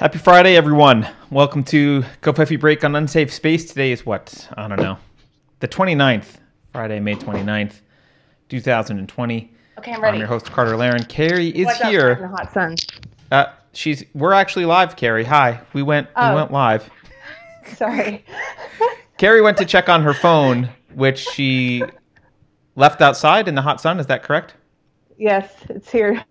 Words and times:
Happy 0.00 0.16
Friday, 0.16 0.56
everyone. 0.56 1.06
Welcome 1.30 1.62
to 1.64 2.02
Covfefe 2.22 2.58
Break 2.58 2.84
on 2.84 2.96
Unsafe 2.96 3.30
Space. 3.30 3.66
Today 3.66 3.92
is 3.92 4.06
what? 4.06 4.48
I 4.56 4.66
don't 4.66 4.80
know. 4.80 4.96
The 5.58 5.68
29th, 5.68 6.38
Friday, 6.72 6.98
May 7.00 7.16
29th, 7.16 7.74
2020. 8.48 9.52
Okay, 9.78 9.92
I'm 9.92 10.00
ready. 10.00 10.14
I'm 10.14 10.18
your 10.18 10.26
host, 10.26 10.46
Carter 10.46 10.74
Laren. 10.74 11.04
Keri 11.04 11.48
is 11.48 11.66
Watch 11.66 11.80
out, 11.82 11.94
in 11.94 12.22
the 12.22 12.28
hot 12.28 12.50
sun. 12.50 12.76
Uh, 13.30 13.46
she's. 13.74 14.02
We're 14.14 14.32
actually 14.32 14.64
live, 14.64 14.96
Keri. 14.96 15.24
Hi. 15.24 15.60
We 15.74 15.82
went. 15.82 16.06
We 16.08 16.12
Oh. 16.16 16.34
went 16.34 16.50
live. 16.50 16.88
Sorry. 17.76 18.24
Keri 19.18 19.42
went 19.42 19.58
to 19.58 19.66
check 19.66 19.90
on 19.90 20.02
her 20.02 20.14
phone, 20.14 20.70
which 20.94 21.18
she 21.18 21.82
left 22.74 23.02
outside 23.02 23.48
in 23.48 23.54
the 23.54 23.62
hot 23.62 23.82
sun. 23.82 24.00
Is 24.00 24.06
that 24.06 24.22
correct? 24.22 24.54
yes, 25.18 25.52
it's 25.68 25.90
here. 25.90 26.24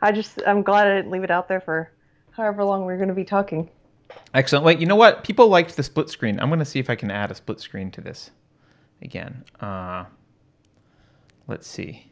I 0.00 0.10
just 0.12 0.40
I'm 0.46 0.62
glad 0.62 0.88
I 0.88 0.96
didn't 0.96 1.10
leave 1.10 1.24
it 1.24 1.30
out 1.30 1.46
there 1.46 1.60
for 1.60 1.90
however 2.40 2.64
long 2.64 2.84
we're 2.84 2.96
going 2.96 3.08
to 3.08 3.14
be 3.14 3.24
talking. 3.24 3.68
Excellent. 4.34 4.64
Wait, 4.64 4.80
you 4.80 4.86
know 4.86 4.96
what? 4.96 5.22
People 5.22 5.48
liked 5.48 5.76
the 5.76 5.82
split 5.82 6.08
screen. 6.08 6.40
I'm 6.40 6.48
going 6.48 6.58
to 6.58 6.64
see 6.64 6.78
if 6.80 6.90
I 6.90 6.96
can 6.96 7.10
add 7.10 7.30
a 7.30 7.34
split 7.34 7.60
screen 7.60 7.90
to 7.92 8.00
this 8.00 8.30
again. 9.02 9.44
Uh, 9.60 10.04
let's 11.46 11.68
see. 11.68 12.06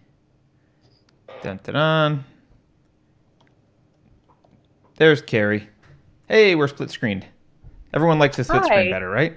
Dun, 1.42 1.58
dun, 1.64 1.74
dun. 1.74 2.24
There's 4.96 5.22
Keri. 5.22 5.68
Hey, 6.28 6.54
we're 6.54 6.68
split 6.68 6.90
screened. 6.90 7.26
Everyone 7.94 8.18
likes 8.18 8.36
the 8.36 8.44
split 8.44 8.64
screen 8.64 8.90
better, 8.90 9.08
right? 9.08 9.34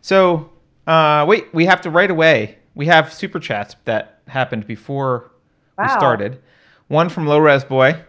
So, 0.00 0.50
uh, 0.86 1.24
wait, 1.28 1.52
we 1.52 1.66
have 1.66 1.80
to 1.82 1.90
right 1.90 2.10
away. 2.10 2.58
We 2.74 2.86
have 2.86 3.12
super 3.12 3.38
chats 3.38 3.76
that 3.84 4.20
happened 4.26 4.66
before 4.66 5.30
we 5.78 5.84
Wow. 5.84 5.96
started. 5.98 6.40
One 6.88 7.08
from 7.08 7.26
Low 7.26 7.38
Res 7.38 7.64
Boy. 7.64 8.00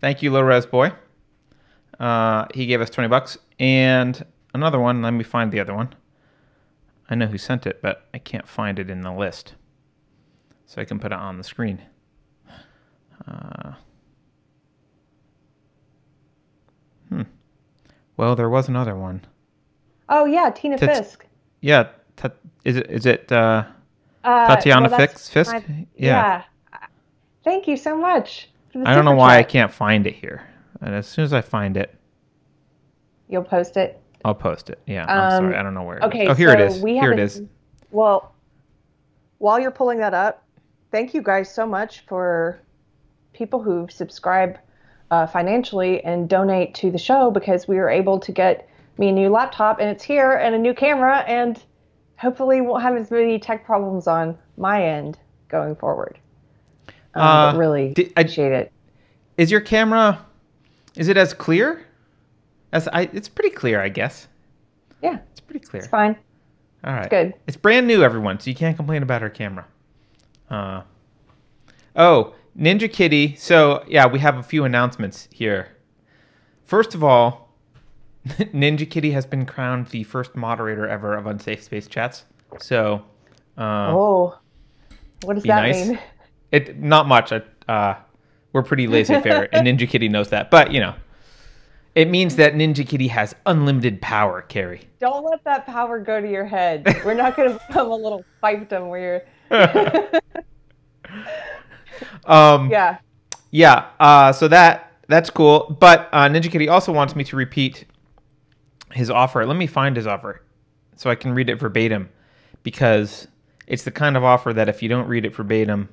Thank 0.00 0.22
you, 0.22 0.30
Low 0.30 0.40
Res 0.42 0.66
Boy. 0.66 0.92
Uh, 2.02 2.46
he 2.52 2.66
gave 2.66 2.80
us 2.80 2.90
20 2.90 3.08
bucks. 3.08 3.38
And 3.60 4.24
another 4.54 4.80
one, 4.80 5.02
let 5.02 5.12
me 5.12 5.22
find 5.22 5.52
the 5.52 5.60
other 5.60 5.74
one. 5.74 5.94
I 7.08 7.14
know 7.14 7.26
who 7.26 7.38
sent 7.38 7.66
it, 7.66 7.80
but 7.80 8.08
I 8.12 8.18
can't 8.18 8.48
find 8.48 8.78
it 8.78 8.90
in 8.90 9.02
the 9.02 9.12
list. 9.12 9.54
So 10.66 10.82
I 10.82 10.84
can 10.84 10.98
put 10.98 11.12
it 11.12 11.18
on 11.18 11.38
the 11.38 11.44
screen. 11.44 11.80
Uh, 13.28 13.74
hmm. 17.08 17.22
Well, 18.16 18.34
there 18.34 18.48
was 18.48 18.68
another 18.68 18.96
one. 18.96 19.24
Oh 20.08 20.24
yeah, 20.24 20.50
Tina 20.50 20.76
Tats- 20.78 20.98
Fisk. 20.98 21.26
Yeah, 21.60 21.88
ta- 22.16 22.30
is 22.64 22.76
it 22.76 22.90
is 22.90 23.06
it 23.06 23.30
uh, 23.30 23.64
Uh, 24.24 24.46
Tatiana 24.48 24.88
well, 24.88 24.98
Fix- 24.98 25.28
Fisk? 25.28 25.52
my- 25.52 25.86
Yeah. 25.94 26.42
yeah. 26.72 26.78
Thank 27.44 27.68
you 27.68 27.76
so 27.76 27.96
much. 27.96 28.48
I 28.84 28.94
don't 28.94 29.04
know 29.04 29.14
why 29.14 29.38
I 29.38 29.42
can't 29.42 29.70
find 29.72 30.06
it 30.06 30.14
here. 30.14 30.42
And 30.82 30.94
as 30.94 31.06
soon 31.06 31.24
as 31.24 31.32
I 31.32 31.40
find 31.40 31.76
it, 31.76 31.94
You'll 33.28 33.42
post 33.44 33.78
it. 33.78 33.98
I'll 34.26 34.34
post 34.34 34.68
it. 34.68 34.78
Yeah, 34.86 35.06
I'm 35.08 35.20
Um, 35.44 35.44
sorry, 35.50 35.56
I 35.56 35.62
don't 35.62 35.72
know 35.72 35.84
where. 35.84 35.96
It 35.96 36.04
Okay. 36.04 36.24
is. 36.24 36.28
Oh, 36.28 36.34
here 36.34 36.50
it 36.50 36.58
so 36.58 36.76
is. 36.76 36.82
We 36.82 36.98
Here 36.98 37.12
it 37.12 37.18
is. 37.18 37.40
Well, 37.92 38.34
while 39.38 39.58
you're 39.58 39.70
pulling 39.70 39.98
that 40.00 40.12
up, 40.12 40.42
thank 40.90 41.14
you 41.14 41.22
guys 41.22 41.50
so 41.50 41.64
much 41.66 42.00
for 42.06 42.60
people 43.32 43.62
who 43.62 43.86
subscribe 43.88 44.58
uh, 45.10 45.26
financially 45.26 46.04
and 46.04 46.28
donate 46.28 46.74
to 46.74 46.90
the 46.90 46.98
show 46.98 47.30
because 47.30 47.66
we 47.66 47.76
were 47.76 47.88
able 47.88 48.18
to 48.18 48.32
get 48.32 48.68
me 48.98 49.08
a 49.08 49.12
new 49.12 49.30
laptop 49.30 49.80
and 49.80 49.88
it's 49.88 50.04
here 50.04 50.32
and 50.32 50.54
a 50.54 50.58
new 50.58 50.74
camera 50.74 51.20
and 51.26 51.62
hopefully 52.18 52.60
won't 52.60 52.82
have 52.82 52.96
as 52.96 53.10
many 53.10 53.38
tech 53.38 53.64
problems 53.64 54.06
on 54.06 54.36
my 54.58 54.84
end 54.84 55.18
going 55.48 55.74
forward. 55.74 56.18
Um, 57.14 57.22
Uh, 57.22 57.58
really 57.58 57.94
did- 57.94 58.12
I- 58.14 58.20
appreciate 58.20 58.52
it. 58.52 58.72
Is 59.38 59.50
your 59.50 59.62
camera? 59.62 60.18
Is 60.96 61.08
it 61.08 61.16
as 61.16 61.34
clear? 61.34 61.86
As 62.72 62.88
I, 62.88 63.02
it's 63.12 63.28
pretty 63.28 63.50
clear, 63.54 63.80
I 63.80 63.88
guess. 63.88 64.28
Yeah, 65.02 65.18
It's 65.30 65.40
pretty 65.40 65.60
clear. 65.66 65.82
it's 65.82 65.90
fine. 65.90 66.16
All 66.84 66.92
right. 66.92 67.10
good. 67.10 67.34
It's 67.46 67.56
brand 67.56 67.86
new, 67.86 68.02
everyone, 68.02 68.40
so 68.40 68.50
you 68.50 68.56
can't 68.56 68.76
complain 68.76 69.02
about 69.02 69.22
our 69.22 69.30
camera. 69.30 69.66
Uh, 70.50 70.82
oh, 71.96 72.34
Ninja 72.58 72.92
Kitty. 72.92 73.36
So 73.36 73.84
yeah, 73.88 74.06
we 74.06 74.18
have 74.18 74.36
a 74.36 74.42
few 74.42 74.64
announcements 74.64 75.28
here. 75.32 75.68
First 76.64 76.94
of 76.94 77.04
all, 77.04 77.54
Ninja 78.28 78.88
Kitty 78.88 79.12
has 79.12 79.26
been 79.26 79.46
crowned 79.46 79.88
the 79.88 80.04
first 80.04 80.34
moderator 80.34 80.86
ever 80.88 81.14
of 81.14 81.26
Unsafe 81.26 81.62
Space 81.62 81.86
Chats. 81.86 82.24
So, 82.58 83.02
uh, 83.56 83.88
oh, 83.94 84.38
what 85.22 85.34
does 85.34 85.44
that 85.44 85.62
nice. 85.62 85.88
mean? 85.88 85.98
it 86.50 86.78
not 86.78 87.06
much. 87.06 87.32
I, 87.32 87.42
Uh, 87.68 87.94
we're 88.52 88.62
pretty 88.62 88.86
laissez-faire, 88.86 89.48
and 89.52 89.66
Ninja 89.78 89.88
Kitty 89.88 90.08
knows 90.08 90.28
that. 90.30 90.50
But 90.50 90.72
you 90.72 90.80
know, 90.80 90.94
it 91.94 92.08
means 92.08 92.36
that 92.36 92.54
Ninja 92.54 92.86
Kitty 92.86 93.08
has 93.08 93.34
unlimited 93.46 94.00
power. 94.00 94.42
Keri. 94.42 94.82
Don't 95.00 95.24
let 95.24 95.42
that 95.44 95.66
power 95.66 95.98
go 95.98 96.20
to 96.20 96.30
your 96.30 96.44
head. 96.44 96.84
We're 97.04 97.14
not 97.14 97.36
going 97.36 97.50
to 97.50 97.66
become 97.66 97.90
a 97.90 97.96
little 97.96 98.24
fiefdom 98.42 98.88
where 98.88 99.24
you're. 99.50 100.20
Um, 102.24 102.70
yeah. 102.70 102.98
Yeah, 103.50 103.88
uh, 104.00 104.32
so 104.32 104.48
that 104.48 104.92
that's 105.08 105.28
cool. 105.28 105.76
But 105.78 106.08
uh, 106.12 106.28
Ninja 106.28 106.50
Kitty 106.50 106.68
also 106.68 106.92
wants 106.92 107.14
me 107.14 107.24
to 107.24 107.36
repeat 107.36 107.84
his 108.92 109.10
offer. 109.10 109.44
Let 109.44 109.56
me 109.56 109.66
find 109.66 109.96
his 109.96 110.06
offer 110.06 110.42
so 110.96 111.10
I 111.10 111.14
can 111.14 111.34
read 111.34 111.50
it 111.50 111.56
verbatim 111.56 112.08
because 112.62 113.28
it's 113.66 113.84
the 113.84 113.90
kind 113.90 114.16
of 114.16 114.24
offer 114.24 114.52
that 114.54 114.68
if 114.68 114.82
you 114.82 114.88
don't 114.88 115.06
read 115.06 115.26
it 115.26 115.34
verbatim, 115.34 115.88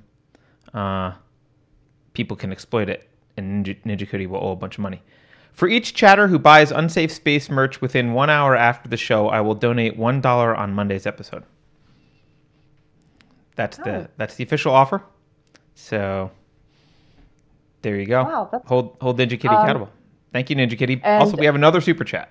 uh, 0.73 1.13
people 2.13 2.35
can 2.37 2.51
exploit 2.51 2.89
it, 2.89 3.09
and 3.37 3.65
Ninja, 3.65 3.77
Ninja 3.83 4.09
Kitty 4.09 4.25
will 4.27 4.43
owe 4.43 4.51
a 4.51 4.55
bunch 4.55 4.77
of 4.77 4.81
money. 4.81 5.01
For 5.51 5.67
each 5.67 5.93
chatter 5.93 6.27
who 6.27 6.39
buys 6.39 6.71
Unsafe 6.71 7.11
Space 7.11 7.49
merch 7.49 7.81
within 7.81 8.13
one 8.13 8.29
hour 8.29 8.55
after 8.55 8.87
the 8.87 8.97
show, 8.97 9.27
I 9.27 9.41
will 9.41 9.55
donate 9.55 9.97
one 9.97 10.21
dollar 10.21 10.55
on 10.55 10.73
Monday's 10.73 11.05
episode. 11.05 11.43
That's 13.55 13.77
the 13.77 13.95
Oh. 14.03 14.07
that's 14.17 14.35
the 14.35 14.43
official 14.43 14.73
offer. 14.73 15.03
So 15.75 16.31
there 17.81 17.95
you 17.97 18.05
go. 18.05 18.23
Wow, 18.23 18.49
that's- 18.51 18.67
hold 18.69 18.95
hold 19.01 19.17
Ninja 19.19 19.31
Kitty 19.31 19.49
Um, 19.49 19.55
accountable. 19.63 19.89
Thank 20.31 20.49
you, 20.49 20.55
Ninja 20.55 20.77
Kitty. 20.77 21.01
also, 21.03 21.35
we 21.35 21.45
have 21.45 21.55
another 21.55 21.81
super 21.81 22.03
chat. 22.03 22.29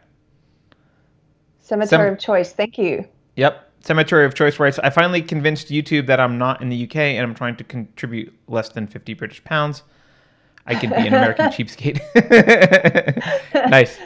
Cemetery 1.61 2.07
Sem- 2.07 2.13
of 2.15 2.19
Choice. 2.19 2.53
Thank 2.53 2.79
you. 2.79 3.05
Yep, 3.37 3.68
Cemetery 3.81 4.25
of 4.25 4.35
Choice 4.35 4.59
writes. 4.59 4.79
I 4.79 4.91
finally 4.91 5.23
convinced 5.23 5.69
YouTube 5.69 6.07
that 6.07 6.21
I'm 6.21 6.39
not 6.39 6.61
in 6.61 6.69
the 6.69 6.85
UK 6.85 6.97
and 6.97 7.23
I'm 7.23 7.35
trying 7.35 7.57
to 7.57 7.65
contribute 7.65 8.33
less 8.49 8.69
than 8.71 8.87
50 8.87 9.15
British 9.15 9.43
pounds. 9.45 9.83
I 10.67 10.75
could 10.75 10.91
be 10.91 10.97
an 10.97 11.09
American 11.09 11.47
cheapskate. 11.51 12.01
nice. 13.71 13.99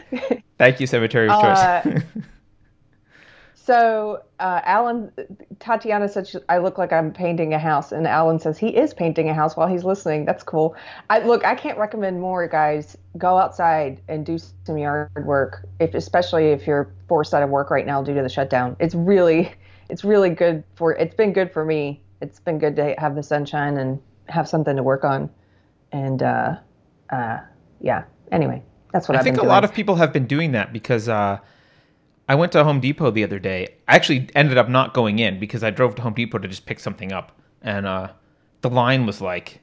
Thank 0.59 0.81
you, 0.81 0.87
Cemetery 0.87 1.28
of 1.28 1.41
Choice. 1.41 1.59
Uh, 1.59 2.00
So, 3.65 4.25
uh, 4.41 4.61
Alan, 4.65 5.12
Tatiana 5.61 6.09
said 6.09 6.27
she, 6.27 6.39
I 6.49 6.59
look 6.59 6.78
like 6.78 6.93
I'm 6.93 7.12
painting 7.12 7.55
a 7.55 7.61
house, 7.61 7.93
and 7.93 8.09
Alan 8.09 8.41
says 8.41 8.59
he 8.59 8.77
is 8.77 8.93
painting 8.93 9.28
a 9.28 9.34
house 9.34 9.56
while 9.56 9.69
he's 9.69 9.84
listening. 9.84 10.25
That's 10.25 10.43
cool. 10.43 10.75
I 11.11 11.21
look, 11.21 11.45
I 11.45 11.55
can't 11.55 11.78
recommend 11.78 12.21
more, 12.21 12.49
guys. 12.49 12.97
Go 13.17 13.39
outside 13.39 14.01
and 14.09 14.27
do 14.27 14.37
some 14.67 14.78
yard 14.78 15.11
work, 15.25 15.69
if 15.78 15.95
especially 15.95 16.47
if 16.47 16.67
you're 16.67 16.93
forced 17.06 17.34
out 17.34 17.45
of 17.45 17.51
work 17.51 17.71
right 17.71 17.87
now 17.87 18.03
due 18.03 18.15
to 18.15 18.22
the 18.22 18.28
shutdown. 18.28 18.75
It's 18.81 18.97
really, 18.97 19.53
it's 19.89 20.03
really 20.03 20.31
good 20.31 20.65
for. 20.75 20.95
It's 20.95 21.15
been 21.15 21.33
good 21.33 21.53
for 21.53 21.65
me. 21.65 22.03
It's 22.21 22.41
been 22.41 22.59
good 22.59 22.75
to 22.77 22.97
have 22.99 23.15
the 23.15 23.22
sunshine 23.22 23.77
and 23.77 24.01
have 24.28 24.49
something 24.49 24.75
to 24.75 24.83
work 24.83 25.05
on, 25.05 25.31
and 25.93 26.21
uh, 26.21 26.56
uh, 27.11 27.39
yeah. 27.81 28.03
Anyway, 28.33 28.61
that's 28.93 29.09
what 29.09 29.15
I 29.15 29.19
I've 29.21 29.25
think 29.25 29.37
a 29.37 29.43
been 29.43 29.49
lot 29.49 29.62
of 29.62 29.72
people 29.72 29.95
have 29.95 30.12
been 30.12 30.27
doing 30.27 30.51
that 30.51 30.72
because 30.72 31.09
uh, 31.09 31.39
I 32.28 32.34
went 32.34 32.53
to 32.53 32.65
Home 32.65 32.81
Depot 32.81 33.10
the 33.10 33.25
other 33.25 33.38
day. 33.38 33.66
I 33.88 33.97
actually 33.97 34.28
ended 34.34 34.56
up 34.59 34.69
not 34.69 34.94
going 34.94 35.19
in 35.19 35.38
because 35.38 35.62
I 35.65 35.71
drove 35.71 35.94
to 35.97 36.03
Home 36.03 36.15
Depot 36.15 36.38
to 36.38 36.49
just 36.49 36.66
pick 36.66 36.81
something 36.81 37.12
up, 37.12 37.33
and 37.63 37.86
uh, 37.86 38.09
the 38.63 38.71
line 38.71 39.07
was 39.07 39.21
like 39.21 39.60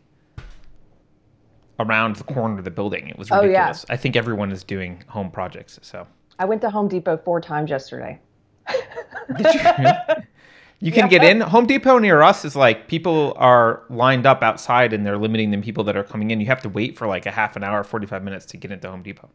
around 1.80 2.18
the 2.18 2.24
corner 2.26 2.58
of 2.60 2.66
the 2.66 2.72
building. 2.72 3.08
It 3.08 3.18
was 3.18 3.32
Oh, 3.32 3.36
yeah. 3.42 3.48
ridiculous. 3.48 3.86
I 3.90 3.96
think 3.98 4.16
everyone 4.16 4.52
is 4.52 4.64
doing 4.64 5.02
home 5.08 5.32
projects. 5.32 5.80
So 5.82 6.06
I 6.38 6.46
went 6.46 6.62
to 6.62 6.70
Home 6.70 6.88
Depot 6.90 7.18
four 7.24 7.40
times 7.40 7.70
yesterday. 7.70 8.20
Did 9.38 10.26
you, 10.82 10.92
can 10.92 11.08
get 11.10 11.24
in. 11.24 11.42
Home 11.42 11.66
Depot 11.66 11.98
near 12.00 12.22
us 12.22 12.46
is 12.46 12.56
like 12.56 12.88
people 12.88 13.34
are 13.38 13.84
lined 13.90 14.26
up 14.26 14.44
outside 14.44 14.94
and 14.94 15.06
they're 15.06 15.18
limiting 15.18 15.52
the 15.52 15.58
people 15.60 15.84
that 15.86 15.96
are 15.98 16.04
coming 16.04 16.32
in. 16.32 16.40
You 16.40 16.46
have 16.48 16.62
to 16.62 16.70
wait 16.70 16.98
for 16.98 17.08
like 17.08 17.26
a 17.26 17.32
half 17.32 17.56
an 17.56 17.64
hour, 17.64 17.84
45 17.84 18.24
minutes 18.24 18.46
to 18.48 18.58
get 18.58 18.72
into 18.72 18.90
Home 18.90 19.02
Depot. 19.04 19.30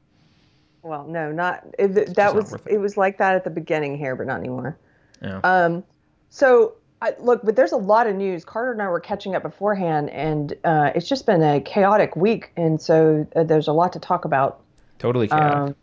Well, 0.85 1.07
no, 1.09 1.33
not 1.33 1.65
it, 1.79 2.15
that 2.15 2.35
was 2.35 2.53
it. 2.53 2.61
it. 2.73 2.79
was 2.79 2.99
like 2.99 3.17
that 3.17 3.35
at 3.35 3.45
the 3.45 3.51
beginning 3.51 3.97
here, 3.97 4.15
but 4.15 4.27
not 4.27 4.39
anymore. 4.39 4.79
Yeah. 5.23 5.41
Um, 5.43 5.83
so 6.29 6.75
I, 7.01 7.15
look, 7.19 7.41
but 7.43 7.57
there's 7.57 7.73
a 7.73 7.77
lot 7.79 8.07
of 8.07 8.15
news. 8.17 8.45
Carter 8.45 8.73
and 8.73 8.83
I 8.83 8.89
were 8.89 9.01
catching 9.01 9.35
up 9.35 9.43
beforehand, 9.43 10.11
and 10.11 10.53
uh, 10.63 10.91
it's 10.95 11.09
just 11.09 11.25
been 11.25 11.43
a 11.43 11.61
chaotic 11.63 12.17
week, 12.17 12.53
and 12.59 12.79
so 12.81 13.27
uh, 13.35 13.45
there's 13.45 13.67
a 13.67 13.73
lot 13.73 13.95
to 13.95 13.99
talk 13.99 14.27
about. 14.27 14.61
totally 14.99 15.27
chaotic. 15.27 15.57
Um, 15.71 15.77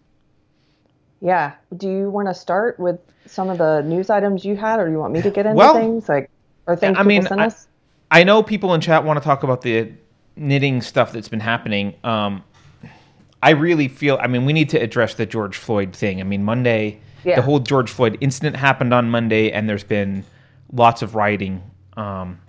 yeah. 1.19 1.53
Do 1.75 1.89
you 1.89 2.09
want 2.12 2.27
to 2.27 2.33
start 2.36 2.80
with 2.80 3.00
some 3.25 3.50
of 3.50 3.57
the 3.57 3.81
news 3.81 4.12
items 4.12 4.45
you 4.45 4.56
had, 4.56 4.80
or 4.80 4.86
do 4.86 4.92
you 4.92 5.00
want 5.00 5.13
me 5.13 5.24
to 5.24 5.31
get 5.31 5.48
into 5.48 5.57
Well, 5.57 5.74
things 5.74 6.07
like 6.07 6.30
or 6.68 6.75
things 6.75 6.95
I 7.00 7.03
mean, 7.03 7.25
I- 7.31 7.45
us? 7.48 7.68
I 8.12 8.24
know 8.24 8.44
people 8.44 8.74
in 8.75 8.81
chat 8.81 9.03
want 9.03 9.18
to 9.18 9.24
talk 9.24 9.42
about 9.42 9.62
the 9.62 9.94
knitting 10.36 10.81
stuff 10.81 11.12
that's 11.12 11.30
been 11.30 11.39
happening. 11.39 11.95
Um, 12.03 12.44
I 13.43 13.51
really 13.51 13.88
feel. 13.88 14.17
I 14.21 14.27
mean, 14.27 14.45
we 14.45 14.53
need 14.53 14.69
to 14.69 14.77
address 14.77 15.15
the 15.15 15.25
George 15.25 15.57
Floyd 15.57 15.93
thing. 15.95 16.19
I 16.19 16.23
mean, 16.23 16.43
Monday, 16.43 16.99
Yeah. 17.23 17.35
the 17.35 17.41
whole 17.41 17.59
George 17.59 17.89
Floyd 17.91 18.17
incident 18.21 18.55
happened 18.55 18.93
on 18.93 19.09
Monday, 19.09 19.51
and 19.51 19.67
there's 19.67 19.83
been 19.83 20.23
lots 20.71 21.01
of 21.01 21.15
rioting 21.15 21.61
um, 21.97 22.39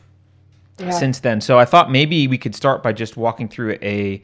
Yeah. 0.78 0.90
since 0.90 1.20
then. 1.20 1.40
So 1.40 1.58
I 1.58 1.64
thought 1.64 1.90
maybe 1.90 2.28
we 2.28 2.38
could 2.38 2.54
start 2.54 2.82
by 2.82 2.92
just 2.92 3.16
walking 3.16 3.48
through 3.48 3.78
a 3.82 4.22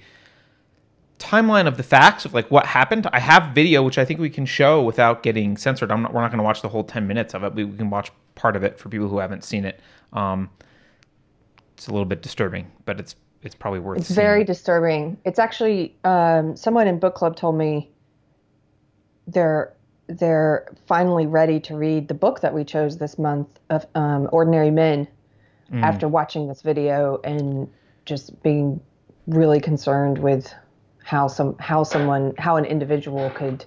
timeline 1.19 1.67
of 1.67 1.77
the 1.77 1.83
facts 1.83 2.25
of 2.25 2.33
like 2.35 2.49
what 2.51 2.65
happened. 2.67 3.09
I 3.13 3.19
have 3.19 3.53
video 3.55 3.83
which 3.83 3.99
I 3.99 4.05
think 4.05 4.21
we 4.21 4.31
can 4.31 4.47
show 4.47 4.83
without 4.83 5.23
getting 5.23 5.57
censored. 5.57 5.91
I'm 5.91 6.03
not. 6.03 6.13
We're 6.15 6.21
not 6.21 6.31
going 6.31 6.39
to 6.39 6.45
watch 6.45 6.63
the 6.63 6.69
whole 6.69 6.85
10 6.85 7.07
minutes 7.07 7.35
of 7.35 7.43
it. 7.45 7.55
We, 7.55 7.65
we 7.65 7.77
can 7.77 7.91
watch 7.91 8.11
part 8.35 8.55
of 8.57 8.63
it 8.63 8.79
for 8.79 8.89
people 8.89 9.09
who 9.09 9.19
haven't 9.19 9.43
seen 9.43 9.65
it. 9.65 9.81
Um, 10.13 10.49
it's 11.77 11.89
a 11.89 11.91
little 11.91 12.05
bit 12.07 12.23
disturbing, 12.23 12.71
but 12.85 13.01
it's 13.01 13.17
it's 13.43 13.55
probably 13.55 13.81
worth. 13.81 13.99
It. 13.99 14.01
It's 14.01 14.09
seeing. 14.09 14.17
very 14.17 14.45
disturbing. 14.45 15.19
It's 15.25 15.39
actually 15.39 15.97
um, 16.05 16.57
someone 16.57 16.89
in 16.89 16.99
book 16.99 17.15
club 17.15 17.37
told 17.37 17.57
me 17.57 17.91
they're 19.27 19.75
they're 20.09 20.67
finally 20.87 21.27
ready 21.27 21.61
to 21.61 21.77
read 21.77 22.09
the 22.09 22.15
book 22.15 22.41
that 22.41 22.55
we 22.55 22.65
chose 22.65 22.97
this 22.97 23.19
month 23.19 23.49
of 23.69 23.87
um, 23.95 24.29
Ordinary 24.33 24.71
Men 24.71 25.07
after 25.71 26.09
watching 26.09 26.49
this 26.49 26.63
video 26.63 27.21
and 27.25 27.69
just 28.07 28.43
being 28.43 28.81
really 29.27 29.61
concerned 29.61 30.19
with 30.19 30.53
how 31.05 31.29
some 31.29 31.57
how 31.59 31.83
someone 31.83 32.35
how 32.39 32.57
an 32.57 32.65
individual 32.65 33.31
could 33.31 33.65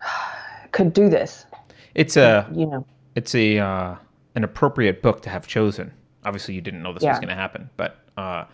could 0.72 0.92
do 0.92 1.08
this. 1.08 1.46
It's 1.94 2.16
a 2.16 2.48
You 2.52 2.66
know, 2.66 2.86
it's 3.14 3.34
a 3.34 3.58
uh, 3.58 3.96
an 4.34 4.44
appropriate 4.44 5.02
book 5.02 5.22
to 5.22 5.30
have 5.30 5.46
chosen. 5.46 5.92
Obviously, 6.24 6.54
you 6.54 6.60
didn't 6.60 6.82
know 6.82 6.92
this 6.92 7.02
was 7.02 7.18
going 7.18 7.28
to 7.28 7.34
happen, 7.34 7.68
but 7.76 8.03
uh, 8.16 8.44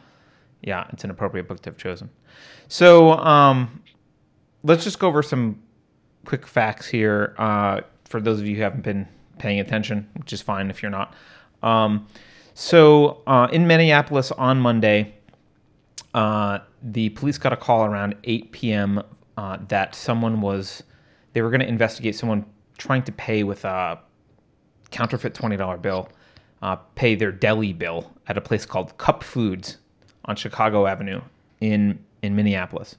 yeah, 0.63 0.87
it's 0.93 1.05
an 1.05 1.11
appropriate 1.11 1.49
book 1.49 1.61
to 1.63 1.71
have 1.71 1.77
chosen. 1.77 2.11
So 2.69 3.13
um, 3.13 3.83
let's 4.63 4.85
just 4.85 4.99
go 4.99 5.09
over 5.09 5.23
some 5.23 5.61
quick 6.25 6.47
facts 6.47 6.87
here 6.87 7.35
uh, 7.39 7.81
for 8.05 8.21
those 8.21 8.41
of 8.41 8.47
you 8.47 8.57
who 8.57 8.63
haven't 8.63 8.83
been 8.83 9.07
paying 9.39 9.61
attention, 9.61 10.09
which 10.17 10.33
is 10.33 10.43
fine 10.43 10.71
if 10.71 10.83
you're 10.83 10.91
not. 10.91 11.15
Um, 11.63 12.07
so 12.55 13.23
uh, 13.27 13.49
in 13.53 13.67
Minneapolis 13.67 14.33
on 14.33 14.61
Monday, 14.61 15.15
uh, 16.15 16.59
the 16.83 17.11
police 17.11 17.39
got 17.39 17.53
a 17.53 17.57
call 17.57 17.85
around 17.85 18.17
8 18.25 18.53
p.m. 18.53 19.03
Uh, 19.37 19.59
that 19.69 19.95
someone 19.95 20.41
was 20.41 20.83
they 21.33 21.43
were 21.43 21.51
going 21.51 21.61
to 21.61 21.69
investigate 21.69 22.17
someone 22.17 22.45
trying 22.79 23.03
to 23.05 23.13
pay 23.13 23.45
with 23.45 23.65
a 23.65 23.99
counterfeit 24.91 25.35
twenty 25.35 25.57
dollar 25.57 25.77
bill, 25.77 26.09
uh, 26.63 26.77
pay 26.95 27.15
their 27.15 27.33
deli 27.33 27.73
bill 27.73 28.13
at 28.27 28.37
a 28.37 28.41
place 28.41 28.67
called 28.67 28.97
Cup 28.99 29.23
Foods 29.23 29.79
on 30.25 30.37
Chicago 30.37 30.87
Avenue 30.87 31.21
in 31.61 31.99
in 32.23 32.37
Minneapolis. 32.37 32.97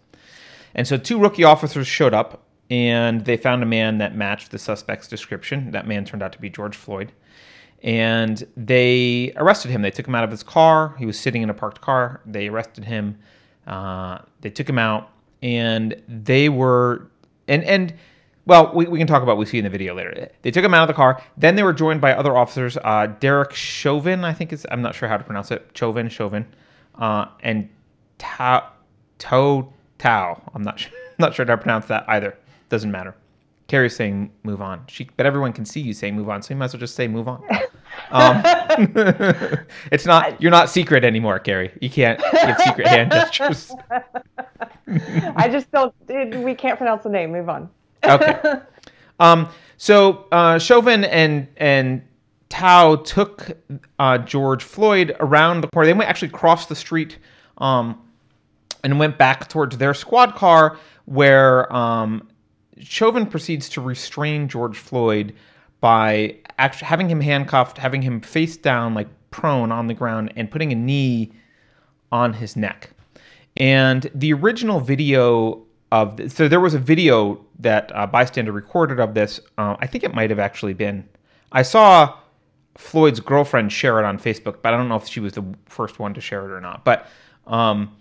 And 0.74 0.88
so 0.88 0.98
two 0.98 1.20
rookie 1.20 1.44
officers 1.44 1.88
showed 1.88 2.14
up 2.14 2.44
and 2.72 3.26
they 3.26 3.36
found 3.36 3.62
a 3.62 3.66
man 3.66 3.98
that 3.98 4.16
matched 4.16 4.52
the 4.52 4.58
suspect's 4.58 5.08
description. 5.08 5.72
That 5.72 5.86
man 5.86 6.06
turned 6.06 6.24
out 6.24 6.32
to 6.32 6.40
be 6.40 6.50
George 6.50 6.78
Floyd. 6.78 7.12
And 7.84 8.48
they 8.56 9.34
arrested 9.36 9.72
him. 9.72 9.82
They 9.82 9.92
took 9.92 10.08
him 10.08 10.16
out 10.16 10.24
of 10.24 10.32
his 10.32 10.42
car. 10.42 10.96
He 10.98 11.06
was 11.06 11.20
sitting 11.20 11.42
in 11.42 11.50
a 11.50 11.54
parked 11.54 11.82
car. 11.82 12.22
They 12.26 12.48
arrested 12.48 12.86
him. 12.86 13.18
Uh, 13.68 14.20
they 14.40 14.50
took 14.50 14.70
him 14.70 14.78
out, 14.78 15.10
and 15.42 16.02
they 16.08 16.48
were 16.48 17.10
and 17.48 17.64
and 17.64 17.94
well, 18.46 18.72
we, 18.74 18.86
we 18.86 18.98
can 18.98 19.08
talk 19.08 19.22
about 19.24 19.34
what 19.36 19.40
we 19.40 19.46
see 19.46 19.58
in 19.58 19.64
the 19.64 19.70
video 19.70 19.94
later. 19.94 20.30
They 20.42 20.52
took 20.52 20.64
him 20.66 20.74
out 20.74 20.84
of 20.84 20.88
the 20.88 20.94
car. 20.94 21.22
Then 21.38 21.56
they 21.56 21.64
were 21.64 21.74
joined 21.74 22.02
by 22.02 22.14
other 22.14 22.36
officers. 22.36 22.78
Uh, 22.84 23.08
Derek 23.20 23.54
Chauvin, 23.54 24.24
I 24.26 24.34
think 24.34 24.52
is 24.52 24.66
I'm 24.72 24.82
not 24.82 24.96
sure 24.96 25.08
how 25.08 25.18
to 25.18 25.24
pronounce 25.24 25.52
it. 25.52 25.70
Chauvin, 25.76 26.10
Chauvin, 26.10 26.46
uh, 26.96 27.26
and 27.42 27.70
Thao 28.20 28.64
To 29.20 29.68
Thao. 30.00 30.42
I'm 30.56 30.64
not 30.64 30.80
sure, 30.82 30.92
not 31.20 31.34
sure 31.36 31.46
how 31.46 31.56
to 31.56 31.62
pronounce 31.62 31.86
that 31.88 32.06
either. 32.08 32.38
Doesn't 32.70 32.92
matter. 32.92 33.16
Keri's 33.68 33.96
saying 33.96 34.32
move 34.44 34.62
on. 34.62 34.84
She, 34.88 35.10
but 35.16 35.26
everyone 35.26 35.54
can 35.54 35.64
see 35.66 35.80
you 35.80 35.94
saying 35.94 36.16
move 36.16 36.28
on, 36.30 36.42
so 36.42 36.54
you 36.54 36.58
might 36.58 36.66
as 36.66 36.74
well 36.74 36.80
just 36.80 36.96
say 36.96 37.08
move 37.08 37.28
on. 37.28 37.44
Um, 38.10 38.42
it's 39.92 40.06
not 40.06 40.42
you're 40.42 40.50
not 40.52 40.70
secret 40.70 41.04
anymore, 41.04 41.40
Keri. 41.40 41.72
You 41.82 41.90
can't 41.90 42.20
give 42.46 42.58
secret 42.60 42.88
hand 42.88 43.12
gestures. 43.12 43.74
I 45.36 45.50
just 45.52 45.70
don't. 45.72 45.94
it- 46.08 46.36
We 46.38 46.56
can't 46.56 46.78
pronounce 46.78 47.04
the 47.04 47.10
name. 47.10 47.32
Move 47.34 47.50
on. 47.50 47.70
Okay. 48.04 48.40
Um, 49.20 49.50
so 49.78 50.26
uh, 50.32 50.58
Chauvin 50.58 51.04
and 51.04 51.48
and 51.58 52.02
Thao 52.50 53.06
took 53.06 53.52
uh, 54.00 54.18
George 54.18 54.64
Floyd 54.64 55.16
around 55.20 55.62
the 55.62 55.68
corner. 55.68 55.86
They 55.86 55.94
went 55.94 56.10
actually 56.10 56.30
crossed 56.30 56.70
the 56.70 56.76
street 56.76 57.20
um, 57.60 58.02
and 58.84 59.00
went 59.00 59.18
back 59.18 59.48
towards 59.48 59.78
their 59.78 59.94
squad 59.94 60.34
car, 60.36 60.78
where 61.06 61.72
um, 61.72 62.28
Chauvin 62.80 63.28
proceeds 63.28 63.70
to 63.70 63.82
restrain 63.82 64.48
George 64.48 64.78
Floyd 64.78 65.36
by 65.82 66.36
actually 66.58 66.88
having 66.88 67.10
him 67.10 67.22
handcuffed, 67.22 67.78
having 67.78 68.02
him 68.02 68.22
face 68.22 68.58
down, 68.58 68.94
like 68.94 69.08
prone 69.30 69.72
on 69.72 69.88
the 69.88 69.94
ground, 69.94 70.34
and 70.36 70.50
putting 70.50 70.72
a 70.72 70.76
knee 70.76 71.32
on 72.12 72.34
his 72.34 72.56
neck. 72.56 72.90
And 73.56 74.10
the 74.16 74.34
original 74.34 74.80
video 74.80 75.64
of 75.92 76.18
th- 76.18 76.32
so 76.32 76.48
there 76.48 76.60
was 76.60 76.74
a 76.74 76.80
video 76.80 77.46
that 77.60 77.92
a 77.94 78.08
bystander 78.08 78.52
recorded 78.52 79.00
of 79.00 79.14
this. 79.14 79.40
Uh, 79.58 79.76
I 79.80 79.88
think 79.88 80.04
it 80.04 80.14
might 80.14 80.30
have 80.30 80.40
actually 80.40 80.74
been. 80.74 81.08
I 81.52 81.64
saw 81.64 82.18
Floyd's 82.78 83.20
girlfriend 83.20 83.72
share 83.72 84.00
it 84.00 84.06
on 84.06 84.18
Facebook, 84.18 84.58
but 84.62 84.74
I 84.74 84.78
don't 84.78 84.88
know 84.88 84.96
if 84.96 85.08
she 85.08 85.20
was 85.20 85.34
the 85.34 85.44
first 85.66 86.00
one 86.00 86.14
to 86.14 86.22
share 86.22 86.46
it 86.46 86.52
or 86.52 86.62
not. 86.62 86.86
But 86.86 87.08
um, 87.46 87.96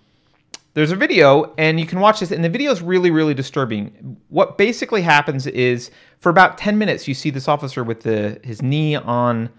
there's 0.75 0.93
a 0.93 0.97
video, 0.97 1.53
and 1.59 1.81
you 1.81 1.87
can 1.87 1.99
watch 1.99 2.21
this, 2.21 2.31
and 2.31 2.45
the 2.45 2.49
video 2.49 2.71
is 2.71 2.81
really, 2.81 3.11
really 3.11 3.35
disturbing. 3.35 4.17
What 4.29 4.57
basically 4.57 5.03
happens 5.03 5.47
is 5.49 5.91
for 6.21 6.31
about 6.31 6.59
10 6.59 6.79
minutes, 6.79 7.09
you 7.09 7.15
see 7.15 7.31
this 7.31 7.49
officer 7.49 7.83
with 7.83 8.03
the 8.03 8.41
his 8.45 8.63
knee 8.63 8.95
on 8.95 9.51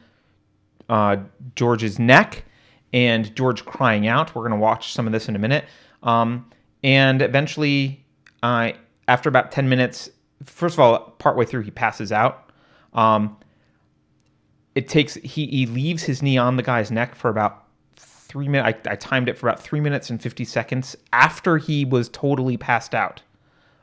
uh, 0.87 1.17
George's 1.55 1.99
neck 1.99 2.45
and 2.93 3.33
George 3.35 3.65
crying 3.65 4.07
out. 4.07 4.33
We're 4.33 4.47
going 4.47 4.51
to 4.51 4.57
watch 4.57 4.93
some 4.93 5.05
of 5.05 5.13
this 5.13 5.27
in 5.27 5.35
a 5.35 5.39
minute. 5.39 5.65
Um, 6.03 6.49
and 6.83 7.21
eventually, 7.21 8.00
after 8.43 9.29
about 9.29 9.51
10 9.51 9.69
minutes, 9.69 10.09
first 10.45 10.75
of 10.75 10.79
all, 10.79 11.11
partway 11.19 11.45
through, 11.45 11.61
he 11.61 11.71
passes 11.71 12.11
out. 12.11 12.51
Um, 12.93 13.37
it 14.75 14.87
takes, 14.87 15.15
he, 15.15 15.47
he 15.47 15.65
leaves 15.65 16.03
his 16.03 16.21
knee 16.21 16.37
on 16.37 16.55
the 16.55 16.63
guy's 16.63 16.91
neck 16.91 17.15
for 17.15 17.29
about 17.29 17.67
three 17.97 18.47
minutes. 18.47 18.87
I, 18.87 18.91
I 18.91 18.95
timed 18.95 19.27
it 19.27 19.37
for 19.37 19.49
about 19.49 19.61
three 19.61 19.81
minutes 19.81 20.09
and 20.09 20.21
50 20.21 20.45
seconds 20.45 20.95
after 21.11 21.57
he 21.57 21.83
was 21.83 22.09
totally 22.09 22.57
passed 22.57 22.95
out. 22.95 23.21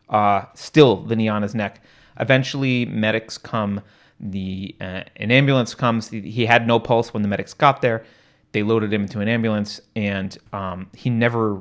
Uh, 0.09 0.45
still 0.55 0.97
the 0.97 1.15
knee 1.15 1.29
on 1.29 1.43
his 1.43 1.55
neck. 1.55 1.83
Eventually, 2.19 2.87
medics 2.87 3.37
come. 3.37 3.83
The 4.21 4.75
uh, 4.81 5.03
an 5.17 5.31
ambulance 5.31 5.75
comes. 5.75 6.09
He, 6.09 6.23
he 6.23 6.47
had 6.47 6.67
no 6.67 6.81
pulse 6.81 7.13
when 7.13 7.23
the 7.23 7.29
medics 7.29 7.55
got 7.55 7.83
there. 7.83 8.05
They 8.53 8.63
loaded 8.63 8.93
him 8.93 9.03
into 9.03 9.21
an 9.21 9.29
ambulance, 9.29 9.81
and 9.95 10.37
um, 10.53 10.91
he 10.97 11.11
never, 11.11 11.61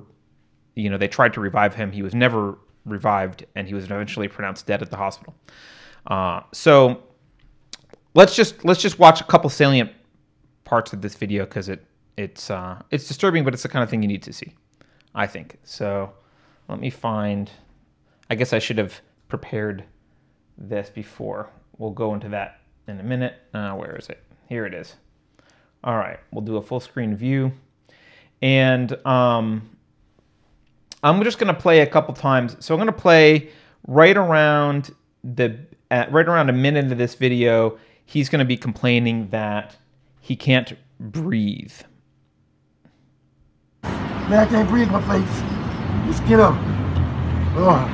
you 0.76 0.90
know, 0.90 0.98
they 0.98 1.10
tried 1.10 1.34
to 1.34 1.42
revive 1.42 1.76
him. 1.76 1.92
He 1.92 2.02
was 2.02 2.16
never 2.16 2.58
revived, 2.88 3.46
and 3.56 3.68
he 3.68 3.74
was 3.74 3.86
eventually 3.86 4.28
pronounced 4.28 4.66
dead 4.66 4.82
at 4.82 4.90
the 4.90 4.98
hospital. 4.98 5.36
Uh, 6.08 6.42
so 6.54 7.04
let's 8.14 8.36
just 8.36 8.66
let's 8.66 8.82
just 8.82 8.98
watch 8.98 9.22
a 9.22 9.24
couple 9.26 9.50
salient 9.50 9.92
parts 10.64 10.94
of 10.94 11.02
this 11.02 11.16
video 11.16 11.46
because 11.46 11.70
it 11.70 11.86
it's 12.18 12.50
uh, 12.50 12.82
it's 12.92 13.08
disturbing, 13.08 13.44
but 13.44 13.54
it's 13.54 13.64
the 13.64 13.70
kind 13.70 13.84
of 13.84 13.90
thing 13.90 14.02
you 14.02 14.08
need 14.08 14.24
to 14.24 14.34
see. 14.34 14.54
I 15.14 15.28
think 15.28 15.58
so. 15.64 16.12
Let 16.68 16.80
me 16.80 16.90
find. 16.90 17.50
I 18.30 18.36
guess 18.36 18.52
I 18.52 18.60
should 18.60 18.78
have 18.78 19.00
prepared 19.30 19.84
this 20.58 20.90
before. 20.90 21.50
We'll 21.78 21.92
go 21.92 22.14
into 22.14 22.30
that 22.30 22.62
in 22.88 23.00
a 23.00 23.04
minute. 23.04 23.36
Uh, 23.54 23.72
where 23.74 23.96
is 23.96 24.10
it? 24.10 24.22
Here 24.50 24.66
it 24.66 24.74
is. 24.74 24.96
All 25.84 25.96
right, 25.96 26.20
we'll 26.32 26.44
do 26.44 26.58
a 26.58 26.62
full 26.62 26.80
screen 26.80 27.16
view, 27.16 27.52
and 28.42 28.94
um, 29.06 29.77
I'm 31.04 31.24
just 31.24 31.38
going 31.40 31.54
to 31.54 31.60
play 31.60 31.82
a 31.82 31.88
couple 31.88 32.14
times. 32.14 32.58
So 32.60 32.74
I'm 32.74 32.80
going 32.80 32.88
to 32.88 33.02
play 33.02 33.50
right 33.88 34.18
around 34.18 34.94
the 35.24 35.60
at 35.90 36.12
right 36.12 36.28
around 36.28 36.50
a 36.50 36.54
minute 36.54 36.84
into 36.84 36.96
this 36.96 37.16
video. 37.16 37.78
He's 38.06 38.30
going 38.30 38.40
to 38.40 38.46
be 38.46 38.58
complaining 38.58 39.30
that 39.30 39.76
he 40.22 40.36
can't 40.36 40.74
breathe. 41.00 41.74
Man, 43.84 44.34
I 44.34 44.46
can't 44.46 44.68
breathe 44.68 44.90
my 44.90 45.02
face. 45.02 46.08
Just 46.08 46.28
get 46.28 46.40
up. 46.40 46.56
Oh. 47.56 47.94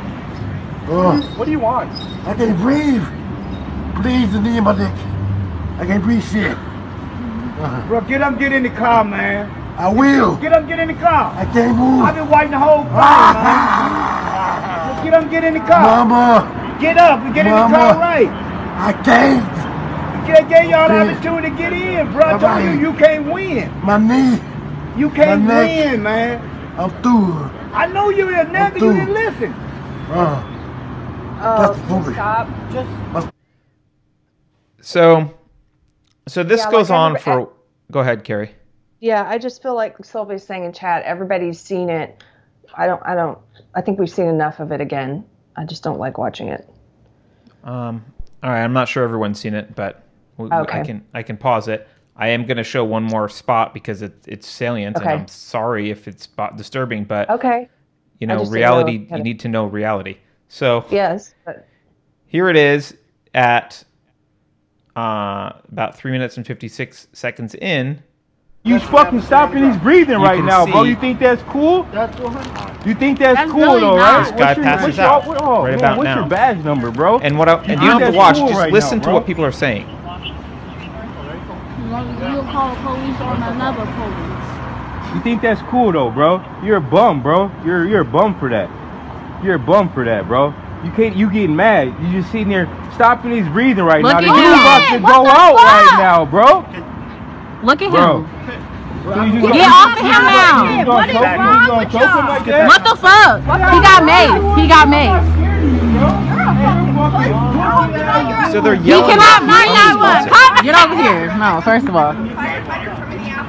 Oh. 0.89 1.21
What 1.37 1.45
do 1.45 1.51
you 1.51 1.59
want? 1.59 1.91
I 2.27 2.33
can't 2.33 2.57
breathe. 2.57 3.03
Please, 4.01 4.31
the 4.31 4.41
knee 4.41 4.57
in 4.57 4.63
my 4.63 4.75
neck. 4.75 4.97
I 5.79 5.85
can't 5.85 6.03
breathe 6.03 6.23
shit. 6.23 6.57
Bro, 7.87 8.01
get 8.01 8.21
up, 8.21 8.39
get 8.39 8.51
in 8.51 8.63
the 8.63 8.69
car, 8.69 9.03
man. 9.03 9.62
I 9.77 9.91
will. 9.91 10.35
Get 10.37 10.53
up, 10.53 10.67
get 10.67 10.79
in 10.79 10.87
the 10.87 10.93
car. 10.95 11.33
I 11.35 11.45
can't 11.45 11.77
move. 11.77 12.03
I've 12.03 12.15
been 12.15 12.29
waiting 12.29 12.51
the 12.51 12.59
whole 12.59 12.83
time, 12.83 13.33
man. 13.43 15.03
Get 15.03 15.13
up, 15.13 15.29
get 15.31 15.43
in 15.43 15.53
the 15.55 15.59
car. 15.61 15.81
Mama, 16.05 16.77
Get 16.79 16.97
up 16.97 17.19
and 17.21 17.33
get 17.33 17.45
in 17.45 17.51
the 17.53 17.57
car 17.59 17.95
right. 17.97 18.27
I 18.27 18.93
can't. 19.03 19.43
You 20.19 20.33
can't 20.33 20.49
get 20.49 20.67
y'all 20.69 20.89
the 20.89 21.11
opportunity 21.11 21.49
to 21.49 21.55
get 21.57 21.73
in, 21.73 22.11
bro. 22.11 22.23
I 22.25 22.37
told 22.37 22.63
you, 22.63 22.79
you 22.79 22.93
can't 22.97 23.31
win. 23.31 23.71
My 23.83 23.97
knee. 23.97 24.39
You 24.99 25.09
can't 25.09 25.43
My 25.43 25.63
neck. 25.63 25.85
win, 25.91 26.03
man. 26.03 26.41
I'm 26.79 26.89
through. 27.01 27.49
I 27.73 27.87
know 27.87 28.09
you 28.09 28.29
didn't, 28.29 28.53
nigga. 28.53 28.79
You 28.81 28.93
didn't 28.93 29.13
listen. 29.13 29.53
Uh, 29.53 30.49
Oh, 31.45 31.61
That's 31.73 31.79
can 31.81 31.89
you 31.89 31.95
movie. 31.99 32.13
stop. 32.13 32.47
Just 32.71 33.27
So, 34.81 35.33
so 36.27 36.43
this 36.43 36.61
Yeah, 36.63 36.71
goes 36.71 36.89
like 36.89 36.99
on 36.99 37.11
every- 37.17 37.21
for. 37.21 37.49
Go 37.91 37.99
ahead, 37.99 38.23
Keri. 38.23 38.51
Yeah, 39.03 39.27
I 39.27 39.37
just 39.37 39.61
feel 39.61 39.75
like 39.75 39.97
Sylvia's 40.05 40.45
saying 40.45 40.63
in 40.63 40.71
chat, 40.71 41.03
everybody's 41.03 41.59
seen 41.59 41.89
it. 41.89 42.23
I 42.73 42.87
don't. 42.87 43.01
I 43.05 43.15
don't. 43.15 43.37
I 43.75 43.81
think 43.81 43.99
we've 43.99 44.09
seen 44.09 44.27
enough 44.27 44.61
of 44.61 44.71
it 44.71 44.79
again. 44.79 45.25
I 45.57 45.65
just 45.65 45.83
don't 45.83 45.99
like 45.99 46.17
watching 46.17 46.47
it. 46.47 46.65
Um, 47.65 48.05
all 48.41 48.49
right, 48.49 48.63
I'm 48.63 48.71
not 48.71 48.87
sure 48.87 49.03
everyone's 49.03 49.41
seen 49.41 49.55
it, 49.55 49.75
but 49.75 50.03
we, 50.37 50.45
we- 50.45 50.51
I 50.51 50.85
can 50.85 51.05
I 51.13 51.21
can 51.21 51.35
pause 51.35 51.67
it. 51.67 51.85
I 52.15 52.29
am 52.29 52.45
going 52.45 52.55
to 52.55 52.63
show 52.63 52.85
one 52.85 53.03
more 53.03 53.27
spot 53.27 53.73
because 53.73 54.01
it, 54.03 54.13
it's 54.25 54.47
salient, 54.47 54.95
Okay. 54.95 55.11
and 55.11 55.21
I'm 55.23 55.27
sorry 55.27 55.89
if 55.91 56.07
it's 56.07 56.29
disturbing, 56.55 57.03
but 57.03 57.29
Okay. 57.29 57.67
you 58.21 58.27
know, 58.27 58.35
didn't 58.37 58.47
know 58.51 58.53
reality. 58.53 58.91
you 58.99 58.99
had 59.07 59.17
You 59.17 59.21
a- 59.21 59.23
need 59.25 59.39
to 59.41 59.49
know 59.49 59.65
reality. 59.65 60.17
So 60.47 60.85
Yes. 60.89 61.35
But 61.43 61.67
here 62.25 62.47
it 62.47 62.55
is 62.55 62.95
at 63.33 63.83
uh, 64.95 65.51
about 65.69 65.97
three 65.97 66.11
minutes 66.13 66.37
and 66.37 66.47
56 66.47 67.07
seconds 67.11 67.53
in. 67.55 68.01
You 68.63 68.79
fucking 68.79 69.21
stopping 69.21 69.63
his 69.63 69.77
breathing 69.77 70.19
You 70.19 70.23
right 70.25 70.37
can 70.37 70.45
now, 70.45 70.65
bro. 70.65 70.83
You 70.83 70.95
think 70.95 71.19
that's 71.19 71.41
cool? 71.43 71.83
that's 71.91 72.17
100. 72.19 72.87
You 72.87 72.93
think 72.95 73.19
that's, 73.19 73.37
That's 73.37 73.51
cool 73.51 73.61
really 73.61 73.79
though, 73.81 73.97
right? 73.97 74.21
This 74.23 74.31
guy 74.31 74.37
What's 74.45 74.57
your- 74.57 74.65
passes 74.65 74.85
what's 74.85 74.97
your- 74.97 75.05
out 75.07 75.25
what- 75.27 75.41
oh, 75.41 75.63
right 75.63 75.69
man, 75.71 75.79
about 75.79 75.97
what's 75.97 76.05
now. 76.05 76.15
your 76.19 76.27
badge 76.27 76.63
number, 76.63 76.91
bro? 76.91 77.19
And 77.19 77.37
what? 77.37 77.47
I, 77.49 77.53
and 77.55 77.61
you 77.61 77.75
think 77.77 77.79
don't 77.79 77.89
have 77.89 77.99
to 77.99 78.05
that's 78.05 78.15
watch. 78.17 78.35
cool 78.37 78.47
Just 78.49 78.59
right 78.59 78.71
listen 78.73 78.99
now, 78.99 79.05
to 79.05 79.11
what 79.11 79.25
people 79.25 79.45
are 79.45 79.51
saying. 79.51 79.85
You'll 81.93 82.43
call 82.51 82.75
police 82.77 83.19
on 83.21 83.43
another 83.43 83.85
police. 83.85 85.15
You 85.15 85.21
think 85.21 85.41
that's 85.41 85.61
cool 85.69 85.91
though, 85.91 86.09
bro? 86.09 86.41
You're 86.63 86.77
a 86.77 86.81
bum, 86.81 87.21
bro. 87.21 87.51
You're 87.65 87.85
you're 87.85 88.01
a 88.01 88.05
bum 88.05 88.37
for 88.39 88.49
that. 88.49 88.69
You're 89.43 89.55
a 89.55 89.59
bum 89.59 89.89
for 89.93 90.03
that, 90.05 90.27
bro. 90.27 90.53
You 90.83 90.91
can't. 90.91 91.15
You 91.15 91.29
getting 91.29 91.55
mad? 91.55 91.93
You 92.01 92.11
just 92.11 92.31
sitting 92.31 92.49
there 92.49 92.65
stopping 92.95 93.31
his 93.31 93.47
breathing 93.49 93.83
right 93.85 94.03
Look 94.03 94.11
now. 94.11 94.17
at 94.19 94.23
The 94.23 94.29
about 94.31 94.89
to 94.89 94.99
What 95.03 95.13
go 95.23 95.29
out 95.29 95.55
fuck? 95.57 95.63
right 95.91 95.95
now, 95.99 96.25
bro. 96.25 96.65
Look 97.63 97.81
at 97.81 97.91
him. 97.95 98.27
So 99.03 99.23
you 99.23 99.41
just 99.41 99.53
Get 99.53 99.67
off 99.71 99.95
of 99.95 100.03
him 100.03 100.23
now. 100.31 100.83
What 100.87 101.09
is 101.09 101.15
wrong 101.15 101.77
with 101.79 101.93
y'all? 101.93 102.67
What 102.67 102.81
the 102.83 102.95
fuck? 102.95 103.39
He 103.71 103.79
got 103.83 104.03
made. 104.03 104.39
He 104.59 104.67
got 104.67 104.87
made. 104.87 105.11
So 108.51 108.61
they're 108.61 108.75
yelling. 108.75 108.83
He 108.83 108.89
yelling. 108.89 109.09
cannot 109.15 109.41
at 109.41 109.47
find 109.47 109.69
that 109.75 109.95
police 109.95 110.03
one. 110.03 110.29
officers. 110.29 110.63
Get 110.67 110.75
over 110.75 110.95
here. 110.95 111.23
No, 111.39 111.59
first 111.63 111.87
of 111.87 111.95
all. 111.95 112.13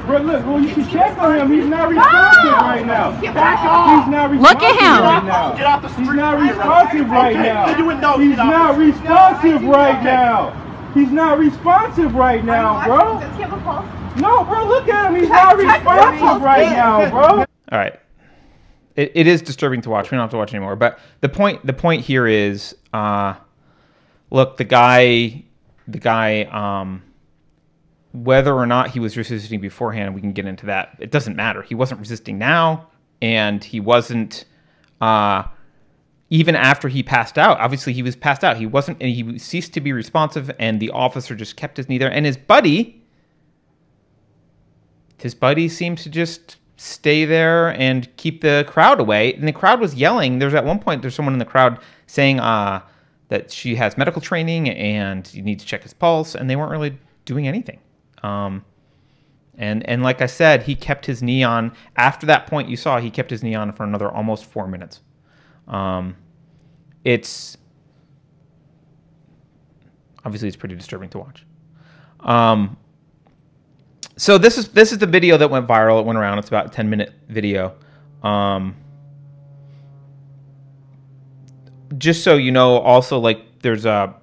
Bro, 0.05 0.19
look, 0.21 0.45
well, 0.45 0.59
you 0.61 0.73
can 0.73 0.87
check 0.89 1.17
on 1.17 1.35
him. 1.39 1.51
He's 1.51 1.65
not 1.65 1.89
responsive 1.89 2.51
right 2.61 2.85
now. 2.85 3.11
He's 3.19 3.33
not 4.11 4.29
responsive 4.31 4.41
Look 4.41 4.61
at 4.63 4.75
him. 4.75 5.01
right 5.03 5.25
now. 5.25 5.55
Get 5.55 5.65
off 5.65 5.81
the 5.81 5.89
He's 5.89 6.09
not 6.13 6.39
responsive 6.39 7.09
right 7.09 7.35
now. 7.35 7.65
then 7.67 7.77
you 7.79 7.85
would 7.85 7.99
know. 8.01 8.17
He's 8.19 8.37
not 8.37 8.77
responsive 8.77 9.63
right 9.63 10.03
now. 10.03 10.51
He's 10.93 11.11
not 11.11 11.39
responsive 11.39 12.13
right 12.15 12.43
now, 12.45 12.85
bro. 12.85 13.19
Does 13.19 13.35
he 13.35 13.41
have 13.43 13.53
a 13.53 13.57
pulse? 13.61 13.85
No, 14.17 14.43
bro, 14.43 14.67
look 14.67 14.87
at 14.87 15.11
him. 15.11 15.19
He's 15.19 15.29
not 15.29 15.57
responsive 15.57 16.41
right 16.41 16.69
now, 16.69 17.09
bro. 17.09 17.39
All 17.39 17.45
right. 17.71 17.99
It, 18.95 19.11
it 19.13 19.27
is 19.27 19.41
disturbing 19.41 19.81
to 19.81 19.89
watch. 19.89 20.09
We 20.09 20.15
don't 20.15 20.21
have 20.23 20.31
to 20.31 20.37
watch 20.37 20.53
anymore. 20.53 20.75
But 20.75 20.99
the 21.21 21.29
point 21.29 21.65
the 21.65 21.73
point 21.73 22.01
here 22.01 22.27
is, 22.27 22.75
uh, 22.93 23.35
look, 24.31 24.57
the 24.57 24.63
guy, 24.63 25.43
the 25.87 25.99
guy, 25.99 26.43
um, 26.43 27.03
whether 28.13 28.53
or 28.53 28.65
not 28.65 28.91
he 28.91 28.99
was 28.99 29.17
resisting 29.17 29.59
beforehand, 29.59 30.15
we 30.15 30.21
can 30.21 30.31
get 30.31 30.45
into 30.45 30.65
that. 30.67 30.95
It 30.99 31.11
doesn't 31.11 31.35
matter. 31.35 31.61
He 31.61 31.75
wasn't 31.75 31.99
resisting 31.99 32.37
now, 32.37 32.87
and 33.21 33.63
he 33.63 33.79
wasn't. 33.79 34.45
Uh, 35.01 35.43
even 36.31 36.55
after 36.55 36.87
he 36.87 37.03
passed 37.03 37.37
out, 37.37 37.59
obviously 37.59 37.93
he 37.93 38.01
was 38.01 38.15
passed 38.15 38.43
out. 38.43 38.57
He 38.57 38.65
wasn't, 38.65 38.99
and 38.99 39.11
he 39.11 39.37
ceased 39.37 39.73
to 39.73 39.81
be 39.81 39.93
responsive, 39.93 40.49
and 40.57 40.79
the 40.79 40.89
officer 40.89 41.35
just 41.35 41.55
kept 41.55 41.77
his 41.77 41.87
knee 41.87 41.97
there. 41.97 42.11
And 42.11 42.25
his 42.25 42.37
buddy, 42.37 43.04
his 45.17 45.33
buddy 45.35 45.69
seemed 45.69 45.97
to 45.99 46.09
just 46.09 46.57
stay 46.77 47.25
there 47.25 47.69
and 47.79 48.13
keep 48.17 48.41
the 48.41 48.65
crowd 48.67 48.99
away. 48.99 49.33
And 49.33 49.47
the 49.47 49.53
crowd 49.53 49.79
was 49.79 49.95
yelling. 49.95 50.39
There's 50.39 50.53
at 50.53 50.65
one 50.65 50.79
point 50.79 51.01
there's 51.01 51.15
someone 51.15 51.33
in 51.33 51.39
the 51.39 51.45
crowd 51.45 51.79
saying 52.07 52.39
uh, 52.39 52.81
that 53.29 53.51
she 53.51 53.75
has 53.75 53.97
medical 53.97 54.21
training 54.21 54.69
and 54.69 55.31
you 55.33 55.41
need 55.41 55.59
to 55.59 55.65
check 55.65 55.83
his 55.83 55.93
pulse, 55.93 56.35
and 56.35 56.49
they 56.49 56.55
weren't 56.55 56.71
really 56.71 56.97
doing 57.25 57.47
anything. 57.47 57.79
Um, 58.23 58.63
and 59.57 59.87
and 59.87 60.03
like 60.03 60.21
I 60.21 60.25
said, 60.25 60.63
he 60.63 60.75
kept 60.75 61.05
his 61.05 61.23
knee 61.23 61.43
on. 61.43 61.71
After 61.95 62.25
that 62.27 62.47
point, 62.47 62.69
you 62.69 62.75
saw 62.75 62.99
he 62.99 63.09
kept 63.09 63.29
his 63.29 63.41
knee 63.41 63.55
on 63.55 63.71
for 63.71 63.83
another 63.83 64.09
almost 64.09 64.45
four 64.45 64.67
minutes. 64.67 65.01
Um, 65.67 66.15
it's 67.03 67.57
obviously 70.25 70.47
it's 70.47 70.57
pretty 70.57 70.75
disturbing 70.75 71.09
to 71.09 71.19
watch. 71.19 71.45
Um, 72.19 72.77
so 74.17 74.37
this 74.37 74.57
is 74.57 74.69
this 74.69 74.91
is 74.91 74.97
the 74.97 75.07
video 75.07 75.37
that 75.37 75.49
went 75.49 75.67
viral. 75.67 75.99
It 75.99 76.05
went 76.05 76.17
around. 76.17 76.39
It's 76.39 76.47
about 76.47 76.67
a 76.67 76.69
ten 76.69 76.89
minute 76.89 77.13
video. 77.27 77.75
Um, 78.23 78.75
just 81.97 82.23
so 82.23 82.35
you 82.35 82.51
know, 82.51 82.77
also 82.79 83.19
like 83.19 83.59
there's 83.61 83.85
a 83.85 84.15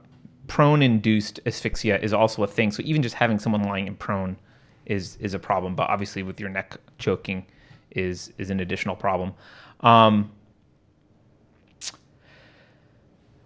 prone 0.46 0.82
induced 0.82 1.40
asphyxia 1.46 1.99
is 2.02 2.12
also 2.12 2.42
a 2.42 2.46
thing. 2.46 2.70
So 2.70 2.82
even 2.84 3.02
just 3.02 3.14
having 3.14 3.38
someone 3.38 3.62
lying 3.62 3.87
in 3.87 3.96
prone 3.96 4.37
is 4.87 5.16
is 5.16 5.34
a 5.34 5.38
problem. 5.38 5.75
But 5.75 5.90
obviously 5.90 6.22
with 6.22 6.40
your 6.40 6.49
neck 6.49 6.76
choking 6.99 7.46
is 7.90 8.32
is 8.38 8.50
an 8.50 8.61
additional 8.61 8.96
problem. 8.96 9.34
Um, 9.80 10.30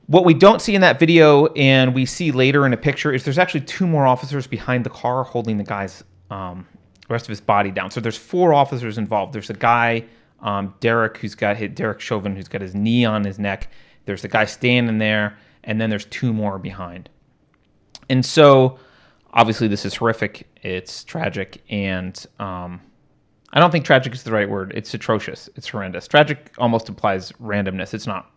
what 0.07 0.25
we 0.25 0.35
don't 0.35 0.63
see 0.63 0.77
in 0.77 0.81
that 0.83 1.01
video 1.01 1.47
and 1.55 1.93
we 1.93 2.07
see 2.07 2.31
later 2.31 2.65
in 2.65 2.73
a 2.73 2.77
picture 2.77 3.13
is 3.13 3.25
there's 3.25 3.39
actually 3.39 3.63
two 3.63 3.87
more 3.87 4.07
officers 4.07 4.47
behind 4.47 4.85
the 4.85 4.91
car 4.91 5.25
holding 5.25 5.57
the 5.57 5.65
guy's 5.65 6.05
um, 6.31 6.67
rest 7.09 7.27
of 7.27 7.31
his 7.31 7.41
body 7.41 7.71
down. 7.71 7.91
So 7.91 8.01
there's 8.01 8.17
four 8.17 8.53
officers 8.53 8.99
involved. 8.99 9.33
There's 9.33 9.51
a 9.51 9.55
guy, 9.55 10.05
um, 10.41 10.75
Derek, 10.81 11.19
who's 11.19 11.35
got 11.35 11.57
hit 11.57 11.75
Derek 11.75 12.01
Chauvin, 12.01 12.35
who's 12.35 12.49
got 12.49 12.61
his 12.61 12.75
knee 12.75 13.05
on 13.05 13.25
his 13.25 13.39
neck. 13.39 13.71
There's 14.05 14.25
a 14.25 14.29
guy 14.29 14.45
standing 14.45 14.99
there, 14.99 15.37
and 15.65 15.81
then 15.81 15.91
there's 15.91 16.07
two 16.07 16.33
more 16.33 16.59
behind. 16.59 17.09
And 18.09 18.25
so, 18.25 18.79
obviously, 19.33 19.69
this 19.69 19.85
is 19.85 19.95
horrific. 19.95 20.47
It's 20.63 21.05
tragic, 21.05 21.63
and 21.69 22.25
um, 22.39 22.81
I 23.53 23.61
don't 23.61 23.71
think 23.71 23.85
tragic 23.85 24.15
is 24.15 24.23
the 24.23 24.33
right 24.33 24.49
word. 24.49 24.73
It's 24.75 24.93
atrocious. 24.95 25.49
It's 25.57 25.69
horrendous. 25.69 26.07
Tragic 26.07 26.53
almost 26.59 26.89
implies 26.89 27.33
randomness. 27.33 27.95
It's 27.95 28.07
not 28.07 28.31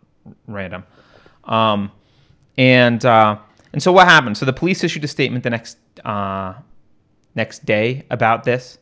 random. 0.48 0.84
Um, 1.44 1.92
and 2.58 3.04
uh, 3.06 3.38
and 3.74 3.82
so 3.82 3.92
what 3.92 4.08
happened? 4.08 4.38
So 4.38 4.46
the 4.46 4.54
police 4.54 4.84
issued 4.84 5.04
a 5.04 5.08
statement 5.08 5.44
the 5.44 5.50
next 5.50 5.78
uh, 6.04 6.54
next 7.36 7.66
day 7.66 8.06
about 8.10 8.44
this, 8.44 8.80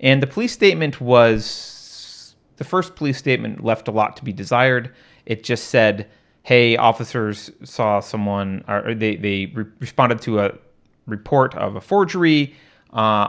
and 0.00 0.22
the 0.22 0.26
police 0.26 0.52
statement 0.52 1.00
was 1.00 2.34
the 2.56 2.64
first 2.64 2.94
police 2.96 3.18
statement 3.18 3.64
left 3.64 3.88
a 3.88 3.90
lot 3.90 4.16
to 4.16 4.24
be 4.24 4.32
desired. 4.32 4.94
It 5.26 5.44
just 5.44 5.68
said, 5.68 6.08
"Hey, 6.42 6.76
officers 6.76 7.50
saw 7.62 8.00
someone, 8.00 8.64
or 8.68 8.94
they 8.94 9.16
they 9.16 9.46
re- 9.54 9.64
responded 9.80 10.20
to 10.22 10.40
a 10.40 10.52
report 11.06 11.54
of 11.54 11.76
a 11.76 11.80
forgery." 11.80 12.54
Uh, 12.92 13.28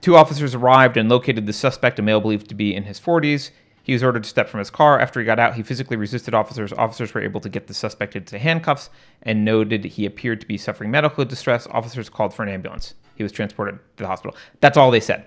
Two 0.00 0.16
officers 0.16 0.54
arrived 0.54 0.96
and 0.96 1.08
located 1.08 1.46
the 1.46 1.52
suspect, 1.52 1.98
a 1.98 2.02
male 2.02 2.20
believed 2.20 2.48
to 2.48 2.54
be 2.54 2.74
in 2.74 2.84
his 2.84 2.98
40s. 2.98 3.50
He 3.84 3.92
was 3.92 4.02
ordered 4.02 4.24
to 4.24 4.28
step 4.28 4.48
from 4.48 4.58
his 4.58 4.70
car. 4.70 4.98
After 4.98 5.20
he 5.20 5.26
got 5.26 5.38
out, 5.40 5.54
he 5.54 5.62
physically 5.62 5.96
resisted 5.96 6.34
officers. 6.34 6.72
Officers 6.72 7.14
were 7.14 7.20
able 7.20 7.40
to 7.40 7.48
get 7.48 7.66
the 7.66 7.74
suspect 7.74 8.14
into 8.14 8.38
handcuffs 8.38 8.90
and 9.22 9.44
noted 9.44 9.84
he 9.84 10.06
appeared 10.06 10.40
to 10.40 10.46
be 10.46 10.56
suffering 10.56 10.90
medical 10.90 11.24
distress. 11.24 11.66
Officers 11.70 12.08
called 12.08 12.32
for 12.32 12.42
an 12.42 12.48
ambulance. 12.48 12.94
He 13.14 13.22
was 13.22 13.32
transported 13.32 13.78
to 13.96 14.02
the 14.02 14.06
hospital. 14.06 14.36
That's 14.60 14.76
all 14.76 14.90
they 14.90 15.00
said, 15.00 15.24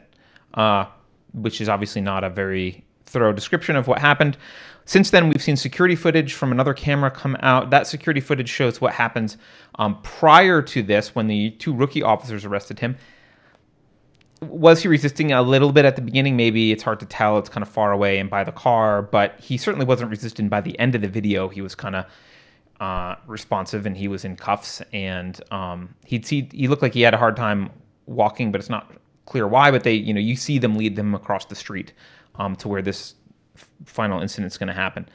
uh, 0.54 0.86
which 1.34 1.62
is 1.62 1.70
obviously 1.70 2.01
not 2.01 2.24
a 2.24 2.30
very 2.30 2.84
thorough 3.06 3.34
description 3.34 3.75
of 3.75 3.88
what 3.88 4.00
happened. 4.00 4.38
Since 4.86 5.10
then, 5.10 5.30
we've 5.30 5.42
seen 5.42 5.56
security 5.56 5.96
footage 5.96 6.34
from 6.34 6.51
another 6.51 6.74
camera 6.74 7.10
come 7.10 7.38
out. 7.39 7.72
That 7.72 7.88
security 7.88 8.22
footage 8.22 8.50
shows 8.50 8.80
what 8.80 8.94
happens 8.94 9.38
um, 9.75 10.00
prior 10.01 10.62
to 10.62 10.84
this 10.84 11.15
when 11.15 11.27
the 11.27 11.51
two 11.51 11.74
rookie 11.74 12.04
officers 12.04 12.46
arrested 12.46 12.80
him 12.80 12.96
was 14.42 14.82
he 14.82 14.88
resisting 14.88 15.32
a 15.32 15.42
little 15.42 15.72
bit 15.72 15.86
at 15.86 15.96
the 15.96 16.01
beginning? 16.01 16.36
Maybe 16.36 16.72
it's 16.72 16.84
hard 16.84 17.00
to 17.00 17.06
tell. 17.06 17.38
It's 17.38 17.50
kind 17.50 17.62
of 17.62 17.70
far 17.70 17.92
away 17.92 18.20
and 18.20 18.30
by 18.30 18.44
the 18.44 18.51
car, 18.51 19.01
but 19.01 19.39
he 19.39 19.58
certainly 19.58 19.86
wasn't 19.86 20.10
resisting 20.10 20.50
by 20.50 20.62
the 20.62 20.77
end 20.80 20.96
of 20.96 21.01
the 21.01 21.08
video. 21.08 21.48
He 21.48 21.62
was 21.62 21.75
kind 21.75 21.96
of 21.96 22.06
uh, 22.79 23.15
responsive 23.27 23.86
and 23.86 23.96
he 23.96 24.08
was 24.08 24.25
in 24.25 24.36
cuffs 24.36 24.82
and 24.91 25.41
um, 25.51 25.94
he'd 26.05 26.25
see 26.25 26.50
he 26.51 26.67
looked 26.67 26.82
like 26.82 26.94
he 26.94 27.01
had 27.01 27.13
a 27.13 27.17
hard 27.17 27.36
time 27.36 27.70
walking, 28.05 28.51
but 28.51 28.60
it's 28.60 28.70
not 28.70 28.91
clear 29.25 29.48
why. 29.48 29.72
But 29.72 29.84
they, 29.84 29.94
you 29.94 30.13
know, 30.13 30.20
you 30.20 30.36
see 30.36 30.60
them 30.60 30.75
lead 30.75 30.96
them 30.96 31.15
across 31.15 31.46
the 31.46 31.55
street 31.55 31.94
um, 32.36 32.55
to 32.58 32.67
where 32.67 32.82
this 32.82 33.15
f- 33.55 33.70
final 33.86 34.22
incident's 34.22 34.58
going 34.58 34.67
to 34.67 34.74
happen. 34.74 35.08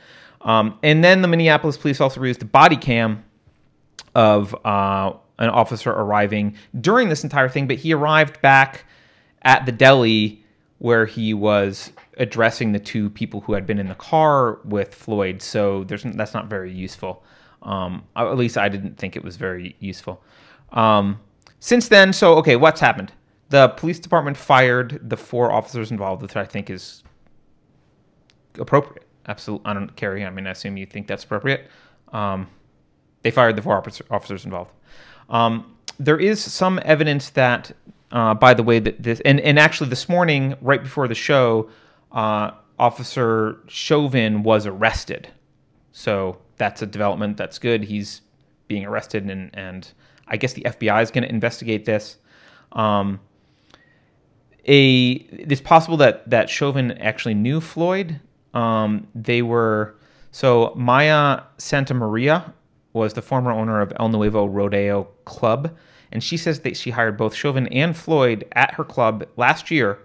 Um, 0.43 0.79
and 0.83 1.05
then 1.05 1.23
the 1.23 1.29
Minneapolis 1.29 1.77
police 1.77 2.01
also 2.01 2.23
used 2.23 2.41
the 2.41 2.47
body 2.47 2.77
cam 2.77 3.25
of 4.15 4.55
uh, 4.65 5.13
an 5.39 5.51
officer 5.51 5.91
arriving 5.91 6.57
during 6.81 7.09
this 7.09 7.25
entire 7.25 7.49
thing, 7.49 7.67
but 7.67 7.77
he 7.77 7.93
arrived 7.93 8.41
back 8.41 8.85
at 9.43 9.67
the 9.67 9.73
deli 9.73 10.45
where 10.79 11.05
he 11.05 11.35
was 11.35 11.93
addressing 12.17 12.73
the 12.73 12.79
two 12.79 13.11
people 13.11 13.43
who 13.43 13.53
had 13.53 13.67
been 13.67 13.79
in 13.79 13.89
the 13.89 13.95
car 13.95 14.61
with 14.65 14.95
Floyd. 14.95 15.43
So 15.43 15.85
there's 15.85 16.03
that's 16.03 16.35
not 16.35 16.47
very 16.47 16.73
useful. 16.73 17.23
Um, 17.63 18.05
at 18.17 18.37
least 18.37 18.57
I 18.57 18.69
didn't 18.69 18.97
think 18.97 19.17
it 19.17 19.25
was 19.25 19.37
very 19.37 19.77
useful. 19.81 20.23
Um, 20.73 21.21
since 21.59 21.89
then, 21.89 22.13
so 22.13 22.35
okay, 22.37 22.57
what's 22.57 22.81
happened? 22.81 23.13
The 23.51 23.69
police 23.69 23.99
department 23.99 24.37
fired 24.37 25.01
the 25.11 25.17
four 25.17 25.53
officers 25.53 25.91
involved, 25.91 26.23
which 26.23 26.37
I 26.37 26.45
think 26.45 26.71
is 26.71 27.03
appropriate. 28.59 29.05
Absolutely, 29.27 29.67
I 29.67 29.75
don't 29.75 29.95
care. 29.97 30.17
I 30.17 30.31
mean, 30.31 30.47
I 30.47 30.51
assume 30.51 30.77
you 30.77 30.87
think 30.87 31.07
that's 31.07 31.25
appropriate. 31.25 31.69
Um, 32.13 32.49
they 33.23 33.31
fired 33.31 33.57
the 33.57 33.63
four 33.63 33.77
officers 34.11 34.45
involved. 34.45 34.71
Um, 35.29 35.77
there 35.99 36.19
is 36.19 36.43
some 36.43 36.81
evidence 36.85 37.31
that, 37.31 37.73
uh, 38.11 38.35
by 38.35 38.55
the 38.55 38.63
way, 38.63 38.79
that 38.79 39.03
this 39.03 39.21
and, 39.21 39.39
and 39.41 39.59
actually 39.59 39.91
this 39.91 40.09
morning, 40.09 40.57
right 40.61 40.83
before 40.83 41.07
the 41.09 41.15
show, 41.15 41.69
uh, 42.13 42.53
Officer 42.79 43.59
Chauvin 43.69 44.43
was 44.43 44.67
arrested. 44.67 45.29
So 45.93 46.39
that's 46.61 46.83
a 46.83 46.87
development. 46.87 47.39
That's 47.39 47.59
good. 47.59 47.83
He's 47.83 48.21
being 48.69 48.85
arrested, 48.85 49.29
and 49.29 49.51
and 49.55 49.91
I 50.29 50.37
guess 50.37 50.53
the 50.53 50.63
FBI 50.63 51.03
is 51.03 51.11
going 51.11 51.25
to 51.25 51.31
investigate 51.31 51.87
this. 51.87 52.19
Um, 52.73 53.19
a 54.69 55.13
it's 55.33 55.63
possible 55.63 55.97
that 55.97 56.29
that 56.29 56.51
Chauvin 56.51 56.93
actually 56.99 57.35
knew 57.35 57.61
Floyd. 57.61 58.21
Um, 58.53 59.09
they 59.15 59.41
were 59.41 59.97
so 60.33 60.75
Maya 60.77 61.41
Santamaria 61.57 62.53
was 62.93 63.15
the 63.15 63.23
former 63.23 63.51
owner 63.51 63.81
of 63.81 63.93
El 63.99 64.11
Nuevo 64.11 64.45
Rodeo 64.45 65.05
Club, 65.25 65.75
and 66.13 66.23
she 66.23 66.37
says 66.37 66.61
that 66.61 66.77
she 66.77 66.91
hired 66.91 67.17
both 67.17 67.35
Chauvin 67.35 67.69
and 67.69 67.97
Floyd 67.97 68.47
at 68.53 68.75
her 68.75 68.85
club 68.85 69.27
last 69.39 69.71
year, 69.71 69.99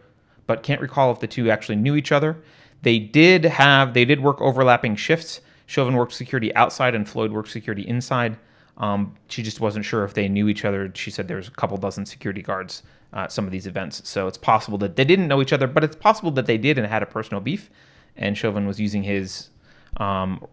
but 0.48 0.64
can't 0.64 0.80
recall 0.80 1.12
if 1.12 1.20
the 1.20 1.28
two 1.28 1.52
actually 1.52 1.76
knew 1.76 1.96
each 1.96 2.14
other. 2.14 2.42
They 2.84 2.98
did 2.98 3.44
have 3.44 3.94
they 3.94 4.06
did 4.06 4.22
work 4.22 4.40
overlapping 4.40 4.96
shifts. 4.96 5.42
Chauvin 5.66 5.96
worked 5.96 6.14
security 6.14 6.54
outside 6.56 6.96
and 6.96 7.08
Floyd 7.08 7.32
worked 7.32 7.50
security 7.50 7.88
inside. 7.88 8.38
Um, 8.78 9.16
she 9.30 9.42
just 9.42 9.60
wasn't 9.60 9.86
sure 9.86 10.04
if 10.04 10.14
they 10.14 10.28
knew 10.28 10.48
each 10.50 10.66
other. 10.66 10.92
She 10.96 11.10
said 11.10 11.28
there's 11.28 11.48
a 11.48 11.52
couple 11.52 11.78
dozen 11.78 12.06
security 12.06 12.42
guards 12.42 12.84
at 13.14 13.32
some 13.32 13.46
of 13.46 13.52
these 13.52 13.68
events, 13.68 14.08
so 14.08 14.28
it's 14.28 14.38
possible 14.38 14.78
that 14.80 14.96
they 14.96 15.06
didn't 15.06 15.28
know 15.28 15.42
each 15.42 15.54
other, 15.54 15.68
but 15.68 15.84
it's 15.84 15.96
possible 15.96 16.32
that 16.32 16.46
they 16.46 16.58
did 16.58 16.78
and 16.78 16.86
had 16.86 17.02
a 17.02 17.06
personal 17.06 17.40
beef. 17.40 17.70
And 18.18 18.38
Chauvin 18.38 18.68
was 18.68 18.80
using 18.80 19.04
his 19.04 19.50
um, 19.98 20.46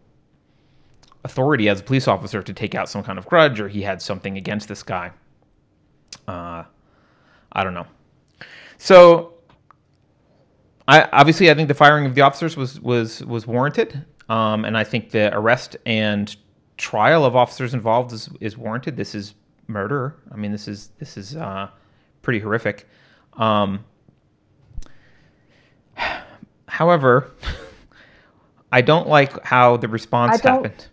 authority 1.24 1.68
as 1.68 1.80
a 1.80 1.82
police 1.82 2.06
officer 2.06 2.42
to 2.42 2.52
take 2.52 2.74
out 2.74 2.88
some 2.88 3.02
kind 3.02 3.18
of 3.18 3.26
grudge, 3.26 3.60
or 3.60 3.68
he 3.68 3.82
had 3.82 4.00
something 4.00 4.36
against 4.36 4.68
this 4.68 4.82
guy. 4.82 5.10
Uh, 6.28 6.64
I 7.52 7.64
don't 7.64 7.74
know. 7.74 7.86
So, 8.78 9.34
I 10.86 11.08
obviously 11.12 11.50
I 11.50 11.54
think 11.54 11.68
the 11.68 11.74
firing 11.74 12.06
of 12.06 12.14
the 12.14 12.20
officers 12.22 12.56
was 12.56 12.80
was 12.80 13.24
was 13.24 13.46
warranted, 13.46 14.04
um, 14.32 14.64
and 14.64 14.78
I 14.78 14.84
think 14.84 15.10
the 15.10 15.30
arrest 15.36 15.76
and 15.84 16.34
trial 16.78 17.26
of 17.26 17.36
officers 17.36 17.74
involved 17.74 18.14
is, 18.14 18.30
is 18.40 18.56
warranted. 18.56 18.96
This 18.96 19.14
is 19.14 19.34
murder. 19.66 20.16
I 20.32 20.36
mean, 20.36 20.52
this 20.52 20.68
is 20.68 20.88
this 20.98 21.18
is 21.18 21.36
uh, 21.36 21.68
pretty 22.22 22.38
horrific. 22.38 22.88
Um, 23.34 23.84
however, 26.66 27.30
I 28.72 28.80
don't 28.80 29.06
like 29.06 29.44
how 29.44 29.76
the 29.76 29.88
response 29.88 30.40
happened. 30.40 30.86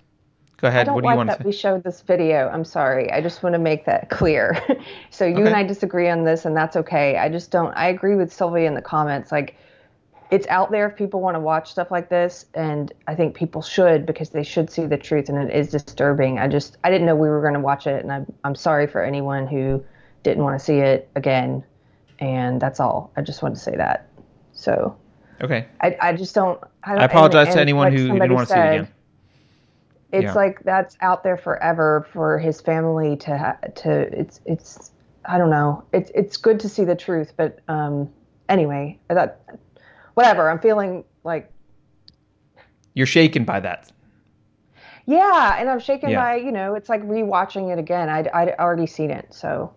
Go 0.58 0.67
ahead. 0.67 0.81
I 0.81 0.84
don't 0.84 0.96
What 0.96 1.01
do 1.03 1.05
you 1.05 1.12
like 1.12 1.17
want 1.17 1.29
to 1.29 1.38
that 1.38 1.43
say? 1.43 1.48
we 1.48 1.53
showed 1.53 1.86
this 1.86 2.01
video. 2.01 2.50
I'm 2.50 2.65
sorry. 2.65 3.10
I 3.10 3.22
just 3.22 3.41
want 3.41 3.53
to 3.53 3.60
make 3.60 3.86
that 3.86 4.10
clear. 4.10 4.62
so 5.12 5.25
you 5.25 5.46
and 5.46 5.55
I 5.55 5.63
disagree 5.63 6.10
on 6.10 6.25
this, 6.25 6.43
and 6.43 6.58
that's 6.58 6.75
okay. 6.75 7.15
I 7.15 7.29
just 7.29 7.51
don't. 7.51 7.72
I 7.77 7.88
agree 7.88 8.15
with 8.15 8.34
Sylvia 8.34 8.67
in 8.67 8.74
the 8.74 8.81
comments. 8.81 9.31
Like, 9.31 9.55
it's 10.32 10.48
out 10.48 10.72
there 10.72 10.88
if 10.88 10.96
people 10.96 11.22
want 11.22 11.36
to 11.36 11.39
watch 11.39 11.72
stuff 11.72 11.89
like 11.92 12.10
this, 12.10 12.46
and 12.54 12.92
I 13.08 13.15
think 13.15 13.36
people 13.36 13.62
should 13.62 14.06
because 14.06 14.30
they 14.30 14.44
should 14.44 14.70
see 14.70 14.86
the 14.86 14.98
truth, 14.98 15.30
and 15.30 15.38
it 15.50 15.56
is 15.56 15.72
disturbing. 15.72 16.39
I 16.39 16.48
just 16.48 16.78
I 16.84 16.89
didn't 16.92 17.08
know 17.08 17.15
we 17.15 17.30
were 17.30 17.42
going 17.42 17.56
to 17.56 17.60
watch 17.60 17.88
it, 17.88 18.04
and 18.04 18.12
I'm 18.12 18.32
I'm 18.44 18.56
sorry 18.56 18.88
for 18.88 19.04
anyone 19.04 19.48
who 19.48 19.84
didn't 20.24 20.44
want 20.44 20.60
to 20.60 20.63
see 20.63 20.78
it 20.80 21.10
again, 21.15 21.63
and 22.20 22.62
that's 22.62 22.80
all. 22.80 23.12
I 23.18 23.22
just 23.22 23.42
wanted 23.42 23.56
to 23.56 23.62
say 23.62 23.76
that. 23.78 24.08
So 24.54 24.96
Okay. 25.42 25.65
I 25.82 25.98
I 26.02 26.13
just 26.13 26.36
don't. 26.36 26.60
I, 26.84 26.96
I 26.98 27.06
apologize 27.06 27.54
to 27.54 27.60
and 27.60 27.60
anyone 27.60 27.88
like 27.88 27.94
who 27.94 28.20
didn't 28.20 28.34
want 28.34 28.48
to 28.48 28.54
see 28.54 28.60
it 28.60 28.65
again. 28.65 28.88
it's 30.12 30.34
Yeah. 30.34 30.34
like 30.36 30.60
that's 30.63 30.98
out 31.02 31.24
there 31.24 31.38
forever 31.38 32.08
for 32.12 32.39
his 32.39 32.62
family 32.62 33.15
to 33.18 33.38
ha- 33.38 33.58
to 33.76 33.92
it's 34.20 34.42
it's 34.46 34.92
I 35.26 35.38
don't 35.38 35.50
know 35.50 35.84
it's 35.94 36.12
it's 36.15 36.38
good 36.38 36.60
to 36.62 36.70
see 36.70 36.84
the 36.86 36.96
truth 36.96 37.34
but 37.38 37.60
um 37.68 38.10
anyway 38.48 38.98
that 39.10 39.42
whatever 40.19 40.49
I'm 40.49 40.60
feeling 40.60 41.05
like 41.23 41.49
You're 42.93 43.05
shaken 43.19 43.45
by 43.45 43.60
that. 43.62 43.82
yeah 45.05 45.55
and 45.60 45.69
I'm 45.69 45.79
shaken 45.79 46.10
Yeah. 46.10 46.21
by 46.23 46.36
you 46.36 46.51
know 46.51 46.75
it's 46.75 46.89
like 46.89 47.01
rewatching 47.03 47.71
it 47.71 47.79
again 47.79 48.10
I'd 48.10 48.27
I'd 48.29 48.49
already 48.60 48.86
seen 48.86 49.12
it 49.12 49.27
so 49.34 49.71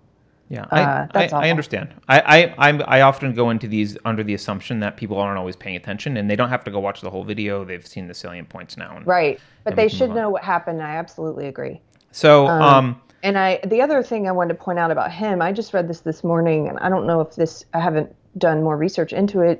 Yeah, 0.49 0.65
Uh, 0.73 0.77
I, 0.77 1.09
that's 1.15 1.33
I, 1.33 1.47
I 1.47 1.51
understand. 1.51 1.95
I, 2.15 2.19
I, 2.37 2.39
I'm, 2.67 2.83
I 2.97 3.01
often 3.11 3.33
go 3.33 3.49
into 3.51 3.67
these 3.69 3.97
under 4.05 4.23
the 4.25 4.35
assumption 4.35 4.81
that 4.81 4.99
people 4.99 5.17
aren't 5.17 5.39
always 5.39 5.57
paying 5.57 5.77
attention, 5.77 6.11
and 6.19 6.29
they 6.29 6.37
don't 6.37 6.51
have 6.51 6.65
to 6.65 6.71
go 6.71 6.79
watch 6.89 7.01
the 7.01 7.09
whole 7.15 7.25
video. 7.25 7.65
They've 7.65 7.87
seen 7.87 8.07
the 8.07 8.13
salient 8.23 8.49
points 8.51 8.77
now. 8.77 8.91
And, 8.97 9.07
right 9.07 9.41
but 9.65 9.77
they 9.77 9.89
should 9.89 10.11
know 10.11 10.29
what 10.35 10.43
happened 10.55 10.83
I 10.83 10.97
absolutely 10.97 11.47
agree 11.47 11.81
So, 12.11 12.49
um, 12.49 13.01
And 13.23 13.39
I, 13.39 13.61
the 13.75 13.81
other 13.81 14.03
thing 14.03 14.29
I 14.29 14.33
wanted 14.33 14.55
to 14.59 14.61
point 14.67 14.79
out 14.79 14.91
about 14.91 15.11
him, 15.23 15.41
I 15.41 15.53
just 15.53 15.73
read 15.73 15.87
this 15.89 16.01
this 16.01 16.23
morning, 16.23 16.69
and 16.69 16.77
I 16.85 16.89
don't 16.93 17.07
know 17.07 17.21
if 17.27 17.31
this, 17.37 17.65
I 17.73 17.81
haven't 17.89 18.11
done 18.37 18.59
more 18.63 18.77
research 18.77 19.13
into 19.15 19.41
it 19.41 19.59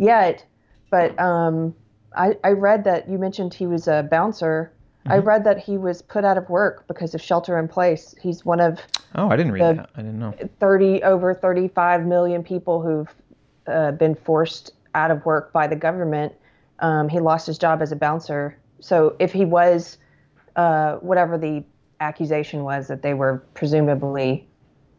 yet, 0.00 0.44
but 0.90 1.18
um, 1.20 1.74
I, 2.16 2.36
I 2.42 2.50
read 2.50 2.82
that 2.84 3.08
you 3.08 3.18
mentioned 3.18 3.54
he 3.54 3.66
was 3.66 3.86
a 3.86 4.08
bouncer. 4.10 4.72
I 5.06 5.16
Mm-hmm. 5.16 5.28
read 5.28 5.44
that 5.44 5.58
he 5.58 5.78
was 5.78 6.02
put 6.02 6.24
out 6.24 6.36
of 6.36 6.48
work 6.50 6.86
because 6.86 7.14
of 7.14 7.22
shelter 7.22 7.58
in 7.58 7.68
place. 7.68 8.14
He's 8.20 8.44
one 8.44 8.60
of 8.60 8.80
oh, 9.14 9.28
I 9.28 9.36
didn't 9.36 9.52
read 9.52 9.78
that. 9.78 9.90
I 9.94 10.02
didn't 10.02 10.18
know. 10.18 10.34
30 10.58 11.02
over 11.04 11.32
35 11.32 12.04
million 12.06 12.42
people 12.42 12.82
who've 12.82 13.08
uh, 13.66 13.92
been 13.92 14.14
forced 14.14 14.72
out 14.94 15.10
of 15.10 15.24
work 15.24 15.52
by 15.52 15.66
the 15.66 15.76
government. 15.76 16.34
Um, 16.80 17.08
he 17.08 17.18
lost 17.18 17.46
his 17.46 17.56
job 17.56 17.80
as 17.80 17.92
a 17.92 17.96
bouncer. 17.96 18.58
So 18.80 19.16
if 19.18 19.32
he 19.32 19.44
was, 19.44 19.98
uh, 20.56 20.96
whatever 20.96 21.38
the 21.38 21.64
accusation 22.00 22.62
was 22.62 22.88
that 22.88 23.02
they 23.02 23.14
were 23.14 23.42
presumably 23.54 24.46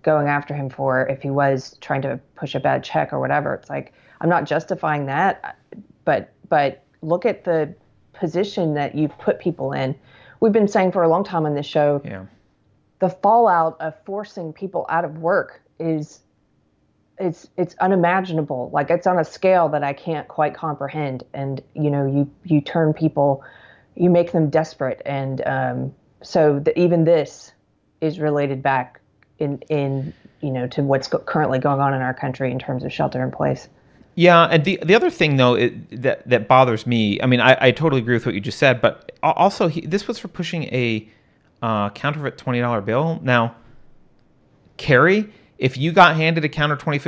going 0.02 0.28
after 0.28 0.54
him 0.56 0.70
for, 0.70 1.08
if 1.08 1.22
he 1.22 1.30
was 1.30 1.78
trying 1.82 2.02
to 2.04 2.20
push 2.36 2.56
a 2.56 2.60
bad 2.60 2.84
check 2.84 3.14
or 3.14 3.20
whatever, 3.20 3.54
it's 3.54 3.70
like 3.70 3.94
I'm 4.22 4.30
not 4.30 4.46
justifying 4.46 5.08
that, 5.08 5.58
but 6.06 6.32
but 6.48 6.84
look 7.02 7.26
at 7.26 7.44
the 7.44 7.74
position 8.14 8.76
that 8.76 8.94
you've 8.96 9.18
put 9.18 9.40
people 9.40 9.74
in. 9.74 9.96
We've 10.40 10.54
been 10.54 10.68
saying 10.68 10.92
for 10.92 11.02
a 11.04 11.10
long 11.10 11.24
time 11.24 11.46
on 11.46 11.56
this 11.56 11.66
show 11.66 12.02
Yeah, 12.06 12.26
the 13.00 13.10
fallout 13.10 13.82
of 13.82 13.96
forcing 14.06 14.54
people 14.54 14.86
out 14.90 15.04
of 15.04 15.18
work 15.18 15.62
is 15.80 16.22
it's 17.18 17.50
it's 17.58 17.76
unimaginable. 17.80 18.70
Like 18.72 18.92
it's 18.92 19.08
on 19.08 19.18
a 19.18 19.26
scale 19.26 19.70
that 19.70 19.84
i 19.84 19.92
can't 19.92 20.28
quite 20.28 20.54
comprehend. 20.54 21.24
And 21.34 21.62
you 21.74 21.90
know 21.90 22.06
you 22.06 22.32
you 22.44 22.62
turn 22.62 22.94
people 22.94 23.44
you 23.96 24.12
make 24.12 24.32
them 24.32 24.52
desperate. 24.52 25.02
And 25.04 25.42
um, 25.48 25.96
so 26.22 26.60
the, 26.60 26.80
even 26.80 27.06
this 27.06 27.54
is 28.02 28.20
related 28.20 28.62
back 28.62 29.02
in 29.40 29.58
in 29.70 30.14
you 30.42 30.52
know 30.52 30.68
to 30.68 30.84
what's 30.84 31.08
currently 31.08 31.58
going 31.58 31.82
on 31.82 31.96
in 31.96 32.02
our 32.02 32.14
country 32.14 32.52
in 32.52 32.60
terms 32.60 32.84
of 32.84 32.94
shelter 32.94 33.24
in 33.24 33.32
place 33.32 33.68
yeah. 34.16 34.44
And 34.46 34.64
the 34.66 34.80
the 34.84 34.96
other 34.96 35.10
thing 35.10 35.38
though 35.38 35.56
it, 35.56 36.02
that 36.02 36.28
that 36.30 36.48
bothers 36.48 36.86
me. 36.86 37.22
I 37.22 37.26
mean, 37.26 37.40
I, 37.40 37.58
I 37.60 37.72
totally 37.72 38.02
agree 38.02 38.16
with 38.16 38.26
what 38.26 38.36
you 38.36 38.42
just 38.42 38.58
said, 38.60 38.82
but 38.82 39.12
also 39.24 39.68
he, 39.68 39.82
this 39.82 40.08
was 40.08 40.20
for 40.20 40.28
pushing 40.28 40.64
a 40.66 41.10
uh, 41.62 41.90
counterfeit 41.92 42.38
twenty 42.38 42.60
dollar 42.60 42.82
bill. 42.82 43.20
Now, 43.24 43.56
Keri, 44.78 45.32
if 45.58 45.78
you 45.78 45.92
got 45.92 46.16
handed 46.16 46.44
a 46.44 46.50
counter 46.50 46.76
twenty 46.76 47.00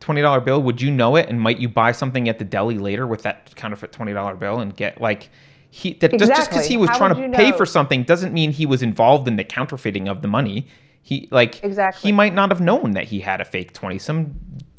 twenty 0.00 0.20
dollar 0.20 0.40
bill, 0.40 0.62
would 0.62 0.80
you 0.80 0.90
know 0.90 1.16
it? 1.16 1.28
And 1.28 1.40
might 1.40 1.58
you 1.58 1.68
buy 1.68 1.92
something 1.92 2.28
at 2.28 2.38
the 2.38 2.44
deli 2.44 2.78
later 2.78 3.06
with 3.06 3.22
that 3.22 3.54
counterfeit 3.56 3.92
twenty 3.92 4.12
dollar 4.12 4.34
bill 4.34 4.60
and 4.60 4.76
get 4.76 5.00
like 5.00 5.30
he 5.70 5.94
that 5.94 6.12
just 6.18 6.32
just 6.32 6.50
because 6.50 6.66
he 6.66 6.76
was 6.76 6.90
How 6.90 6.98
trying 6.98 7.30
to 7.30 7.36
pay 7.36 7.50
know? 7.50 7.56
for 7.56 7.64
something 7.64 8.02
doesn't 8.02 8.32
mean 8.32 8.50
he 8.50 8.66
was 8.66 8.82
involved 8.82 9.28
in 9.28 9.36
the 9.36 9.44
counterfeiting 9.44 10.08
of 10.08 10.22
the 10.22 10.28
money. 10.28 10.66
He 11.02 11.28
like 11.30 11.62
Exactly. 11.62 12.08
he 12.08 12.12
might 12.12 12.34
not 12.34 12.50
have 12.50 12.60
known 12.60 12.92
that 12.92 13.04
he 13.04 13.20
had 13.20 13.40
a 13.40 13.44
fake 13.44 13.72
twenty. 13.72 13.98
Some 13.98 14.34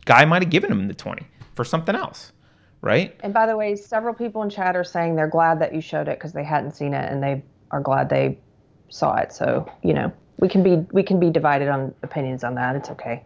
guy 0.05 0.25
might 0.25 0.41
have 0.41 0.51
given 0.51 0.71
him 0.71 0.87
the 0.87 0.93
twenty 0.93 1.25
for 1.61 1.65
something 1.65 1.93
else, 1.95 2.31
right? 2.81 3.15
and 3.19 3.35
by 3.35 3.45
the 3.45 3.55
way 3.55 3.75
several 3.75 4.15
people 4.15 4.41
in 4.41 4.49
chat 4.49 4.75
are 4.75 4.83
saying 4.83 5.15
they're 5.15 5.27
glad 5.27 5.59
that 5.61 5.75
you 5.75 5.79
showed 5.79 6.07
it 6.07 6.17
because 6.17 6.33
they 6.33 6.43
hadn't 6.43 6.71
seen 6.71 6.91
it 6.91 7.11
and 7.11 7.21
they 7.21 7.43
are 7.69 7.79
glad 7.81 8.09
they 8.09 8.35
saw 8.89 9.15
it 9.17 9.31
so 9.31 9.71
you 9.83 9.93
know 9.93 10.11
we 10.39 10.49
can 10.49 10.63
be 10.63 10.77
we 10.91 11.03
can 11.03 11.19
be 11.19 11.29
divided 11.29 11.67
on 11.67 11.93
opinions 12.01 12.43
on 12.43 12.55
that 12.55 12.75
it's 12.75 12.89
okay 12.89 13.23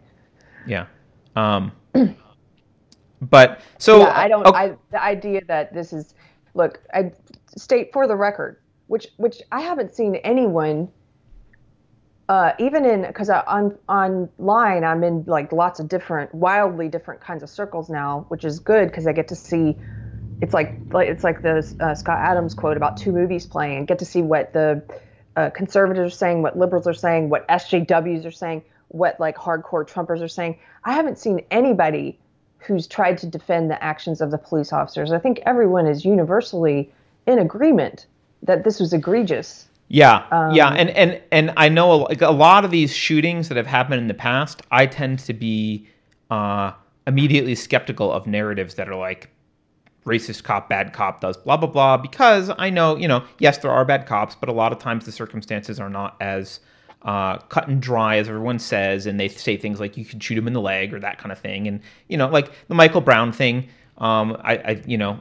Yeah. 0.66 0.86
Um, 1.34 1.72
but 3.22 3.62
so 3.78 4.00
yeah, 4.00 4.12
I 4.14 4.28
don't. 4.28 4.46
okay, 4.46 4.58
I 4.58 4.76
the 4.90 5.02
idea 5.02 5.40
that 5.46 5.72
this 5.72 5.92
is 5.94 6.14
look. 6.54 6.80
I 6.92 7.12
state 7.56 7.90
for 7.92 8.06
the 8.06 8.16
record, 8.16 8.60
which 8.88 9.08
which 9.16 9.40
I 9.52 9.60
haven't 9.62 9.94
seen 9.94 10.16
anyone 10.16 10.88
uh, 12.28 12.52
even 12.58 12.84
in 12.84 13.02
because 13.02 13.30
on 13.30 13.78
online 13.88 14.84
I'm 14.84 15.04
in 15.04 15.24
like 15.26 15.52
lots 15.52 15.78
of 15.78 15.88
different, 15.88 16.34
wildly 16.34 16.88
different 16.88 17.20
kinds 17.20 17.42
of 17.42 17.50
circles 17.50 17.88
now, 17.88 18.26
which 18.28 18.44
is 18.44 18.58
good 18.58 18.88
because 18.88 19.06
I 19.06 19.12
get 19.12 19.28
to 19.28 19.36
see. 19.36 19.76
It's 20.42 20.52
like 20.52 20.74
it's 20.94 21.24
like 21.24 21.42
the 21.42 21.76
uh, 21.80 21.94
Scott 21.94 22.18
Adams 22.18 22.54
quote 22.54 22.76
about 22.76 22.96
two 22.96 23.12
movies 23.12 23.46
playing, 23.46 23.86
get 23.86 24.00
to 24.00 24.04
see 24.04 24.22
what 24.22 24.52
the 24.52 24.82
uh, 25.36 25.50
conservatives 25.50 26.14
are 26.14 26.16
saying, 26.16 26.42
what 26.42 26.58
liberals 26.58 26.86
are 26.86 26.94
saying, 26.94 27.28
what 27.28 27.46
SJWs 27.48 28.24
are 28.26 28.32
saying, 28.32 28.62
what 28.88 29.20
like 29.20 29.36
hardcore 29.36 29.86
Trumpers 29.86 30.20
are 30.20 30.28
saying. 30.28 30.58
I 30.84 30.92
haven't 30.92 31.18
seen 31.18 31.44
anybody 31.50 32.18
who's 32.58 32.86
tried 32.86 33.18
to 33.18 33.26
defend 33.26 33.70
the 33.70 33.82
actions 33.82 34.20
of 34.20 34.30
the 34.30 34.38
police 34.38 34.72
officers. 34.72 35.12
I 35.12 35.18
think 35.18 35.40
everyone 35.46 35.86
is 35.86 36.04
universally 36.04 36.92
in 37.26 37.38
agreement 37.38 38.06
that 38.42 38.64
this 38.64 38.80
was 38.80 38.92
egregious. 38.92 39.68
Yeah, 39.88 40.26
Um, 40.32 40.52
yeah, 40.54 40.70
and 40.70 40.90
and 40.90 41.20
and 41.30 41.52
I 41.56 41.68
know 41.68 41.92
a, 41.92 41.96
like 41.96 42.22
a 42.22 42.30
lot 42.30 42.64
of 42.64 42.70
these 42.70 42.92
shootings 42.92 43.48
that 43.48 43.56
have 43.56 43.66
happened 43.66 44.00
in 44.00 44.08
the 44.08 44.14
past. 44.14 44.62
I 44.70 44.86
tend 44.86 45.20
to 45.20 45.32
be 45.32 45.86
uh, 46.30 46.72
immediately 47.06 47.54
skeptical 47.54 48.12
of 48.12 48.26
narratives 48.26 48.74
that 48.74 48.88
are 48.88 48.96
like 48.96 49.30
racist 50.04 50.44
cop, 50.44 50.68
bad 50.68 50.92
cop 50.92 51.20
does 51.20 51.36
blah 51.36 51.56
blah 51.56 51.68
blah 51.68 51.96
because 51.96 52.50
I 52.58 52.70
know 52.70 52.96
you 52.96 53.08
know 53.08 53.24
yes 53.38 53.58
there 53.58 53.70
are 53.70 53.84
bad 53.84 54.06
cops, 54.06 54.34
but 54.34 54.48
a 54.48 54.52
lot 54.52 54.72
of 54.72 54.78
times 54.78 55.04
the 55.04 55.12
circumstances 55.12 55.78
are 55.78 55.90
not 55.90 56.16
as 56.20 56.60
uh, 57.02 57.38
cut 57.38 57.68
and 57.68 57.80
dry 57.80 58.16
as 58.16 58.28
everyone 58.28 58.58
says, 58.58 59.06
and 59.06 59.20
they 59.20 59.28
say 59.28 59.56
things 59.56 59.78
like 59.78 59.96
you 59.96 60.04
could 60.04 60.20
shoot 60.22 60.36
him 60.36 60.48
in 60.48 60.52
the 60.52 60.60
leg 60.60 60.92
or 60.92 60.98
that 60.98 61.18
kind 61.18 61.30
of 61.30 61.38
thing, 61.38 61.68
and 61.68 61.80
you 62.08 62.16
know 62.16 62.28
like 62.28 62.50
the 62.66 62.74
Michael 62.74 63.00
Brown 63.00 63.30
thing. 63.32 63.68
Um, 63.98 64.36
I, 64.42 64.56
I 64.56 64.82
you 64.84 64.98
know 64.98 65.20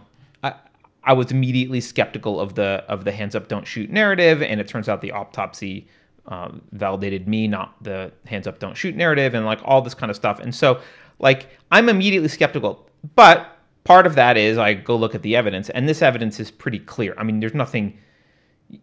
I, 1.06 1.14
was 1.14 1.32
immediately 1.32 1.82
skeptical 1.82 2.40
of 2.40 2.56
the 2.56 2.84
of 2.88 3.06
the 3.06 3.12
hands 3.12 3.36
up 3.36 3.48
don't 3.48 3.66
shoot 3.66 3.90
narrative 3.90 4.42
and 4.42 4.60
it 4.60 4.68
turns 4.68 4.90
out 4.90 5.02
the 5.02 5.12
autopsy 5.12 5.88
um, 6.28 6.62
validated 6.72 7.28
me 7.28 7.48
not 7.48 7.82
the 7.84 8.12
hands 8.26 8.48
up 8.48 8.60
don't 8.60 8.76
shoot 8.76 8.96
narrative 8.96 9.34
and 9.34 9.46
like 9.46 9.60
all 9.64 9.82
this 9.82 9.94
kind 9.94 10.10
of 10.10 10.16
stuff. 10.16 10.40
And 10.40 10.54
so 10.54 10.82
like 11.20 11.50
i'm 11.72 11.90
immediately 11.90 12.30
skeptical. 12.30 12.90
But 13.16 13.58
part 13.84 14.08
of 14.08 14.16
that 14.16 14.38
is 14.38 14.58
i 14.58 14.74
go 14.74 14.96
look 14.96 15.16
at 15.16 15.22
the 15.22 15.36
evidence 15.36 15.70
and 15.70 15.88
this 15.88 16.02
evidence 16.02 16.40
is 16.40 16.52
pretty 16.52 16.80
clear. 16.80 17.14
I 17.18 17.24
mean 17.24 17.40
there's 17.40 17.54
nothing 17.54 17.98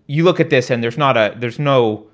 you 0.06 0.24
look 0.24 0.40
at 0.40 0.50
this 0.50 0.70
and 0.70 0.82
there's 0.82 0.98
not 0.98 1.16
a 1.16 1.35
there's 1.37 1.58
no 1.58 2.06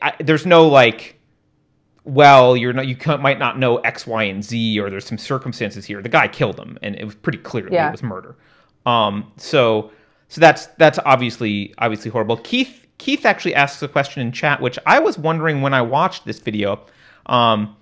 I, 0.00 0.14
there's 0.20 0.46
no 0.46 0.66
like 0.66 1.20
well, 2.04 2.56
you're 2.56 2.72
not, 2.72 2.86
you 2.86 2.96
might 3.18 3.38
not 3.38 3.58
know 3.58 3.78
X, 3.78 4.06
Y, 4.06 4.24
and 4.24 4.44
Z, 4.44 4.78
or 4.78 4.90
there's 4.90 5.06
some 5.06 5.18
circumstances 5.18 5.84
here. 5.86 6.02
The 6.02 6.08
guy 6.08 6.28
killed 6.28 6.58
him, 6.58 6.78
and 6.82 6.94
it 6.96 7.04
was 7.04 7.14
pretty 7.14 7.38
clearly 7.38 7.72
Yeah. 7.74 7.88
it 7.88 7.92
was 7.92 8.02
murder. 8.02 8.36
Um, 8.86 9.32
so, 9.38 9.90
so 10.28 10.40
that's 10.40 10.66
that's 10.78 10.98
obviously 11.06 11.74
obviously 11.78 12.10
horrible. 12.10 12.36
Keith 12.38 12.86
Keith 12.98 13.24
actually 13.24 13.54
asks 13.54 13.82
a 13.82 13.88
question 13.88 14.20
in 14.20 14.32
chat, 14.32 14.60
which 14.60 14.78
I 14.86 14.98
was 14.98 15.18
wondering 15.18 15.62
when 15.62 15.72
I 15.74 15.82
watched 15.82 16.24
this 16.26 16.38
video. 16.38 16.80
Um, 17.26 17.76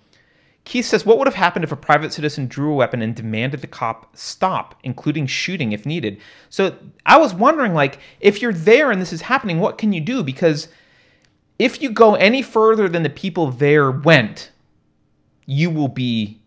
Keith 0.64 0.86
says, 0.86 1.04
"What 1.04 1.18
would 1.18 1.26
have 1.26 1.34
happened 1.34 1.64
if 1.64 1.72
a 1.72 1.76
private 1.76 2.12
citizen 2.12 2.46
drew 2.46 2.72
a 2.72 2.76
weapon 2.76 3.02
and 3.02 3.16
demanded 3.16 3.60
the 3.62 3.66
cop 3.66 4.16
stop, 4.16 4.76
including 4.84 5.26
shooting 5.26 5.72
if 5.72 5.84
needed?" 5.84 6.20
So 6.50 6.76
I 7.04 7.16
was 7.18 7.34
wondering, 7.34 7.74
like, 7.74 7.98
if 8.20 8.40
you're 8.40 8.52
there 8.52 8.92
and 8.92 9.00
this 9.02 9.12
is 9.12 9.22
happening, 9.22 9.58
what 9.58 9.78
can 9.78 9.92
you 9.92 10.00
do? 10.00 10.22
Because 10.22 10.68
if 11.62 11.80
you 11.80 11.90
go 11.90 12.14
any 12.16 12.42
further 12.42 12.88
than 12.88 13.02
the 13.02 13.10
people 13.10 13.50
there 13.50 13.90
went, 13.90 14.50
you 15.46 15.70
will 15.70 15.88
be 15.88 16.40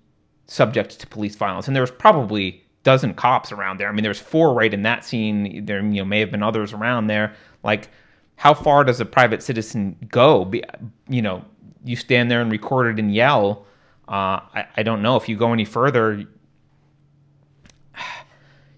subject 0.47 0.99
to 0.99 1.07
police 1.07 1.35
violence. 1.35 1.67
And 1.67 1.75
there 1.75 1.81
was 1.81 1.91
probably 1.91 2.47
a 2.47 2.61
dozen 2.83 3.13
cops 3.13 3.51
around 3.51 3.79
there. 3.79 3.87
I 3.87 3.91
mean, 3.91 4.03
there's 4.03 4.19
four 4.19 4.53
right 4.53 4.73
in 4.73 4.83
that 4.83 5.05
scene. 5.05 5.65
There, 5.65 5.81
you 5.81 6.01
know, 6.01 6.05
may 6.05 6.19
have 6.19 6.31
been 6.31 6.43
others 6.43 6.73
around 6.73 7.07
there. 7.07 7.33
Like, 7.63 7.89
how 8.35 8.53
far 8.53 8.83
does 8.83 8.99
a 8.99 9.05
private 9.05 9.41
citizen 9.41 9.95
go? 10.09 10.45
Be, 10.45 10.63
you 11.07 11.21
know, 11.21 11.45
you 11.83 11.95
stand 11.95 12.29
there 12.29 12.41
and 12.41 12.51
record 12.51 12.87
it 12.87 12.99
and 12.99 13.13
yell. 13.13 13.65
Uh, 14.07 14.43
I, 14.53 14.67
I 14.77 14.83
don't 14.83 15.01
know 15.01 15.15
if 15.15 15.29
you 15.29 15.37
go 15.37 15.53
any 15.53 15.65
further. 15.65 16.25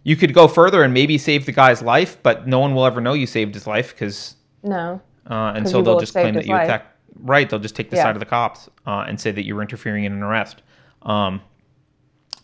You 0.03 0.15
could 0.15 0.33
go 0.33 0.47
further 0.47 0.83
and 0.83 0.93
maybe 0.93 1.17
save 1.17 1.45
the 1.45 1.51
guy's 1.51 1.81
life, 1.81 2.17
but 2.23 2.47
no 2.47 2.59
one 2.59 2.73
will 2.73 2.85
ever 2.85 3.01
know 3.01 3.11
you 3.11 3.27
saved 3.27 3.53
his 3.53 3.67
life 3.67 3.91
because 3.93 4.35
No. 4.63 5.01
Uh, 5.29 5.53
and 5.55 5.67
so 5.67 5.81
they'll 5.81 5.99
just 5.99 6.13
claim 6.13 6.33
that 6.35 6.45
you 6.45 6.53
life. 6.53 6.65
attacked. 6.65 6.93
Right, 7.19 7.49
they'll 7.49 7.59
just 7.59 7.75
take 7.75 7.89
the 7.89 7.95
Yeah. 7.95 8.03
side 8.03 8.15
of 8.15 8.19
the 8.19 8.25
cops 8.27 8.69
uh, 8.85 9.05
and 9.07 9.19
say 9.19 9.31
that 9.31 9.43
you 9.45 9.55
were 9.55 9.61
interfering 9.61 10.03
in 10.03 10.13
an 10.13 10.21
arrest. 10.21 10.61
Um, 11.01 11.41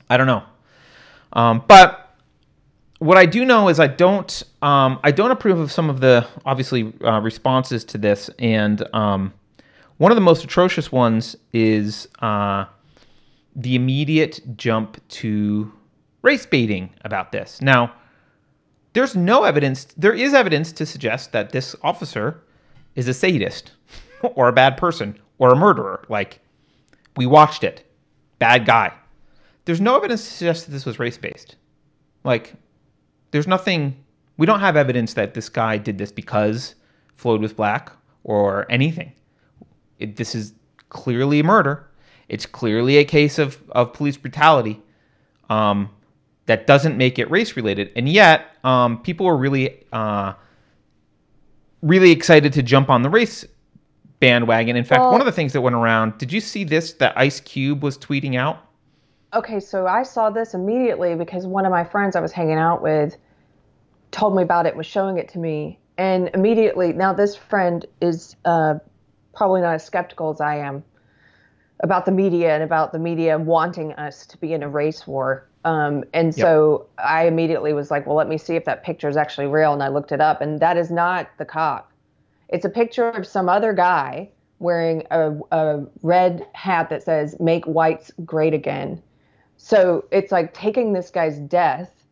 I 0.09 0.17
don't 0.17 0.27
know, 0.27 0.43
um, 1.33 1.63
but 1.67 2.15
what 2.99 3.17
I 3.17 3.25
do 3.25 3.45
know 3.45 3.67
is 3.69 3.79
I 3.79 3.87
don't 3.87 4.43
um, 4.61 4.99
I 5.03 5.11
don't 5.11 5.31
approve 5.31 5.59
of 5.59 5.71
some 5.71 5.89
of 5.89 5.99
the 5.99 6.25
obviously 6.45 6.93
uh, 7.03 7.19
responses 7.19 7.83
to 7.85 7.97
this, 7.97 8.29
and 8.39 8.83
um, 8.95 9.33
one 9.97 10.11
of 10.11 10.15
the 10.15 10.21
most 10.21 10.43
atrocious 10.43 10.91
ones 10.91 11.35
is 11.51 12.07
uh, 12.21 12.65
the 13.55 13.75
immediate 13.75 14.41
jump 14.57 15.05
to 15.09 15.71
race 16.21 16.45
baiting 16.45 16.89
about 17.03 17.31
this. 17.31 17.61
Now, 17.61 17.93
there's 18.93 19.15
no 19.15 19.43
evidence. 19.43 19.85
There 19.97 20.13
is 20.13 20.33
evidence 20.33 20.71
to 20.73 20.85
suggest 20.85 21.31
that 21.33 21.51
this 21.51 21.75
officer 21.83 22.41
is 22.95 23.07
a 23.07 23.13
sadist 23.13 23.71
or 24.21 24.47
a 24.47 24.53
bad 24.53 24.77
person 24.77 25.19
or 25.37 25.51
a 25.51 25.55
murderer. 25.55 26.03
Like, 26.09 26.39
we 27.17 27.25
watched 27.25 27.63
it. 27.63 27.83
Bad 28.39 28.65
guy. 28.65 28.93
There's 29.65 29.81
no 29.81 29.95
evidence 29.95 30.23
to 30.23 30.33
suggest 30.33 30.65
that 30.65 30.71
this 30.71 30.85
was 30.85 30.99
race 30.99 31.17
based. 31.17 31.55
Like, 32.23 32.53
there's 33.31 33.47
nothing. 33.47 34.03
We 34.37 34.45
don't 34.45 34.59
have 34.59 34.75
evidence 34.75 35.13
that 35.13 35.33
this 35.33 35.49
guy 35.49 35.77
did 35.77 35.97
this 35.97 36.11
because 36.11 36.75
Floyd 37.15 37.41
was 37.41 37.53
black 37.53 37.91
or 38.23 38.69
anything. 38.71 39.13
It, 39.99 40.15
this 40.15 40.35
is 40.35 40.53
clearly 40.89 41.39
a 41.39 41.43
murder. 41.43 41.89
It's 42.29 42.45
clearly 42.45 42.97
a 42.97 43.05
case 43.05 43.37
of, 43.39 43.61
of 43.71 43.93
police 43.93 44.17
brutality. 44.17 44.81
Um, 45.49 45.89
that 46.45 46.67
doesn't 46.67 46.97
make 46.97 47.19
it 47.19 47.29
race 47.31 47.55
related, 47.55 47.91
and 47.95 48.09
yet 48.09 48.57
um, 48.65 49.01
people 49.01 49.25
are 49.27 49.37
really 49.37 49.85
uh, 49.93 50.33
really 51.83 52.11
excited 52.11 52.53
to 52.53 52.63
jump 52.63 52.89
on 52.89 53.03
the 53.03 53.09
race 53.09 53.45
bandwagon. 54.19 54.77
In 54.77 54.85
fact, 54.85 55.01
Well- 55.01 55.11
one 55.11 55.21
of 55.21 55.25
the 55.25 55.33
things 55.33 55.51
that 55.53 55.61
went 55.61 55.75
around. 55.75 56.17
Did 56.17 56.31
you 56.31 56.39
see 56.39 56.63
this? 56.63 56.93
That 56.93 57.13
Ice 57.17 57.41
Cube 57.41 57.83
was 57.83 57.97
tweeting 57.97 58.37
out. 58.37 58.57
Okay, 59.33 59.59
so 59.59 59.85
I 59.85 60.03
saw 60.03 60.29
this 60.29 60.53
immediately 60.53 61.15
because 61.15 61.45
one 61.45 61.65
of 61.65 61.71
my 61.71 61.83
friends 61.83 62.15
I 62.15 62.21
was 62.21 62.31
hanging 62.31 62.57
out 62.57 62.81
with 62.81 63.17
told 64.11 64.35
me 64.35 64.43
about 64.43 64.65
it, 64.65 64.75
was 64.75 64.85
showing 64.85 65.17
it 65.17 65.27
to 65.29 65.39
me, 65.39 65.79
and 65.97 66.29
immediately 66.33 66.93
now 66.93 67.11
this 67.11 67.35
friend 67.35 67.85
is 67.99 68.35
uh, 68.45 68.75
probably 69.35 69.61
not 69.61 69.73
as 69.73 69.83
skeptical 69.83 70.29
as 70.29 70.39
I 70.39 70.57
am 70.57 70.83
about 71.81 72.05
the 72.05 72.11
media 72.11 72.53
and 72.53 72.63
about 72.63 72.93
the 72.93 72.99
media 72.99 73.37
wanting 73.37 73.91
us 73.93 74.25
to 74.27 74.37
be 74.37 74.53
in 74.53 74.63
a 74.63 74.69
race 74.69 75.05
war. 75.05 75.49
Um, 75.65 76.03
and 76.13 76.35
so 76.35 76.87
I 76.97 77.25
immediately 77.25 77.73
was 77.73 77.89
like, 77.89 78.05
well, 78.05 78.17
let 78.17 78.27
me 78.27 78.37
see 78.37 78.55
if 78.55 78.65
that 78.65 78.83
picture 78.83 79.07
is 79.07 79.15
actually 79.15 79.47
real, 79.47 79.73
and 79.73 79.81
I 79.81 79.87
looked 79.87 80.11
it 80.11 80.19
up, 80.19 80.41
and 80.41 80.59
that 80.59 80.75
is 80.77 80.91
not 80.91 81.29
the 81.37 81.45
cop. 81.45 81.91
It's 82.49 82.65
a 82.65 82.69
picture 82.69 83.09
of 83.09 83.25
some 83.25 83.47
other 83.47 83.73
guy 83.73 84.29
wearing 84.59 85.03
a, 85.11 85.33
a 85.51 85.85
red 86.01 86.45
hat 86.53 86.89
that 86.89 87.03
says 87.03 87.39
"Make 87.39 87.65
whites 87.65 88.11
great 88.25 88.53
again." 88.53 89.01
So 89.57 90.05
it's 90.11 90.31
like 90.31 90.53
taking 90.53 90.93
this 90.93 91.09
guy's 91.09 91.39
death 91.39 92.03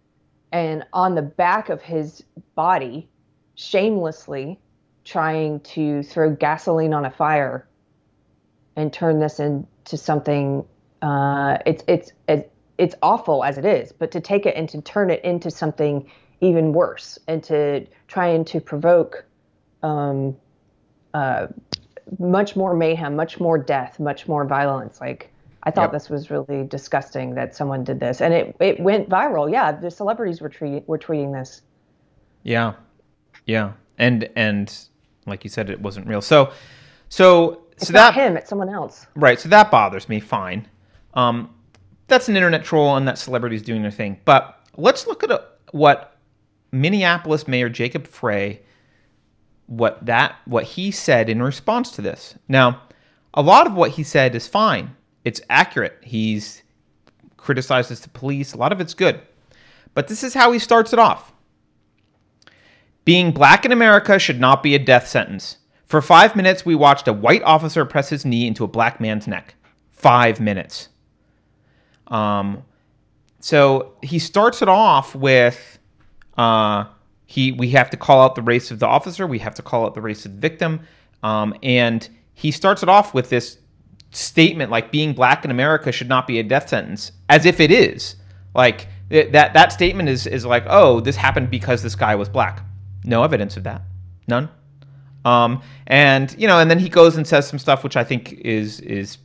and 0.51 0.85
on 0.93 1.15
the 1.15 1.21
back 1.21 1.69
of 1.69 1.81
his 1.81 2.23
body, 2.55 3.09
shamelessly 3.55 4.59
trying 5.03 5.59
to 5.61 6.03
throw 6.03 6.29
gasoline 6.31 6.93
on 6.93 7.05
a 7.05 7.11
fire 7.11 7.67
and 8.75 8.93
turn 8.93 9.19
this 9.19 9.39
into 9.39 9.97
something. 9.97 10.65
Uh, 11.01 11.57
it's 11.65 11.83
it's 11.87 12.11
it's 12.27 12.49
it's 12.77 12.95
awful 13.01 13.43
as 13.43 13.57
it 13.57 13.65
is, 13.65 13.91
but 13.91 14.11
to 14.11 14.21
take 14.21 14.45
it 14.45 14.55
and 14.55 14.67
to 14.69 14.81
turn 14.81 15.09
it 15.11 15.23
into 15.23 15.51
something 15.51 16.09
even 16.41 16.73
worse 16.73 17.19
and 17.27 17.43
to 17.43 17.85
try 18.07 18.27
and 18.27 18.47
to 18.47 18.59
provoke 18.59 19.25
um, 19.83 20.35
uh, 21.13 21.47
much 22.19 22.55
more 22.55 22.73
mayhem, 22.73 23.15
much 23.15 23.39
more 23.39 23.57
death, 23.57 23.99
much 23.99 24.27
more 24.27 24.45
violence. 24.45 24.99
Like 24.99 25.29
I 25.63 25.71
thought 25.71 25.91
Yep. 25.91 25.91
this 25.93 26.09
was 26.09 26.31
really 26.31 26.63
disgusting 26.65 27.35
that 27.35 27.55
someone 27.55 27.83
did 27.83 27.99
this, 27.99 28.21
and 28.21 28.33
it 28.33 28.55
it 28.59 28.79
went 28.79 29.09
viral. 29.09 29.51
Yeah, 29.51 29.71
the 29.71 29.91
celebrities 29.91 30.41
were 30.41 30.49
tweeting 30.49 30.85
were 30.87 30.97
tweeting 30.97 31.31
this. 31.33 31.61
Yeah, 32.43 32.73
yeah, 33.45 33.73
and 33.97 34.29
and 34.35 34.75
like 35.27 35.43
you 35.43 35.49
said, 35.49 35.69
it 35.69 35.79
wasn't 35.79 36.07
real. 36.07 36.21
So, 36.21 36.51
so 37.09 37.63
It's 37.73 37.87
so 37.87 37.93
not 37.93 38.15
that 38.15 38.15
him; 38.15 38.37
it's 38.37 38.49
someone 38.49 38.69
else. 38.69 39.05
Right. 39.15 39.39
So 39.39 39.49
that 39.49 39.69
bothers 39.69 40.09
me. 40.09 40.19
Fine. 40.19 40.67
Um, 41.13 41.53
that's 42.11 42.29
an 42.29 42.35
internet 42.35 42.63
troll 42.63 42.97
and 42.97 43.07
that 43.07 43.17
celebrity's 43.17 43.63
doing 43.63 43.81
their 43.81 43.91
thing. 43.91 44.19
But 44.25 44.59
let's 44.77 45.07
look 45.07 45.23
at 45.23 45.31
uh 45.31 45.41
what 45.71 46.17
Minneapolis 46.71 47.47
Mayor 47.47 47.69
Jacob 47.69 48.05
Frey, 48.05 48.61
what 49.67 50.05
that 50.05 50.35
what 50.45 50.63
he 50.63 50.91
said 50.91 51.29
in 51.29 51.41
response 51.41 51.91
to 51.91 52.01
this. 52.01 52.35
Now, 52.47 52.81
a 53.33 53.41
lot 53.41 53.65
of 53.65 53.73
what 53.73 53.91
he 53.91 54.03
said 54.03 54.35
is 54.35 54.47
fine. 54.47 54.95
It's 55.23 55.41
accurate. 55.49 55.97
He's 56.03 56.61
criticizes 57.37 58.01
the 58.01 58.09
police. 58.09 58.53
A 58.53 58.57
lot 58.57 58.71
of 58.71 58.81
it's 58.81 58.93
good. 58.93 59.21
But 59.93 60.07
this 60.07 60.23
is 60.23 60.33
how 60.33 60.51
he 60.51 60.59
starts 60.59 60.93
it 60.93 60.99
off. 60.99 61.33
Being 63.03 63.31
black 63.31 63.65
in 63.65 63.71
America 63.71 64.19
should 64.19 64.39
not 64.39 64.61
be 64.61 64.75
a 64.75 64.79
death 64.79 65.07
sentence. 65.07 65.57
For 65.85 66.01
five 66.01 66.35
minutes, 66.35 66.65
we 66.65 66.75
watched 66.75 67.07
a 67.07 67.13
white 67.13 67.43
officer 67.43 67.83
press 67.83 68.09
his 68.09 68.25
knee 68.25 68.47
into 68.47 68.63
a 68.63 68.67
black 68.67 69.01
man's 69.01 69.27
neck. 69.27 69.55
Five 69.89 70.39
minutes. 70.39 70.89
Um, 72.07 72.63
so 73.39 73.93
he 74.03 74.19
starts 74.19 74.61
it 74.61 74.69
off 74.69 75.15
with, 75.15 75.79
uh, 76.37 76.85
he 77.25 77.53
we 77.53 77.69
have 77.69 77.89
to 77.91 77.97
call 77.97 78.21
out 78.21 78.35
the 78.35 78.41
race 78.41 78.71
of 78.71 78.79
the 78.79 78.87
officer, 78.87 79.25
we 79.25 79.39
have 79.39 79.55
to 79.55 79.61
call 79.61 79.85
out 79.85 79.93
the 79.93 80.01
race 80.01 80.25
of 80.25 80.33
the 80.33 80.39
victim, 80.39 80.81
um, 81.23 81.55
and 81.63 82.07
he 82.33 82.51
starts 82.51 82.83
it 82.83 82.89
off 82.89 83.13
with 83.13 83.29
this 83.29 83.57
statement 84.11 84.69
like 84.69 84.91
being 84.91 85.13
black 85.13 85.45
in 85.45 85.51
America 85.51 85.91
should 85.91 86.09
not 86.09 86.27
be 86.27 86.39
a 86.39 86.43
death 86.43 86.69
sentence, 86.69 87.13
as 87.29 87.45
if 87.45 87.59
it 87.59 87.71
is. 87.71 88.15
Like 88.53 88.87
that 89.09 89.53
that 89.53 89.71
statement 89.71 90.09
is 90.09 90.27
is 90.27 90.45
like, 90.45 90.65
oh, 90.67 90.99
this 90.99 91.15
happened 91.15 91.49
because 91.49 91.81
this 91.81 91.95
guy 91.95 92.15
was 92.15 92.29
black. 92.29 92.63
No 93.05 93.23
evidence 93.23 93.57
of 93.57 93.63
that, 93.63 93.81
none. 94.27 94.49
Um, 95.23 95.61
and 95.87 96.35
you 96.37 96.47
know, 96.47 96.59
and 96.59 96.69
then 96.69 96.79
he 96.79 96.89
goes 96.89 97.15
and 97.15 97.25
says 97.25 97.47
some 97.47 97.59
stuff 97.59 97.83
which 97.83 97.95
I 97.95 98.03
think 98.03 98.33
is 98.33 98.79
is 98.81 99.17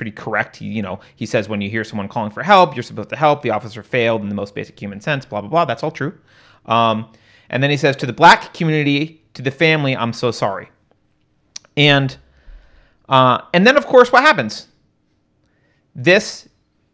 pretty 0.00 0.12
correct. 0.12 0.56
He, 0.56 0.64
you 0.64 0.80
know, 0.80 0.98
he 1.14 1.26
says 1.26 1.46
when 1.46 1.60
you 1.60 1.68
hear 1.68 1.84
someone 1.84 2.08
calling 2.08 2.30
for 2.30 2.42
help, 2.42 2.74
you're 2.74 2.82
supposed 2.82 3.10
to 3.10 3.16
help. 3.16 3.42
The 3.42 3.50
officer 3.50 3.82
failed 3.82 4.22
in 4.22 4.30
the 4.30 4.34
most 4.34 4.54
basic 4.54 4.80
human 4.80 4.98
sense. 4.98 5.26
Blah 5.26 5.42
blah 5.42 5.50
blah. 5.50 5.64
That's 5.66 5.82
all 5.82 5.90
true. 5.90 6.18
Um, 6.64 7.12
and 7.50 7.62
then 7.62 7.70
he 7.70 7.76
says 7.76 7.96
to 7.96 8.06
the 8.06 8.14
black 8.14 8.54
community, 8.54 9.22
to 9.34 9.42
the 9.42 9.50
family, 9.50 9.94
I'm 9.94 10.14
so 10.14 10.30
sorry. 10.30 10.70
And 11.76 12.16
uh, 13.10 13.42
and 13.52 13.66
then 13.66 13.76
of 13.76 13.84
course, 13.84 14.10
what 14.10 14.22
happens? 14.22 14.68
This, 15.94 16.48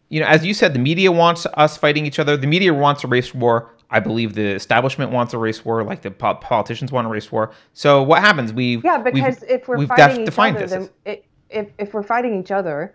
you 0.08 0.18
know, 0.18 0.26
as 0.26 0.44
you 0.44 0.52
said, 0.52 0.74
the 0.74 0.80
media 0.80 1.12
wants 1.12 1.46
us 1.54 1.76
fighting 1.76 2.06
each 2.06 2.18
other. 2.18 2.36
The 2.36 2.48
media 2.48 2.74
wants 2.74 3.04
a 3.04 3.06
race 3.06 3.32
war. 3.32 3.70
I 3.88 4.00
believe 4.00 4.34
the 4.34 4.48
establishment 4.48 5.12
wants 5.12 5.32
a 5.32 5.38
race 5.38 5.64
war, 5.64 5.84
like 5.84 6.02
the 6.02 6.10
po- 6.10 6.34
politicians 6.34 6.90
want 6.90 7.06
a 7.06 7.10
race 7.10 7.30
war. 7.30 7.52
So 7.72 8.02
what 8.02 8.20
happens? 8.20 8.52
We 8.52 8.78
Yeah, 8.78 8.98
because 8.98 9.44
if 9.44 9.68
we're 9.68 9.78
we've 9.78 9.86
fighting 9.86 10.06
def- 10.08 10.18
each 10.22 10.24
defined 10.24 10.56
other, 10.56 10.66
this 10.66 10.90
then 11.04 11.14
it, 11.14 11.25
if 11.50 11.68
if 11.78 11.94
we're 11.94 12.02
fighting 12.02 12.38
each 12.40 12.50
other 12.50 12.94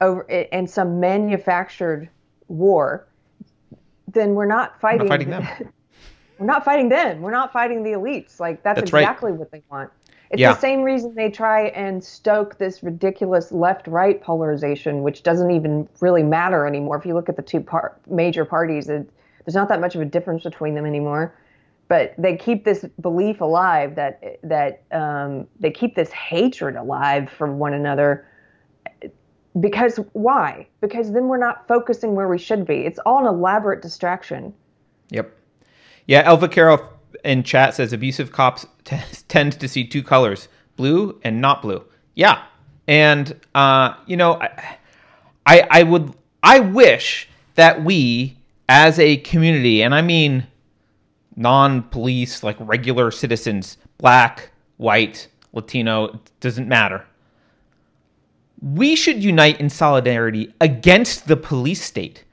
over 0.00 0.22
in 0.22 0.66
some 0.66 0.98
manufactured 1.00 2.08
war, 2.48 3.06
then 4.08 4.34
we're 4.34 4.46
not 4.46 4.80
fighting. 4.80 5.02
we're 5.02 5.08
fighting 5.08 5.30
them. 5.36 5.46
we're 6.38 6.46
not 6.46 6.64
fighting 6.64 6.88
them. 6.88 7.20
We're 7.20 7.30
not 7.30 7.52
fighting 7.52 7.82
the 7.82 7.90
elites. 7.90 8.40
Like 8.40 8.62
that's, 8.62 8.80
That's 8.80 8.92
right. 8.92 9.02
exactly 9.02 9.32
what 9.32 9.50
they 9.50 9.62
want. 9.70 9.90
It's 10.30 10.40
Yeah. 10.40 10.52
the 10.54 10.60
same 10.60 10.82
reason 10.82 11.14
they 11.14 11.28
try 11.30 11.66
and 11.68 12.02
stoke 12.02 12.56
this 12.56 12.82
ridiculous 12.84 13.50
left-right 13.50 14.22
polarization, 14.22 15.02
which 15.02 15.22
doesn't 15.24 15.50
even 15.50 15.88
really 16.00 16.22
matter 16.22 16.66
anymore. 16.66 16.96
If 16.96 17.04
you 17.04 17.14
look 17.14 17.28
at 17.28 17.34
the 17.36 17.42
two 17.42 17.60
par- 17.60 17.96
major 18.08 18.44
parties, 18.44 18.88
it, 18.88 19.10
there's 19.44 19.56
not 19.56 19.68
that 19.68 19.80
much 19.80 19.96
of 19.96 20.00
a 20.00 20.04
difference 20.04 20.44
between 20.44 20.74
them 20.74 20.86
anymore 20.86 21.34
but 21.90 22.14
they 22.16 22.36
keep 22.36 22.64
this 22.64 22.86
belief 23.00 23.40
alive 23.40 23.96
that 23.96 24.38
that 24.44 24.84
um, 24.92 25.48
they 25.58 25.72
keep 25.72 25.96
this 25.96 26.10
hatred 26.12 26.76
alive 26.76 27.28
for 27.28 27.52
one 27.52 27.74
another. 27.74 28.28
Because 29.58 29.98
why? 30.12 30.68
Because 30.80 31.12
then 31.12 31.26
we're 31.26 31.36
not 31.36 31.66
focusing 31.66 32.14
where 32.14 32.28
we 32.28 32.38
should 32.38 32.64
be. 32.64 32.86
It's 32.86 33.00
all 33.00 33.18
an 33.18 33.26
elaborate 33.26 33.82
distraction. 33.82 34.54
Yep. 35.10 35.36
Yeah, 36.06 36.22
El 36.24 36.36
Vaquero 36.36 36.90
in 37.24 37.42
chat 37.42 37.74
says 37.74 37.92
abusive 37.92 38.30
cops 38.30 38.64
t- 38.84 38.96
tend 39.26 39.58
to 39.58 39.66
see 39.66 39.84
two 39.84 40.04
colors, 40.04 40.46
blue 40.76 41.18
and 41.24 41.40
not 41.40 41.60
blue. 41.60 41.84
Yeah, 42.14 42.44
and 42.86 43.34
uh, 43.56 43.94
you 44.06 44.16
know, 44.16 44.34
I, 44.40 44.76
I, 45.44 45.66
I 45.68 45.82
would, 45.82 46.14
I 46.44 46.60
wish 46.60 47.28
that 47.56 47.82
we, 47.82 48.36
as 48.68 49.00
a 49.00 49.16
community, 49.16 49.82
and 49.82 49.92
I 49.92 50.02
mean, 50.02 50.46
non-police, 51.36 52.42
like 52.42 52.56
regular 52.60 53.10
citizens, 53.10 53.78
black, 53.98 54.50
white, 54.76 55.28
Latino, 55.52 56.20
doesn't 56.40 56.68
matter. 56.68 57.04
We 58.62 58.94
should 58.94 59.22
unite 59.22 59.60
in 59.60 59.70
solidarity 59.70 60.52
against 60.60 61.26
the 61.26 61.36
police 61.36 61.82
state. 61.82 62.24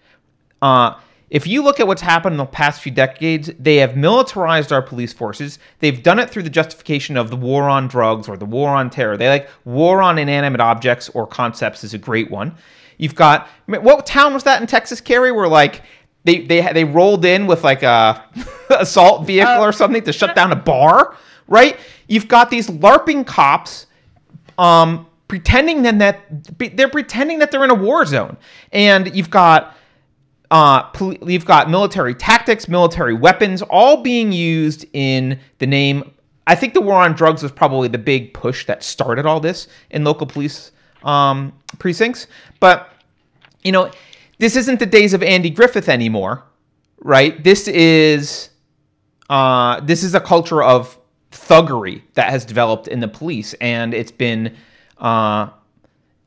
Uh, 0.62 0.96
if 1.30 1.46
you 1.46 1.62
look 1.62 1.80
at 1.80 1.88
what's 1.88 2.02
happened 2.02 2.34
in 2.34 2.38
the 2.38 2.46
past 2.46 2.82
few 2.82 2.92
decades, 2.92 3.52
they 3.60 3.78
have 3.78 3.98
militarized 3.98 4.72
our 4.72 4.82
police 4.82 5.12
forces. 5.12 5.60
They've 5.80 6.02
done 6.02 6.20
it 6.20 6.30
through 6.30 6.44
the 6.44 6.50
justification 6.50 7.18
of 7.18 7.30
the 7.30 7.36
war 7.36 7.64
on 7.64 7.88
drugs 7.88 8.30
or 8.30 8.38
the 8.38 8.46
war 8.46 8.70
on 8.70 8.90
terror. 8.90 9.18
They 9.18 9.28
like 9.28 9.50
war 9.66 10.02
on 10.02 10.18
inanimate 10.18 10.62
objects 10.62 11.10
or 11.10 11.28
concepts 11.28 11.84
is 11.84 11.94
a 11.94 11.98
great 11.98 12.32
one. 12.32 12.56
You've 12.98 13.16
got 13.16 13.50
what 13.68 14.06
town 14.06 14.34
was 14.34 14.44
that 14.44 14.62
in 14.62 14.68
Texas, 14.68 15.02
Keri? 15.02 15.32
Where 15.32 15.48
like 15.48 15.84
they 16.28 16.40
they 16.42 16.62
they 16.74 16.84
rolled 16.84 17.24
in 17.24 17.48
with 17.48 17.64
like 17.64 17.84
a 17.84 18.24
assault 18.70 19.26
vehicle 19.26 19.64
or 19.64 19.72
something 19.72 20.04
to 20.04 20.12
shut 20.12 20.36
down 20.36 20.52
a 20.52 20.56
bar, 20.56 21.16
right? 21.48 21.80
You've 22.08 22.28
got 22.28 22.50
these 22.50 22.68
LARPing 22.68 23.26
cops 23.26 23.88
um, 24.58 25.08
pretending 25.30 25.84
then 25.84 26.00
that 26.00 26.20
they're 26.76 26.90
pretending 26.90 27.40
that 27.40 27.50
they're 27.50 27.64
in 27.64 27.72
a 27.72 27.76
war 27.76 28.06
zone, 28.06 28.36
and 28.74 29.16
you've 29.16 29.30
got 29.30 29.78
uh, 30.52 30.84
pol- 30.90 31.16
you've 31.26 31.46
got 31.46 31.70
military 31.70 32.14
tactics, 32.14 32.68
military 32.68 33.14
weapons, 33.14 33.62
all 33.62 34.04
being 34.04 34.34
used 34.34 34.86
in 34.92 35.40
the 35.60 35.68
name. 35.68 36.12
I 36.46 36.56
think 36.56 36.74
the 36.74 36.82
war 36.82 36.96
on 36.96 37.14
drugs 37.14 37.42
was 37.42 37.54
probably 37.54 37.88
the 37.88 37.98
big 37.98 38.34
push 38.34 38.66
that 38.66 38.84
started 38.84 39.26
all 39.26 39.40
this 39.40 39.70
in 39.92 40.04
local 40.04 40.28
police 40.28 40.72
um, 41.04 41.54
precincts. 41.80 42.28
But 42.60 42.92
you 43.64 43.72
know, 43.72 43.92
this 44.38 44.56
isn't 44.56 44.80
the 44.80 44.86
days 44.86 45.14
of 45.14 45.24
Andy 45.24 45.50
Griffith 45.50 45.90
anymore, 45.90 46.44
right? 47.00 47.44
This 47.44 47.68
is 47.68 48.50
uh, 49.30 49.82
this 49.82 50.04
is 50.04 50.16
a 50.16 50.20
culture 50.20 50.64
of 50.64 50.98
thuggery 51.32 52.02
that 52.14 52.30
has 52.30 52.46
developed 52.46 52.88
in 52.88 53.00
the 53.00 53.08
police, 53.08 53.54
and 53.56 53.94
it's 53.94 54.12
been 54.12 54.56
uh, 54.98 55.50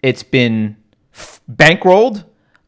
it's 0.03 0.23
been 0.23 0.77
f- 1.14 1.40
bankrolled 1.51 2.25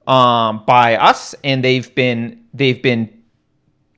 um, 0.06 0.64
by 0.66 0.96
us, 0.96 1.34
and 1.44 1.64
they've 1.64 1.94
been 1.94 2.44
they've 2.54 2.82
been 2.82 3.22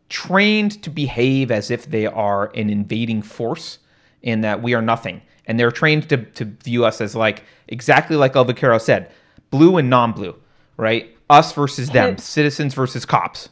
trained 0.09 0.83
to 0.83 0.91
behave 0.91 1.51
as 1.51 1.71
if 1.71 1.87
they 1.87 2.07
are 2.07 2.51
an 2.55 2.71
invading 2.71 3.23
force, 3.23 3.79
and 4.23 4.45
that 4.45 4.63
we 4.63 4.75
are 4.75 4.83
nothing. 4.83 5.21
And 5.47 5.61
they're 5.61 5.71
trained 5.71 6.09
to, 6.09 6.17
to 6.17 6.45
view 6.47 6.87
us 6.87 7.03
as 7.03 7.15
like 7.15 7.45
exactly 7.69 8.17
like 8.17 8.35
El 8.35 8.45
Vaquero 8.45 8.79
said, 8.79 9.13
blue 9.51 9.77
and 9.77 9.91
non-blue, 9.91 10.35
right? 10.79 11.14
Us 11.31 11.53
versus 11.53 11.89
them, 11.91 12.11
Kent- 12.11 12.21
citizens 12.21 12.75
versus 12.75 13.05
cops. 13.07 13.49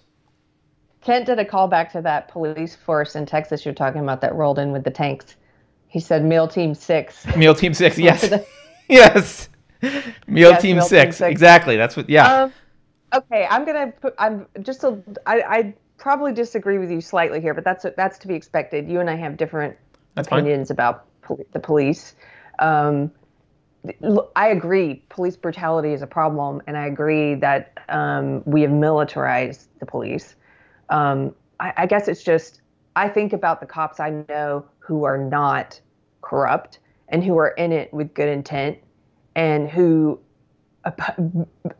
kent 1.00 1.26
did 1.26 1.38
a 1.38 1.44
callback 1.44 1.90
to 1.92 2.02
that 2.02 2.28
police 2.28 2.76
force 2.76 3.16
in 3.16 3.26
texas 3.26 3.64
you're 3.64 3.74
talking 3.74 4.02
about 4.02 4.20
that 4.20 4.34
rolled 4.34 4.58
in 4.58 4.72
with 4.72 4.84
the 4.84 4.90
tanks 4.90 5.36
he 5.88 5.98
said 6.00 6.24
meal 6.24 6.46
team 6.48 6.74
six 6.74 7.26
Meal 7.36 7.54
Team 7.54 7.74
Six, 7.74 7.98
yes, 8.08 8.30
yes. 8.88 9.48
Meal 10.26 10.50
Yes, 10.50 10.62
Team 10.62 10.76
Meal 10.76 10.84
Team 10.86 10.88
Six, 10.88 11.16
Six. 11.16 11.30
exactly. 11.30 11.76
That's 11.76 11.96
what. 11.96 12.08
Yeah, 12.08 12.44
Um, 12.44 12.52
okay, 13.14 13.46
I'm 13.50 13.64
gonna 13.64 13.92
put. 14.00 14.14
I'm 14.18 14.46
just 14.62 14.84
a. 14.84 14.98
I, 15.26 15.42
I 15.42 15.74
probably 15.98 16.32
disagree 16.32 16.78
with 16.78 16.90
you 16.90 17.00
slightly 17.00 17.40
here, 17.40 17.52
but 17.52 17.64
that's 17.64 17.84
that's 17.96 18.16
to 18.18 18.28
be 18.28 18.34
expected. 18.34 18.88
You 18.88 19.00
and 19.00 19.10
I 19.10 19.16
have 19.16 19.36
different 19.36 19.76
That's 20.14 20.28
fine. 20.28 20.40
opinions 20.40 20.70
about 20.70 21.04
pol- 21.22 21.44
the 21.52 21.58
police. 21.60 22.14
Um, 22.60 23.10
I 24.36 24.48
agree, 24.48 25.02
police 25.08 25.36
brutality 25.36 25.92
is 25.92 26.02
a 26.02 26.06
problem, 26.06 26.62
and 26.66 26.76
I 26.76 26.86
agree 26.86 27.34
that 27.36 27.78
um, 27.88 28.42
we 28.44 28.62
have 28.62 28.70
militarized 28.70 29.68
the 29.80 29.86
police. 29.86 30.36
Um, 30.88 31.34
I, 31.58 31.72
I 31.78 31.86
guess 31.86 32.06
it's 32.06 32.22
just 32.22 32.60
I 32.94 33.08
think 33.08 33.32
about 33.32 33.60
the 33.60 33.66
cops 33.66 34.00
I 34.00 34.24
know 34.28 34.64
who 34.78 35.04
are 35.04 35.18
not 35.18 35.80
corrupt 36.20 36.78
and 37.08 37.24
who 37.24 37.38
are 37.38 37.50
in 37.50 37.72
it 37.72 37.92
with 37.92 38.12
good 38.14 38.28
intent 38.28 38.78
and 39.34 39.68
who 39.68 40.20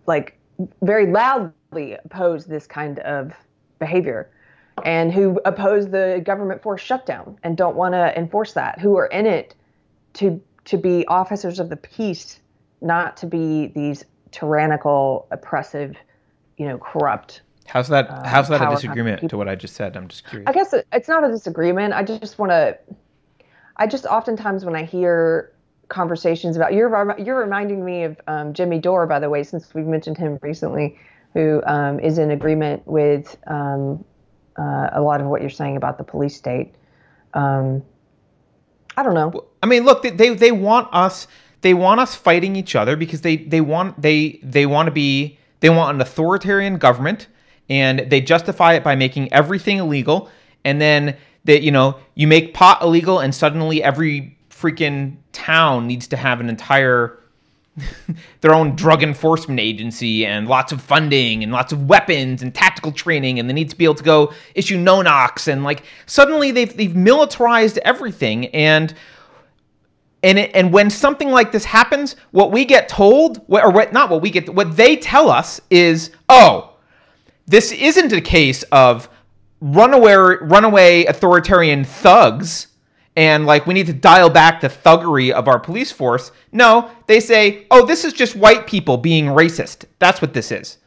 like 0.07 0.39
very 0.83 1.07
loudly 1.07 1.95
oppose 2.05 2.47
this 2.47 2.67
kind 2.67 2.99
of 3.01 3.33
behavior 3.79 4.31
and 4.85 5.13
who 5.13 5.41
oppose 5.45 5.91
the 5.91 6.23
government 6.25 6.63
force 6.63 6.81
shutdown 6.81 7.37
and 7.43 7.57
don't 7.57 7.77
want 7.77 7.93
to 7.95 8.17
enforce 8.17 8.53
that 8.55 8.79
who 8.81 8.97
are 8.97 9.07
in 9.07 9.27
it 9.27 9.55
to 10.15 10.41
to 10.65 10.77
be 10.77 11.07
officers 11.07 11.59
of 11.59 11.69
the 11.69 11.77
peace 11.77 12.41
not 12.81 13.17
to 13.17 13.27
be 13.27 13.69
these 13.69 14.05
tyrannical 14.31 15.27
oppressive 15.31 15.97
you 16.57 16.67
know 16.67 16.79
corrupt 16.79 17.43
how's 17.67 17.89
that? 17.89 18.27
how's 18.27 18.49
that 18.49 18.63
a 18.63 18.75
disagreement 18.75 19.29
to 19.31 19.37
what 19.37 19.49
I 19.49 19.55
just 19.55 19.75
said? 19.75 19.97
I'm 19.97 20.09
just 20.09 20.27
curious. 20.27 20.49
I 20.49 20.53
guess 20.53 20.75
it's 20.93 21.09
not 21.09 21.25
a 21.25 21.29
disagreement. 21.29 21.95
I 21.95 22.03
just 22.03 22.39
want 22.39 22.51
to. 22.51 22.79
I 23.77 23.87
just 23.87 24.05
oftentimes 24.07 24.65
when 24.65 24.77
I 24.77 24.85
hear 24.85 25.53
conversations 25.89 26.57
about 26.57 26.73
you're 26.73 27.19
you're 27.19 27.39
reminding 27.39 27.85
me 27.85 28.05
of 28.05 28.21
um, 28.27 28.53
Jimmy 28.53 28.79
Dore, 28.79 29.07
by 29.07 29.19
the 29.19 29.31
way, 29.31 29.43
since 29.43 29.75
we've 29.75 29.87
mentioned 29.87 30.19
him 30.19 30.39
recently, 30.43 30.99
who 31.35 31.63
um, 31.67 31.99
is 32.01 32.19
in 32.19 32.31
agreement 32.31 32.87
with 32.87 33.37
um, 33.47 34.05
uh, 34.59 34.91
a 34.93 35.01
lot 35.01 35.21
of 35.21 35.27
what 35.27 35.41
you're 35.41 35.51
saying 35.51 35.77
about 35.77 35.99
the 35.99 36.05
police 36.05 36.37
state. 36.37 36.75
Um, 37.35 37.83
I 38.97 39.03
don't 39.03 39.15
know. 39.15 39.47
I 39.63 39.67
mean, 39.67 39.85
look, 39.85 40.03
they, 40.03 40.35
they 40.35 40.53
want 40.53 40.89
us 40.93 41.27
they 41.63 41.75
want 41.75 42.01
us 42.01 42.15
fighting 42.15 42.55
each 42.57 42.77
other 42.77 42.97
because 42.97 43.23
they 43.23 43.37
they 43.37 43.61
want 43.61 44.01
they 44.01 44.41
they 44.43 44.67
want 44.67 44.87
to 44.89 44.91
be 44.93 45.39
they 45.61 45.71
want 45.71 45.95
an 45.95 46.01
authoritarian 46.01 46.77
government 46.77 47.29
and 47.71 48.01
they 48.11 48.21
justify 48.21 48.75
it 48.75 48.85
by 48.85 48.95
making 48.95 49.33
everything 49.33 49.79
illegal 49.79 50.29
and 50.65 50.81
then 50.81 51.17
that 51.45 51.63
you 51.63 51.71
know 51.71 51.97
you 52.15 52.27
make 52.27 52.53
pot 52.53 52.83
illegal 52.83 53.21
and 53.21 53.35
suddenly 53.35 53.83
every 53.83 54.37
freaking 54.51 55.17
town 55.33 55.87
needs 55.87 56.09
to 56.09 56.17
have 56.17 56.41
an 56.41 56.49
entire 56.49 57.19
their 58.43 58.55
own 58.55 58.77
drug 58.77 59.03
enforcement 59.03 59.59
agency 59.59 60.27
and 60.27 60.47
lots 60.47 60.73
of 60.73 60.83
funding 60.83 61.43
and 61.43 61.53
lots 61.53 61.73
of 61.73 61.89
weapons 61.89 62.43
and 62.43 62.55
tactical 62.55 62.93
training 62.93 63.39
and 63.39 63.49
they 63.49 63.55
need 63.55 63.71
to 63.71 63.77
be 63.77 63.85
able 63.85 63.95
to 63.95 64.05
go 64.05 64.33
issue 64.55 64.77
no 64.77 65.01
knocks 65.01 65.49
and 65.49 65.65
like 65.65 65.85
suddenly 66.05 66.51
they've 66.51 66.77
they've 66.77 66.95
militarized 66.95 67.79
everything 67.79 68.47
and 68.49 68.95
and 70.23 70.39
it, 70.39 70.51
and 70.55 70.73
when 70.73 70.91
something 70.91 71.31
like 71.31 71.51
this 71.51 71.65
happens 71.65 72.15
what 72.31 72.53
we 72.53 72.65
get 72.67 72.89
told 72.89 73.41
or 73.49 73.71
what 73.71 73.93
not 73.93 74.11
what 74.11 74.21
we 74.21 74.31
get 74.31 74.55
what 74.55 74.77
they 74.77 74.95
tell 74.97 75.31
us 75.31 75.61
is 75.71 76.11
oh 76.29 76.77
this 77.47 77.73
isn't 77.73 78.13
a 78.13 78.21
case 78.21 78.65
of 78.65 79.09
runaway 79.63 80.37
runaway 80.43 81.05
authoritarian 81.07 81.85
thugs 81.85 82.67
and 83.17 83.45
like 83.47 83.67
we 83.67 83.75
need 83.75 83.87
to 83.87 83.93
dial 83.93 84.31
back 84.31 84.61
the 84.61 84.69
thuggery 84.69 85.31
of 85.31 85.49
our 85.49 85.59
police 85.59 85.93
force. 85.93 86.33
No, 86.51 86.91
they 87.07 87.21
say, 87.21 87.67
"Oh, 87.71 87.85
this 87.85 88.05
is 88.05 88.13
just 88.13 88.35
white 88.37 88.67
people 88.67 88.97
being 88.97 89.27
racist." 89.27 89.85
That's 89.99 90.23
what 90.23 90.33
this 90.35 90.51
is. 90.51 90.79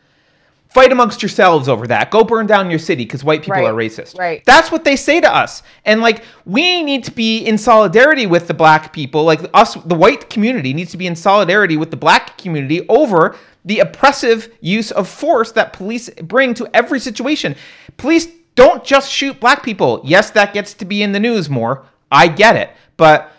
Fight 0.69 0.91
amongst 0.91 1.21
yourselves 1.21 1.69
over 1.69 1.87
that. 1.87 2.11
Go 2.11 2.25
burn 2.25 2.47
down 2.47 2.69
your 2.69 2.79
city 2.79 3.05
because 3.05 3.23
white 3.23 3.41
people 3.43 3.61
Right, 3.61 3.69
are 3.69 3.73
racist. 3.73 4.17
right. 4.19 4.43
That's 4.45 4.71
what 4.73 4.83
they 4.83 4.97
say 4.97 5.21
to 5.21 5.33
us. 5.33 5.63
And 5.85 6.01
like 6.01 6.23
we 6.45 6.83
need 6.83 7.05
to 7.05 7.11
be 7.11 7.39
in 7.45 7.57
solidarity 7.57 8.25
with 8.25 8.47
the 8.47 8.53
black 8.53 8.91
people. 8.91 9.23
Like 9.23 9.39
us, 9.53 9.75
the 9.75 9.95
white 9.95 10.29
community 10.29 10.73
needs 10.73 10.91
to 10.91 10.97
be 10.97 11.07
in 11.07 11.15
solidarity 11.15 11.77
with 11.77 11.91
the 11.91 11.97
black 11.97 12.37
community 12.37 12.85
over 12.89 13.37
the 13.63 13.79
oppressive 13.79 14.49
use 14.59 14.91
of 14.91 15.07
force 15.07 15.53
that 15.53 15.71
police 15.71 16.09
bring 16.23 16.53
to 16.55 16.67
every 16.73 16.99
situation. 16.99 17.55
Police 17.95 18.27
don't 18.55 18.83
just 18.83 19.09
shoot 19.11 19.39
black 19.39 19.63
people. 19.63 20.01
Yes, 20.03 20.29
that 20.31 20.53
gets 20.53 20.73
to 20.73 20.85
be 20.85 21.01
in 21.03 21.13
the 21.13 21.19
news 21.21 21.49
more. 21.49 21.85
I 22.11 22.27
get 22.27 22.55
it. 22.55 22.71
But 22.97 23.31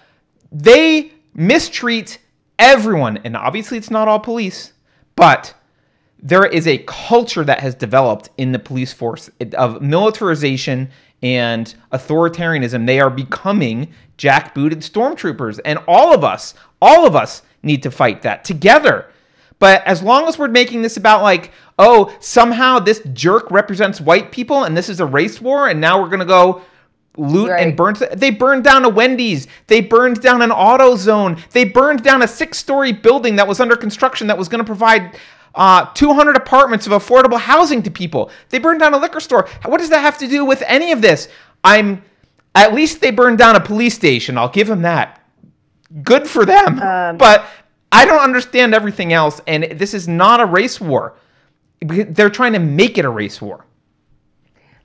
they 0.52 1.12
mistreat 1.35 2.18
everyone. 2.59 3.18
And 3.18 3.37
obviously, 3.37 3.79
it's 3.79 3.90
not 3.90 4.09
all 4.09 4.20
police, 4.20 4.72
but 5.14 5.55
there 6.18 6.46
is 6.46 6.66
a 6.66 6.79
culture 6.79 7.44
that 7.44 7.61
has 7.61 7.74
developed 7.74 8.31
in 8.38 8.52
the 8.52 8.59
police 8.59 8.92
force 8.92 9.31
of 9.57 9.83
militarization 9.83 10.90
and 11.22 11.74
authoritarianism. 11.92 12.87
They 12.87 13.00
are 13.00 13.11
becoming 13.11 13.92
jackbooted 14.18 14.79
stormtroopers. 14.79 15.61
And 15.64 15.79
all 15.87 16.14
of 16.14 16.24
us, 16.24 16.55
all 16.81 17.07
of 17.07 17.14
us 17.14 17.42
need 17.62 17.83
to 17.83 17.90
fight 17.90 18.22
that 18.22 18.44
together. 18.44 19.11
But 19.59 19.83
as 19.87 20.02
long 20.02 20.26
as 20.26 20.38
we're 20.38 20.48
making 20.48 20.83
this 20.83 20.96
about 20.96 21.22
like, 21.22 21.52
oh, 21.79 22.14
somehow 22.20 22.79
this 22.79 23.00
jerk 23.12 23.50
represents 23.50 24.00
white 24.00 24.31
people 24.31 24.64
and 24.64 24.76
this 24.76 24.88
is 24.88 25.00
a 25.00 25.07
race 25.07 25.40
war, 25.40 25.68
and 25.68 25.81
now 25.81 26.00
we're 26.00 26.11
gonna 26.11 26.24
go 26.24 26.62
loot 27.16 27.50
and 27.50 27.79
Right. 27.79 27.98
burn. 27.98 28.18
They 28.18 28.31
burned 28.31 28.64
down 28.64 28.85
a 28.85 28.88
Wendy's. 28.88 29.46
They 29.66 29.81
burned 29.81 30.20
down 30.20 30.42
an 30.42 30.50
AutoZone. 30.50 31.38
They 31.50 31.64
burned 31.64 32.02
down 32.02 32.22
a 32.22 32.29
six-story 32.29 32.92
building 32.92 33.37
that 33.37 33.46
was 33.48 33.61
under 33.61 33.76
construction 33.76 34.26
that 34.29 34.38
was 34.38 34.48
going 34.48 34.59
to 34.61 34.64
provide 34.64 35.18
uh, 35.55 35.87
200 35.94 36.37
apartments 36.37 36.87
of 36.87 36.92
affordable 36.92 37.38
housing 37.40 37.83
to 37.83 37.90
people. 37.90 38.31
They 38.50 38.59
burned 38.59 38.81
down 38.81 38.92
a 38.92 38.98
liquor 38.98 39.20
store. 39.20 39.48
What 39.64 39.79
does 39.79 39.88
that 39.90 40.00
have 40.00 40.18
to 40.18 40.29
do 40.29 40.44
with 40.44 40.62
any 40.66 40.92
of 40.92 41.00
this? 41.02 41.29
I'm. 41.64 42.02
At 42.55 42.72
least 42.74 43.00
they 43.02 43.11
burned 43.11 43.37
down 43.38 43.55
a 43.57 43.61
police 43.61 43.94
station. 43.94 44.38
I'll 44.38 44.48
give 44.48 44.66
them 44.66 44.83
that. 44.83 45.22
Good 46.02 46.26
for 46.26 46.44
them. 46.46 46.76
but 47.18 47.44
I 47.92 48.05
don't 48.07 48.20
understand 48.20 48.74
everything 48.74 49.12
else. 49.12 49.40
And 49.46 49.64
this 49.79 49.92
is 49.94 50.09
not 50.09 50.40
a 50.40 50.46
race 50.46 50.81
war. 50.81 51.14
They're 51.81 52.31
trying 52.31 52.55
to 52.55 52.59
make 52.59 52.96
it 52.98 53.05
a 53.05 53.11
race 53.11 53.40
war. 53.42 53.64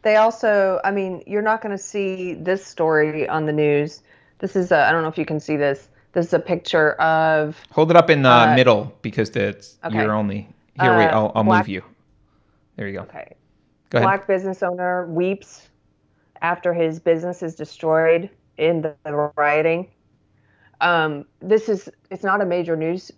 They 0.04 0.16
also, 0.16 0.80
I 0.84 0.92
mean, 0.92 1.24
you're 1.28 1.42
not 1.44 1.62
going 1.62 1.76
to 1.78 1.82
see 1.84 2.34
this 2.34 2.66
story 2.66 3.28
on 3.30 3.46
the 3.46 3.54
news. 3.54 4.02
This 4.40 4.56
is, 4.56 4.72
I 4.72 4.90
I 4.90 4.92
don't 4.92 5.04
know 5.04 5.10
if 5.10 5.18
you 5.18 5.26
can 5.26 5.40
see 5.40 5.58
this. 5.58 5.90
This 6.14 6.28
is 6.28 6.34
a 6.34 6.40
picture 6.40 6.94
of 6.94 7.56
Hold 7.72 7.92
it 7.92 7.96
up 7.98 8.10
in 8.10 8.22
the 8.24 8.30
Uh, 8.30 8.56
middle 8.56 8.94
because 9.02 9.30
it's 9.30 9.78
okay. 9.84 9.96
you're 9.96 10.12
only 10.14 10.48
here. 10.82 10.98
wait, 10.98 11.06
Uh, 11.08 11.18
I'll, 11.18 11.32
I'll 11.36 11.44
black- 11.44 11.64
move 11.66 11.70
you. 11.70 11.84
There 12.76 12.88
you 12.88 12.94
go. 12.94 13.02
okay, 13.04 13.36
Go 13.92 13.98
ahead. 14.00 14.08
black 14.08 14.28
business 14.28 14.64
owner 14.64 15.06
weeps 15.08 15.70
after 16.42 16.74
his 16.74 17.00
business 17.00 17.44
is 17.44 17.56
destroyed 17.56 18.30
in 18.58 18.82
the, 18.82 18.96
the 19.04 19.32
rioting. 19.38 19.88
Um, 20.82 21.26
this 21.40 21.70
is 21.70 21.90
it's 22.10 22.24
not 22.24 22.42
a 22.42 22.46
major 22.46 22.76
news 22.76 23.12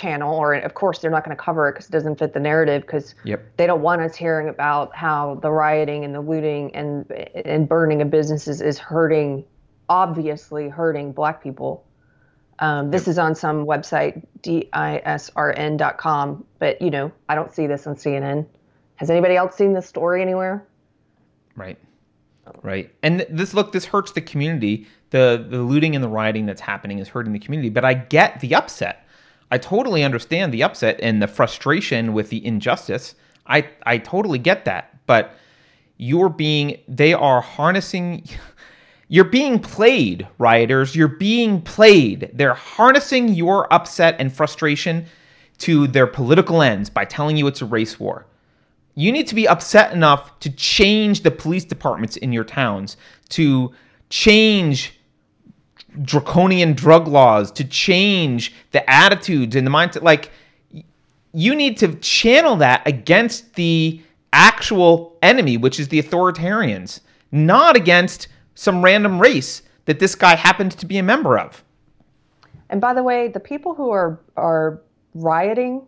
channel, 0.00 0.34
or 0.34 0.54
of 0.54 0.74
course 0.74 0.98
they're 0.98 1.10
not 1.10 1.24
going 1.24 1.36
to 1.36 1.42
cover 1.42 1.68
it 1.68 1.72
because 1.72 1.88
it 1.88 1.92
doesn't 1.92 2.18
fit 2.18 2.32
the 2.32 2.40
narrative 2.40 2.82
because 2.82 3.14
Yep. 3.24 3.56
they 3.56 3.66
don't 3.66 3.82
want 3.82 4.02
us 4.02 4.16
hearing 4.16 4.48
about 4.48 4.94
how 4.94 5.36
the 5.42 5.50
rioting 5.50 6.04
and 6.04 6.14
the 6.14 6.20
looting 6.20 6.74
and 6.74 7.10
and 7.44 7.68
burning 7.68 8.02
of 8.02 8.10
businesses 8.10 8.60
is 8.60 8.78
hurting, 8.78 9.44
obviously 9.88 10.68
hurting 10.68 11.12
black 11.12 11.42
people. 11.42 11.84
Um, 12.60 12.90
this 12.90 13.08
is 13.08 13.18
on 13.18 13.34
some 13.34 13.66
website, 13.66 14.22
disrn.com, 14.42 16.44
but 16.58 16.82
you 16.82 16.90
know, 16.90 17.10
I 17.28 17.34
don't 17.34 17.52
see 17.52 17.66
this 17.66 17.86
on 17.86 17.96
CNN. 17.96 18.46
Has 18.96 19.10
anybody 19.10 19.36
else 19.36 19.56
seen 19.56 19.72
this 19.72 19.86
story 19.86 20.20
anywhere? 20.22 20.66
Right. 21.56 21.78
Right. 22.62 22.92
And 23.02 23.26
this 23.30 23.54
look, 23.54 23.72
this 23.72 23.84
hurts 23.84 24.12
the 24.12 24.20
community. 24.20 24.86
The 25.10 25.46
the 25.48 25.62
looting 25.62 25.94
and 25.94 26.04
the 26.04 26.08
rioting 26.08 26.46
that's 26.46 26.60
happening 26.60 26.98
is 26.98 27.08
hurting 27.08 27.32
the 27.32 27.38
community. 27.38 27.70
But 27.70 27.84
I 27.84 27.94
get 27.94 28.40
the 28.40 28.54
upset. 28.54 29.06
I 29.50 29.58
totally 29.58 30.04
understand 30.04 30.52
the 30.52 30.62
upset 30.62 30.98
and 31.02 31.20
the 31.20 31.26
frustration 31.26 32.12
with 32.12 32.30
the 32.30 32.44
injustice. 32.44 33.14
I 33.46 33.68
I 33.84 33.98
totally 33.98 34.38
get 34.38 34.64
that. 34.64 35.06
But 35.06 35.34
you're 35.96 36.28
being 36.28 36.78
they 36.88 37.12
are 37.12 37.40
harnessing 37.40 38.24
you're 39.08 39.24
being 39.24 39.58
played, 39.58 40.28
rioters. 40.38 40.94
You're 40.94 41.08
being 41.08 41.62
played. 41.62 42.30
They're 42.32 42.54
harnessing 42.54 43.30
your 43.30 43.72
upset 43.72 44.14
and 44.20 44.32
frustration 44.32 45.06
to 45.58 45.88
their 45.88 46.06
political 46.06 46.62
ends 46.62 46.88
by 46.88 47.04
telling 47.04 47.36
you 47.36 47.46
it's 47.48 47.60
a 47.60 47.66
race 47.66 47.98
war. 47.98 48.26
You 48.94 49.10
need 49.10 49.26
to 49.26 49.34
be 49.34 49.48
upset 49.48 49.92
enough 49.92 50.38
to 50.40 50.50
change 50.50 51.22
the 51.22 51.30
police 51.30 51.64
departments 51.64 52.16
in 52.16 52.32
your 52.32 52.44
towns, 52.44 52.96
to 53.30 53.72
change 54.10 54.99
draconian 56.02 56.72
drug 56.72 57.08
laws, 57.08 57.50
to 57.52 57.64
change 57.64 58.52
the 58.72 58.88
attitudes 58.90 59.56
and 59.56 59.66
the 59.66 59.70
mindset. 59.70 60.02
Like, 60.02 60.30
you 61.32 61.54
need 61.54 61.76
to 61.78 61.94
channel 61.96 62.56
that 62.56 62.82
against 62.86 63.54
the 63.54 64.00
actual 64.32 65.16
enemy, 65.22 65.56
which 65.56 65.78
is 65.80 65.88
the 65.88 66.02
authoritarians, 66.02 67.00
not 67.32 67.76
against 67.76 68.28
some 68.54 68.82
random 68.82 69.20
race 69.20 69.62
that 69.86 69.98
this 69.98 70.14
guy 70.14 70.36
happened 70.36 70.72
to 70.72 70.86
be 70.86 70.98
a 70.98 71.02
member 71.02 71.38
of. 71.38 71.64
And 72.68 72.80
by 72.80 72.94
the 72.94 73.02
way, 73.02 73.28
the 73.28 73.40
people 73.40 73.74
who 73.74 73.90
are 73.90 74.20
are 74.36 74.80
rioting, 75.14 75.82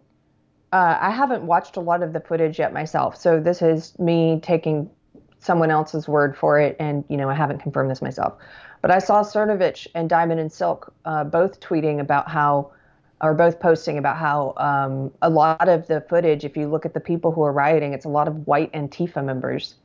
uh, 0.73 0.99
I 1.01 1.11
haven't 1.11 1.45
watched 1.45 1.77
a 1.77 1.81
lot 1.81 2.03
of 2.03 2.13
the 2.13 2.21
footage 2.21 2.59
yet 2.59 2.73
myself. 2.73 3.17
So 3.17 3.39
this 3.39 3.63
is 3.63 3.97
me 3.99 4.41
taking 4.43 4.91
someone 5.39 5.71
else's 5.71 6.09
word 6.09 6.37
for 6.37 6.59
it, 6.59 6.77
and 6.81 7.05
you 7.09 7.17
know 7.17 7.29
I 7.29 7.35
haven't 7.35 7.61
confirmed 7.61 7.91
this 7.91 8.03
myself. 8.03 8.35
But 8.83 8.91
I 8.91 8.99
saw 8.99 9.23
Cernovich 9.23 9.87
and 9.95 10.09
Diamond 10.11 10.41
and 10.41 10.53
Silk 10.53 10.93
uh, 11.05 11.25
both 11.25 11.61
tweeting 11.61 12.01
about 12.01 12.29
how, 12.29 12.73
or 13.21 13.33
both 13.33 13.61
posting 13.61 13.97
about 13.97 14.17
how 14.17 14.55
um, 14.57 15.13
a 15.23 15.31
lot 15.31 15.69
of 15.69 15.87
the 15.87 16.01
footage, 16.03 16.45
if 16.45 16.57
you 16.57 16.67
look 16.69 16.85
at 16.85 16.93
the 16.93 17.01
people 17.01 17.31
who 17.33 17.43
are 17.43 17.53
rioting, 17.53 17.93
it's 17.93 18.05
a 18.05 18.09
lot 18.09 18.27
of 18.29 18.47
white 18.47 18.73
Antifa 18.73 19.25
members. 19.25 19.77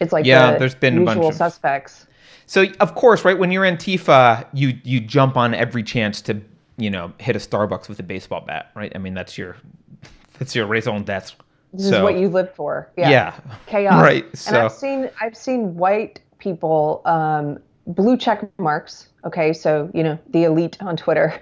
It's 0.00 0.12
like 0.12 0.26
Yeah, 0.26 0.52
the 0.52 0.58
there's 0.58 0.74
been 0.74 0.98
a 0.98 1.04
bunch 1.04 1.16
usual 1.16 1.30
of- 1.30 1.34
suspects. 1.34 2.06
So 2.46 2.66
of 2.80 2.94
course, 2.94 3.24
right 3.24 3.38
when 3.38 3.50
you're 3.52 3.64
Antifa, 3.64 4.44
you 4.52 4.76
you 4.82 5.00
jump 5.00 5.36
on 5.36 5.54
every 5.54 5.82
chance 5.84 6.20
to 6.22 6.40
you 6.76 6.90
know 6.90 7.12
hit 7.18 7.36
a 7.36 7.38
Starbucks 7.38 7.88
with 7.88 8.00
a 8.00 8.02
baseball 8.02 8.40
bat, 8.42 8.72
right? 8.74 8.90
I 8.94 8.98
mean 8.98 9.14
that's 9.14 9.38
your 9.38 9.56
that's 10.38 10.54
your 10.54 10.66
raison 10.66 11.04
d'être. 11.04 11.32
This 11.72 11.86
is 11.86 12.02
what 12.02 12.16
you 12.16 12.28
live 12.28 12.52
for. 12.54 12.90
yeah, 12.98 13.08
yeah. 13.10 13.40
chaos. 13.66 14.02
Right, 14.02 14.24
And 14.24 14.38
so- 14.38 14.64
I've 14.66 14.72
seen 14.72 15.08
I've 15.20 15.36
seen 15.36 15.76
white 15.76 16.20
people, 16.38 17.00
um, 17.04 17.60
blue 17.94 18.16
check 18.16 18.48
marks. 18.58 19.08
Okay, 19.24 19.52
so 19.52 19.90
you 19.94 20.02
know 20.02 20.18
the 20.30 20.44
elite 20.44 20.76
on 20.80 20.96
Twitter, 20.96 21.34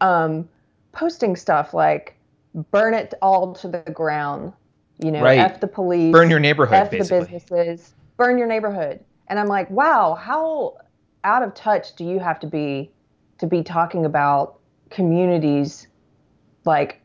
um, 0.00 0.48
posting 0.92 1.36
stuff 1.36 1.74
like 1.74 2.16
"burn 2.70 2.94
it 2.94 3.14
all 3.22 3.54
to 3.54 3.68
the 3.68 3.78
ground," 3.92 4.52
you 4.98 5.10
know, 5.10 5.22
Right. 5.22 5.38
"f 5.38 5.60
the 5.60 5.68
police," 5.68 6.12
Burn 6.12 6.30
your 6.30 6.40
neighborhood, 6.40 6.76
"f 6.76 6.90
basically. 6.90 7.18
the 7.20 7.24
businesses," 7.24 7.94
"burn 8.16 8.38
your 8.38 8.46
neighborhood," 8.46 9.00
and 9.28 9.38
I'm 9.38 9.48
like, 9.48 9.70
wow, 9.70 10.14
how 10.14 10.74
out 11.24 11.42
of 11.42 11.54
touch 11.54 11.94
do 11.96 12.04
you 12.04 12.18
have 12.18 12.38
to 12.40 12.46
be 12.46 12.90
to 13.38 13.46
be 13.46 13.62
talking 13.62 14.04
about 14.04 14.58
communities 14.90 15.86
like 16.64 17.00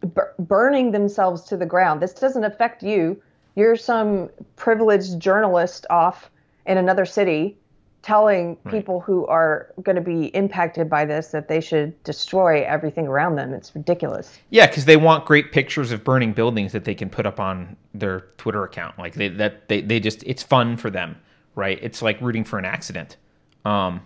bur- 0.00 0.34
burning 0.38 0.90
themselves 0.90 1.42
to 1.44 1.56
the 1.56 1.66
ground. 1.66 2.00
This 2.00 2.14
doesn't 2.14 2.44
affect 2.44 2.82
you. 2.82 3.20
You're 3.56 3.76
some 3.76 4.30
privileged 4.56 5.20
journalist 5.20 5.86
off 5.90 6.30
in 6.66 6.78
another 6.78 7.04
city 7.04 7.59
telling 8.02 8.56
people 8.70 9.00
who 9.00 9.26
are 9.26 9.72
going 9.82 9.96
to 9.96 10.02
be 10.02 10.26
impacted 10.26 10.88
by 10.88 11.04
this 11.04 11.28
that 11.28 11.48
they 11.48 11.60
should 11.60 12.02
destroy 12.02 12.64
everything 12.64 13.06
around 13.06 13.36
them. 13.36 13.52
It's 13.52 13.74
ridiculous. 13.74 14.38
Yeah, 14.48 14.66
because 14.66 14.86
they 14.86 14.96
want 14.96 15.26
great 15.26 15.52
pictures 15.52 15.92
of 15.92 16.02
burning 16.02 16.32
buildings 16.32 16.72
that 16.72 16.84
they 16.84 16.94
can 16.94 17.10
put 17.10 17.26
up 17.26 17.38
on 17.38 17.76
their 17.92 18.20
Twitter 18.38 18.64
account. 18.64 18.98
Like 18.98 19.14
they 19.14 19.28
that 19.28 19.68
they, 19.68 19.82
they 19.82 20.00
just 20.00 20.22
it's 20.24 20.42
fun 20.42 20.76
for 20.76 20.88
them, 20.88 21.16
right? 21.54 21.78
It's 21.82 22.00
like 22.00 22.20
rooting 22.20 22.44
for 22.44 22.58
an 22.58 22.64
accident. 22.64 23.16
Um, 23.64 24.00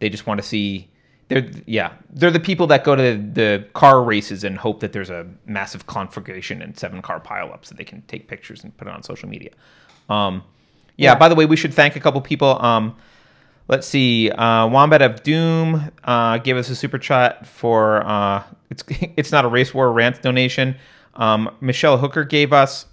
they 0.00 0.08
just 0.08 0.26
want 0.26 0.40
to 0.40 0.46
see 0.46 0.88
they're 1.28 1.48
yeah, 1.66 1.92
they're 2.10 2.32
the 2.32 2.40
people 2.40 2.66
that 2.68 2.82
go 2.82 2.96
to 2.96 3.16
the 3.16 3.64
car 3.74 4.02
races 4.02 4.42
and 4.42 4.58
hope 4.58 4.80
that 4.80 4.92
there's 4.92 5.10
a 5.10 5.26
massive 5.46 5.86
conflagration 5.86 6.62
and 6.62 6.76
seven 6.76 7.00
car 7.00 7.20
pileups 7.20 7.66
so 7.66 7.74
they 7.76 7.84
can 7.84 8.02
take 8.02 8.26
pictures 8.26 8.64
and 8.64 8.76
put 8.76 8.88
it 8.88 8.94
on 8.94 9.02
social 9.04 9.28
media. 9.28 9.50
Um, 10.08 10.42
yeah, 10.96 11.14
By 11.14 11.28
the 11.28 11.34
way, 11.34 11.44
we 11.44 11.56
should 11.56 11.74
thank 11.74 11.94
a 11.96 12.00
couple 12.00 12.20
people. 12.22 12.60
Um, 12.62 12.96
let's 13.68 13.86
see. 13.86 14.30
Uh, 14.30 14.66
Wombat 14.68 15.02
of 15.02 15.22
Doom 15.22 15.90
uh, 16.04 16.38
gave 16.38 16.56
us 16.56 16.70
a 16.70 16.76
super 16.76 16.98
chat 16.98 17.46
for 17.46 18.04
uh, 18.06 18.42
it's 18.70 18.84
it's 19.16 19.32
not 19.32 19.44
a 19.44 19.48
race 19.48 19.74
war 19.74 19.92
rant 19.92 20.22
donation. 20.22 20.76
Um, 21.14 21.54
Michelle 21.60 21.98
Hooker 21.98 22.24
gave 22.24 22.52
us 22.52 22.86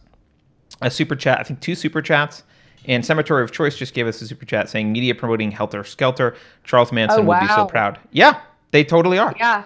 a 0.81 0.89
super 0.89 1.15
chat. 1.15 1.39
I 1.39 1.43
think 1.43 1.59
two 1.59 1.75
super 1.75 2.01
chats. 2.01 2.43
And 2.85 3.05
Cemetery 3.05 3.43
of 3.43 3.51
Choice 3.51 3.77
just 3.77 3.93
gave 3.93 4.07
us 4.07 4.21
a 4.21 4.27
super 4.27 4.45
chat 4.45 4.69
saying 4.69 4.91
media 4.91 5.15
promoting 5.15 5.51
Helter 5.51 5.85
Skelter. 5.85 6.35
Charles 6.65 6.91
Manson 6.91 7.21
Oh, 7.21 7.23
would 7.23 7.39
be 7.39 7.47
so 7.47 7.65
proud. 7.65 7.97
Yeah, 8.11 8.41
they 8.71 8.83
totally 8.83 9.17
are. 9.17 9.33
Yeah. 9.39 9.63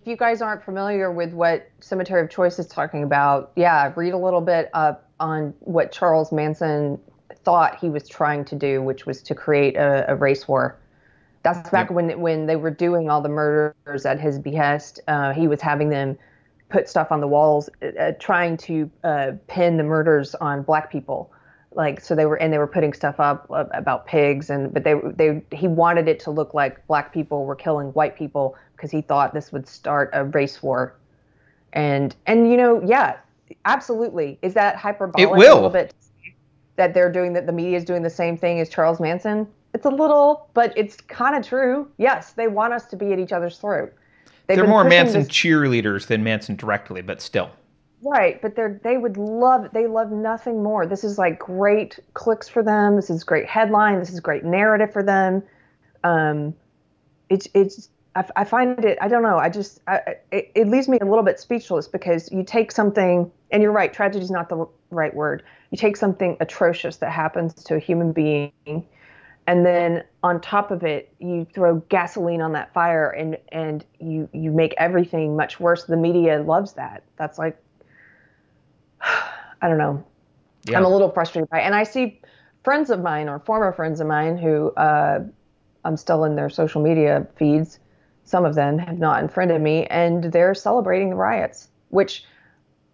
If 0.00 0.06
you 0.06 0.16
guys 0.16 0.40
aren't 0.40 0.62
familiar 0.64 1.10
with 1.10 1.32
what 1.32 1.68
Cemetery 1.80 2.22
of 2.22 2.30
Choice 2.30 2.60
is 2.60 2.68
talking 2.68 3.02
about, 3.02 3.50
yeah, 3.56 3.92
read 3.96 4.12
a 4.12 4.18
little 4.18 4.40
bit 4.40 4.70
up 4.72 5.10
on 5.18 5.52
what 5.60 5.90
Charles 5.90 6.30
Manson 6.30 7.00
thought 7.46 7.78
he 7.78 7.88
was 7.88 8.08
trying 8.08 8.44
to 8.44 8.56
do, 8.56 8.82
which 8.82 9.06
was 9.06 9.22
to 9.22 9.34
create 9.34 9.76
a, 9.76 10.04
a 10.12 10.14
race 10.16 10.46
war. 10.48 10.76
That's 11.44 11.70
back 11.70 11.88
Yep. 11.88 11.96
when 11.96 12.20
when 12.20 12.46
they 12.46 12.56
were 12.56 12.72
doing 12.72 13.08
all 13.08 13.22
the 13.22 13.28
murders 13.40 14.04
at 14.04 14.18
his 14.20 14.38
behest. 14.38 15.00
Uh, 15.06 15.32
he 15.32 15.46
was 15.48 15.60
having 15.60 15.88
them 15.90 16.18
put 16.68 16.88
stuff 16.88 17.12
on 17.12 17.20
the 17.20 17.28
walls, 17.28 17.70
uh, 17.82 18.12
trying 18.18 18.56
to 18.68 18.90
uh, 19.04 19.30
pin 19.46 19.76
the 19.76 19.84
murders 19.84 20.34
on 20.48 20.62
black 20.62 20.90
people. 20.90 21.30
Like 21.82 22.00
so, 22.00 22.14
they 22.16 22.26
were 22.26 22.36
and 22.42 22.52
they 22.52 22.58
were 22.58 22.66
putting 22.66 22.92
stuff 22.92 23.20
up 23.20 23.46
uh, 23.50 23.66
about 23.72 24.06
pigs, 24.06 24.50
and 24.50 24.74
but 24.74 24.82
they 24.82 24.94
they 25.14 25.40
he 25.52 25.68
wanted 25.68 26.08
it 26.08 26.18
to 26.20 26.30
look 26.32 26.52
like 26.52 26.84
black 26.88 27.12
people 27.12 27.44
were 27.44 27.54
killing 27.66 27.88
white 27.98 28.16
people 28.16 28.56
because 28.74 28.90
he 28.90 29.00
thought 29.02 29.32
this 29.32 29.52
would 29.52 29.68
start 29.68 30.10
a 30.14 30.24
race 30.24 30.62
war. 30.64 30.94
And 31.74 32.16
and 32.26 32.50
you 32.50 32.56
know, 32.56 32.82
yeah, 32.84 33.18
absolutely. 33.66 34.38
Is 34.42 34.54
that 34.54 34.74
hyperbolic 34.76 35.22
It 35.22 35.30
will. 35.30 35.52
a 35.52 35.54
little 35.54 35.70
bit? 35.70 35.94
That 36.76 36.94
they're 36.94 37.10
doing 37.10 37.32
that 37.32 37.46
the 37.46 37.52
media 37.52 37.76
is 37.76 37.84
doing 37.84 38.02
the 38.02 38.10
same 38.10 38.36
thing 38.36 38.60
as 38.60 38.68
Charles 38.68 39.00
Manson. 39.00 39.46
It's 39.74 39.86
a 39.86 39.90
little, 39.90 40.48
but 40.54 40.72
it's 40.76 40.96
kind 40.96 41.36
of 41.36 41.46
true. 41.46 41.88
Yes, 41.98 42.32
they 42.32 42.48
want 42.48 42.72
us 42.72 42.86
to 42.86 42.96
be 42.96 43.12
at 43.12 43.18
each 43.18 43.32
other's 43.32 43.58
throat. 43.58 43.92
They've 44.46 44.56
They're 44.56 44.66
more 44.66 44.84
Manson 44.84 45.22
this- 45.22 45.28
cheerleaders 45.28 46.06
than 46.06 46.22
Manson 46.22 46.56
directly, 46.56 47.02
but 47.02 47.20
still. 47.20 47.50
Right, 48.02 48.40
but 48.40 48.54
they're 48.54 48.78
they 48.84 48.98
would 48.98 49.16
love 49.16 49.68
they 49.72 49.86
love 49.86 50.12
nothing 50.12 50.62
more. 50.62 50.86
This 50.86 51.02
is 51.02 51.18
like 51.18 51.38
great 51.38 51.98
clicks 52.14 52.48
for 52.48 52.62
them. 52.62 52.94
This 52.94 53.10
is 53.10 53.24
great 53.24 53.46
headline. 53.46 53.98
This 53.98 54.10
is 54.10 54.20
great 54.20 54.44
narrative 54.44 54.92
for 54.92 55.02
them. 55.02 55.42
Um, 56.04 56.54
it's 57.30 57.48
it's 57.54 57.88
I, 58.16 58.24
I 58.36 58.44
find 58.44 58.84
it 58.84 58.98
I 59.00 59.08
don't 59.08 59.22
know 59.22 59.38
I 59.38 59.48
just 59.48 59.80
I, 59.86 59.96
I- 59.96 60.16
it, 60.32 60.50
it 60.54 60.68
leaves 60.68 60.88
me 60.88 60.98
a 61.00 61.04
little 61.04 61.22
bit 61.22 61.38
speechless 61.38 61.86
because 61.86 62.30
you 62.32 62.42
take 62.42 62.72
something 62.72 63.30
and 63.52 63.62
you're 63.62 63.72
right 63.72 63.92
tragedy 63.92 64.24
is 64.24 64.30
not 64.30 64.48
the 64.48 64.66
right 64.90 65.14
word. 65.14 65.42
You 65.70 65.78
take 65.78 65.96
something 65.96 66.36
atrocious 66.40 66.96
that 66.96 67.10
happens 67.12 67.54
to 67.64 67.74
a 67.74 67.78
human 67.78 68.12
being, 68.12 68.52
and 69.46 69.66
then 69.66 70.04
on 70.22 70.40
top 70.40 70.70
of 70.70 70.82
it 70.84 71.12
you 71.18 71.46
throw 71.52 71.76
gasoline 71.88 72.40
on 72.40 72.52
that 72.52 72.72
fire 72.72 73.10
and 73.10 73.36
and 73.52 73.84
you 74.00 74.28
you 74.32 74.50
make 74.52 74.74
everything 74.78 75.36
much 75.36 75.60
worse. 75.60 75.84
The 75.84 75.96
media 75.96 76.42
loves 76.42 76.72
that. 76.74 77.02
That's 77.16 77.38
like 77.38 77.60
I 79.00 79.68
don't 79.68 79.78
know. 79.78 80.04
Yeah. 80.64 80.78
I'm 80.78 80.84
a 80.84 80.88
little 80.88 81.10
frustrated 81.10 81.48
by 81.50 81.60
it. 81.60 81.64
And 81.64 81.74
I 81.74 81.84
see 81.84 82.20
friends 82.64 82.90
of 82.90 83.00
mine 83.00 83.28
or 83.28 83.38
former 83.40 83.72
friends 83.72 84.00
of 84.00 84.06
mine 84.06 84.36
who 84.36 84.70
uh, 84.72 85.20
I'm 85.84 85.96
still 85.96 86.24
in 86.24 86.36
their 86.36 86.50
social 86.50 86.82
media 86.82 87.26
feeds. 87.36 87.78
Some 88.26 88.44
of 88.44 88.56
them 88.56 88.76
have 88.78 88.98
not 88.98 89.22
unfriended 89.22 89.62
me, 89.62 89.86
and 89.86 90.24
they're 90.24 90.54
celebrating 90.54 91.10
the 91.10 91.16
riots, 91.16 91.68
which 91.90 92.24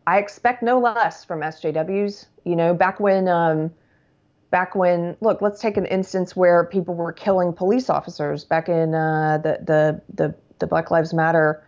I 0.06 0.18
expect 0.18 0.62
no 0.62 0.78
less 0.78 1.24
from 1.24 1.40
SJWs. 1.40 2.26
You 2.44 2.54
know, 2.54 2.74
back 2.74 3.00
when, 3.00 3.28
um, 3.28 3.72
back 4.50 4.74
when, 4.74 5.16
look, 5.22 5.40
let's 5.40 5.58
take 5.58 5.78
an 5.78 5.86
instance 5.86 6.36
where 6.36 6.64
people 6.64 6.94
were 6.94 7.14
killing 7.14 7.54
police 7.54 7.88
officers 7.88 8.44
back 8.44 8.68
in 8.68 8.94
uh, 8.94 9.38
the, 9.38 9.58
the 9.64 10.02
the 10.14 10.34
the 10.58 10.66
Black 10.66 10.90
Lives 10.90 11.14
Matter 11.14 11.64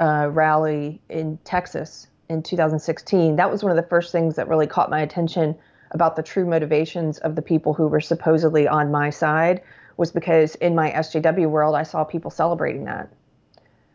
uh, 0.00 0.28
rally 0.32 1.00
in 1.08 1.38
Texas 1.44 2.08
in 2.28 2.42
2016. 2.42 3.36
That 3.36 3.48
was 3.48 3.62
one 3.62 3.70
of 3.70 3.76
the 3.76 3.88
first 3.88 4.10
things 4.10 4.34
that 4.34 4.48
really 4.48 4.66
caught 4.66 4.90
my 4.90 5.00
attention 5.00 5.54
about 5.92 6.16
the 6.16 6.22
true 6.22 6.46
motivations 6.46 7.18
of 7.18 7.36
the 7.36 7.42
people 7.42 7.74
who 7.74 7.86
were 7.86 8.00
supposedly 8.00 8.66
on 8.66 8.90
my 8.90 9.10
side 9.10 9.62
was 9.96 10.10
because 10.10 10.54
in 10.56 10.74
my 10.74 10.90
SJW 10.90 11.48
world, 11.48 11.74
I 11.74 11.82
saw 11.82 12.04
people 12.04 12.30
celebrating 12.30 12.84
that. 12.84 13.12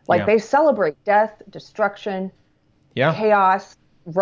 Like 0.08 0.20
Yeah. 0.20 0.26
they 0.26 0.38
celebrate 0.38 1.02
death, 1.04 1.42
destruction, 1.50 2.32
Yeah. 2.94 3.14
chaos, 3.14 3.76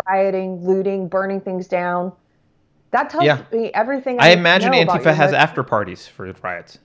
rioting, 0.05 0.63
looting, 0.65 1.07
burning 1.07 1.41
things 1.41 1.67
down. 1.67 2.11
That 2.91 3.09
tells 3.09 3.25
Yeah. 3.25 3.41
me 3.51 3.71
everything. 3.73 4.17
I 4.19 4.33
to 4.33 4.39
imagine 4.39 4.71
Antifa 4.73 5.13
has 5.13 5.33
after 5.33 5.63
parties 5.63 6.07
for 6.07 6.31
riots. 6.43 6.79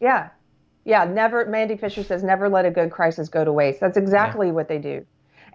yeah. 0.00 0.28
Yeah. 0.84 1.04
Never, 1.04 1.46
Mandy 1.46 1.76
Fisher 1.76 2.02
says, 2.02 2.24
never 2.24 2.48
let 2.48 2.66
a 2.66 2.70
good 2.70 2.90
crisis 2.90 3.28
go 3.28 3.44
to 3.44 3.52
waste. 3.52 3.78
That's 3.80 3.96
exactly 3.96 4.50
what 4.50 4.66
they 4.66 4.78
do. 4.78 5.06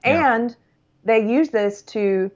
And 0.04 0.56
they 1.04 1.20
use 1.28 1.50
this 1.50 1.82
to, 1.84 2.32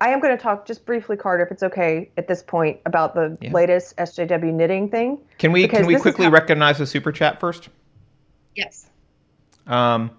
I 0.00 0.08
am 0.08 0.20
going 0.20 0.36
to 0.36 0.42
talk 0.42 0.66
just 0.66 0.84
briefly, 0.84 1.16
Carter, 1.16 1.44
if 1.44 1.52
it's 1.52 1.62
okay 1.62 2.10
at 2.16 2.26
this 2.28 2.42
point, 2.42 2.80
about 2.84 3.14
the 3.14 3.38
Yeah. 3.40 3.52
latest 3.52 3.96
SJW 3.96 4.52
knitting 4.52 4.88
thing. 4.88 5.18
Can 5.38 5.52
we 5.52 5.66
can 5.68 5.86
we 5.86 5.96
quickly 5.96 6.26
how- 6.26 6.32
recognize 6.32 6.78
the 6.78 6.86
super 6.86 7.12
chat 7.12 7.40
first? 7.40 7.68
Yes. 8.54 8.90
Um, 9.66 10.10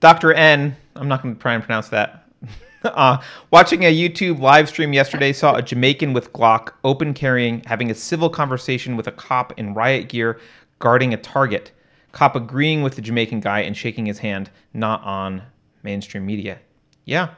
Dr. 0.00 0.32
N, 0.34 0.76
I'm 0.94 1.08
not 1.08 1.22
going 1.22 1.34
to 1.34 1.40
try 1.40 1.54
and 1.54 1.62
pronounce 1.62 1.88
that. 1.88 2.28
uh, 2.84 3.18
watching 3.50 3.84
a 3.84 3.94
YouTube 3.94 4.40
live 4.40 4.68
stream 4.68 4.92
yesterday, 4.92 5.32
saw 5.32 5.54
a 5.56 5.62
Jamaican 5.62 6.12
with 6.12 6.32
Glock 6.32 6.72
open 6.84 7.14
carrying, 7.14 7.62
having 7.66 7.90
a 7.90 7.94
civil 7.94 8.28
conversation 8.28 8.96
with 8.96 9.06
a 9.06 9.12
cop 9.12 9.58
in 9.58 9.72
riot 9.74 10.08
gear 10.08 10.38
guarding 10.78 11.14
a 11.14 11.16
target. 11.16 11.72
Cop 12.12 12.36
agreeing 12.36 12.82
with 12.82 12.96
the 12.96 13.02
Jamaican 13.02 13.40
guy 13.40 13.60
and 13.60 13.76
shaking 13.76 14.06
his 14.06 14.18
hand, 14.18 14.50
not 14.74 15.02
on 15.04 15.42
mainstream 15.82 16.26
media. 16.26 16.58
Yeah, 17.04 17.30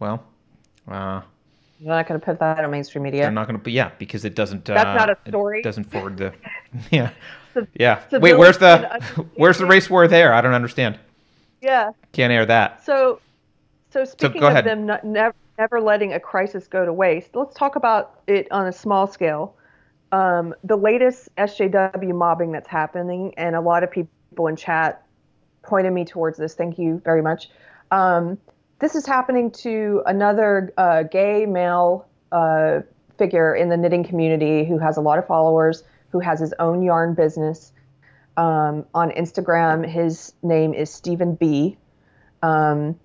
well, 0.00 0.24
uh, 0.90 1.22
You're 1.80 1.94
not 1.94 2.06
going 2.08 2.20
to 2.20 2.24
put 2.24 2.38
that 2.38 2.64
on 2.64 2.70
mainstream 2.70 3.04
media. 3.04 3.22
they're 3.22 3.30
not 3.30 3.46
going 3.48 3.60
to 3.60 3.70
yeah, 3.70 3.90
because 3.98 4.24
it 4.24 4.34
doesn't. 4.34 4.68
Uh, 4.68 4.74
That's 4.74 4.98
not 4.98 5.10
a 5.10 5.18
story. 5.28 5.60
it 5.60 5.64
doesn't 5.64 5.84
forward 5.84 6.16
the. 6.16 6.32
Yeah. 6.90 7.10
Yeah. 7.74 8.00
Wait, 8.12 8.38
where's 8.38 8.58
the 8.58 9.26
where's 9.34 9.58
the 9.58 9.66
race 9.66 9.90
war 9.90 10.06
there? 10.06 10.32
I 10.32 10.40
don't 10.40 10.54
understand. 10.54 10.98
Yeah. 11.60 11.90
Can't 12.12 12.32
air 12.32 12.46
that. 12.46 12.84
So, 12.84 13.20
so 13.90 14.04
speaking 14.04 14.40
go 14.40 14.46
of 14.46 14.52
ahead. 14.52 14.64
them 14.64 14.86
not, 14.86 15.04
never, 15.04 15.34
never 15.58 15.80
letting 15.80 16.12
a 16.12 16.20
crisis 16.20 16.68
go 16.68 16.84
to 16.84 16.92
waste, 16.92 17.34
let's 17.34 17.54
talk 17.56 17.74
about 17.74 18.20
it 18.28 18.46
on 18.52 18.68
a 18.68 18.72
small 18.72 19.06
scale. 19.06 19.56
Um, 20.12 20.54
the 20.64 20.76
latest 20.76 21.34
SJW 21.36 22.14
mobbing 22.14 22.52
that's 22.52 22.68
happening, 22.68 23.34
and 23.36 23.56
a 23.56 23.60
lot 23.60 23.82
of 23.82 23.90
people 23.90 24.46
in 24.46 24.56
chat 24.56 25.02
pointed 25.62 25.92
me 25.92 26.04
towards 26.04 26.38
this. 26.38 26.54
Thank 26.54 26.78
you 26.78 27.02
very 27.04 27.22
much. 27.22 27.50
Um, 27.90 28.38
this 28.78 28.94
is 28.94 29.06
happening 29.06 29.50
to 29.50 30.02
another 30.06 30.72
uh, 30.76 31.02
gay 31.04 31.46
male 31.46 32.06
uh, 32.30 32.80
figure 33.16 33.54
in 33.54 33.68
the 33.68 33.76
knitting 33.76 34.04
community 34.04 34.64
who 34.64 34.78
has 34.78 34.96
a 34.96 35.00
lot 35.00 35.18
of 35.18 35.26
followers, 35.26 35.82
who 36.10 36.20
has 36.20 36.40
his 36.40 36.54
own 36.58 36.82
yarn 36.82 37.14
business. 37.14 37.72
Um, 38.36 38.86
on 38.94 39.10
Instagram, 39.10 39.86
his 39.88 40.32
name 40.42 40.72
is 40.72 40.92
Steven 40.92 41.34
B. 41.34 41.76
Um, 42.40 42.98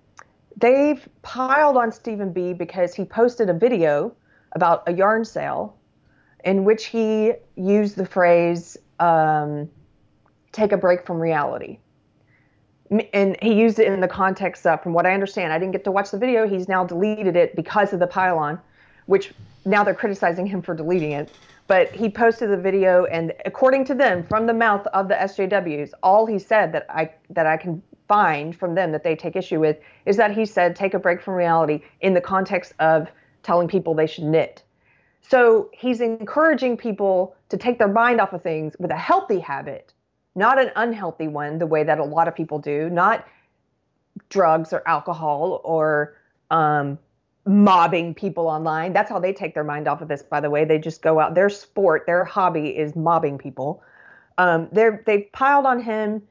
they've 0.56 1.06
piled 1.22 1.76
on 1.76 1.90
Steven 1.90 2.32
B 2.32 2.52
because 2.52 2.94
he 2.94 3.04
posted 3.04 3.50
a 3.50 3.54
video 3.54 4.14
about 4.52 4.84
a 4.86 4.92
yarn 4.92 5.24
sale 5.24 5.76
in 6.44 6.64
which 6.64 6.86
he 6.86 7.32
used 7.56 7.96
the 7.96 8.06
phrase 8.06 8.76
um, 9.00 9.68
take 10.52 10.70
a 10.70 10.76
break 10.76 11.04
from 11.04 11.18
reality. 11.18 11.78
And 12.90 13.36
he 13.40 13.54
used 13.54 13.78
it 13.78 13.86
in 13.86 14.00
the 14.00 14.08
context 14.08 14.66
of, 14.66 14.82
from 14.82 14.92
what 14.92 15.06
I 15.06 15.14
understand, 15.14 15.52
I 15.52 15.58
didn't 15.58 15.72
get 15.72 15.84
to 15.84 15.90
watch 15.90 16.10
the 16.10 16.18
video. 16.18 16.46
He's 16.46 16.68
now 16.68 16.84
deleted 16.84 17.34
it 17.34 17.56
because 17.56 17.92
of 17.92 18.00
the 18.00 18.06
pylon, 18.06 18.60
which 19.06 19.32
now 19.64 19.82
they're 19.82 19.94
criticizing 19.94 20.46
him 20.46 20.60
for 20.60 20.74
deleting 20.74 21.12
it. 21.12 21.32
But 21.66 21.90
he 21.92 22.10
posted 22.10 22.50
the 22.50 22.58
video, 22.58 23.06
and 23.06 23.32
according 23.46 23.86
to 23.86 23.94
them, 23.94 24.22
from 24.24 24.46
the 24.46 24.52
mouth 24.52 24.86
of 24.88 25.08
the 25.08 25.14
SJWs, 25.14 25.92
all 26.02 26.26
he 26.26 26.38
said 26.38 26.72
that 26.72 26.84
I 26.90 27.10
that 27.30 27.46
I 27.46 27.56
can 27.56 27.82
find 28.06 28.54
from 28.54 28.74
them 28.74 28.92
that 28.92 29.02
they 29.02 29.16
take 29.16 29.34
issue 29.34 29.60
with 29.60 29.78
is 30.04 30.18
that 30.18 30.32
he 30.32 30.44
said 30.44 30.76
take 30.76 30.92
a 30.92 30.98
break 30.98 31.22
from 31.22 31.34
reality 31.34 31.80
in 32.02 32.12
the 32.12 32.20
context 32.20 32.74
of 32.80 33.08
telling 33.42 33.66
people 33.66 33.94
they 33.94 34.06
should 34.06 34.24
knit. 34.24 34.62
So 35.22 35.70
he's 35.72 36.02
encouraging 36.02 36.76
people 36.76 37.34
to 37.48 37.56
take 37.56 37.78
their 37.78 37.88
mind 37.88 38.20
off 38.20 38.34
of 38.34 38.42
things 38.42 38.76
with 38.78 38.90
a 38.90 38.96
healthy 38.96 39.38
habit, 39.38 39.93
not 40.34 40.60
an 40.60 40.70
unhealthy 40.76 41.28
one, 41.28 41.58
the 41.58 41.66
way 41.66 41.84
that 41.84 41.98
a 41.98 42.04
lot 42.04 42.28
of 42.28 42.34
people 42.34 42.58
do, 42.58 42.90
not 42.90 43.26
drugs 44.28 44.72
or 44.72 44.82
alcohol 44.86 45.60
or 45.64 46.16
um, 46.50 46.98
mobbing 47.46 48.14
people 48.14 48.48
online. 48.48 48.92
That's 48.92 49.10
how 49.10 49.18
they 49.18 49.32
take 49.32 49.54
their 49.54 49.64
mind 49.64 49.86
off 49.88 50.00
of 50.00 50.08
this, 50.08 50.22
by 50.22 50.40
the 50.40 50.50
way. 50.50 50.64
They 50.64 50.78
just 50.78 51.02
go 51.02 51.20
out, 51.20 51.34
their 51.34 51.50
sport, 51.50 52.04
their 52.06 52.24
hobby 52.24 52.76
is 52.76 52.96
mobbing 52.96 53.38
people. 53.38 53.82
Um, 54.38 54.68
they're, 54.72 55.02
they've 55.06 55.30
piled 55.32 55.66
on 55.66 55.80
him. 55.80 56.22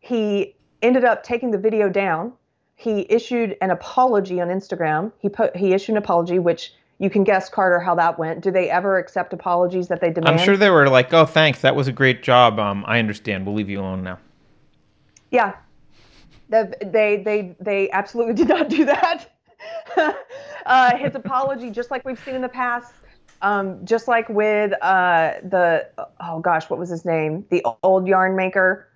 he 0.00 0.54
ended 0.82 1.04
up 1.04 1.22
taking 1.22 1.50
the 1.50 1.58
video 1.58 1.88
down. 1.88 2.32
He 2.76 3.06
issued 3.08 3.56
an 3.60 3.70
apology 3.70 4.40
on 4.40 4.48
Instagram. 4.48 5.10
He 5.18 5.28
put 5.28 5.56
he 5.56 5.72
issued 5.72 5.94
an 5.94 5.98
apology, 5.98 6.38
which 6.38 6.74
you 6.98 7.10
can 7.10 7.24
guess, 7.24 7.48
Carter, 7.48 7.78
how 7.78 7.94
that 7.94 8.18
went. 8.18 8.40
Do 8.40 8.50
they 8.50 8.70
ever 8.70 8.98
accept 8.98 9.32
apologies 9.32 9.88
that 9.88 10.00
they 10.00 10.10
demand? 10.10 10.40
I'm 10.40 10.44
sure 10.44 10.56
they 10.56 10.70
were 10.70 10.88
like, 10.88 11.12
"Oh, 11.12 11.26
thanks, 11.26 11.60
that 11.60 11.76
was 11.76 11.88
a 11.88 11.92
great 11.92 12.22
job. 12.22 12.58
Um, 12.58 12.84
I 12.86 12.98
understand. 12.98 13.44
We'll 13.44 13.54
leave 13.54 13.68
you 13.68 13.80
alone 13.80 14.02
now." 14.02 14.18
Yeah, 15.30 15.56
the, 16.48 16.74
they 16.80 17.22
they 17.22 17.54
they 17.60 17.90
absolutely 17.90 18.34
did 18.44 18.48
not 18.48 18.68
do 18.68 18.84
that. 18.86 19.26
uh, 20.66 20.96
his 20.96 21.14
apology, 21.14 21.70
just 21.70 21.90
like 21.90 22.04
we've 22.04 22.22
seen 22.24 22.34
in 22.34 22.42
the 22.42 22.48
past, 22.48 22.94
um, 23.42 23.84
just 23.84 24.08
like 24.08 24.28
with 24.28 24.72
uh, 24.82 25.34
the 25.42 25.88
oh 26.20 26.40
gosh, 26.40 26.70
what 26.70 26.78
was 26.78 26.88
his 26.88 27.04
name? 27.04 27.44
The 27.50 27.64
old 27.82 28.06
yarn 28.06 28.36
maker. 28.36 28.88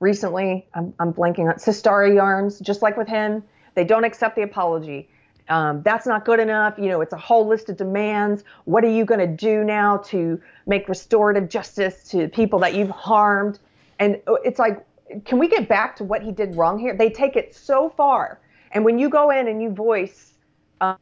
Recently, 0.00 0.66
I'm 0.74 0.92
I'm 0.98 1.12
blanking 1.12 1.48
on 1.48 1.54
Sistari 1.54 2.14
yarns. 2.14 2.58
Just 2.58 2.82
like 2.82 2.96
with 2.96 3.08
him, 3.08 3.42
they 3.74 3.84
don't 3.84 4.04
accept 4.04 4.36
the 4.36 4.42
apology. 4.42 5.08
Um, 5.48 5.82
that's 5.82 6.06
not 6.06 6.24
good 6.24 6.40
enough. 6.40 6.74
You 6.78 6.88
know, 6.88 7.00
it's 7.00 7.12
a 7.12 7.18
whole 7.18 7.46
list 7.46 7.68
of 7.68 7.76
demands. 7.76 8.44
What 8.64 8.84
are 8.84 8.90
you 8.90 9.04
going 9.04 9.20
to 9.20 9.26
do 9.26 9.62
now 9.62 9.98
to 9.98 10.40
make 10.66 10.88
restorative 10.88 11.48
justice 11.48 12.02
to 12.10 12.28
people 12.28 12.58
that 12.60 12.74
you've 12.74 12.90
harmed? 12.90 13.58
And 13.98 14.20
uh, 14.26 14.34
it's 14.44 14.58
like, 14.58 14.84
can 15.24 15.38
we 15.38 15.48
get 15.48 15.68
back 15.68 15.94
to 15.96 16.04
what 16.04 16.22
he 16.22 16.32
did 16.32 16.56
wrong 16.56 16.78
here? 16.78 16.96
They 16.96 17.10
take 17.10 17.36
it 17.36 17.54
so 17.54 17.90
far. 17.90 18.40
And 18.72 18.84
when 18.84 18.98
you 18.98 19.08
go 19.08 19.30
in 19.30 19.46
and 19.46 19.62
you 19.62 19.70
voice 19.70 20.34
um, 20.80 20.98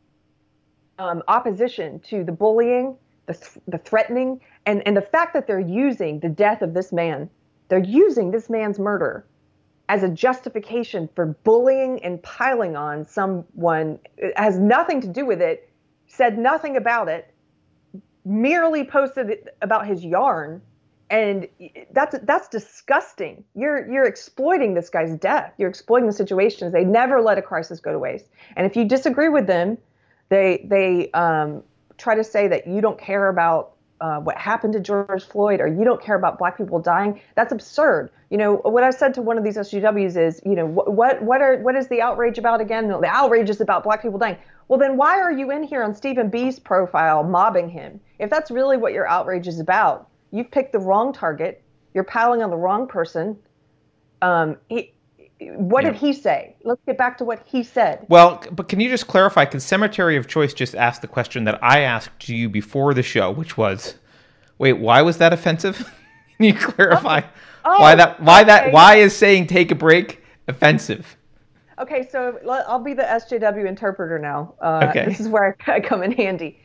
um, 0.98 1.22
opposition 1.28 1.98
to 2.00 2.22
the 2.22 2.32
bullying, 2.32 2.96
the, 3.26 3.34
th- 3.34 3.64
the 3.66 3.78
threatening, 3.78 4.40
and, 4.66 4.86
and 4.86 4.94
the 4.96 5.02
fact 5.02 5.32
that 5.32 5.46
they're 5.46 5.58
using 5.58 6.20
the 6.20 6.28
death 6.28 6.60
of 6.60 6.74
this 6.74 6.92
man, 6.92 7.30
they're 7.68 7.82
using 7.82 8.30
this 8.30 8.50
man's 8.50 8.78
murder 8.78 9.24
as 9.88 10.02
a 10.02 10.08
justification 10.08 11.08
for 11.14 11.26
bullying 11.44 12.02
and 12.02 12.22
piling 12.22 12.76
on 12.76 13.06
someone 13.06 13.98
it 14.16 14.36
has 14.36 14.58
nothing 14.58 15.00
to 15.00 15.08
do 15.08 15.26
with 15.26 15.40
it 15.42 15.70
said 16.06 16.38
nothing 16.38 16.76
about 16.76 17.08
it 17.08 17.32
merely 18.24 18.84
posted 18.84 19.50
about 19.60 19.86
his 19.86 20.04
yarn 20.04 20.60
and 21.10 21.46
that's 21.92 22.16
that's 22.22 22.48
disgusting. 22.48 23.44
You're 23.54 23.86
you're 23.92 24.06
exploiting 24.06 24.72
this 24.72 24.88
guy's 24.88 25.14
death. 25.16 25.52
You're 25.58 25.68
exploiting 25.68 26.06
the 26.06 26.14
situations 26.14 26.72
they 26.72 26.82
never 26.84 27.20
let 27.20 27.36
a 27.36 27.42
crisis 27.42 27.78
go 27.78 27.92
to 27.92 27.98
waste. 27.98 28.30
And 28.56 28.66
if 28.66 28.74
you 28.74 28.86
disagree 28.86 29.28
with 29.28 29.46
them 29.46 29.76
they 30.28 30.66
they 30.68 31.10
um, 31.12 31.62
try 31.98 32.14
to 32.14 32.24
say 32.24 32.48
that 32.48 32.66
you 32.66 32.80
don't 32.80 32.98
care 32.98 33.28
about 33.28 33.73
uh, 34.04 34.20
what 34.20 34.36
happened 34.36 34.74
to 34.74 34.80
George 34.80 35.24
Floyd 35.24 35.62
or 35.62 35.66
you 35.66 35.82
don't 35.82 36.02
care 36.02 36.14
about 36.14 36.38
black 36.38 36.58
people 36.58 36.78
dying, 36.78 37.18
that's 37.36 37.52
absurd. 37.52 38.10
You 38.28 38.36
know, 38.36 38.56
what 38.56 38.84
I 38.84 38.90
said 38.90 39.14
to 39.14 39.22
one 39.22 39.38
of 39.38 39.44
these 39.44 39.56
SJWs 39.56 40.18
is, 40.18 40.42
you 40.44 40.54
know, 40.54 40.66
what 40.66 40.92
what 40.92 41.22
what 41.22 41.40
are 41.40 41.56
what 41.62 41.74
is 41.74 41.88
the 41.88 42.02
outrage 42.02 42.36
about 42.36 42.60
again? 42.60 42.88
The 42.88 43.06
outrage 43.06 43.48
is 43.48 43.62
about 43.62 43.82
black 43.82 44.02
people 44.02 44.18
dying. 44.18 44.36
Well, 44.68 44.78
then 44.78 44.98
why 44.98 45.18
are 45.20 45.32
you 45.32 45.50
in 45.50 45.62
here 45.62 45.82
on 45.82 45.94
Steven 45.94 46.28
B's 46.28 46.58
profile 46.58 47.24
mobbing 47.24 47.70
him? 47.70 47.98
If 48.18 48.28
that's 48.28 48.50
really 48.50 48.76
what 48.76 48.92
your 48.92 49.08
outrage 49.08 49.48
is 49.48 49.58
about, 49.58 50.10
you've 50.32 50.50
picked 50.50 50.72
the 50.72 50.80
wrong 50.80 51.14
target. 51.14 51.62
You're 51.94 52.04
piling 52.04 52.42
on 52.42 52.50
the 52.50 52.56
wrong 52.56 52.86
person. 52.86 53.38
Um, 54.20 54.58
he, 54.68 54.92
what 55.56 55.84
Yeah. 55.84 55.90
did 55.90 55.98
he 55.98 56.12
say? 56.12 56.56
Let's 56.64 56.80
get 56.86 56.96
back 56.98 57.18
to 57.18 57.24
what 57.24 57.42
he 57.44 57.62
said. 57.62 58.06
Well, 58.08 58.42
but 58.52 58.68
can 58.68 58.80
you 58.80 58.88
just 58.88 59.06
clarify? 59.06 59.44
Because 59.44 59.64
Cemetery 59.64 60.16
of 60.16 60.26
Choice 60.28 60.54
just 60.54 60.74
asked 60.74 61.02
the 61.02 61.08
question 61.08 61.44
that 61.44 61.58
I 61.62 61.80
asked 61.80 62.28
you 62.28 62.48
before 62.48 62.94
the 62.94 63.02
show, 63.02 63.30
which 63.30 63.56
was, 63.56 63.94
wait, 64.58 64.74
why 64.74 65.02
was 65.02 65.18
that 65.18 65.32
offensive? 65.32 65.76
can 66.38 66.46
you 66.46 66.54
clarify 66.54 67.22
Oh, 67.66 67.80
why 67.80 67.94
that? 67.94 68.20
Why 68.20 68.44
that? 68.44 68.72
Why 68.72 68.96
is 68.96 69.16
saying 69.16 69.46
take 69.46 69.70
a 69.70 69.74
break 69.74 70.22
offensive? 70.48 71.16
Okay, 71.78 72.06
so 72.08 72.38
I'll 72.68 72.78
be 72.78 72.92
the 72.94 73.02
SJW 73.02 73.66
interpreter 73.66 74.18
now. 74.18 74.54
Uh, 74.60 74.86
Okay. 74.90 75.06
This 75.06 75.18
is 75.18 75.28
where 75.28 75.56
I 75.66 75.80
come 75.80 76.02
in 76.02 76.12
handy. 76.12 76.60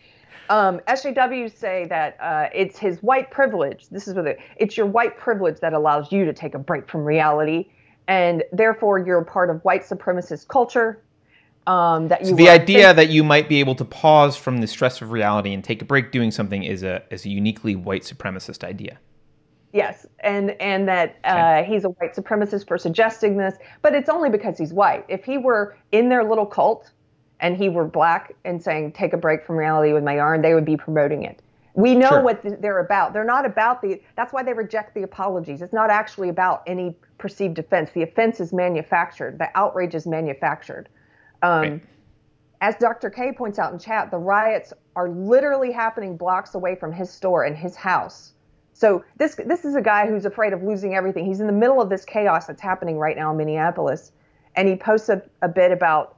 Um, 0.50 0.80
SJWs 0.88 1.56
say 1.56 1.86
that 1.90 2.18
uh, 2.20 2.50
it's 2.54 2.78
his 2.78 3.02
white 3.04 3.30
privilege. 3.32 3.88
This 3.90 4.08
is 4.08 4.16
what 4.16 4.26
it, 4.28 4.40
it's 4.58 4.76
your 4.76 4.88
white 4.88 5.18
privilege 5.18 5.60
that 5.62 5.74
allows 5.74 6.12
you 6.12 6.26
to 6.26 6.34
take 6.34 6.54
a 6.56 6.60
break 6.60 6.90
from 6.90 7.06
reality, 7.06 7.70
and 8.10 8.44
therefore 8.52 8.98
you're 9.00 9.24
part 9.24 9.50
of 9.50 9.64
white 9.64 9.84
supremacist 9.84 10.50
culture. 10.50 11.02
Um, 11.68 12.08
that 12.08 12.26
you 12.26 12.36
the 12.36 12.46
were 12.46 12.50
idea 12.50 12.94
that 12.94 13.10
you 13.10 13.24
might 13.24 13.48
be 13.48 13.60
able 13.60 13.76
to 13.76 13.86
pause 13.86 14.36
from 14.36 14.60
the 14.60 14.68
stress 14.68 15.02
of 15.02 15.12
reality 15.12 15.54
and 15.54 15.64
take 15.64 15.82
a 15.82 15.86
break 15.86 16.12
doing 16.12 16.32
something 16.32 16.64
is 16.64 16.84
a 16.84 17.04
is 17.12 17.26
a 17.26 17.30
uniquely 17.30 17.76
white 17.76 18.02
supremacist 18.02 18.64
idea. 18.64 18.98
Yes, 19.72 20.08
and 20.22 20.52
and 20.60 20.88
that 20.88 21.18
uh, 21.24 21.62
he's 21.64 21.86
a 21.86 21.90
white 21.90 22.16
supremacist 22.16 22.68
for 22.68 22.80
suggesting 22.80 23.38
this, 23.38 23.56
but 23.84 23.94
it's 23.94 24.10
only 24.10 24.30
because 24.32 24.58
he's 24.58 24.74
white. 24.74 25.06
If 25.08 25.24
he 25.24 25.38
were 25.38 25.78
in 25.92 26.10
their 26.10 26.24
little 26.24 26.48
cult 26.48 26.92
and 27.40 27.56
he 27.56 27.70
were 27.70 27.86
black 27.86 28.36
and 28.46 28.62
saying 28.64 28.94
take 28.94 29.14
a 29.14 29.18
break 29.18 29.46
from 29.46 29.56
reality 29.56 29.94
with 29.94 30.04
my 30.04 30.16
yarn, 30.16 30.42
they 30.42 30.56
would 30.56 30.66
be 30.66 30.76
promoting 30.76 31.24
it. 31.24 31.40
We 31.76 31.94
know 31.94 32.10
Sure. 32.10 32.24
what 32.24 32.42
th- 32.42 32.56
they're 32.60 32.80
about. 32.80 33.14
They're 33.14 33.24
not 33.24 33.46
about 33.46 33.84
the. 33.84 34.02
That's 34.16 34.34
why 34.34 34.42
they 34.42 34.54
reject 34.54 34.96
the 34.96 35.04
apologies. 35.04 35.62
It's 35.62 35.74
not 35.74 35.92
actually 35.92 36.30
about 36.30 36.64
any 36.66 36.96
perceived 37.20 37.60
offense. 37.60 37.92
The 37.92 38.02
offense 38.04 38.40
is 38.40 38.52
manufactured. 38.54 39.38
The 39.38 39.50
outrage 39.56 39.94
is 39.96 40.08
manufactured. 40.08 40.90
Um, 41.42 41.62
Right. 41.62 41.82
As 42.62 42.76
Dr. 42.76 43.10
K 43.10 43.32
points 43.32 43.58
out 43.58 43.72
in 43.72 43.80
chat, 43.80 44.12
the 44.12 44.18
riots 44.18 44.74
are 44.98 45.08
literally 45.10 45.72
happening 45.72 46.18
blocks 46.18 46.56
away 46.56 46.76
from 46.76 46.92
his 46.92 47.10
store 47.10 47.44
and 47.46 47.56
his 47.56 47.74
house. 47.78 48.34
So 48.74 49.06
this 49.18 49.36
this 49.46 49.64
is 49.64 49.76
a 49.76 49.82
guy 49.82 50.08
who's 50.08 50.26
afraid 50.26 50.52
of 50.52 50.62
losing 50.62 50.94
everything. 50.94 51.26
He's 51.26 51.40
in 51.40 51.48
the 51.48 51.54
middle 51.54 51.82
of 51.82 51.90
this 51.90 52.04
chaos 52.04 52.48
that's 52.48 52.62
happening 52.62 52.98
right 52.98 53.16
now 53.16 53.32
in 53.32 53.38
Minneapolis, 53.38 54.12
and 54.56 54.68
he 54.68 54.76
posts 54.76 55.08
a, 55.08 55.22
a 55.42 55.48
bit 55.48 55.72
about 55.72 56.18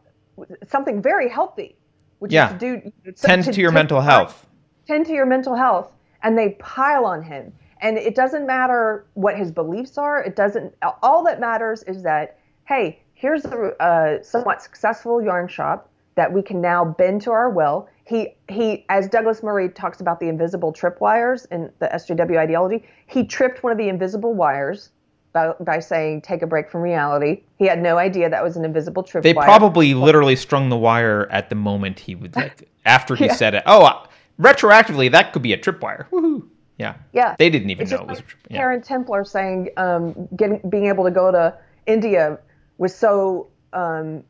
something 0.67 0.99
very 0.99 1.29
healthy, 1.29 1.75
which 2.19 2.31
Yeah. 2.33 2.47
is 2.47 2.53
to 2.53 2.57
do 2.81 2.91
Tend 3.21 3.43
to 3.43 3.61
your 3.61 3.69
take 3.69 3.75
mental 3.75 4.01
health. 4.01 4.47
tend 4.87 5.05
to 5.05 5.13
your 5.13 5.27
mental 5.27 5.55
health 5.55 5.91
and 6.23 6.35
they 6.35 6.49
pile 6.59 7.05
on 7.05 7.21
him 7.21 7.53
and 7.81 7.97
it 7.97 8.15
doesn't 8.15 8.45
matter 8.45 9.05
what 9.15 9.37
his 9.37 9.51
beliefs 9.51 9.97
are 9.97 10.21
it 10.23 10.35
doesn't 10.35 10.73
all 11.01 11.23
that 11.23 11.39
matters 11.39 11.83
is 11.83 12.03
that 12.03 12.37
hey 12.65 12.99
here's 13.13 13.45
a 13.45 13.81
uh, 13.81 14.21
somewhat 14.23 14.61
successful 14.61 15.21
yarn 15.21 15.47
shop 15.47 15.89
that 16.15 16.31
we 16.31 16.41
can 16.41 16.61
now 16.61 16.85
bend 16.85 17.21
to 17.21 17.31
our 17.31 17.49
will 17.49 17.87
he 18.05 18.29
he 18.49 18.85
as 18.89 19.07
douglas 19.07 19.43
murray 19.43 19.69
talks 19.69 20.01
about 20.01 20.19
the 20.19 20.27
invisible 20.27 20.71
tripwires 20.73 21.45
in 21.51 21.71
the 21.79 21.87
sjw 21.87 22.37
ideology 22.37 22.83
he 23.07 23.23
tripped 23.23 23.63
one 23.63 23.71
of 23.71 23.77
the 23.77 23.89
invisible 23.89 24.33
wires 24.33 24.89
by, 25.33 25.53
by 25.61 25.79
saying 25.79 26.21
take 26.21 26.41
a 26.41 26.47
break 26.47 26.69
from 26.69 26.81
reality 26.81 27.41
he 27.57 27.65
had 27.65 27.81
no 27.81 27.97
idea 27.97 28.29
that 28.29 28.43
was 28.43 28.57
an 28.57 28.65
invisible 28.65 29.01
tripwire 29.03 29.23
They 29.23 29.33
probably 29.33 29.93
literally 29.93 30.35
strung 30.35 30.69
the 30.69 30.77
wire 30.77 31.27
at 31.31 31.49
the 31.49 31.55
moment 31.55 31.99
he 31.99 32.15
would 32.15 32.35
like 32.35 32.67
after 32.85 33.15
he 33.15 33.25
Yeah. 33.27 33.35
said 33.35 33.53
it. 33.55 33.63
Oh, 33.65 34.05
retroactively 34.39 35.09
that 35.11 35.31
could 35.31 35.41
be 35.41 35.53
a 35.53 35.57
tripwire. 35.57 36.07
Woohoo! 36.09 36.45
Yeah. 36.81 36.95
Yeah. 37.13 37.35
They 37.37 37.49
didn't 37.49 37.69
even 37.69 37.83
It's 37.83 37.91
know 37.91 37.99
it 37.99 38.07
was 38.07 38.19
a 38.19 38.21
like. 38.21 38.35
Yeah. 38.49 38.57
Karen 38.57 38.81
Templer 38.81 39.25
saying 39.25 39.69
um, 39.77 40.27
getting 40.35 40.59
being 40.67 40.87
able 40.87 41.03
to 41.03 41.11
go 41.11 41.31
to 41.31 41.55
India 41.85 42.39
was 42.79 42.95
so 42.95 43.47
um, 43.73 44.23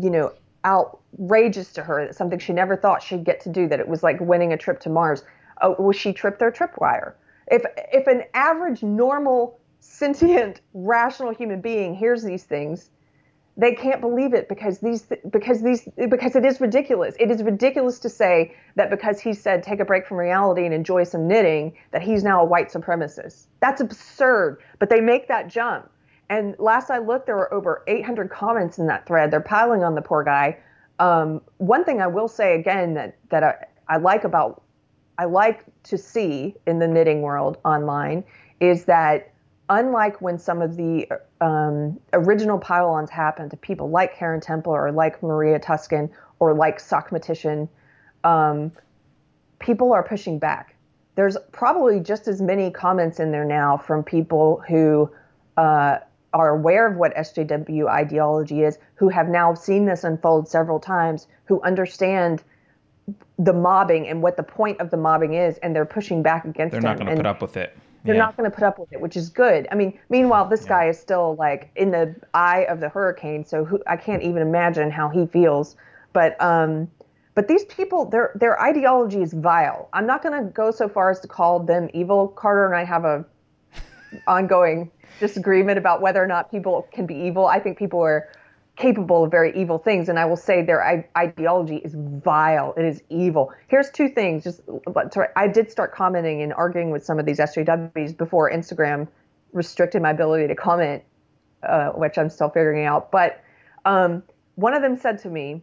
you 0.00 0.10
know 0.10 0.32
outrageous 0.64 1.72
to 1.72 1.82
her. 1.82 2.12
Something 2.12 2.38
she 2.38 2.52
never 2.52 2.76
thought 2.76 3.02
she'd 3.02 3.24
get 3.24 3.40
to 3.40 3.48
do. 3.48 3.66
That 3.66 3.80
it 3.80 3.88
was 3.88 4.02
like 4.02 4.20
winning 4.20 4.52
a 4.52 4.56
trip 4.56 4.80
to 4.80 4.90
Mars. 4.90 5.24
Oh, 5.62 5.76
well, 5.78 5.92
she 5.92 6.12
tripped 6.12 6.38
their 6.38 6.52
tripwire. 6.52 7.14
If 7.48 7.62
if 7.92 8.06
an 8.06 8.24
average, 8.34 8.82
normal, 8.82 9.58
sentient, 9.80 10.60
rational 10.74 11.32
human 11.32 11.60
being 11.60 11.94
hears 11.94 12.22
these 12.22 12.44
things, 12.44 12.90
they 13.56 13.72
can't 13.72 14.00
believe 14.00 14.34
it 14.34 14.48
because 14.48 14.80
these 14.80 15.06
because 15.30 15.62
these 15.62 15.88
because 16.08 16.34
it 16.34 16.44
is 16.44 16.60
ridiculous. 16.60 17.14
It 17.20 17.30
is 17.30 17.42
ridiculous 17.42 18.00
to 18.00 18.08
say 18.08 18.54
that 18.74 18.90
because 18.90 19.20
he 19.20 19.32
said 19.32 19.62
take 19.62 19.78
a 19.80 19.84
break 19.84 20.06
from 20.06 20.16
reality 20.16 20.64
and 20.64 20.74
enjoy 20.74 21.04
some 21.04 21.28
knitting 21.28 21.74
that 21.92 22.02
he's 22.02 22.24
now 22.24 22.42
a 22.42 22.44
white 22.44 22.72
supremacist. 22.72 23.46
That's 23.60 23.80
absurd. 23.80 24.60
But 24.80 24.90
they 24.90 25.00
make 25.00 25.28
that 25.28 25.48
jump. 25.48 25.88
And 26.30 26.56
last 26.58 26.90
I 26.90 26.98
looked, 26.98 27.26
there 27.26 27.36
were 27.36 27.52
over 27.52 27.84
800 27.86 28.30
comments 28.30 28.78
in 28.78 28.86
that 28.86 29.06
thread. 29.06 29.30
They're 29.30 29.40
piling 29.40 29.84
on 29.84 29.94
the 29.94 30.02
poor 30.02 30.24
guy. 30.24 30.58
Um, 30.98 31.40
one 31.58 31.84
thing 31.84 32.00
I 32.00 32.06
will 32.06 32.28
say 32.28 32.58
again 32.58 32.94
that 32.94 33.16
that 33.30 33.44
I, 33.44 33.54
I 33.88 33.96
like 33.98 34.24
about 34.24 34.62
I 35.18 35.26
like 35.26 35.64
to 35.84 35.98
see 35.98 36.56
in 36.66 36.80
the 36.80 36.88
knitting 36.88 37.22
world 37.22 37.58
online 37.64 38.24
is 38.58 38.86
that 38.86 39.33
unlike 39.68 40.20
when 40.20 40.38
some 40.38 40.60
of 40.60 40.76
the 40.76 41.06
um, 41.40 41.98
original 42.12 42.58
pylons 42.58 43.10
happened 43.10 43.50
to 43.50 43.56
people 43.56 43.90
like 43.90 44.16
Karen 44.16 44.40
Temple 44.40 44.72
or 44.72 44.92
like 44.92 45.22
Maria 45.22 45.58
Tusken 45.58 46.10
or 46.38 46.54
like 46.54 46.78
Sockmatician, 46.78 47.68
um, 48.24 48.72
people 49.58 49.92
are 49.92 50.02
pushing 50.02 50.38
back. 50.38 50.74
There's 51.14 51.36
probably 51.52 52.00
just 52.00 52.28
as 52.28 52.42
many 52.42 52.70
comments 52.70 53.20
in 53.20 53.30
there 53.30 53.44
now 53.44 53.76
from 53.76 54.02
people 54.02 54.62
who 54.68 55.10
uh, 55.56 55.98
are 56.32 56.48
aware 56.50 56.88
of 56.88 56.96
what 56.96 57.14
SJW 57.14 57.88
ideology 57.88 58.62
is, 58.62 58.78
who 58.96 59.08
have 59.08 59.28
now 59.28 59.54
seen 59.54 59.86
this 59.86 60.02
unfold 60.02 60.48
several 60.48 60.80
times, 60.80 61.28
who 61.44 61.62
understand 61.62 62.42
the 63.38 63.52
mobbing 63.52 64.08
and 64.08 64.22
what 64.22 64.36
the 64.36 64.42
point 64.42 64.80
of 64.80 64.90
the 64.90 64.96
mobbing 64.96 65.34
is, 65.34 65.56
and 65.58 65.74
they're 65.74 65.84
pushing 65.84 66.22
back 66.22 66.44
against 66.44 66.72
They're 66.72 66.80
not 66.80 66.98
going 66.98 67.10
to 67.10 67.16
put 67.16 67.26
up 67.26 67.40
with 67.40 67.56
it. 67.56 67.76
They're 68.04 68.14
Yeah. 68.14 68.20
not 68.20 68.36
going 68.36 68.50
to 68.50 68.54
put 68.54 68.64
up 68.64 68.78
with 68.78 68.92
it, 68.92 69.00
which 69.00 69.16
is 69.16 69.30
good. 69.30 69.66
I 69.72 69.74
mean, 69.74 69.98
meanwhile, 70.10 70.46
this 70.48 70.64
guy 70.64 70.88
is 70.88 70.98
still 70.98 71.36
like 71.36 71.70
in 71.76 71.90
the 71.90 72.14
eye 72.34 72.66
of 72.68 72.80
the 72.80 72.88
hurricane, 72.88 73.44
so 73.44 73.64
who, 73.64 73.80
I 73.86 73.96
can't 73.96 74.22
even 74.22 74.42
imagine 74.42 74.90
how 74.90 75.08
he 75.08 75.26
feels. 75.26 75.76
But 76.12 76.40
um, 76.40 76.88
but 77.34 77.48
these 77.48 77.64
people, 77.64 78.04
their 78.04 78.32
their 78.34 78.60
ideology 78.60 79.22
is 79.22 79.32
vile. 79.32 79.88
I'm 79.92 80.06
not 80.06 80.22
going 80.22 80.44
to 80.44 80.50
go 80.50 80.70
so 80.70 80.88
far 80.88 81.10
as 81.10 81.20
to 81.20 81.28
call 81.28 81.60
them 81.60 81.88
evil. 81.94 82.28
Carter 82.28 82.66
and 82.66 82.76
I 82.76 82.84
have 82.84 83.04
a 83.04 83.24
ongoing 84.26 84.90
disagreement 85.18 85.78
about 85.78 86.00
whether 86.00 86.22
or 86.22 86.26
not 86.26 86.50
people 86.50 86.88
can 86.92 87.06
be 87.06 87.14
evil. 87.14 87.46
I 87.46 87.58
think 87.58 87.78
people 87.78 88.00
are 88.00 88.28
capable 88.76 89.24
of 89.24 89.30
very 89.30 89.56
evil 89.56 89.78
things, 89.78 90.08
and 90.08 90.18
I 90.18 90.24
will 90.24 90.36
say 90.36 90.62
their 90.62 90.84
I- 90.84 91.06
ideology 91.16 91.76
is 91.76 91.94
vile. 91.94 92.74
It 92.76 92.84
is 92.84 93.02
evil. 93.08 93.52
Here's 93.68 93.90
two 93.90 94.08
things. 94.08 94.44
Just 94.44 94.62
to- 94.66 95.30
I 95.36 95.46
did 95.46 95.70
start 95.70 95.94
commenting 95.94 96.42
and 96.42 96.52
arguing 96.52 96.90
with 96.90 97.04
some 97.04 97.18
of 97.18 97.26
these 97.26 97.38
SJWs 97.38 98.16
before 98.16 98.50
Instagram 98.50 99.06
restricted 99.52 100.02
my 100.02 100.10
ability 100.10 100.48
to 100.48 100.54
comment, 100.56 101.02
uh, 101.62 101.90
which 101.90 102.18
I'm 102.18 102.28
still 102.28 102.48
figuring 102.50 102.84
out. 102.84 103.12
But 103.12 103.40
um, 103.84 104.22
one 104.56 104.74
of 104.74 104.82
them 104.82 104.96
said 104.96 105.18
to 105.20 105.28
me 105.28 105.62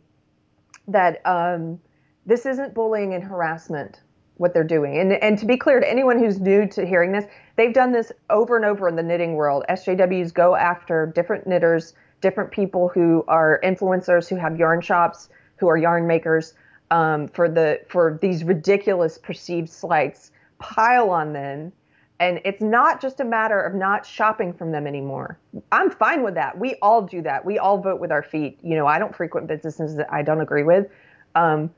that 0.87 1.21
um, 1.25 1.79
this 2.25 2.45
isn't 2.45 2.73
bullying 2.73 3.13
and 3.13 3.23
harassment 3.23 3.99
what 4.37 4.53
they're 4.53 4.63
doing. 4.63 4.97
And 4.97 5.13
and 5.13 5.37
to 5.37 5.45
be 5.45 5.55
clear 5.57 5.79
to 5.79 5.89
anyone 5.89 6.17
who's 6.17 6.39
new 6.39 6.67
to 6.69 6.85
hearing 6.85 7.11
this, 7.11 7.25
they've 7.57 7.73
done 7.73 7.91
this 7.91 8.11
over 8.29 8.55
and 8.55 8.65
over 8.65 8.87
in 8.89 8.95
the 8.95 9.03
knitting 9.03 9.33
world. 9.35 9.63
SJWs 9.69 10.33
go 10.33 10.55
after 10.55 11.11
different 11.13 11.45
knitters, 11.45 11.93
different 12.21 12.51
people 12.51 12.87
who 12.87 13.25
are 13.27 13.59
influencers, 13.63 14.29
who 14.29 14.35
have 14.35 14.57
yarn 14.57 14.81
shops, 14.81 15.29
who 15.57 15.67
are 15.67 15.77
yarn 15.77 16.07
makers, 16.07 16.53
um, 16.91 17.27
for 17.27 17.49
the 17.49 17.81
for 17.87 18.17
these 18.21 18.43
ridiculous 18.43 19.17
perceived 19.17 19.69
slights, 19.69 20.31
pile 20.59 21.09
on 21.09 21.33
them. 21.33 21.71
And 22.19 22.39
it's 22.45 22.61
not 22.61 23.01
just 23.01 23.19
a 23.19 23.25
matter 23.25 23.59
of 23.59 23.73
not 23.73 24.05
shopping 24.05 24.53
from 24.53 24.71
them 24.71 24.85
anymore. 24.85 25.39
I'm 25.71 25.89
fine 25.89 26.21
with 26.21 26.35
that. 26.35 26.55
We 26.55 26.75
all 26.75 27.01
do 27.01 27.23
that. 27.23 27.43
We 27.43 27.57
all 27.57 27.79
vote 27.79 27.99
with 27.99 28.11
our 28.11 28.21
feet. 28.21 28.59
You 28.61 28.75
know, 28.75 28.85
I 28.85 28.99
don't 28.99 29.15
frequent 29.15 29.47
businesses 29.47 29.95
that 29.95 30.11
I 30.13 30.21
don't 30.21 30.39
agree 30.39 30.61
with. 30.61 30.87
Um, 31.33 31.71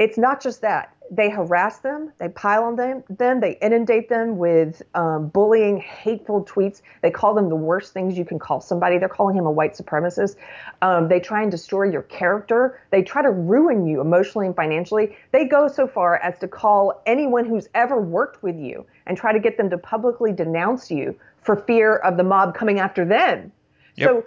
it's 0.00 0.18
not 0.18 0.42
just 0.42 0.62
that 0.62 0.96
they 1.10 1.28
harass 1.28 1.78
them 1.78 2.12
they 2.18 2.28
pile 2.28 2.64
on 2.64 2.76
them 2.76 3.02
then 3.08 3.40
they 3.40 3.58
inundate 3.60 4.08
them 4.08 4.38
with 4.38 4.82
um, 4.94 5.28
bullying 5.28 5.78
hateful 5.78 6.44
tweets. 6.44 6.82
They 7.02 7.10
call 7.10 7.34
them 7.34 7.48
the 7.48 7.56
worst 7.56 7.92
things 7.92 8.16
you 8.16 8.24
can 8.24 8.38
call 8.38 8.60
somebody. 8.60 8.98
They're 8.98 9.08
calling 9.08 9.36
him 9.36 9.46
a 9.46 9.50
white 9.50 9.74
supremacist. 9.74 10.36
Um, 10.82 11.08
they 11.08 11.20
try 11.20 11.42
and 11.42 11.50
destroy 11.50 11.84
your 11.84 12.02
character. 12.02 12.80
They 12.90 13.02
try 13.02 13.22
to 13.22 13.30
ruin 13.30 13.86
you 13.86 14.00
emotionally 14.00 14.46
and 14.46 14.56
financially. 14.56 15.16
They 15.32 15.44
go 15.44 15.68
so 15.68 15.86
far 15.86 16.16
as 16.16 16.38
to 16.38 16.48
call 16.48 17.02
anyone 17.06 17.44
who's 17.44 17.68
ever 17.74 18.00
worked 18.00 18.42
with 18.42 18.56
you 18.56 18.86
and 19.06 19.16
try 19.16 19.32
to 19.32 19.40
get 19.40 19.56
them 19.56 19.70
to 19.70 19.78
publicly 19.78 20.32
denounce 20.32 20.90
you 20.90 21.16
for 21.42 21.56
fear 21.56 21.96
of 21.96 22.16
the 22.16 22.24
mob 22.24 22.54
coming 22.54 22.80
after 22.80 23.04
them. 23.04 23.52
Yep. 23.96 24.08
so 24.08 24.24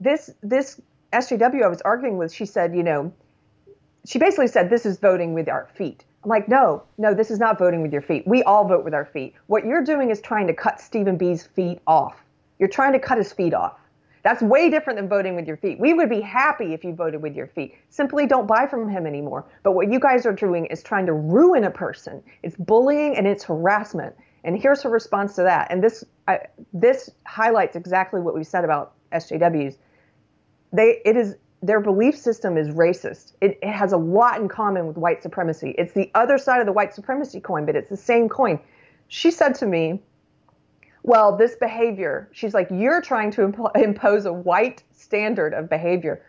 this 0.00 0.30
this 0.42 0.80
SJW 1.12 1.62
I 1.64 1.68
was 1.68 1.80
arguing 1.82 2.18
with, 2.18 2.32
she 2.32 2.44
said, 2.44 2.74
you 2.74 2.82
know, 2.82 3.12
she 4.04 4.18
basically 4.18 4.48
said 4.48 4.70
this 4.70 4.86
is 4.86 4.98
voting 4.98 5.34
with 5.34 5.48
our 5.48 5.68
feet. 5.74 6.04
I'm 6.28 6.30
like, 6.30 6.46
no, 6.46 6.82
no, 6.98 7.14
this 7.14 7.30
is 7.30 7.38
not 7.38 7.58
voting 7.58 7.80
with 7.80 7.90
your 7.90 8.02
feet. 8.02 8.22
We 8.26 8.42
all 8.42 8.68
vote 8.68 8.84
with 8.84 8.92
our 8.92 9.06
feet. 9.06 9.34
What 9.46 9.64
you're 9.64 9.82
doing 9.82 10.10
is 10.10 10.20
trying 10.20 10.46
to 10.48 10.52
cut 10.52 10.78
Steven 10.78 11.16
B's 11.16 11.46
feet 11.46 11.78
off. 11.86 12.22
You're 12.58 12.68
trying 12.68 12.92
to 12.92 12.98
cut 12.98 13.16
his 13.16 13.32
feet 13.32 13.54
off. 13.54 13.78
That's 14.24 14.42
way 14.42 14.68
different 14.68 14.98
than 14.98 15.08
voting 15.08 15.36
with 15.36 15.46
your 15.46 15.56
feet. 15.56 15.80
We 15.80 15.94
would 15.94 16.10
be 16.10 16.20
happy 16.20 16.74
if 16.74 16.84
you 16.84 16.92
voted 16.92 17.22
with 17.22 17.34
your 17.34 17.46
feet. 17.46 17.76
Simply 17.88 18.26
don't 18.26 18.46
buy 18.46 18.66
from 18.66 18.90
him 18.90 19.06
anymore. 19.06 19.46
But 19.62 19.72
what 19.72 19.90
you 19.90 19.98
guys 19.98 20.26
are 20.26 20.34
doing 20.34 20.66
is 20.66 20.82
trying 20.82 21.06
to 21.06 21.14
ruin 21.14 21.64
a 21.64 21.70
person. 21.70 22.22
It's 22.42 22.56
bullying 22.56 23.16
and 23.16 23.26
it's 23.26 23.42
harassment. 23.42 24.14
And 24.44 24.60
here's 24.60 24.82
her 24.82 24.90
response 24.90 25.34
to 25.36 25.44
that. 25.44 25.68
And 25.70 25.82
this 25.82 26.04
I, 26.26 26.40
this 26.74 27.08
highlights 27.24 27.74
exactly 27.74 28.20
what 28.20 28.34
we 28.34 28.44
said 28.44 28.64
about 28.64 28.92
SJWs 29.12 29.78
they 30.72 31.00
it 31.04 31.16
is 31.16 31.36
their 31.62 31.80
belief 31.80 32.16
system 32.16 32.56
is 32.56 32.68
racist. 32.68 33.32
It, 33.40 33.58
it 33.62 33.70
has 33.70 33.92
a 33.92 33.96
lot 33.96 34.40
in 34.40 34.48
common 34.48 34.86
with 34.86 34.96
white 34.96 35.22
supremacy. 35.22 35.74
It's 35.76 35.92
the 35.92 36.10
other 36.14 36.38
side 36.38 36.60
of 36.60 36.66
the 36.66 36.72
white 36.72 36.94
supremacy 36.94 37.40
coin, 37.40 37.66
but 37.66 37.74
it's 37.74 37.90
the 37.90 37.96
same 37.96 38.28
coin. 38.28 38.60
She 39.08 39.30
said 39.30 39.54
to 39.56 39.66
me, 39.66 40.02
"Well, 41.02 41.36
this 41.36 41.56
behavior." 41.56 42.28
She's 42.32 42.54
like, 42.54 42.68
"You're 42.70 43.00
trying 43.00 43.30
to 43.32 43.48
impo- 43.48 43.76
impose 43.76 44.26
a 44.26 44.32
white 44.32 44.82
standard 44.92 45.52
of 45.52 45.68
behavior." 45.68 46.22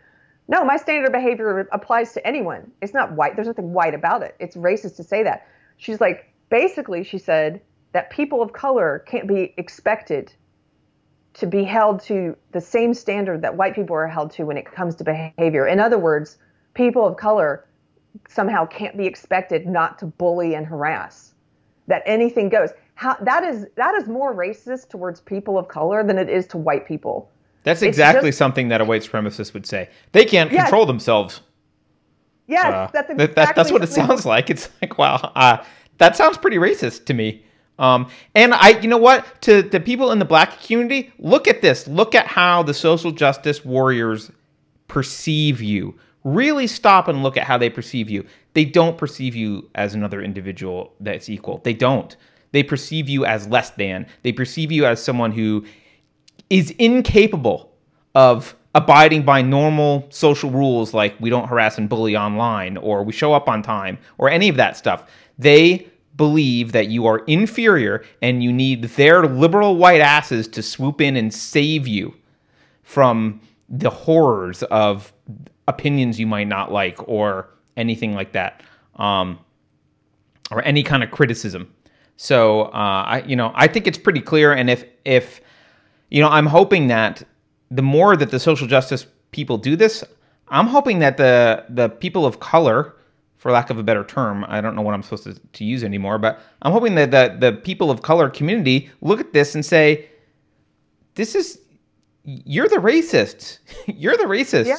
No, 0.48 0.64
my 0.64 0.76
standard 0.76 1.06
of 1.06 1.12
behavior 1.12 1.68
applies 1.70 2.12
to 2.14 2.26
anyone. 2.26 2.72
It's 2.82 2.92
not 2.92 3.12
white. 3.12 3.36
There's 3.36 3.46
nothing 3.46 3.72
white 3.72 3.94
about 3.94 4.22
it. 4.22 4.34
It's 4.40 4.56
racist 4.56 4.96
to 4.96 5.04
say 5.04 5.22
that. 5.22 5.46
She's 5.76 6.00
like, 6.00 6.32
basically, 6.48 7.04
she 7.04 7.18
said 7.18 7.60
that 7.92 8.10
people 8.10 8.42
of 8.42 8.52
color 8.52 9.04
can't 9.06 9.28
be 9.28 9.54
expected 9.56 10.32
to 11.34 11.46
be 11.46 11.62
held 11.64 12.00
to 12.02 12.36
the 12.52 12.60
same 12.60 12.92
standard 12.94 13.42
that 13.42 13.56
white 13.56 13.74
people 13.74 13.94
are 13.96 14.06
held 14.08 14.30
to 14.32 14.44
when 14.44 14.56
it 14.56 14.64
comes 14.70 14.94
to 14.96 15.04
behavior. 15.04 15.66
In 15.66 15.78
other 15.80 15.98
words, 15.98 16.38
people 16.74 17.06
of 17.06 17.16
color 17.16 17.64
somehow 18.28 18.66
can't 18.66 18.96
be 18.96 19.06
expected 19.06 19.66
not 19.66 19.98
to 20.00 20.06
bully 20.06 20.54
and 20.54 20.66
harass. 20.66 21.34
That 21.86 22.02
anything 22.06 22.48
goes. 22.48 22.70
How, 22.94 23.16
that 23.22 23.44
is 23.44 23.66
that 23.76 23.94
is 23.94 24.06
more 24.08 24.34
racist 24.34 24.88
towards 24.90 25.20
people 25.20 25.56
of 25.58 25.68
color 25.68 26.04
than 26.04 26.18
it 26.18 26.28
is 26.28 26.46
to 26.48 26.58
white 26.58 26.86
people. 26.86 27.30
That's 27.62 27.82
exactly 27.82 28.28
just- 28.30 28.38
something 28.38 28.68
that 28.68 28.80
a 28.80 28.84
white 28.84 29.02
supremacist 29.02 29.54
would 29.54 29.66
say. 29.66 29.88
They 30.12 30.24
can't 30.24 30.50
Yes. 30.52 30.62
control 30.64 30.86
themselves. 30.86 31.40
Yes, 32.46 32.64
Uh, 32.66 32.88
that's 32.92 32.92
that- 32.92 33.10
exactly 33.12 33.34
that- 33.34 33.56
that's 33.56 33.72
what 33.72 33.82
it 33.82 33.88
sounds 33.88 34.26
like. 34.34 34.50
It's 34.50 34.68
like, 34.82 34.98
wow, 34.98 35.16
uh, 35.36 35.58
that 35.98 36.16
sounds 36.16 36.36
pretty 36.36 36.56
racist 36.58 37.04
to 37.06 37.14
me. 37.14 37.44
Um, 37.80 38.08
and 38.34 38.52
I, 38.52 38.78
you 38.80 38.88
know 38.88 38.98
what, 38.98 39.40
to 39.42 39.62
the 39.62 39.80
people 39.80 40.12
in 40.12 40.18
the 40.18 40.24
black 40.26 40.60
community, 40.62 41.12
look 41.18 41.48
at 41.48 41.62
this. 41.62 41.88
Look 41.88 42.14
at 42.14 42.26
how 42.26 42.62
the 42.62 42.74
social 42.74 43.10
justice 43.10 43.64
warriors 43.64 44.30
perceive 44.86 45.62
you. 45.62 45.98
Really 46.22 46.66
stop 46.66 47.08
and 47.08 47.22
look 47.22 47.38
at 47.38 47.44
how 47.44 47.56
they 47.56 47.70
perceive 47.70 48.10
you. 48.10 48.26
They 48.52 48.66
don't 48.66 48.98
perceive 48.98 49.34
you 49.34 49.70
as 49.74 49.94
another 49.94 50.20
individual 50.20 50.92
that's 51.00 51.30
equal. 51.30 51.62
They 51.64 51.72
don't. 51.72 52.14
They 52.52 52.62
perceive 52.62 53.08
you 53.08 53.24
as 53.24 53.48
less 53.48 53.70
than. 53.70 54.06
They 54.22 54.32
perceive 54.32 54.70
you 54.70 54.84
as 54.84 55.02
someone 55.02 55.32
who 55.32 55.64
is 56.50 56.72
incapable 56.72 57.72
of 58.14 58.54
abiding 58.74 59.22
by 59.22 59.40
normal 59.40 60.06
social 60.10 60.50
rules 60.50 60.92
like 60.92 61.14
we 61.18 61.30
don't 61.30 61.48
harass 61.48 61.78
and 61.78 61.88
bully 61.88 62.16
online 62.16 62.76
or 62.76 63.02
we 63.02 63.12
show 63.12 63.32
up 63.32 63.48
on 63.48 63.62
time 63.62 63.96
or 64.18 64.28
any 64.28 64.48
of 64.50 64.56
that 64.56 64.76
stuff. 64.76 65.10
They 65.38 65.89
believe 66.20 66.72
that 66.72 66.88
you 66.88 67.06
are 67.06 67.20
inferior 67.26 68.04
and 68.20 68.44
you 68.44 68.52
need 68.52 68.84
their 68.84 69.26
liberal 69.26 69.76
white 69.76 70.00
asses 70.00 70.46
to 70.48 70.62
swoop 70.62 71.00
in 71.00 71.16
and 71.16 71.32
save 71.32 71.88
you 71.88 72.14
from 72.82 73.40
the 73.68 73.90
horrors 73.90 74.62
of 74.64 75.12
opinions 75.66 76.20
you 76.20 76.26
might 76.26 76.48
not 76.48 76.70
like 76.70 76.98
or 77.08 77.48
anything 77.76 78.14
like 78.14 78.32
that. 78.32 78.62
Um, 78.96 79.38
or 80.50 80.62
any 80.64 80.82
kind 80.82 81.02
of 81.02 81.10
criticism. 81.10 81.72
So 82.16 82.62
uh, 82.64 83.04
I, 83.06 83.24
you 83.26 83.36
know, 83.36 83.52
I 83.54 83.66
think 83.66 83.86
it's 83.86 83.98
pretty 83.98 84.20
clear. 84.20 84.52
And 84.52 84.68
if 84.68 84.84
if 85.04 85.40
you 86.10 86.20
know, 86.20 86.28
I'm 86.28 86.46
hoping 86.46 86.88
that 86.88 87.22
the 87.70 87.82
more 87.82 88.16
that 88.16 88.30
the 88.30 88.40
social 88.40 88.66
justice 88.66 89.06
people 89.30 89.56
do 89.58 89.76
this, 89.76 90.04
I'm 90.48 90.66
hoping 90.66 90.98
that 90.98 91.16
the 91.16 91.64
the 91.68 91.88
people 91.88 92.26
of 92.26 92.40
color, 92.40 92.96
for 93.40 93.50
lack 93.50 93.70
of 93.70 93.78
a 93.78 93.82
better 93.82 94.04
term, 94.04 94.44
I 94.48 94.60
don't 94.60 94.76
know 94.76 94.82
what 94.82 94.92
I'm 94.92 95.02
supposed 95.02 95.24
to, 95.24 95.34
to 95.34 95.64
use 95.64 95.82
anymore, 95.82 96.18
but 96.18 96.40
I'm 96.60 96.72
hoping 96.72 96.94
that 96.96 97.10
the 97.10 97.34
the 97.40 97.56
people 97.56 97.90
of 97.90 98.02
color 98.02 98.28
community 98.28 98.90
look 99.00 99.18
at 99.18 99.32
this 99.32 99.54
and 99.54 99.64
say, 99.64 100.10
this 101.14 101.34
is 101.34 101.58
you're 102.22 102.68
the 102.68 102.76
racist. 102.76 103.60
you're 103.86 104.18
the 104.18 104.24
racist. 104.24 104.66
Yeah. 104.66 104.76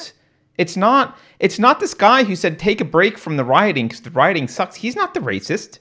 It's 0.60 0.78
not 0.78 1.18
it's 1.40 1.58
not 1.58 1.80
this 1.80 1.96
guy 1.96 2.24
who 2.24 2.36
said 2.36 2.60
take 2.60 2.80
a 2.80 2.86
break 2.86 3.18
from 3.18 3.36
the 3.36 3.44
rioting 3.44 3.88
because 3.88 4.02
the 4.02 4.12
rioting 4.12 4.48
sucks. 4.48 4.76
He's 4.76 4.96
not 4.96 5.16
the 5.16 5.22
racist. 5.22 5.80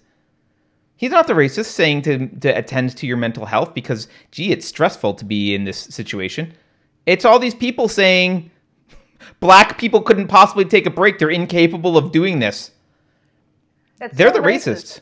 He's 0.97 1.11
not 1.11 1.26
the 1.26 1.35
racist 1.35 1.66
saying 1.66 2.01
to 2.03 2.28
to 2.28 2.49
attend 2.49 2.97
to 2.97 3.07
your 3.07 3.18
mental 3.18 3.45
health 3.45 3.74
because 3.74 4.09
gee, 4.31 4.53
it's 4.53 4.64
stressful 4.64 5.12
to 5.14 5.24
be 5.26 5.55
in 5.55 5.64
this 5.64 5.81
situation. 5.81 6.55
It's 7.05 7.26
all 7.26 7.39
these 7.39 7.55
people 7.55 7.89
saying 7.89 8.51
black 9.40 9.78
people 9.78 10.02
couldn't 10.02 10.28
possibly 10.28 10.64
take 10.64 10.86
a 10.86 10.90
break. 10.90 11.18
They're 11.18 11.30
incapable 11.30 11.96
of 11.96 12.12
doing 12.12 12.38
this. 12.38 12.72
That's 13.98 14.16
They're 14.16 14.34
so 14.34 14.40
the 14.40 14.46
racist. 14.46 14.66
racists. 14.68 15.00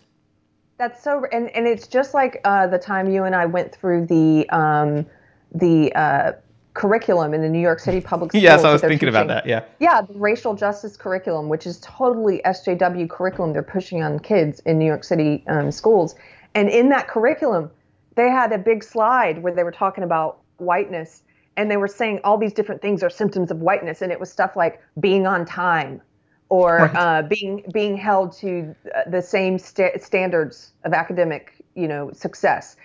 That's 0.76 1.02
so, 1.02 1.24
and 1.32 1.50
and 1.50 1.66
it's 1.66 1.88
just 1.88 2.14
like 2.14 2.40
uh, 2.44 2.66
the 2.68 2.78
time 2.78 3.10
you 3.10 3.24
and 3.24 3.34
I 3.34 3.46
went 3.46 3.74
through 3.74 4.06
the 4.06 4.48
um, 4.50 5.06
the 5.52 5.92
uh, 5.94 6.32
curriculum 6.74 7.34
in 7.34 7.42
the 7.42 7.48
New 7.48 7.60
York 7.60 7.80
City 7.80 8.00
public 8.00 8.30
schools. 8.32 8.42
Yes, 8.42 8.62
I 8.62 8.72
was 8.72 8.80
thinking 8.80 9.08
about 9.08 9.26
that. 9.26 9.44
Yeah. 9.46 9.64
Yeah, 9.80 10.02
the 10.02 10.14
racial 10.14 10.54
justice 10.54 10.96
curriculum, 10.96 11.48
which 11.48 11.66
is 11.66 11.80
totally 11.80 12.40
SJW 12.44 13.10
curriculum 13.10 13.52
they're 13.52 13.62
pushing 13.62 14.02
on 14.02 14.20
kids 14.20 14.60
in 14.60 14.78
New 14.78 14.86
York 14.86 15.02
City 15.02 15.44
um, 15.48 15.72
schools. 15.72 16.14
And 16.54 16.68
in 16.68 16.88
that 16.90 17.08
curriculum, 17.08 17.70
they 18.14 18.30
had 18.30 18.52
a 18.52 18.58
big 18.58 18.84
slide 18.84 19.42
where 19.42 19.52
they 19.52 19.64
were 19.64 19.72
talking 19.72 20.04
about 20.04 20.38
whiteness 20.58 21.22
and 21.58 21.70
they 21.70 21.76
were 21.76 21.88
saying 21.88 22.20
all 22.24 22.38
these 22.38 22.54
different 22.54 22.80
things 22.80 23.02
are 23.02 23.10
symptoms 23.10 23.50
of 23.50 23.58
whiteness. 23.60 24.00
And 24.02 24.10
it 24.12 24.20
was 24.20 24.30
stuff 24.32 24.56
like 24.56 24.80
being 25.00 25.26
on 25.26 25.44
time 25.44 26.00
or 26.48 26.76
Right. 26.78 26.96
uh, 26.96 27.22
being 27.28 27.64
being 27.74 27.96
held 27.98 28.32
to 28.38 28.74
uh, 28.94 29.10
the 29.10 29.20
same 29.20 29.58
sta- 29.58 29.98
standards 29.98 30.72
of 30.84 30.92
academic 30.94 31.52
you 31.74 31.86
know, 31.86 32.10
success. 32.12 32.76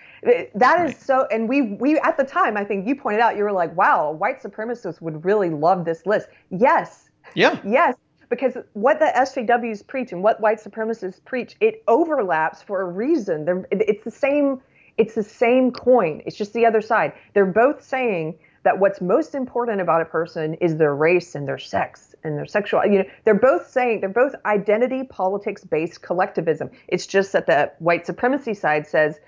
That 0.54 0.86
is 0.88 0.96
so, 0.96 1.26
and 1.30 1.48
we 1.48 1.62
we 1.62 1.98
at 1.98 2.16
the 2.16 2.24
time, 2.24 2.56
I 2.56 2.64
think 2.64 2.86
you 2.86 2.94
pointed 2.94 3.20
out, 3.20 3.36
you 3.36 3.42
were 3.42 3.52
like, 3.52 3.76
wow, 3.76 4.12
white 4.12 4.40
supremacists 4.42 5.00
would 5.00 5.24
really 5.24 5.50
love 5.50 5.84
this 5.84 6.06
list. 6.06 6.28
Yes, 6.50 7.10
Yeah. 7.34 7.58
Yes, 7.64 7.96
because 8.30 8.56
what 8.74 9.00
the 9.00 9.06
SJWs 9.06 9.86
preach 9.86 10.12
and 10.12 10.22
what 10.22 10.40
white 10.40 10.58
supremacists 10.62 11.24
preach, 11.24 11.56
it 11.60 11.82
overlaps 11.88 12.62
for 12.62 12.82
a 12.82 12.84
reason. 12.84 13.44
They're, 13.46 13.66
it's 13.70 14.04
the 14.04 14.10
same. 14.10 14.60
It's 14.96 15.14
the 15.14 15.24
same 15.24 15.72
coin. 15.72 16.22
It's 16.24 16.36
just 16.36 16.52
the 16.52 16.66
other 16.66 16.80
side. 16.80 17.12
They're 17.34 17.46
both 17.46 17.82
saying 17.82 18.38
that 18.64 18.78
what's 18.78 19.00
most 19.00 19.34
important 19.34 19.80
about 19.80 20.00
a 20.00 20.06
person 20.06 20.54
is 20.54 20.76
their 20.76 20.94
race 20.94 21.34
and 21.34 21.46
their 21.46 21.58
sex 21.58 22.14
and 22.24 22.36
their 22.36 22.46
sexual. 22.46 22.84
You 22.84 23.00
know, 23.00 23.04
they're 23.24 23.34
both 23.34 23.70
saying 23.70 24.00
they're 24.00 24.08
both 24.08 24.34
identity 24.46 25.04
politics 25.04 25.62
based 25.64 26.02
collectivism. 26.02 26.70
It's 26.88 27.06
just 27.06 27.32
that 27.32 27.46
the 27.46 27.70
white 27.78 28.06
supremacy 28.06 28.54
side 28.54 28.86
says 28.86 29.20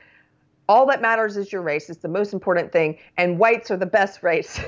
all 0.68 0.87
that 0.87 1.01
matters 1.01 1.37
is 1.37 1.53
your 1.53 1.62
race. 1.62 1.89
It's 1.91 2.01
the 2.01 2.09
most 2.09 2.32
important 2.32 2.72
thing, 2.72 2.99
and 3.16 3.39
whites 3.39 3.70
are 3.70 3.76
the 3.76 3.87
best 3.87 4.22
race. 4.22 4.59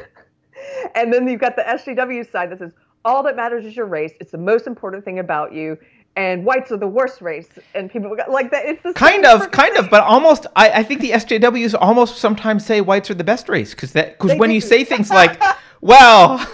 and 0.95 1.13
then 1.13 1.27
you've 1.27 1.41
got 1.41 1.57
the 1.57 1.63
SJW 1.63 2.31
side 2.31 2.51
that 2.51 2.59
says 2.59 2.73
all 3.05 3.23
that 3.23 3.37
matters 3.37 3.65
is 3.65 3.75
your 3.75 3.87
race. 3.87 4.13
It's 4.21 4.33
the 4.33 4.39
most 4.39 4.67
important 4.67 5.05
thing 5.05 5.19
about 5.19 5.55
you, 5.55 5.79
and 6.17 6.45
whites 6.45 6.73
are 6.73 6.77
the 6.77 6.89
worst 6.89 7.21
race. 7.21 7.49
And 7.75 7.91
people 7.91 8.15
got 8.17 8.31
like 8.31 8.51
that. 8.51 8.67
It's 8.67 8.83
the 8.83 8.93
Kind 8.93 9.25
of, 9.25 9.51
kind 9.51 9.77
of, 9.77 9.89
but 9.89 10.03
almost. 10.03 10.47
I, 10.57 10.71
I 10.71 10.83
think 10.83 11.01
the 11.01 11.11
SJWs 11.13 11.77
almost 11.81 12.19
sometimes 12.19 12.67
say 12.67 12.81
whites 12.81 13.11
are 13.11 13.15
the 13.15 13.25
best 13.25 13.49
race 13.49 13.73
because 13.75 13.93
that 13.93 14.19
because 14.19 14.39
when 14.39 14.51
you 14.51 14.61
say 14.61 14.85
things 14.85 15.11
like, 15.11 15.41
well, 15.81 16.45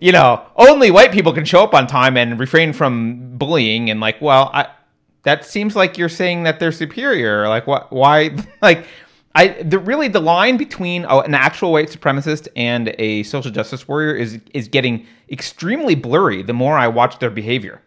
you 0.00 0.12
know, 0.12 0.46
only 0.56 0.90
white 0.90 1.12
people 1.12 1.32
can 1.32 1.44
show 1.44 1.62
up 1.62 1.74
on 1.74 1.86
time 1.86 2.16
and 2.16 2.38
refrain 2.38 2.72
from 2.72 3.36
bullying, 3.36 3.90
and 3.90 4.00
like, 4.00 4.20
well, 4.20 4.50
I 4.54 4.68
that 5.24 5.44
seems 5.44 5.74
like 5.74 5.98
you're 5.98 6.08
saying 6.08 6.44
that 6.44 6.60
they're 6.60 6.72
superior. 6.72 7.48
Like, 7.48 7.66
what? 7.66 7.92
Why? 7.92 8.30
Like, 8.62 8.86
I 9.34 9.48
the 9.62 9.78
really 9.78 10.08
the 10.08 10.20
line 10.20 10.56
between 10.56 11.06
oh, 11.08 11.20
an 11.20 11.34
actual 11.34 11.72
white 11.72 11.90
supremacist 11.90 12.48
and 12.56 12.94
a 12.98 13.22
social 13.24 13.50
justice 13.50 13.86
warrior 13.86 14.14
is 14.14 14.38
is 14.54 14.68
getting 14.68 15.06
extremely 15.30 15.94
blurry. 15.94 16.42
The 16.42 16.54
more 16.54 16.78
I 16.78 16.88
watch 16.88 17.18
their 17.18 17.30
behavior. 17.30 17.82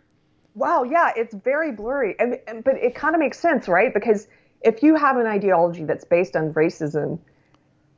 Wow, 0.54 0.84
yeah, 0.84 1.12
it's 1.16 1.34
very 1.34 1.72
blurry, 1.72 2.16
and, 2.20 2.38
and 2.48 2.64
but 2.64 2.76
it 2.76 2.94
kind 2.94 3.16
of 3.16 3.20
makes 3.20 3.40
sense, 3.40 3.68
right? 3.68 3.94
Because 3.94 4.28
if 4.62 4.84
you 4.84 4.96
have 4.96 5.18
an 5.18 5.26
ideology 5.26 5.86
that's 5.86 6.04
based 6.04 6.36
on 6.36 6.54
racism, 6.54 7.20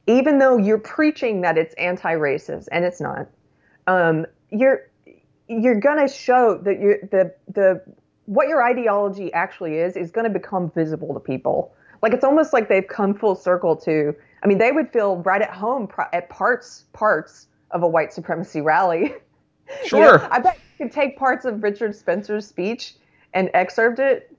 even 0.07 0.37
though 0.37 0.57
you're 0.57 0.77
preaching 0.77 1.41
that 1.41 1.57
it's 1.57 1.73
anti-racist, 1.75 2.67
and 2.71 2.85
it's 2.85 3.01
not, 3.01 3.27
um, 3.87 4.25
you're 4.51 4.89
you're 5.47 5.79
gonna 5.79 6.07
show 6.07 6.57
that 6.63 6.79
you 6.79 6.97
the 7.11 7.33
the 7.53 7.81
what 8.25 8.47
your 8.47 8.63
ideology 8.63 9.33
actually 9.33 9.77
is 9.77 9.95
is 9.95 10.11
going 10.11 10.25
to 10.25 10.29
become 10.39 10.69
visible 10.71 11.13
to 11.13 11.19
people. 11.19 11.73
Like 12.01 12.13
it's 12.13 12.23
almost 12.23 12.53
like 12.53 12.69
they've 12.69 12.87
come 12.87 13.13
full 13.13 13.35
circle 13.35 13.75
to. 13.77 14.15
I 14.43 14.47
mean, 14.47 14.57
they 14.57 14.71
would 14.71 14.91
feel 14.91 15.17
right 15.17 15.41
at 15.41 15.51
home 15.51 15.87
pro- 15.87 16.05
at 16.13 16.29
parts 16.29 16.85
parts 16.93 17.47
of 17.71 17.81
a 17.83 17.87
white 17.87 18.13
supremacy 18.13 18.61
rally. 18.61 19.13
You 19.85 19.87
Sure. 19.87 20.19
know, 20.19 20.27
I 20.29 20.39
bet 20.39 20.57
you 20.57 20.62
could 20.77 20.91
take 20.91 21.17
parts 21.17 21.45
of 21.45 21.61
Richard 21.63 21.95
Spencer's 21.95 22.47
speech 22.47 22.95
and 23.33 23.49
excerpt 23.53 23.99
it, 23.99 24.35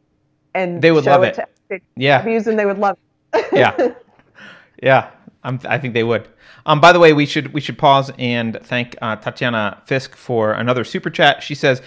and 0.55 0.81
They 0.83 0.93
would 0.93 1.05
show 1.05 1.11
love 1.13 1.23
it. 1.25 1.39
it. 1.39 1.47
to 1.71 1.81
Yeah. 1.97 2.23
SJWs, 2.23 2.47
and 2.47 2.59
they 2.59 2.67
would 2.67 2.79
love. 2.79 2.97
It. 3.33 3.47
yeah, 3.53 3.89
yeah. 4.83 5.11
I'm, 5.43 5.61
I 5.69 5.79
think 5.79 5.93
they 5.95 6.05
would. 6.05 6.29
Um, 6.67 6.81
by 6.81 6.93
the 6.93 6.99
way, 7.01 7.13
we 7.13 7.27
should 7.27 7.53
we 7.53 7.61
should 7.61 7.77
pause 7.77 8.11
and 8.19 8.59
thank 8.63 8.97
uh, 9.03 9.17
Tatiana 9.17 9.83
Fisk 9.85 10.15
for 10.17 10.53
another 10.53 10.85
super 10.85 11.11
chat. 11.11 11.43
She 11.43 11.55
says 11.55 11.83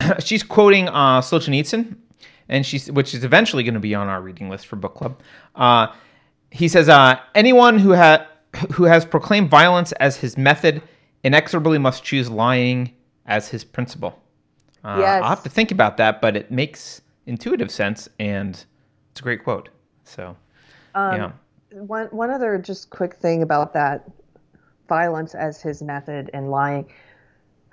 she's 0.18 0.42
quoting 0.42 0.88
uh, 0.88 1.20
Solzhenitsyn, 1.22 1.96
and 2.48 2.66
she's 2.66 2.90
which 2.92 3.14
is 3.14 3.24
eventually 3.24 3.62
going 3.62 3.74
to 3.74 3.80
be 3.80 3.94
on 3.94 4.08
our 4.08 4.20
reading 4.20 4.50
list 4.50 4.66
for 4.66 4.76
book 4.76 4.94
club. 4.94 5.20
Uh, 5.54 5.86
he 6.50 6.68
says 6.68 6.88
uh, 6.88 7.18
anyone 7.34 7.78
who 7.78 7.90
has 7.90 8.20
who 8.72 8.84
has 8.84 9.04
proclaimed 9.06 9.48
violence 9.48 9.92
as 9.92 10.16
his 10.16 10.36
method 10.36 10.82
inexorably 11.24 11.78
must 11.78 12.02
choose 12.04 12.28
lying 12.28 12.92
as 13.30 13.48
his 13.48 13.64
principle. 13.64 14.20
Uh, 14.84 14.96
Yes. 14.98 15.22
I'll 15.22 15.28
have 15.30 15.42
to 15.44 15.48
think 15.48 15.70
about 15.70 15.96
that, 15.96 16.20
but 16.20 16.36
it 16.36 16.50
makes 16.50 17.00
intuitive 17.26 17.70
sense, 17.70 18.08
and 18.18 18.62
it's 19.10 19.20
a 19.20 19.22
great 19.22 19.44
quote. 19.44 19.70
So, 20.04 20.36
Um, 20.94 21.16
yeah. 21.16 21.32
One 21.72 22.06
one 22.08 22.30
other 22.30 22.58
just 22.58 22.90
quick 22.90 23.14
thing 23.14 23.42
about 23.42 23.72
that 23.74 24.10
violence 24.88 25.36
as 25.36 25.62
his 25.62 25.82
method 25.82 26.28
and 26.34 26.50
lying. 26.50 26.90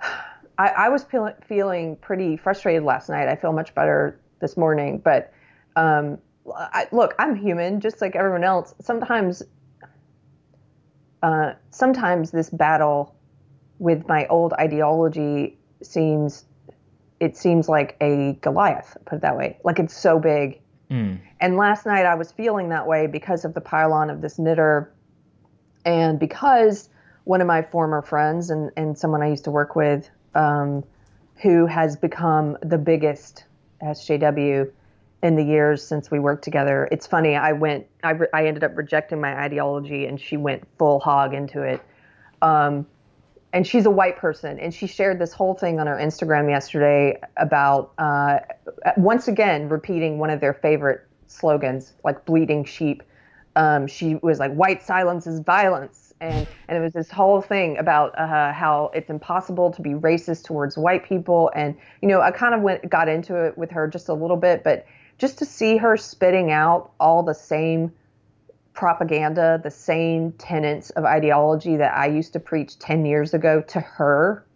I, 0.60 0.68
I 0.68 0.88
was 0.88 1.04
feel, 1.04 1.32
feeling 1.44 1.96
pretty 1.96 2.36
frustrated 2.36 2.82
last 2.84 3.08
night. 3.08 3.28
I 3.28 3.36
feel 3.36 3.52
much 3.52 3.74
better 3.74 4.20
this 4.40 4.56
morning, 4.56 4.98
but 4.98 5.32
um, 5.76 6.18
I, 6.52 6.86
look, 6.90 7.14
I'm 7.18 7.34
human, 7.36 7.80
just 7.80 8.00
like 8.00 8.16
everyone 8.16 8.42
else. 8.44 8.74
Sometimes, 8.80 9.42
uh, 11.22 11.52
sometimes 11.70 12.30
this 12.32 12.50
battle 12.50 13.14
with 13.78 14.06
my 14.08 14.26
old 14.26 14.52
ideology 14.54 15.56
seems, 15.82 16.44
it 17.20 17.36
seems 17.36 17.68
like 17.68 17.96
a 18.00 18.34
Goliath. 18.40 18.96
Put 19.06 19.16
it 19.16 19.22
that 19.22 19.36
way. 19.36 19.58
Like 19.64 19.78
it's 19.78 19.96
so 19.96 20.18
big 20.18 20.60
Mm. 20.90 21.18
and 21.38 21.58
last 21.58 21.84
night 21.84 22.06
I 22.06 22.14
was 22.14 22.32
feeling 22.32 22.70
that 22.70 22.86
way 22.86 23.06
because 23.06 23.44
of 23.44 23.52
the 23.52 23.60
pylon 23.60 24.08
of 24.08 24.22
this 24.22 24.38
knitter 24.38 24.90
and 25.84 26.18
because 26.18 26.88
one 27.24 27.42
of 27.42 27.46
my 27.46 27.60
former 27.60 28.00
friends 28.00 28.48
and, 28.48 28.70
and 28.74 28.96
someone 28.96 29.22
I 29.22 29.28
used 29.28 29.44
to 29.44 29.50
work 29.50 29.76
with 29.76 30.08
um, 30.34 30.82
who 31.42 31.66
has 31.66 31.94
become 31.94 32.56
the 32.62 32.78
biggest 32.78 33.44
SJW 33.82 34.70
in 35.22 35.36
the 35.36 35.42
years 35.42 35.86
since 35.86 36.10
we 36.10 36.18
worked 36.18 36.42
together. 36.42 36.88
It's 36.90 37.06
funny, 37.06 37.36
I 37.36 37.52
went, 37.52 37.86
I, 38.02 38.12
re- 38.12 38.28
I 38.32 38.46
ended 38.46 38.64
up 38.64 38.74
rejecting 38.74 39.20
my 39.20 39.38
ideology 39.38 40.06
and 40.06 40.18
she 40.18 40.38
went 40.38 40.66
full 40.78 41.00
hog 41.00 41.34
into 41.34 41.60
it. 41.60 41.82
Um, 42.40 42.86
and 43.52 43.66
she's 43.66 43.86
a 43.86 43.90
white 43.90 44.16
person 44.16 44.58
and 44.58 44.74
she 44.74 44.86
shared 44.86 45.18
this 45.18 45.32
whole 45.32 45.54
thing 45.54 45.80
on 45.80 45.86
her 45.86 45.96
instagram 45.96 46.48
yesterday 46.48 47.18
about 47.36 47.92
uh, 47.98 48.38
once 48.96 49.28
again 49.28 49.68
repeating 49.68 50.18
one 50.18 50.30
of 50.30 50.40
their 50.40 50.54
favorite 50.54 51.08
slogans 51.28 51.92
like 52.04 52.24
bleeding 52.24 52.64
sheep. 52.64 53.02
Um, 53.54 53.86
she 53.86 54.16
was 54.16 54.38
like 54.38 54.52
white 54.52 54.82
silence 54.82 55.26
is 55.26 55.40
violence. 55.40 56.12
And 56.20 56.48
and 56.66 56.76
it 56.76 56.80
was 56.80 56.92
this 56.94 57.10
whole 57.10 57.40
thing 57.40 57.78
about 57.78 58.18
uh, 58.18 58.52
how 58.52 58.90
it's 58.92 59.08
impossible 59.08 59.70
to 59.72 59.80
be 59.82 59.90
racist 59.90 60.44
towards 60.44 60.76
white 60.76 61.04
people. 61.04 61.52
And 61.54 61.76
you 62.02 62.08
know 62.08 62.20
i 62.20 62.32
kind 62.32 62.54
of 62.54 62.62
went 62.62 62.88
got 62.90 63.08
into 63.08 63.36
it 63.36 63.56
with 63.56 63.70
her 63.70 63.86
just 63.86 64.08
a 64.08 64.14
little 64.14 64.36
bit 64.36 64.64
but 64.64 64.86
just 65.18 65.38
to 65.38 65.44
see 65.44 65.76
her 65.76 65.96
spitting 65.96 66.50
out 66.50 66.92
all 66.98 67.22
the 67.22 67.34
same 67.34 67.92
propaganda, 68.78 69.60
the 69.60 69.72
same 69.72 70.30
tenets 70.38 70.90
of 70.90 71.04
ideology 71.04 71.76
that 71.76 71.96
I 71.96 72.06
used 72.06 72.32
to 72.34 72.38
preach 72.38 72.78
10 72.78 73.04
years 73.04 73.34
ago 73.34 73.60
to 73.62 73.80
her, 73.80 74.46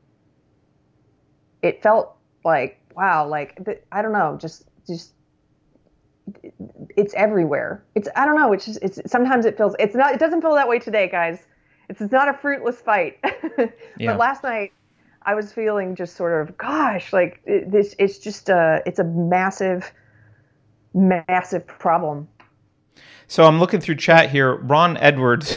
it 1.61 1.83
felt 1.83 2.17
like, 2.45 2.81
wow, 2.95 3.27
like, 3.27 3.59
I 3.91 4.01
don't 4.01 4.13
know, 4.13 4.39
just, 4.41 4.69
just, 4.87 5.15
it's 6.97 7.13
everywhere. 7.15 7.83
It's, 7.97 8.09
I 8.15 8.25
don't 8.25 8.37
know, 8.37 8.53
it's 8.53 8.65
just, 8.65 8.79
it's, 8.81 9.01
sometimes 9.11 9.45
it 9.45 9.57
feels, 9.57 9.75
it's 9.81 9.97
not, 9.97 10.15
it 10.15 10.21
doesn't 10.21 10.41
feel 10.41 10.55
that 10.55 10.69
way 10.69 10.79
today, 10.79 11.09
guys. 11.09 11.41
It's, 11.89 12.01
it's 12.01 12.13
not 12.13 12.29
a 12.29 12.35
fruitless 12.35 12.81
fight. 12.81 13.19
Yeah. 13.99 14.13
But 14.13 14.19
last 14.19 14.45
night, 14.45 14.73
I 15.23 15.35
was 15.35 15.53
feeling 15.53 15.97
just 15.97 16.15
sort 16.15 16.41
of, 16.41 16.57
gosh, 16.57 17.13
like, 17.13 17.41
it, 17.45 17.73
this, 17.73 17.97
it's 17.99 18.19
just, 18.19 18.49
a, 18.49 18.83
it's 18.87 19.01
a 19.01 19.05
massive, 19.05 19.93
massive 20.95 21.67
problem. 21.67 22.29
So 23.29 23.45
I'm 23.45 23.59
looking 23.59 23.81
through 23.81 23.97
chat 23.97 24.31
here. 24.31 24.57
Ron 24.57 24.97
Edwards, 24.99 25.57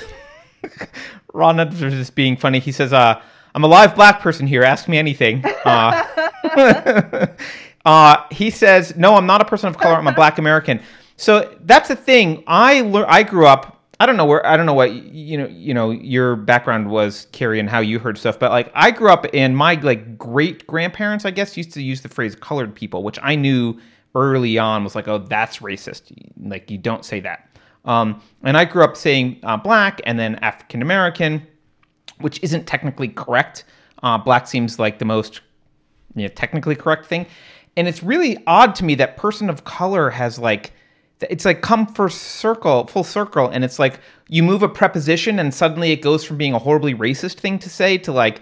Ron 1.34 1.60
Edwards 1.60 1.94
is 1.94 2.10
being 2.10 2.38
funny. 2.38 2.60
He 2.60 2.72
says, 2.72 2.94
uh, 2.94 3.22
"I'm 3.54 3.64
a 3.64 3.68
live 3.68 3.96
black 3.96 4.22
person 4.22 4.48
here. 4.48 4.64
Ask 4.64 4.88
me 4.88 4.98
anything." 4.98 5.44
Uh, 5.66 7.28
uh, 7.86 8.18
he 8.32 8.50
says, 8.50 8.96
"No, 8.96 9.16
I'm 9.16 9.26
not 9.26 9.42
a 9.42 9.46
person 9.46 9.68
of 9.68 9.78
color. 9.78 9.96
I'm 9.96 10.08
a 10.08 10.14
black 10.14 10.38
American." 10.38 10.82
So 11.18 11.58
that's 11.62 11.90
the 11.90 11.96
thing. 11.96 12.44
I 12.48 12.82
lear- 12.82 13.08
I 13.08 13.24
grew 13.24 13.46
up. 13.48 13.82
I 14.00 14.06
don't 14.06 14.18
know 14.18 14.26
where. 14.26 14.46
I 14.46 14.58
don't 14.58 14.66
know 14.66 14.74
what 14.74 14.94
you 14.94 15.38
know. 15.38 15.48
You 15.48 15.74
know 15.74 15.92
your 15.92 16.36
background 16.36 16.90
was, 16.90 17.28
Keri, 17.32 17.60
and 17.60 17.70
how 17.70 17.80
you 17.80 18.00
heard 18.00 18.18
stuff. 18.18 18.40
But 18.40 18.52
like, 18.52 18.72
I 18.74 18.92
grew 18.92 19.10
up, 19.10 19.26
and 19.34 19.56
my 19.56 19.76
like 19.76 20.18
great 20.18 20.66
grandparents, 20.68 21.26
I 21.26 21.32
guess, 21.32 21.58
used 21.58 21.74
to 21.74 21.82
use 21.82 22.02
the 22.02 22.10
phrase 22.10 22.36
"colored 22.36 22.76
people," 22.76 23.04
which 23.04 23.20
I 23.22 23.36
knew 23.36 23.80
early 24.16 24.58
on 24.58 24.84
was 24.84 24.96
like, 24.96 25.08
"Oh, 25.08 25.20
that's 25.20 25.58
racist." 25.58 26.12
Like, 26.42 26.72
you 26.72 26.78
don't 26.78 27.06
say 27.06 27.20
that. 27.22 27.50
Um, 27.86 28.22
and 28.44 28.58
I 28.58 28.66
grew 28.66 28.84
up 28.84 28.98
saying 28.98 29.40
uh, 29.44 29.58
black 29.58 30.02
and 30.06 30.18
then 30.18 30.36
African 30.36 30.82
American, 30.82 31.46
which 32.20 32.42
isn't 32.42 32.66
technically 32.66 33.10
correct. 33.10 33.66
Uh, 34.02 34.18
black 34.18 34.48
seems 34.48 34.80
like 34.80 35.00
the 35.00 35.06
most 35.06 35.42
you 36.16 36.24
know, 36.24 36.28
technically 36.30 36.76
correct 36.76 37.06
thing. 37.06 37.26
And 37.78 37.88
it's 37.88 38.02
really 38.02 38.38
odd 38.48 38.74
to 38.76 38.86
me 38.86 38.96
that 38.96 39.18
person 39.18 39.50
of 39.50 39.66
color 39.66 40.10
has 40.10 40.40
like, 40.40 40.72
it's 41.22 41.46
like 41.46 41.62
come 41.62 41.86
for 41.88 42.10
circle, 42.10 42.88
full 42.88 43.04
circle. 43.04 43.50
And 43.50 43.64
it's 43.64 43.80
like 43.80 44.00
you 44.30 44.44
move 44.44 44.64
a 44.64 44.70
preposition 44.70 45.40
and 45.40 45.54
suddenly 45.54 45.92
it 45.92 46.02
goes 46.02 46.24
from 46.24 46.38
being 46.38 46.54
a 46.54 46.60
horribly 46.60 46.94
racist 46.94 47.36
thing 47.36 47.60
to 47.60 47.70
say 47.70 47.98
to 48.00 48.12
like 48.12 48.42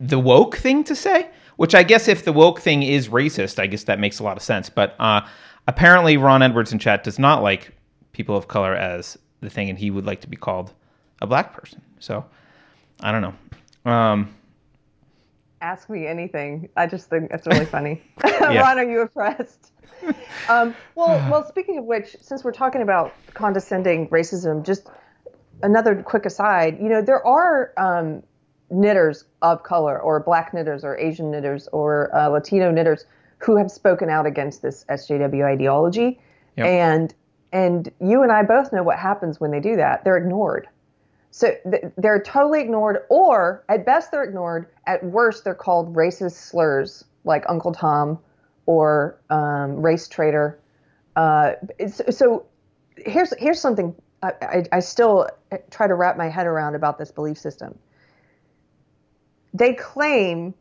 the 0.00 0.18
woke 0.18 0.56
thing 0.56 0.84
to 0.84 0.96
say, 0.96 1.28
which 1.56 1.74
I 1.74 1.82
guess 1.82 2.08
if 2.08 2.24
the 2.24 2.32
woke 2.32 2.60
thing 2.60 2.82
is 2.82 3.08
racist, 3.08 3.58
I 3.58 3.66
guess 3.66 3.84
that 3.84 3.98
makes 3.98 4.18
a 4.18 4.22
lot 4.22 4.36
of 4.36 4.42
sense. 4.42 4.70
But 4.70 4.94
uh, 4.98 5.26
apparently 5.66 6.16
Ron 6.16 6.42
Edwards 6.42 6.72
in 6.72 6.78
chat 6.78 7.04
does 7.04 7.18
not 7.18 7.42
like 7.42 7.72
people 8.12 8.36
of 8.36 8.48
color 8.48 8.74
as 8.74 9.18
the 9.40 9.50
thing, 9.50 9.68
and 9.68 9.78
he 9.78 9.90
would 9.90 10.06
like 10.06 10.20
to 10.22 10.28
be 10.28 10.36
called 10.36 10.72
a 11.20 11.26
black 11.26 11.52
person. 11.52 11.80
So 11.98 12.24
I 13.00 13.12
don't 13.12 13.22
know. 13.22 13.90
Um, 13.90 14.34
Ask 15.60 15.88
me 15.88 16.06
anything. 16.06 16.68
I 16.76 16.86
just 16.86 17.08
think 17.08 17.30
that's 17.30 17.46
really 17.46 17.64
funny. 17.64 18.02
Ron, 18.40 18.78
are 18.78 18.84
you 18.84 19.00
oppressed? 19.00 19.72
um, 20.48 20.74
well, 20.94 21.08
well. 21.30 21.48
Speaking 21.48 21.78
of 21.78 21.84
which, 21.84 22.16
since 22.20 22.44
we're 22.44 22.52
talking 22.52 22.82
about 22.82 23.12
condescending 23.34 24.08
racism, 24.08 24.64
just 24.64 24.88
another 25.62 26.02
quick 26.02 26.26
aside. 26.26 26.78
You 26.80 26.88
know, 26.88 27.02
there 27.02 27.26
are 27.26 27.72
um, 27.76 28.22
knitters 28.70 29.24
of 29.42 29.62
color, 29.62 30.00
or 30.00 30.20
black 30.20 30.52
knitters, 30.52 30.84
or 30.84 30.96
Asian 30.98 31.30
knitters, 31.30 31.68
or 31.68 32.14
uh, 32.16 32.28
Latino 32.28 32.70
knitters 32.70 33.04
who 33.38 33.56
have 33.56 33.70
spoken 33.70 34.08
out 34.08 34.26
against 34.26 34.62
this 34.62 34.84
SJW 34.88 35.44
ideology, 35.44 36.20
Yep. 36.56 36.66
and 36.66 37.14
and 37.52 37.92
you 38.00 38.22
and 38.22 38.32
I 38.32 38.42
both 38.42 38.72
know 38.72 38.82
what 38.82 38.98
happens 38.98 39.40
when 39.40 39.50
they 39.50 39.60
do 39.60 39.76
that. 39.76 40.04
They're 40.04 40.16
ignored. 40.16 40.68
So 41.30 41.54
th- 41.70 41.92
they're 41.98 42.20
totally 42.22 42.60
ignored, 42.60 43.00
or 43.10 43.62
at 43.68 43.84
best 43.84 44.10
they're 44.10 44.24
ignored. 44.24 44.66
At 44.86 45.04
worst, 45.04 45.44
they're 45.44 45.54
called 45.54 45.94
racist 45.94 46.32
slurs 46.32 47.04
like 47.24 47.44
Uncle 47.48 47.72
Tom 47.72 48.18
or 48.64 49.18
um, 49.30 49.82
race 49.82 50.08
traitor. 50.08 50.58
Uh, 51.14 51.52
so 51.88 52.46
here's 52.96 53.34
here's 53.38 53.60
something 53.60 53.94
I, 54.22 54.32
I, 54.42 54.64
I 54.72 54.80
still 54.80 55.28
try 55.70 55.86
to 55.86 55.94
wrap 55.94 56.16
my 56.16 56.28
head 56.28 56.46
around 56.46 56.74
about 56.74 56.98
this 56.98 57.12
belief 57.12 57.38
system. 57.38 57.78
They 59.56 59.72
claim 59.72 60.52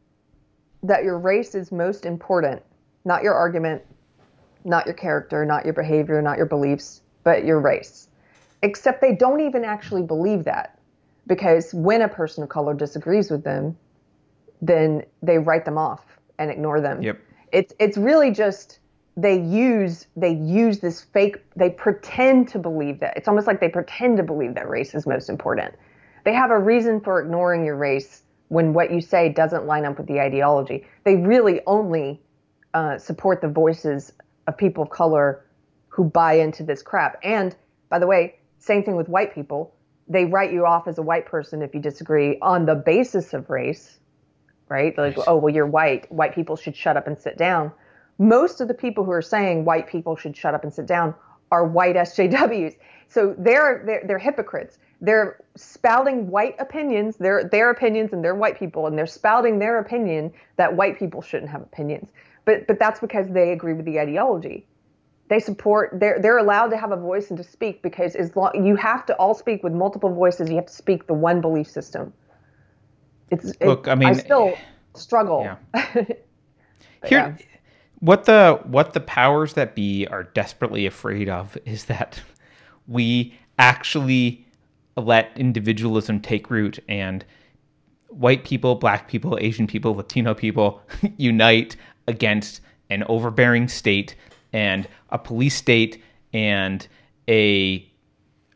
that 0.84 1.04
your 1.04 1.20
race 1.20 1.54
is 1.54 1.72
most 1.72 2.06
important, 2.06 2.62
not 3.04 3.24
your 3.24 3.34
argument, 3.34 3.82
not 4.64 4.86
your 4.86 4.96
character, 4.96 5.44
not 5.46 5.66
your 5.66 5.74
behavior, 5.74 6.22
not 6.22 6.38
your 6.38 6.46
beliefs, 6.46 7.02
but 7.24 7.44
your 7.44 7.60
race. 7.60 8.08
Except 8.62 9.02
they 9.02 9.14
don't 9.14 9.42
even 9.42 9.66
actually 9.66 10.04
believe 10.04 10.46
that 10.46 10.80
because 11.28 11.74
when 11.74 12.04
a 12.04 12.08
person 12.08 12.44
of 12.44 12.50
color 12.50 12.74
disagrees 12.74 13.30
with 13.30 13.44
them, 13.44 13.76
then 14.62 15.04
they 15.22 15.40
write 15.40 15.66
them 15.66 15.78
off 15.78 16.06
and 16.40 16.50
ignore 16.50 16.80
them. 16.80 17.02
Yep. 17.02 17.20
It's 17.52 17.74
it's 17.80 17.98
really 17.98 18.32
just 18.32 18.80
they 19.18 19.42
use 19.42 20.08
they 20.16 20.34
use 20.34 20.80
this 20.80 21.02
fake 21.02 21.38
they 21.56 21.70
pretend 21.70 22.48
to 22.50 22.60
believe 22.60 23.02
that. 23.02 23.18
It's 23.18 23.28
almost 23.28 23.46
like 23.46 23.60
they 23.60 23.70
pretend 23.70 24.18
to 24.18 24.24
believe 24.24 24.56
that 24.56 24.70
race 24.70 24.96
is 24.96 25.06
most 25.06 25.30
important. 25.30 25.76
They 26.24 26.34
have 26.34 26.50
a 26.50 26.58
reason 26.58 27.02
for 27.02 27.22
ignoring 27.22 27.66
your 27.66 27.76
race 27.76 28.24
when 28.50 28.74
what 28.74 28.92
you 28.92 29.02
say 29.02 29.30
doesn't 29.30 29.66
line 29.66 29.86
up 29.86 29.98
with 29.98 30.08
the 30.08 30.20
ideology. 30.20 30.86
They 31.04 31.16
really 31.16 31.62
only 31.66 32.22
uh, 32.74 32.98
support 32.98 33.42
the 33.42 33.48
voices 33.48 34.14
of 34.48 34.58
people 34.58 34.84
of 34.84 34.90
color 34.90 35.46
who 35.88 36.04
buy 36.04 36.34
into 36.34 36.64
this 36.64 36.84
crap. 36.84 37.18
And 37.24 37.56
by 37.90 38.00
the 38.00 38.08
way, 38.08 38.36
same 38.60 38.84
thing 38.84 38.96
with 38.96 39.08
white 39.10 39.34
people. 39.34 39.74
They 40.08 40.26
write 40.26 40.52
you 40.52 40.66
off 40.66 40.88
as 40.88 40.98
a 40.98 41.02
white 41.02 41.26
person 41.26 41.62
if 41.62 41.74
you 41.74 41.80
disagree 41.80 42.38
on 42.42 42.66
the 42.66 42.76
basis 42.76 43.34
of 43.34 43.50
race, 43.50 44.00
right? 44.70 44.96
Like, 44.98 45.18
oh, 45.26 45.38
well, 45.38 45.54
you're 45.54 45.66
white. 45.66 46.12
White 46.12 46.36
people 46.36 46.56
should 46.56 46.76
shut 46.76 46.98
up 46.98 47.08
and 47.08 47.18
sit 47.18 47.38
down. 47.38 47.72
Most 48.20 48.62
of 48.62 48.68
the 48.68 48.74
people 48.74 49.04
who 49.04 49.12
are 49.12 49.22
saying 49.22 49.66
white 49.66 49.88
people 49.88 50.16
should 50.16 50.38
shut 50.38 50.54
up 50.54 50.64
and 50.64 50.74
sit 50.74 50.86
down 50.86 51.16
are 51.52 51.66
white 51.66 51.96
SJWs. 51.96 52.76
So 53.08 53.36
they're 53.38 53.84
they're, 53.86 54.04
they're 54.06 54.20
hypocrites. 54.20 54.78
They're 55.06 55.38
spouting 55.56 56.30
white 56.30 56.56
opinions, 56.60 57.18
their 57.18 57.44
their 57.46 57.70
opinions, 57.70 58.14
and 58.14 58.24
they're 58.24 58.36
white 58.36 58.58
people, 58.60 58.88
and 58.88 58.98
they're 58.98 59.08
spouting 59.08 59.60
their 59.60 59.80
opinion 59.80 60.34
that 60.58 60.76
white 60.76 60.98
people 61.00 61.22
shouldn't 61.22 61.52
have 61.52 61.62
opinions. 61.62 62.10
But 62.46 62.68
but 62.68 62.80
that's 62.80 63.00
because 63.00 63.28
they 63.30 63.52
agree 63.52 63.74
with 63.74 63.86
the 63.86 64.00
ideology. 64.00 64.68
They 65.30 65.40
support. 65.40 65.92
They're 66.00 66.20
they're 66.22 66.38
allowed 66.40 66.68
to 66.70 66.78
have 66.78 66.92
a 66.92 66.98
voice 66.98 67.30
and 67.30 67.38
to 67.38 67.44
speak 67.44 67.82
because 67.82 68.16
as 68.16 68.36
long 68.36 68.66
you 68.66 68.76
have 68.76 69.06
to 69.08 69.16
all 69.16 69.34
speak 69.36 69.64
with 69.64 69.74
multiple 69.74 70.14
voices. 70.14 70.50
You 70.50 70.56
have 70.58 70.68
to 70.68 70.74
speak 70.74 71.08
the 71.08 71.14
one 71.14 71.42
belief 71.42 71.68
system. 71.70 72.14
It's 73.32 73.52
it- 73.60 73.68
Look, 73.68 73.88
I 73.88 73.96
mean- 73.96 74.10
I 74.10 74.14
still 74.14 74.58
struggle. 74.96 75.42
Yeah. 75.44 75.58
Here, 77.06 77.36
yeah. 77.38 77.38
what 78.00 78.26
the 78.26 78.60
what 78.66 78.94
the 78.94 79.00
powers 79.02 79.54
that 79.54 79.76
be 79.76 80.08
are 80.08 80.24
desperately 80.24 80.86
afraid 80.86 81.30
of 81.30 81.58
is 81.66 81.86
that 81.86 82.22
we 82.88 83.38
actually 83.60 84.45
let 84.98 85.32
individualism 85.36 86.20
take 86.20 86.50
root 86.50 86.80
and 86.88 87.26
white 88.10 88.44
people, 88.44 88.76
black 88.76 89.08
people, 89.08 89.38
Asian 89.42 89.68
people, 89.68 89.94
Latino 89.96 90.34
people 90.34 90.82
unite 91.18 91.76
against 92.08 92.62
an 92.90 93.04
overbearing 93.04 93.68
state 93.68 94.16
and 94.54 94.88
a 95.10 95.18
police 95.18 95.56
state 95.56 96.02
and 96.34 96.88
a 97.28 97.90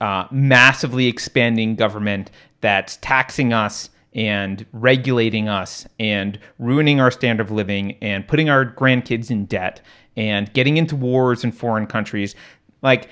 uh, 0.02 0.26
massively 0.32 1.08
expanding 1.08 1.76
government 1.76 2.32
that's 2.62 2.98
taxing 2.98 3.52
us 3.52 3.90
and 4.14 4.66
regulating 4.72 5.48
us 5.48 5.88
and 6.00 6.40
ruining 6.58 7.00
our 7.00 7.12
standard 7.12 7.48
of 7.48 7.52
living 7.52 7.98
and 8.02 8.28
putting 8.28 8.50
our 8.50 8.66
grandkids 8.66 9.30
in 9.30 9.46
debt 9.46 9.82
and 10.16 10.52
getting 10.54 10.78
into 10.78 10.96
wars 10.96 11.44
in 11.44 11.52
foreign 11.52 11.86
countries. 11.86 12.36
Like 12.82 13.10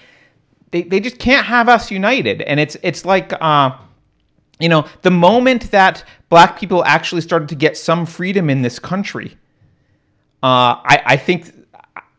they, 0.71 0.83
they 0.83 0.99
just 0.99 1.17
can't 1.19 1.45
have 1.45 1.69
us 1.69 1.91
united 1.91 2.41
and 2.41 2.59
it's 2.59 2.77
it's 2.83 3.05
like 3.05 3.33
uh, 3.41 3.75
you 4.59 4.69
know 4.69 4.87
the 5.01 5.11
moment 5.11 5.71
that 5.71 6.03
black 6.29 6.59
people 6.59 6.83
actually 6.83 7.21
started 7.21 7.49
to 7.49 7.55
get 7.55 7.77
some 7.77 8.05
freedom 8.05 8.49
in 8.49 8.61
this 8.61 8.79
country 8.79 9.37
uh, 10.43 10.79
I, 10.85 11.01
I 11.05 11.17
think 11.17 11.51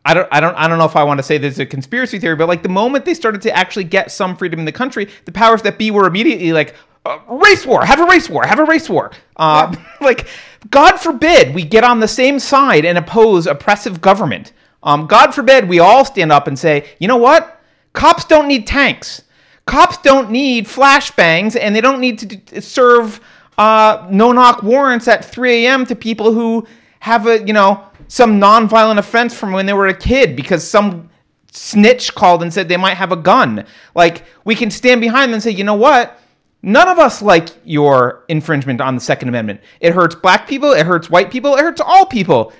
I 0.05 0.13
don't 0.13 0.27
I 0.31 0.39
don't 0.39 0.55
I 0.55 0.67
don't 0.67 0.77
know 0.77 0.85
if 0.85 0.95
I 0.95 1.03
want 1.03 1.19
to 1.19 1.23
say 1.23 1.37
this 1.37 1.53
is 1.53 1.59
a 1.59 1.65
conspiracy 1.65 2.19
theory, 2.19 2.35
but 2.35 2.47
like 2.47 2.63
the 2.63 2.69
moment 2.69 3.05
they 3.05 3.13
started 3.13 3.41
to 3.43 3.55
actually 3.55 3.83
get 3.83 4.11
some 4.11 4.35
freedom 4.35 4.59
in 4.59 4.65
the 4.65 4.71
country, 4.71 5.07
the 5.25 5.31
powers 5.31 5.61
that 5.61 5.77
be 5.77 5.91
were 5.91 6.07
immediately 6.07 6.51
like 6.51 6.75
uh, 7.05 7.19
race 7.29 7.65
war, 7.65 7.85
have 7.85 7.99
a 7.99 8.05
race 8.05 8.29
war, 8.29 8.45
have 8.45 8.59
a 8.59 8.65
race 8.65 8.89
war. 8.89 9.11
Uh, 9.35 9.73
like 10.01 10.27
God 10.69 10.97
forbid 10.97 11.53
we 11.53 11.63
get 11.63 11.83
on 11.83 11.99
the 11.99 12.07
same 12.07 12.39
side 12.39 12.85
and 12.85 12.97
oppose 12.97 13.45
oppressive 13.45 14.01
government. 14.01 14.53
Um, 14.83 15.05
God 15.07 15.35
forbid 15.35 15.69
we 15.69 15.79
all 15.79 16.03
stand 16.05 16.31
up 16.31 16.47
and 16.47 16.57
say, 16.57 16.89
you 16.99 17.07
know 17.07 17.17
what? 17.17 17.58
Cops 17.93 18.25
don't 18.25 18.47
need 18.47 18.67
tanks. 18.67 19.23
Cops 19.65 19.97
don't 19.97 20.31
need 20.31 20.65
flashbangs, 20.65 21.57
and 21.59 21.75
they 21.75 21.81
don't 21.81 21.99
need 21.99 22.19
to 22.19 22.25
d- 22.25 22.61
serve 22.61 23.19
uh, 23.57 24.07
no-knock 24.09 24.63
warrants 24.63 25.07
at 25.07 25.23
3 25.25 25.65
a.m. 25.65 25.85
to 25.85 25.95
people 25.95 26.33
who 26.33 26.65
have 27.01 27.27
a 27.27 27.45
you 27.45 27.53
know 27.53 27.83
some 28.07 28.39
nonviolent 28.39 28.97
offense 28.97 29.33
from 29.33 29.51
when 29.51 29.65
they 29.65 29.73
were 29.73 29.87
a 29.87 29.93
kid 29.93 30.35
because 30.35 30.67
some 30.67 31.09
snitch 31.51 32.13
called 32.15 32.41
and 32.41 32.53
said 32.53 32.67
they 32.67 32.77
might 32.77 32.95
have 32.95 33.11
a 33.11 33.15
gun. 33.15 33.65
Like 33.95 34.25
we 34.45 34.55
can 34.55 34.71
stand 34.71 35.01
behind 35.01 35.29
them 35.29 35.35
and 35.35 35.43
say, 35.43 35.51
you 35.51 35.63
know 35.63 35.75
what? 35.75 36.19
None 36.61 36.87
of 36.89 36.99
us 36.99 37.21
like 37.21 37.49
your 37.63 38.25
infringement 38.27 38.81
on 38.81 38.95
the 38.95 39.01
Second 39.01 39.29
Amendment. 39.29 39.61
It 39.79 39.93
hurts 39.93 40.15
black 40.15 40.47
people. 40.47 40.71
It 40.71 40.85
hurts 40.85 41.09
white 41.09 41.31
people. 41.31 41.55
It 41.55 41.61
hurts 41.61 41.81
all 41.81 42.05
people 42.05 42.51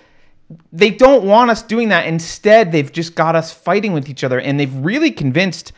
they 0.72 0.90
don't 0.90 1.24
want 1.24 1.52
us 1.52 1.62
doing 1.62 1.90
that. 1.90 2.08
Instead, 2.08 2.72
they've 2.72 2.92
just 2.92 3.16
got 3.16 3.36
us 3.36 3.54
fighting 3.54 3.94
with 3.94 4.10
each 4.10 4.24
other, 4.24 4.40
and 4.40 4.60
they've 4.60 4.74
really 4.76 5.12
convinced. 5.12 5.72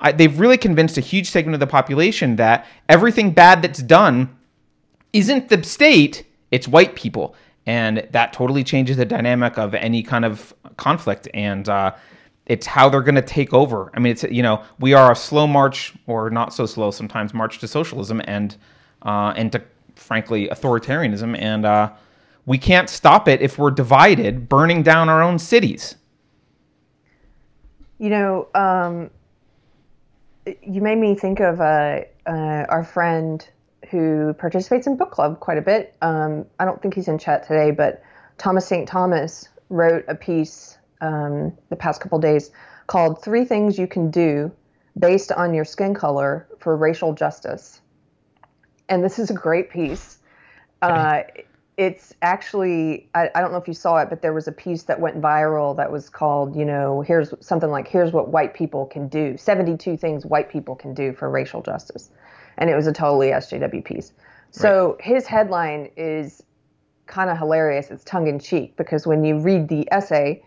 I 0.00 0.12
they've 0.12 0.38
really 0.38 0.56
convinced 0.56 0.98
a 0.98 1.00
huge 1.00 1.30
segment 1.30 1.54
of 1.54 1.60
the 1.60 1.66
population 1.66 2.36
that 2.36 2.66
everything 2.88 3.30
bad 3.30 3.62
that's 3.62 3.82
done 3.82 4.36
isn't 5.12 5.48
the 5.48 5.62
state; 5.62 6.26
it's 6.50 6.66
white 6.66 6.94
people, 6.94 7.34
and 7.66 8.06
that 8.12 8.32
totally 8.32 8.64
changes 8.64 8.96
the 8.96 9.04
dynamic 9.04 9.58
of 9.58 9.74
any 9.74 10.02
kind 10.02 10.24
of 10.24 10.54
conflict. 10.76 11.28
And 11.34 11.68
uh, 11.68 11.94
it's 12.46 12.66
how 12.66 12.88
they're 12.88 13.02
going 13.02 13.14
to 13.14 13.22
take 13.22 13.52
over. 13.52 13.90
I 13.94 14.00
mean, 14.00 14.12
it's 14.12 14.24
you 14.24 14.42
know 14.42 14.62
we 14.80 14.94
are 14.94 15.12
a 15.12 15.16
slow 15.16 15.46
march, 15.46 15.92
or 16.06 16.30
not 16.30 16.54
so 16.54 16.64
slow 16.64 16.90
sometimes, 16.90 17.34
march 17.34 17.58
to 17.58 17.68
socialism 17.68 18.22
and 18.24 18.56
uh, 19.02 19.34
and 19.36 19.52
to 19.52 19.62
frankly 19.96 20.48
authoritarianism, 20.48 21.38
and 21.38 21.66
uh, 21.66 21.90
we 22.46 22.58
can't 22.58 22.88
stop 22.88 23.28
it 23.28 23.40
if 23.40 23.58
we're 23.58 23.70
divided, 23.70 24.48
burning 24.48 24.82
down 24.82 25.08
our 25.08 25.22
own 25.22 25.38
cities. 25.38 25.96
You 27.98 28.10
know, 28.10 28.48
um, 28.54 29.10
you 30.62 30.80
made 30.80 30.98
me 30.98 31.14
think 31.14 31.40
of 31.40 31.60
uh, 31.60 32.00
uh, 32.26 32.66
our 32.68 32.84
friend 32.84 33.46
who 33.90 34.34
participates 34.34 34.86
in 34.86 34.96
book 34.96 35.10
club 35.10 35.40
quite 35.40 35.58
a 35.58 35.62
bit. 35.62 35.96
Um, 36.02 36.46
I 36.58 36.64
don't 36.64 36.80
think 36.82 36.94
he's 36.94 37.08
in 37.08 37.18
chat 37.18 37.46
today, 37.46 37.70
but 37.70 38.02
Thomas 38.38 38.66
St. 38.66 38.88
Thomas 38.88 39.48
wrote 39.70 40.04
a 40.08 40.14
piece 40.14 40.78
um, 41.00 41.52
the 41.70 41.76
past 41.76 42.00
couple 42.00 42.18
days 42.18 42.50
called 42.86 43.22
Three 43.22 43.44
Things 43.44 43.78
You 43.78 43.86
Can 43.86 44.10
Do 44.10 44.52
Based 44.98 45.32
on 45.32 45.54
Your 45.54 45.64
Skin 45.64 45.94
Color 45.94 46.46
for 46.58 46.76
Racial 46.76 47.14
Justice. 47.14 47.80
And 48.88 49.02
this 49.02 49.18
is 49.18 49.30
a 49.30 49.34
great 49.34 49.70
piece. 49.70 50.18
Uh, 50.82 51.22
it's 51.76 52.14
actually 52.22 53.08
I, 53.14 53.30
I 53.34 53.40
don't 53.40 53.50
know 53.50 53.58
if 53.58 53.66
you 53.66 53.74
saw 53.74 53.98
it 53.98 54.08
but 54.08 54.22
there 54.22 54.32
was 54.32 54.46
a 54.46 54.52
piece 54.52 54.84
that 54.84 55.00
went 55.00 55.20
viral 55.20 55.76
that 55.76 55.90
was 55.90 56.08
called 56.08 56.54
you 56.56 56.64
know 56.64 57.00
here's 57.00 57.34
something 57.40 57.70
like 57.70 57.88
here's 57.88 58.12
what 58.12 58.28
white 58.28 58.54
people 58.54 58.86
can 58.86 59.08
do 59.08 59.36
72 59.36 59.96
things 59.96 60.24
white 60.24 60.48
people 60.48 60.76
can 60.76 60.94
do 60.94 61.12
for 61.12 61.28
racial 61.30 61.62
justice. 61.62 62.10
And 62.56 62.70
it 62.70 62.76
was 62.76 62.86
a 62.86 62.92
totally 62.92 63.28
sjw 63.28 63.84
piece. 63.84 64.12
So 64.52 64.96
his 65.00 65.26
headline 65.26 65.90
is 65.96 66.40
kind 67.06 67.28
of 67.28 67.36
hilarious. 67.36 67.90
It's 67.90 68.04
tongue-in-cheek 68.04 68.76
because 68.76 69.04
when 69.04 69.24
you 69.24 69.40
read 69.40 69.66
the 69.66 69.88
essay 69.90 70.44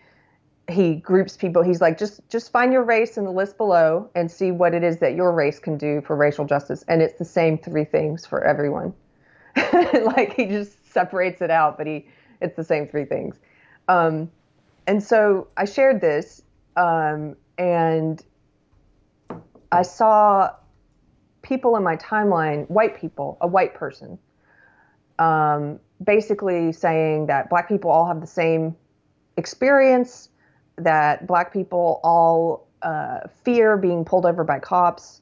he 0.70 0.96
groups 0.96 1.38
people. 1.38 1.64
He's 1.64 1.82
like, 1.82 1.98
just 1.98 2.20
just 2.30 2.52
find 2.52 2.74
your 2.74 2.84
race 2.84 3.18
in 3.18 3.24
the 3.24 3.32
list 3.32 3.58
below 3.58 4.10
and 4.16 4.30
see 4.30 4.52
what 4.52 4.74
it 4.74 4.84
is 4.84 4.98
that 4.98 5.16
your 5.16 5.32
race 5.32 5.60
can 5.60 5.78
do 5.78 6.02
for 6.02 6.16
racial 6.16 6.46
justice, 6.46 6.84
and 6.88 7.02
it's 7.02 7.18
the 7.18 7.26
same 7.26 7.58
three 7.58 7.86
things 7.86 8.26
for 8.26 8.44
everyone. 8.44 8.94
like 10.16 10.34
he 10.34 10.46
just 10.46 10.78
separates 10.98 11.44
it 11.44 11.52
out, 11.52 11.78
but 11.78 11.86
he 11.86 12.08
it's 12.42 12.56
the 12.56 12.64
same 12.64 12.88
three 12.88 13.06
things. 13.06 13.36
Um, 13.88 14.32
and 14.88 15.04
so 15.04 15.48
I 15.56 15.66
shared 15.66 16.02
this, 16.02 16.42
um, 16.76 17.36
and 17.60 18.24
I 19.72 19.84
saw 19.84 20.50
people 21.44 21.76
in 21.78 21.84
my 21.84 21.98
timeline, 21.98 22.68
white 22.70 23.00
people, 23.00 23.38
a 23.42 23.48
white 23.48 23.76
person, 23.76 24.18
um, 25.20 25.80
basically 26.04 26.72
saying 26.72 27.28
that 27.28 27.50
black 27.50 27.68
people 27.68 27.92
all 27.92 28.08
have 28.08 28.22
the 28.22 28.28
same 28.28 28.76
experience, 29.38 30.30
that 30.78 31.28
black 31.28 31.54
people 31.54 32.00
all 32.04 32.68
uh, 32.82 33.20
fear 33.44 33.78
being 33.78 34.04
pulled 34.04 34.26
over 34.26 34.44
by 34.44 34.60
cops, 34.60 35.22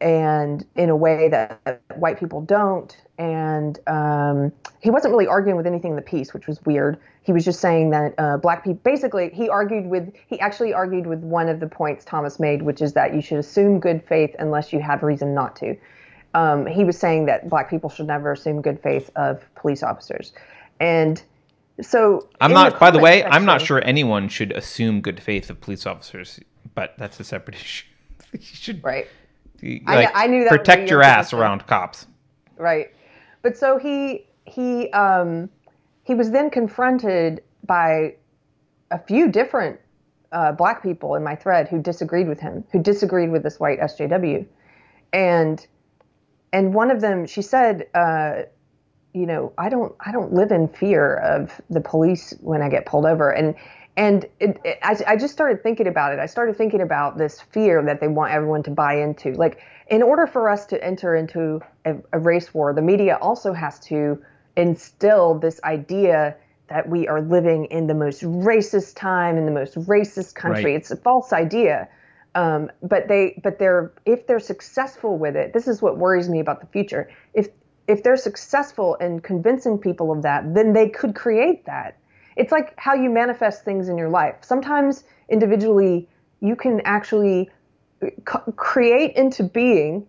and 0.00 0.64
in 0.76 0.90
a 0.90 0.96
way 0.96 1.28
that 1.28 1.82
white 1.96 2.18
people 2.18 2.40
don't. 2.40 2.96
And 3.18 3.78
um, 3.86 4.52
he 4.80 4.90
wasn't 4.90 5.12
really 5.12 5.26
arguing 5.26 5.56
with 5.56 5.66
anything 5.66 5.90
in 5.90 5.96
the 5.96 6.02
piece, 6.02 6.34
which 6.34 6.46
was 6.46 6.62
weird. 6.64 6.98
He 7.22 7.32
was 7.32 7.44
just 7.44 7.60
saying 7.60 7.90
that 7.90 8.14
uh, 8.18 8.36
black 8.36 8.62
people, 8.62 8.80
basically, 8.84 9.30
he 9.30 9.48
argued 9.48 9.86
with, 9.86 10.12
he 10.28 10.38
actually 10.40 10.74
argued 10.74 11.06
with 11.06 11.20
one 11.20 11.48
of 11.48 11.60
the 11.60 11.66
points 11.66 12.04
Thomas 12.04 12.38
made, 12.38 12.62
which 12.62 12.82
is 12.82 12.92
that 12.92 13.14
you 13.14 13.20
should 13.20 13.38
assume 13.38 13.80
good 13.80 14.04
faith 14.06 14.36
unless 14.38 14.72
you 14.72 14.80
have 14.80 15.02
reason 15.02 15.34
not 15.34 15.56
to. 15.56 15.76
Um, 16.34 16.66
he 16.66 16.84
was 16.84 16.98
saying 16.98 17.26
that 17.26 17.48
black 17.48 17.70
people 17.70 17.88
should 17.88 18.06
never 18.06 18.32
assume 18.32 18.60
good 18.60 18.80
faith 18.82 19.10
of 19.16 19.42
police 19.54 19.82
officers. 19.82 20.34
And 20.78 21.22
so 21.80 22.28
I'm 22.40 22.52
not. 22.52 22.78
by 22.78 22.90
the 22.90 22.98
way, 22.98 23.24
I'm 23.24 23.44
not 23.44 23.62
sure 23.62 23.82
anyone 23.84 24.28
should 24.28 24.52
assume 24.52 25.00
good 25.00 25.22
faith 25.22 25.48
of 25.48 25.60
police 25.60 25.86
officers, 25.86 26.40
but 26.74 26.94
that's 26.98 27.18
a 27.20 27.24
separate 27.24 27.56
issue. 27.60 27.86
you 28.32 28.40
should 28.40 28.84
Right. 28.84 29.06
You, 29.60 29.80
I- 29.86 30.10
I 30.14 30.26
knew 30.26 30.44
that 30.44 30.50
protect 30.50 30.90
your 30.90 31.02
ass 31.02 31.32
around 31.32 31.66
cops. 31.66 32.06
right. 32.56 32.92
But 33.42 33.56
so 33.56 33.78
he 33.78 34.26
he 34.44 34.90
um 34.90 35.48
he 36.04 36.14
was 36.14 36.30
then 36.30 36.50
confronted 36.50 37.42
by 37.66 38.14
a 38.90 38.98
few 38.98 39.28
different 39.28 39.80
uh, 40.32 40.52
black 40.52 40.82
people 40.82 41.14
in 41.14 41.22
my 41.22 41.34
thread 41.34 41.68
who 41.68 41.80
disagreed 41.80 42.28
with 42.28 42.40
him 42.40 42.64
who 42.72 42.80
disagreed 42.82 43.30
with 43.30 43.42
this 43.42 43.58
white 43.60 43.78
sjw 43.80 44.46
and 45.12 45.66
and 46.52 46.74
one 46.74 46.90
of 46.90 47.00
them 47.00 47.26
she 47.26 47.42
said 47.42 47.86
uh 47.94 48.42
you 49.14 49.26
know 49.26 49.52
i 49.58 49.68
don't 49.68 49.94
i 50.00 50.12
don't 50.12 50.32
live 50.32 50.50
in 50.50 50.68
fear 50.68 51.16
of 51.18 51.60
the 51.70 51.80
police 51.80 52.34
when 52.40 52.62
i 52.62 52.68
get 52.68 52.86
pulled 52.86 53.06
over. 53.06 53.30
And 53.30 53.54
and 53.96 54.26
it, 54.40 54.60
it, 54.64 54.78
I, 54.82 54.96
I 55.06 55.16
just 55.16 55.32
started 55.32 55.62
thinking 55.62 55.86
about 55.86 56.12
it 56.12 56.18
i 56.18 56.26
started 56.26 56.56
thinking 56.56 56.82
about 56.82 57.18
this 57.18 57.40
fear 57.40 57.82
that 57.82 58.00
they 58.00 58.08
want 58.08 58.32
everyone 58.32 58.62
to 58.64 58.70
buy 58.70 59.00
into. 59.00 59.32
Like 59.32 59.60
in 59.88 60.02
order 60.02 60.26
for 60.26 60.50
us 60.50 60.66
to 60.66 60.84
enter 60.84 61.14
into 61.16 61.60
a, 61.84 61.96
a 62.12 62.18
race 62.18 62.52
war 62.52 62.72
the 62.72 62.82
media 62.82 63.18
also 63.20 63.52
has 63.52 63.78
to 63.80 64.22
instill 64.56 65.38
this 65.38 65.60
idea 65.64 66.36
that 66.68 66.88
we 66.88 67.06
are 67.06 67.20
living 67.20 67.66
in 67.66 67.86
the 67.86 67.94
most 67.94 68.22
racist 68.22 68.96
time 68.96 69.36
in 69.36 69.44
the 69.46 69.52
most 69.52 69.76
racist 69.76 70.34
country. 70.34 70.72
Right. 70.72 70.74
it's 70.74 70.90
a 70.90 70.96
false 70.96 71.32
idea. 71.32 71.88
Um, 72.34 72.70
but 72.82 73.08
they 73.08 73.40
but 73.42 73.58
they're 73.58 73.92
if 74.04 74.26
they're 74.26 74.40
successful 74.40 75.16
with 75.16 75.36
it 75.36 75.54
this 75.54 75.66
is 75.66 75.80
what 75.80 75.96
worries 75.96 76.28
me 76.28 76.40
about 76.40 76.60
the 76.60 76.66
future. 76.66 77.10
If 77.32 77.48
if 77.88 78.02
they're 78.02 78.16
successful 78.16 78.96
in 78.96 79.20
convincing 79.20 79.78
people 79.78 80.12
of 80.12 80.22
that 80.22 80.54
then 80.54 80.72
they 80.72 80.88
could 80.88 81.14
create 81.14 81.64
that 81.66 81.96
it's 82.36 82.52
like 82.52 82.74
how 82.76 82.94
you 82.94 83.10
manifest 83.10 83.64
things 83.64 83.88
in 83.88 83.96
your 83.98 84.08
life 84.08 84.36
sometimes 84.42 85.04
individually 85.28 86.08
you 86.40 86.54
can 86.54 86.80
actually 86.84 87.50
c- 88.02 88.52
create 88.56 89.14
into 89.16 89.42
being 89.42 90.06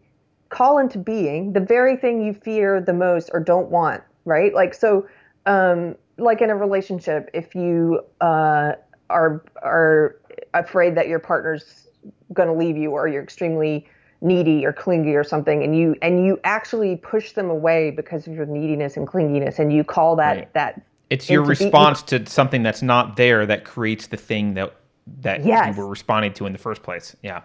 call 0.50 0.78
into 0.78 0.98
being 0.98 1.54
the 1.54 1.60
very 1.60 1.98
thing 1.98 2.22
you 2.22 2.34
fear 2.34 2.80
the 2.82 2.94
most 2.94 3.30
or 3.34 3.40
don't 3.40 3.70
want 3.70 4.02
right 4.26 4.54
like 4.54 4.74
so 4.74 5.08
um 5.46 5.96
like 6.18 6.42
in 6.42 6.50
a 6.50 6.56
relationship 6.56 7.30
if 7.34 7.56
you 7.56 8.00
uh 8.22 8.74
are 9.10 9.44
are 9.62 10.16
afraid 10.54 10.96
that 10.96 11.08
your 11.08 11.20
partner's 11.20 11.88
going 12.34 12.48
to 12.48 12.54
leave 12.54 12.78
you 12.78 12.92
or 12.92 13.08
you're 13.08 13.24
extremely 13.24 13.88
needy 14.22 14.66
or 14.66 14.74
clingy 14.74 15.16
or 15.16 15.24
something 15.24 15.64
and 15.64 15.78
you 15.78 15.96
and 16.02 16.26
you 16.26 16.40
actually 16.44 16.96
push 16.98 17.34
them 17.34 17.50
away 17.50 17.92
because 17.92 18.28
of 18.28 18.34
your 18.34 18.46
neediness 18.46 18.98
and 18.98 19.08
clinginess 19.08 19.60
and 19.60 19.72
you 19.72 19.84
call 19.84 20.16
that 20.16 20.38
Right. 20.38 20.54
that 20.54 20.82
It's 21.10 21.30
your 21.30 21.44
be- 21.44 21.50
response 21.50 22.02
to 22.04 22.26
something 22.26 22.64
that's 22.64 22.82
not 22.82 23.16
there 23.16 23.46
that 23.46 23.64
creates 23.64 24.08
the 24.08 24.18
thing 24.18 24.54
that 24.56 24.74
that 25.22 25.46
Yes. 25.46 25.74
you 25.74 25.82
were 25.82 25.88
responding 25.88 26.34
to 26.34 26.46
in 26.46 26.52
the 26.52 26.60
first 26.60 26.84
place. 26.84 27.16
Yeah. 27.22 27.42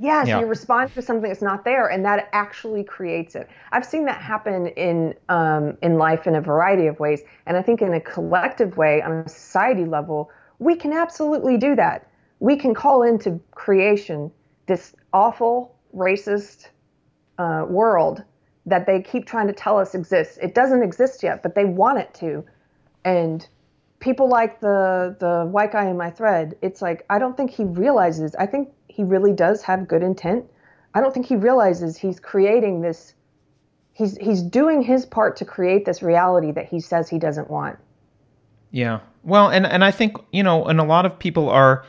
Yeah, 0.00 0.22
so 0.24 0.28
Yeah. 0.28 0.40
you 0.40 0.46
respond 0.46 0.92
to 0.94 1.02
something 1.02 1.28
that's 1.28 1.42
not 1.42 1.64
there, 1.64 1.86
and 1.88 2.04
that 2.04 2.28
actually 2.32 2.82
creates 2.84 3.34
it. 3.36 3.48
I've 3.72 3.84
seen 3.84 4.04
that 4.06 4.20
happen 4.20 4.68
in 4.68 5.14
um, 5.28 5.76
in 5.82 5.96
life 5.96 6.26
in 6.26 6.34
a 6.34 6.40
variety 6.40 6.86
of 6.88 6.98
ways, 6.98 7.22
and 7.46 7.56
I 7.56 7.62
think 7.62 7.82
in 7.82 7.94
a 7.94 8.00
collective 8.00 8.76
way, 8.76 9.00
on 9.02 9.12
a 9.12 9.28
society 9.28 9.84
level, 9.84 10.30
we 10.58 10.74
can 10.74 10.92
absolutely 10.92 11.56
do 11.56 11.76
that. 11.76 12.06
We 12.40 12.56
can 12.56 12.74
call 12.74 13.02
into 13.02 13.40
creation 13.52 14.30
this 14.66 14.94
awful, 15.12 15.74
racist 15.94 16.68
uh, 17.38 17.64
world 17.68 18.22
that 18.66 18.86
they 18.86 19.00
keep 19.00 19.24
trying 19.26 19.46
to 19.46 19.52
tell 19.52 19.78
us 19.78 19.94
exists. 19.94 20.36
It 20.42 20.54
doesn't 20.54 20.82
exist 20.82 21.22
yet, 21.22 21.42
but 21.42 21.54
they 21.54 21.64
want 21.64 21.98
it 21.98 22.12
to, 22.14 22.44
and 23.04 23.46
people 24.00 24.28
like 24.28 24.60
the 24.60 25.16
the 25.18 25.46
white 25.50 25.72
guy 25.72 25.86
in 25.86 25.96
my 25.96 26.10
thread, 26.10 26.56
it's 26.62 26.82
like 26.82 27.04
I 27.10 27.18
don't 27.18 27.36
think 27.36 27.50
he 27.50 27.64
realizes. 27.64 28.34
I 28.36 28.46
think 28.46 28.70
he 28.88 29.02
really 29.04 29.32
does 29.32 29.62
have 29.62 29.88
good 29.88 30.02
intent. 30.02 30.44
I 30.94 31.00
don't 31.00 31.12
think 31.12 31.26
he 31.26 31.36
realizes 31.36 31.96
he's 31.96 32.20
creating 32.20 32.80
this. 32.80 33.14
He's 33.92 34.16
he's 34.18 34.42
doing 34.42 34.82
his 34.82 35.06
part 35.06 35.36
to 35.36 35.44
create 35.44 35.84
this 35.84 36.02
reality 36.02 36.52
that 36.52 36.66
he 36.66 36.80
says 36.80 37.08
he 37.08 37.18
doesn't 37.18 37.50
want. 37.50 37.78
Yeah. 38.70 39.00
Well, 39.24 39.48
and 39.48 39.66
and 39.66 39.84
I 39.84 39.90
think 39.90 40.16
you 40.32 40.42
know, 40.42 40.64
and 40.66 40.80
a 40.80 40.84
lot 40.84 41.06
of 41.06 41.18
people 41.18 41.48
are. 41.48 41.84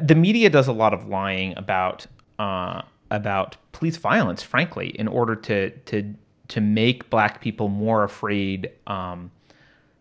The 0.00 0.14
media 0.14 0.48
does 0.48 0.68
a 0.68 0.72
lot 0.72 0.94
of 0.94 1.08
lying 1.08 1.54
about 1.56 2.06
uh, 2.38 2.82
about 3.10 3.56
police 3.72 3.96
violence, 3.96 4.42
frankly, 4.42 4.88
in 4.90 5.08
order 5.08 5.34
to 5.34 5.70
to 5.70 6.14
to 6.48 6.60
make 6.60 7.10
black 7.10 7.40
people 7.40 7.68
more 7.68 8.04
afraid. 8.04 8.70
Um, 8.86 9.30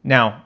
now, 0.08 0.46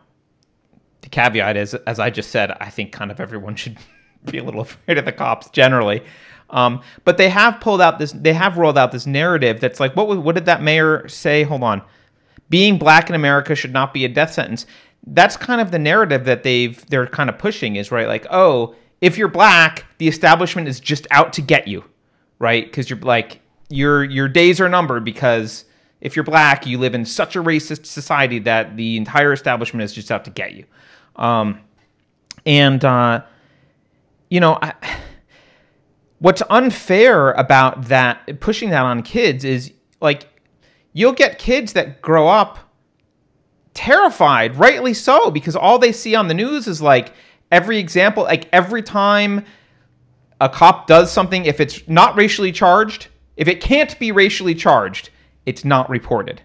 the 1.02 1.10
caveat 1.10 1.56
is, 1.56 1.76
as 1.76 2.00
I 2.00 2.10
just 2.10 2.32
said, 2.32 2.52
I 2.60 2.70
think 2.70 2.92
kind 2.92 3.12
of 3.12 3.20
everyone 3.20 3.56
should 3.56 3.78
be 4.32 4.40
a 4.40 4.44
little 4.44 4.62
afraid 4.62 4.98
of 4.98 5.06
the 5.06 5.12
cops 5.12 5.50
generally. 5.52 6.04
Um, 6.50 6.82
but 7.06 7.18
they 7.18 7.30
have 7.30 7.62
pulled 7.62 7.80
out 7.80 8.00
this, 8.00 8.12
they 8.12 8.34
have 8.34 8.58
rolled 8.58 8.78
out 8.78 8.92
this 8.92 9.06
narrative 9.06 9.62
that's 9.62 9.80
like, 9.80 9.96
what 9.96 10.08
what 10.22 10.36
did 10.36 10.46
that 10.46 10.62
mayor 10.62 11.08
say? 11.08 11.44
Hold 11.44 11.64
on, 11.64 11.82
being 12.50 12.78
black 12.78 13.08
in 13.08 13.16
America 13.16 13.56
should 13.56 13.72
not 13.72 13.94
be 13.94 14.04
a 14.04 14.10
death 14.10 14.34
sentence. 14.34 14.66
That's 15.08 15.38
kind 15.38 15.62
of 15.62 15.72
the 15.72 15.80
narrative 15.80 16.26
that 16.26 16.44
they've 16.44 16.86
they're 16.88 17.08
kind 17.08 17.30
of 17.30 17.38
pushing 17.38 17.78
is 17.78 17.92
right, 17.92 18.08
like, 18.08 18.26
oh, 18.32 18.76
if 19.00 19.18
you're 19.18 19.30
black, 19.30 19.86
the 19.98 20.08
establishment 20.08 20.68
is 20.68 20.80
just 20.80 21.08
out 21.12 21.32
to 21.34 21.42
get 21.42 21.68
you, 21.68 21.86
right? 22.40 22.66
Because 22.66 22.90
you're 22.90 23.00
like 23.00 23.40
your 23.70 24.04
your 24.04 24.28
days 24.28 24.60
are 24.60 24.68
numbered 24.68 25.06
because 25.06 25.64
if 26.02 26.16
you're 26.16 26.26
black, 26.26 26.66
you 26.66 26.78
live 26.78 26.96
in 26.96 27.06
such 27.06 27.36
a 27.36 27.44
racist 27.44 27.86
society 27.86 28.40
that 28.40 28.76
the 28.76 28.98
entire 28.98 29.32
establishment 29.32 29.84
is 29.84 29.94
just 29.94 30.12
out 30.12 30.26
to 30.26 30.32
get 30.32 30.54
you. 30.54 30.66
Um, 31.16 31.62
and 32.46 32.84
uh, 32.84 33.24
you 34.30 34.40
know, 34.40 34.58
I, 34.62 34.74
what's 36.20 36.42
unfair 36.50 37.32
about 37.32 37.86
that 37.86 38.40
pushing 38.40 38.72
that 38.72 38.84
on 38.84 39.04
kids 39.04 39.46
is 39.46 39.72
like 40.00 40.28
you'll 40.94 41.14
get 41.14 41.38
kids 41.38 41.74
that 41.74 42.02
grow 42.02 42.28
up 42.28 42.60
terrified, 43.74 44.56
rightly 44.58 44.94
so, 44.94 45.32
because 45.32 45.56
all 45.56 45.80
they 45.80 45.92
see 45.92 46.16
on 46.16 46.28
the 46.28 46.34
news 46.34 46.68
is 46.68 46.82
like 46.82 47.14
every 47.52 47.78
example, 47.78 48.24
like 48.24 48.48
every 48.52 48.82
time 48.82 49.46
a 50.40 50.50
cop 50.50 50.88
does 50.88 51.12
something, 51.12 51.46
if 51.46 51.60
it's 51.60 51.88
not 51.88 52.16
racially 52.16 52.52
charged, 52.52 53.08
if 53.38 53.48
it 53.48 53.62
can't 53.62 53.98
be 54.00 54.12
racially 54.12 54.56
charged, 54.56 55.10
it's 55.46 55.66
not 55.66 55.90
reported. 55.90 56.42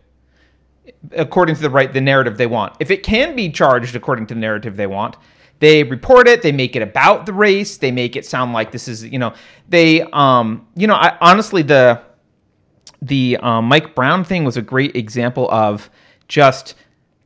According 1.13 1.57
to 1.57 1.63
the 1.63 1.71
right 1.71 1.93
the 1.93 2.01
narrative 2.01 2.37
they 2.37 2.47
want. 2.47 2.77
If 2.81 2.91
it 2.91 3.03
can 3.03 3.35
be 3.35 3.51
charged 3.51 3.97
according 3.97 4.27
to 4.29 4.35
the 4.35 4.41
narrative 4.41 4.77
they 4.77 4.87
want, 4.87 5.17
they 5.59 5.83
report 5.85 6.29
it, 6.29 6.43
they 6.43 6.53
make 6.53 6.77
it 6.77 6.83
about 6.83 7.27
the 7.27 7.33
race, 7.33 7.79
they 7.79 7.91
make 7.91 8.15
it 8.15 8.25
sound 8.25 8.53
like 8.53 8.71
this 8.71 8.89
is, 8.89 9.05
you 9.05 9.19
know, 9.19 9.35
they 9.69 10.03
um 10.13 10.67
you 10.77 10.87
know, 10.87 10.95
I 10.95 11.17
honestly 11.21 11.63
the 11.63 12.03
the 13.03 13.37
um, 13.43 13.67
Mike 13.67 13.95
Brown 13.95 14.25
thing 14.25 14.45
was 14.45 14.57
a 14.57 14.63
great 14.63 14.97
example 14.97 15.51
of 15.51 15.91
just 16.29 16.75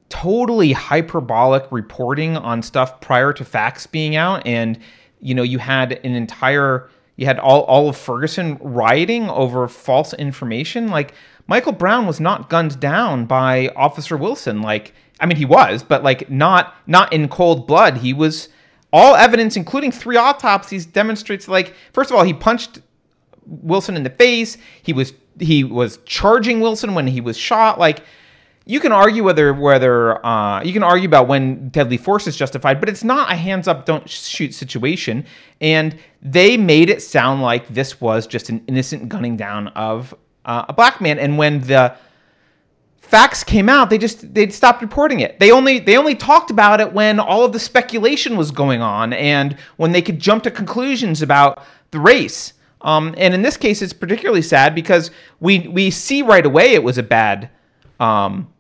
totally 0.08 0.72
hyperbolic 0.72 1.64
reporting 1.70 2.36
on 2.36 2.62
stuff 2.62 3.00
prior 3.00 3.32
to 3.32 3.44
facts 3.44 3.86
being 3.86 4.16
out. 4.16 4.46
And 4.46 4.78
you 5.20 5.34
know 5.34 5.42
you 5.42 5.58
had 5.58 5.92
an 6.04 6.14
entire 6.14 6.90
you 7.16 7.26
had 7.26 7.38
all, 7.38 7.62
all 7.62 7.88
of 7.88 7.96
ferguson 7.96 8.56
rioting 8.60 9.28
over 9.28 9.68
false 9.68 10.14
information. 10.14 10.88
Like 10.88 11.14
michael 11.50 11.72
brown 11.72 12.06
was 12.06 12.18
not 12.18 12.48
gunned 12.48 12.80
down 12.80 13.26
by 13.26 13.68
officer 13.76 14.16
wilson 14.16 14.62
like 14.62 14.94
i 15.20 15.26
mean 15.26 15.36
he 15.36 15.44
was 15.44 15.82
but 15.82 16.02
like 16.02 16.30
not 16.30 16.74
not 16.86 17.12
in 17.12 17.28
cold 17.28 17.66
blood 17.66 17.98
he 17.98 18.14
was 18.14 18.48
all 18.92 19.14
evidence, 19.14 19.56
including 19.56 19.92
three 19.92 20.16
autopsies, 20.16 20.86
demonstrates 20.86 21.48
like 21.48 21.74
first 21.92 22.10
of 22.10 22.16
all 22.16 22.24
he 22.24 22.34
punched 22.34 22.80
Wilson 23.46 23.96
in 23.96 24.02
the 24.02 24.10
face. 24.10 24.58
He 24.82 24.92
was 24.92 25.12
he 25.38 25.64
was 25.64 25.98
charging 26.04 26.60
Wilson 26.60 26.94
when 26.94 27.06
he 27.06 27.20
was 27.20 27.36
shot. 27.36 27.78
Like 27.78 28.02
you 28.66 28.80
can 28.80 28.92
argue 28.92 29.22
whether 29.22 29.54
whether 29.54 30.24
uh, 30.24 30.62
you 30.62 30.72
can 30.72 30.82
argue 30.82 31.06
about 31.06 31.28
when 31.28 31.68
deadly 31.68 31.96
force 31.96 32.26
is 32.26 32.36
justified, 32.36 32.80
but 32.80 32.88
it's 32.88 33.04
not 33.04 33.30
a 33.30 33.36
hands 33.36 33.68
up, 33.68 33.86
don't 33.86 34.08
shoot 34.08 34.54
situation. 34.54 35.24
And 35.60 35.96
they 36.20 36.56
made 36.56 36.90
it 36.90 37.02
sound 37.02 37.42
like 37.42 37.68
this 37.68 38.00
was 38.00 38.26
just 38.26 38.48
an 38.48 38.62
innocent 38.66 39.08
gunning 39.08 39.36
down 39.36 39.68
of 39.68 40.14
uh, 40.44 40.66
a 40.68 40.72
black 40.72 41.00
man. 41.00 41.18
And 41.18 41.38
when 41.38 41.60
the 41.60 41.94
facts 43.10 43.42
came 43.42 43.68
out, 43.68 43.90
they 43.90 43.98
just 43.98 44.32
they'd 44.34 44.52
stopped 44.52 44.82
reporting 44.82 45.20
it. 45.20 45.40
They 45.40 45.50
only 45.50 45.80
they 45.80 45.96
only 45.96 46.14
talked 46.14 46.50
about 46.50 46.80
it 46.80 46.92
when 46.92 47.18
all 47.18 47.44
of 47.44 47.52
the 47.52 47.58
speculation 47.58 48.36
was 48.36 48.50
going 48.50 48.82
on 48.82 49.12
and 49.12 49.56
when 49.76 49.92
they 49.92 50.02
could 50.02 50.20
jump 50.20 50.44
to 50.44 50.50
conclusions 50.50 51.22
about 51.22 51.62
the 51.90 51.98
race. 51.98 52.52
Um, 52.82 53.14
and 53.18 53.34
in 53.34 53.42
this 53.42 53.56
case, 53.56 53.82
it's 53.82 53.92
particularly 53.92 54.42
sad 54.42 54.74
because 54.74 55.10
we 55.40 55.66
we 55.68 55.90
see 55.90 56.22
right 56.22 56.46
away 56.46 56.74
it 56.74 56.82
was 56.82 56.98
a 56.98 57.02
bad 57.02 57.50
um, 57.98 58.52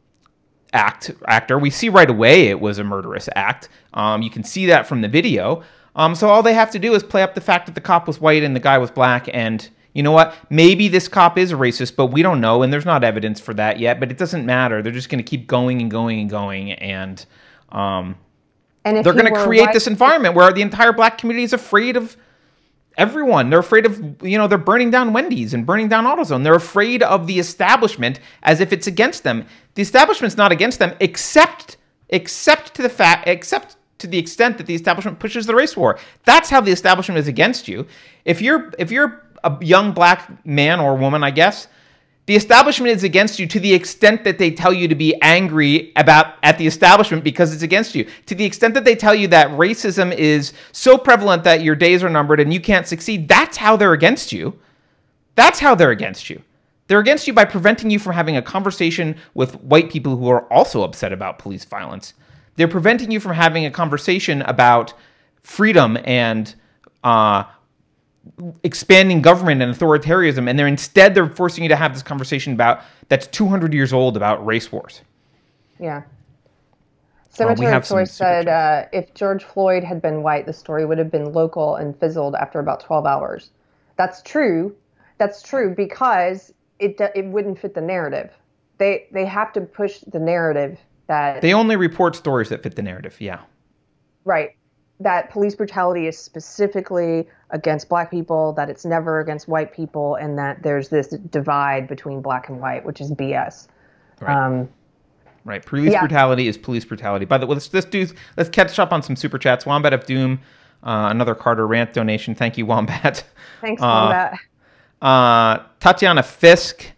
act 0.72 1.12
actor. 1.26 1.58
We 1.58 1.70
see 1.70 1.88
right 1.88 2.10
away 2.10 2.48
it 2.48 2.60
was 2.60 2.78
a 2.78 2.84
murderous 2.84 3.28
act. 3.34 3.68
Um, 3.94 4.20
you 4.22 4.30
can 4.30 4.44
see 4.44 4.66
that 4.66 4.86
from 4.86 5.00
the 5.00 5.08
video. 5.08 5.62
Um, 5.96 6.14
so 6.14 6.28
all 6.28 6.42
they 6.42 6.54
have 6.54 6.70
to 6.72 6.78
do 6.78 6.94
is 6.94 7.02
play 7.02 7.22
up 7.22 7.34
the 7.34 7.40
fact 7.40 7.66
that 7.66 7.74
the 7.74 7.80
cop 7.80 8.06
was 8.06 8.20
white 8.20 8.42
and 8.42 8.54
the 8.54 8.60
guy 8.60 8.78
was 8.78 8.90
black, 8.90 9.28
and 9.32 9.68
you 9.92 10.02
know 10.02 10.12
what? 10.12 10.34
Maybe 10.50 10.88
this 10.88 11.08
cop 11.08 11.36
is 11.36 11.52
a 11.52 11.56
racist, 11.56 11.96
but 11.96 12.06
we 12.06 12.22
don't 12.22 12.40
know, 12.40 12.62
and 12.62 12.72
there's 12.72 12.84
not 12.84 13.02
evidence 13.02 13.40
for 13.40 13.54
that 13.54 13.78
yet. 13.78 13.98
But 13.98 14.10
it 14.10 14.18
doesn't 14.18 14.46
matter. 14.46 14.82
They're 14.82 14.92
just 14.92 15.08
going 15.08 15.22
to 15.22 15.28
keep 15.28 15.46
going 15.46 15.80
and 15.80 15.90
going 15.90 16.20
and 16.20 16.30
going, 16.30 16.72
and 16.72 17.24
um, 17.70 18.16
And 18.84 19.04
they're 19.04 19.12
going 19.12 19.32
to 19.32 19.44
create 19.44 19.66
white- 19.66 19.72
this 19.72 19.86
environment 19.86 20.34
where 20.34 20.52
the 20.52 20.62
entire 20.62 20.92
black 20.92 21.18
community 21.18 21.44
is 21.44 21.52
afraid 21.52 21.96
of 21.96 22.16
everyone. 22.96 23.50
They're 23.50 23.60
afraid 23.60 23.86
of, 23.86 24.22
you 24.22 24.38
know, 24.38 24.46
they're 24.46 24.58
burning 24.58 24.90
down 24.90 25.12
Wendy's 25.12 25.54
and 25.54 25.66
burning 25.66 25.88
down 25.88 26.04
AutoZone. 26.04 26.44
They're 26.44 26.54
afraid 26.54 27.02
of 27.02 27.26
the 27.26 27.38
establishment 27.38 28.20
as 28.42 28.60
if 28.60 28.72
it's 28.72 28.86
against 28.86 29.24
them. 29.24 29.46
The 29.74 29.82
establishment's 29.82 30.36
not 30.36 30.52
against 30.52 30.78
them, 30.78 30.94
except 31.00 31.76
except 32.10 32.74
to 32.74 32.82
the 32.82 32.88
fact 32.88 33.28
except 33.28 33.76
to 33.98 34.06
the 34.06 34.18
extent 34.18 34.58
that 34.58 34.66
the 34.66 34.74
establishment 34.74 35.18
pushes 35.18 35.46
the 35.46 35.54
race 35.54 35.76
war. 35.76 35.98
That's 36.24 36.50
how 36.50 36.60
the 36.60 36.72
establishment 36.72 37.18
is 37.18 37.28
against 37.28 37.68
you. 37.68 37.86
If 38.24 38.42
you're 38.42 38.72
if 38.78 38.90
you're 38.90 39.24
a 39.44 39.56
young 39.64 39.92
black 39.92 40.44
man 40.44 40.80
or 40.80 40.96
woman, 40.96 41.22
I 41.22 41.30
guess, 41.30 41.68
the 42.26 42.36
establishment 42.36 42.92
is 42.92 43.02
against 43.02 43.40
you 43.40 43.46
to 43.48 43.58
the 43.58 43.74
extent 43.74 44.22
that 44.22 44.38
they 44.38 44.52
tell 44.52 44.72
you 44.72 44.86
to 44.86 44.94
be 44.94 45.20
angry 45.20 45.92
about 45.96 46.34
at 46.44 46.58
the 46.58 46.66
establishment 46.66 47.24
because 47.24 47.52
it's 47.52 47.64
against 47.64 47.94
you. 47.94 48.06
To 48.26 48.36
the 48.36 48.44
extent 48.44 48.74
that 48.74 48.84
they 48.84 48.94
tell 48.94 49.14
you 49.14 49.26
that 49.28 49.48
racism 49.50 50.14
is 50.14 50.52
so 50.70 50.96
prevalent 50.96 51.42
that 51.42 51.62
your 51.62 51.74
days 51.74 52.04
are 52.04 52.08
numbered 52.08 52.38
and 52.38 52.54
you 52.54 52.60
can't 52.60 52.86
succeed, 52.86 53.26
that's 53.26 53.56
how 53.56 53.76
they're 53.76 53.94
against 53.94 54.32
you. 54.32 54.56
That's 55.34 55.58
how 55.58 55.74
they're 55.74 55.90
against 55.90 56.30
you. 56.30 56.42
They're 56.86 57.00
against 57.00 57.26
you 57.26 57.32
by 57.32 57.46
preventing 57.46 57.90
you 57.90 57.98
from 57.98 58.12
having 58.12 58.36
a 58.36 58.42
conversation 58.42 59.16
with 59.34 59.60
white 59.62 59.90
people 59.90 60.16
who 60.16 60.28
are 60.28 60.44
also 60.52 60.82
upset 60.82 61.12
about 61.12 61.38
police 61.38 61.64
violence. 61.64 62.14
They're 62.56 62.68
preventing 62.68 63.10
you 63.10 63.20
from 63.20 63.32
having 63.32 63.64
a 63.64 63.70
conversation 63.70 64.42
about 64.42 64.92
freedom 65.42 65.98
and 66.04 66.54
uh, 67.02 67.44
expanding 68.62 69.22
government 69.22 69.62
and 69.62 69.74
authoritarianism, 69.74 70.48
and 70.48 70.58
they're 70.58 70.66
instead 70.66 71.14
they're 71.14 71.28
forcing 71.28 71.64
you 71.64 71.68
to 71.68 71.76
have 71.76 71.94
this 71.94 72.02
conversation 72.02 72.52
about 72.52 72.82
that's 73.08 73.26
200 73.28 73.72
years 73.72 73.92
old 73.92 74.16
about 74.16 74.44
race 74.44 74.70
wars. 74.70 75.02
Yeah. 75.78 76.02
Cemetery 77.30 77.80
Choice 77.82 78.12
said 78.12 78.48
uh, 78.48 78.86
if 78.92 79.14
George 79.14 79.44
Floyd 79.44 79.84
had 79.84 80.02
been 80.02 80.22
white, 80.22 80.46
the 80.46 80.52
story 80.52 80.84
would 80.84 80.98
have 80.98 81.10
been 81.10 81.32
local 81.32 81.76
and 81.76 81.98
fizzled 81.98 82.34
after 82.34 82.58
about 82.58 82.80
12 82.80 83.06
hours. 83.06 83.50
That's 83.96 84.20
true. 84.22 84.74
That's 85.18 85.42
true 85.42 85.74
because 85.74 86.52
it 86.78 87.00
it 87.14 87.26
wouldn't 87.26 87.58
fit 87.58 87.74
the 87.74 87.80
narrative. 87.80 88.32
They 88.78 89.06
they 89.12 89.24
have 89.26 89.52
to 89.54 89.60
push 89.60 90.00
the 90.00 90.18
narrative 90.18 90.78
that 91.06 91.40
They 91.40 91.54
only 91.54 91.76
report 91.76 92.16
stories 92.16 92.48
that 92.48 92.62
fit 92.62 92.76
the 92.76 92.82
narrative. 92.82 93.20
Yeah. 93.20 93.40
right 94.24 94.50
that 95.00 95.30
police 95.30 95.54
brutality 95.54 96.06
is 96.06 96.16
specifically 96.18 97.26
against 97.50 97.88
black 97.88 98.10
people, 98.10 98.52
that 98.52 98.68
it's 98.70 98.84
never 98.84 99.20
against 99.20 99.48
white 99.48 99.72
people, 99.72 100.14
and 100.16 100.38
that 100.38 100.62
there's 100.62 100.88
this 100.90 101.08
divide 101.08 101.88
between 101.88 102.20
black 102.20 102.48
and 102.48 102.60
white, 102.60 102.84
which 102.84 103.00
is 103.00 103.10
BS. 103.12 103.68
Right. 104.20 104.36
Um, 104.36 104.68
Right. 105.46 105.64
Police 105.64 105.92
Yeah. 105.92 106.00
brutality 106.00 106.48
is 106.48 106.58
police 106.58 106.84
brutality. 106.84 107.24
By 107.24 107.38
the 107.38 107.46
way, 107.46 107.54
let's 107.54 107.72
let's 107.72 107.86
do 107.86 108.06
let's 108.36 108.50
catch 108.50 108.78
up 108.78 108.92
on 108.92 109.02
some 109.02 109.16
super 109.16 109.38
chats. 109.38 109.64
Wombat 109.64 109.94
of 109.94 110.04
Doom, 110.04 110.38
uh, 110.84 111.08
another 111.10 111.34
Carter 111.34 111.66
rant 111.66 111.94
donation. 111.94 112.34
Thank 112.34 112.58
you, 112.58 112.66
Wombat. 112.66 113.24
thanks, 113.62 113.80
Uh, 113.82 113.86
Wombat. 113.86 114.38
Uh, 115.00 115.64
Tatiana 115.80 116.22
Fisk 116.22 116.92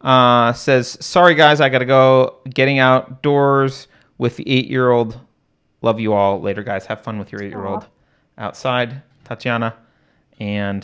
uh, 0.00 0.52
says, 0.54 0.98
"Sorry 1.00 1.36
guys, 1.36 1.60
I 1.60 1.68
gotta 1.68 1.84
go. 1.84 2.38
Getting 2.52 2.80
outdoors 2.80 3.86
with 4.18 4.36
the 4.38 4.48
eight-year-old. 4.50 5.20
Love 5.84 6.00
you 6.00 6.14
all. 6.14 6.40
Later, 6.40 6.62
guys. 6.62 6.86
Have 6.86 7.02
fun 7.02 7.18
with 7.18 7.30
your 7.30 7.42
eight-year-old 7.42 7.86
outside, 8.38 9.02
Tatiana. 9.22 9.74
And 10.40 10.82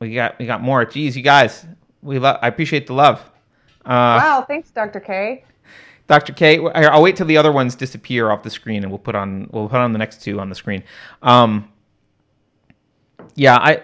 we 0.00 0.12
got 0.12 0.36
we 0.40 0.46
got 0.46 0.60
more. 0.60 0.84
Geez, 0.84 1.16
you 1.16 1.22
guys, 1.22 1.64
we 2.02 2.18
love. 2.18 2.40
I 2.42 2.48
appreciate 2.48 2.88
the 2.88 2.94
love. 2.94 3.20
Uh, 3.84 4.18
wow, 4.18 4.44
thanks, 4.48 4.72
Dr. 4.72 4.98
K. 4.98 5.44
Dr. 6.08 6.32
K. 6.32 6.58
I'll 6.74 7.00
wait 7.00 7.14
till 7.14 7.26
the 7.26 7.36
other 7.36 7.52
ones 7.52 7.76
disappear 7.76 8.32
off 8.32 8.42
the 8.42 8.50
screen, 8.50 8.82
and 8.82 8.90
we'll 8.90 8.98
put 8.98 9.14
on 9.14 9.48
we'll 9.52 9.68
put 9.68 9.78
on 9.78 9.92
the 9.92 10.00
next 10.00 10.20
two 10.20 10.40
on 10.40 10.48
the 10.48 10.56
screen. 10.56 10.82
Um, 11.22 11.70
yeah, 13.36 13.56
I 13.56 13.82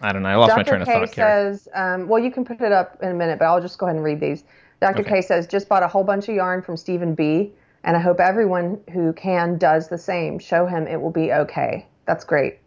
I 0.00 0.12
don't 0.12 0.24
know. 0.24 0.28
I 0.28 0.34
lost 0.34 0.56
my 0.56 0.64
train 0.64 0.80
Dr. 0.80 0.82
of 0.82 0.86
K 0.88 0.92
thought. 1.06 1.14
Keri. 1.14 1.54
says, 1.54 1.68
um, 1.72 2.08
well, 2.08 2.20
you 2.20 2.32
can 2.32 2.44
put 2.44 2.60
it 2.60 2.72
up 2.72 2.98
in 3.00 3.10
a 3.10 3.14
minute, 3.14 3.38
but 3.38 3.44
I'll 3.44 3.60
just 3.60 3.78
go 3.78 3.86
ahead 3.86 3.94
and 3.94 4.04
read 4.04 4.18
these. 4.18 4.42
Dr. 4.80 5.02
Okay. 5.02 5.10
K 5.10 5.22
says, 5.22 5.46
just 5.46 5.68
bought 5.68 5.84
a 5.84 5.88
whole 5.88 6.02
bunch 6.02 6.28
of 6.28 6.34
yarn 6.34 6.62
from 6.62 6.76
Steven 6.76 7.14
B. 7.14 7.52
And 7.84 7.96
I 7.96 8.00
hope 8.00 8.20
everyone 8.20 8.80
who 8.92 9.12
can 9.12 9.58
does 9.58 9.88
the 9.88 9.98
same. 9.98 10.38
Show 10.38 10.66
him 10.66 10.86
it 10.86 11.00
will 11.00 11.10
be 11.10 11.32
okay. 11.32 11.86
That's 12.04 12.24
great. 12.24 12.58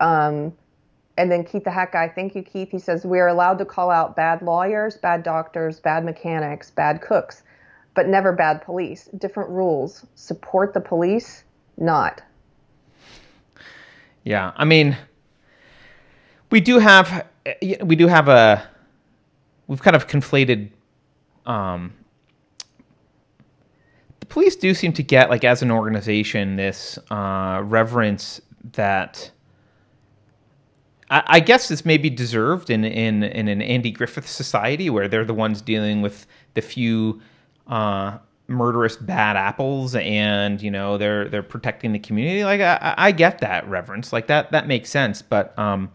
Um, 0.00 0.52
and 1.18 1.30
then 1.30 1.44
Keith 1.44 1.64
the 1.64 1.70
Hack 1.70 1.92
Guy, 1.92 2.08
thank 2.08 2.34
you, 2.34 2.42
Keith. 2.42 2.70
He 2.70 2.78
says, 2.78 3.04
We 3.04 3.18
are 3.20 3.28
allowed 3.28 3.58
to 3.58 3.64
call 3.64 3.90
out 3.90 4.16
bad 4.16 4.42
lawyers, 4.42 4.96
bad 4.96 5.22
doctors, 5.22 5.80
bad 5.80 6.04
mechanics, 6.04 6.70
bad 6.70 7.00
cooks, 7.00 7.42
but 7.94 8.08
never 8.08 8.32
bad 8.32 8.62
police. 8.62 9.08
Different 9.16 9.50
rules. 9.50 10.04
Support 10.14 10.74
the 10.74 10.80
police, 10.80 11.44
not. 11.78 12.22
Yeah, 14.24 14.52
I 14.56 14.64
mean, 14.64 14.96
we 16.50 16.60
do 16.60 16.78
have 16.78 17.26
we 17.62 17.96
do 17.96 18.08
have 18.08 18.28
a 18.28 18.68
we've 19.66 19.82
kind 19.82 19.96
of 19.96 20.06
conflated. 20.06 20.70
Um, 21.46 21.94
the 24.20 24.26
police 24.26 24.56
do 24.56 24.74
seem 24.74 24.92
to 24.94 25.02
get 25.02 25.30
like 25.30 25.44
as 25.44 25.62
an 25.62 25.70
organization 25.70 26.56
this 26.56 26.98
uh, 27.10 27.62
reverence 27.64 28.40
that. 28.72 29.30
I 31.08 31.38
guess 31.38 31.68
this 31.68 31.84
may 31.84 31.98
be 31.98 32.10
deserved 32.10 32.68
in, 32.68 32.84
in, 32.84 33.22
in 33.22 33.46
an 33.46 33.62
Andy 33.62 33.92
Griffith 33.92 34.26
society 34.26 34.90
where 34.90 35.06
they're 35.06 35.24
the 35.24 35.32
ones 35.32 35.62
dealing 35.62 36.02
with 36.02 36.26
the 36.54 36.60
few 36.60 37.22
uh, 37.68 38.18
murderous 38.48 38.96
bad 38.96 39.36
apples, 39.36 39.94
and 39.94 40.60
you 40.62 40.70
know 40.70 40.98
they're 40.98 41.28
they're 41.28 41.42
protecting 41.42 41.92
the 41.92 41.98
community. 41.98 42.44
Like 42.44 42.60
I, 42.60 42.76
I 42.76 42.94
I 43.08 43.12
get 43.12 43.38
that 43.40 43.68
reverence, 43.68 44.12
like 44.12 44.26
that 44.28 44.52
that 44.52 44.66
makes 44.66 44.90
sense. 44.90 45.22
But 45.22 45.58
um, 45.58 45.90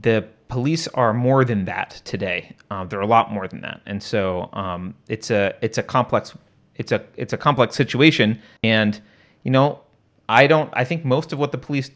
the 0.00 0.26
police 0.48 0.88
are 0.88 1.12
more 1.12 1.44
than 1.44 1.64
that 1.66 2.00
today. 2.04 2.56
Uh, 2.70 2.84
they're 2.84 3.00
a 3.00 3.06
lot 3.06 3.32
more 3.32 3.48
than 3.48 3.60
that, 3.62 3.80
and 3.86 4.02
so 4.02 4.48
um, 4.52 4.94
it's 5.08 5.30
a 5.30 5.54
it's 5.62 5.78
a 5.78 5.82
complex 5.82 6.36
it's 6.78 6.92
a 6.92 7.04
it's 7.16 7.32
a 7.32 7.36
complex 7.36 7.74
situation. 7.76 8.40
And 8.62 9.00
you 9.44 9.50
know, 9.50 9.80
I 10.28 10.46
don't. 10.46 10.70
I 10.72 10.84
think 10.84 11.04
most 11.04 11.32
of 11.32 11.38
what 11.38 11.52
the 11.52 11.58
police 11.58 11.90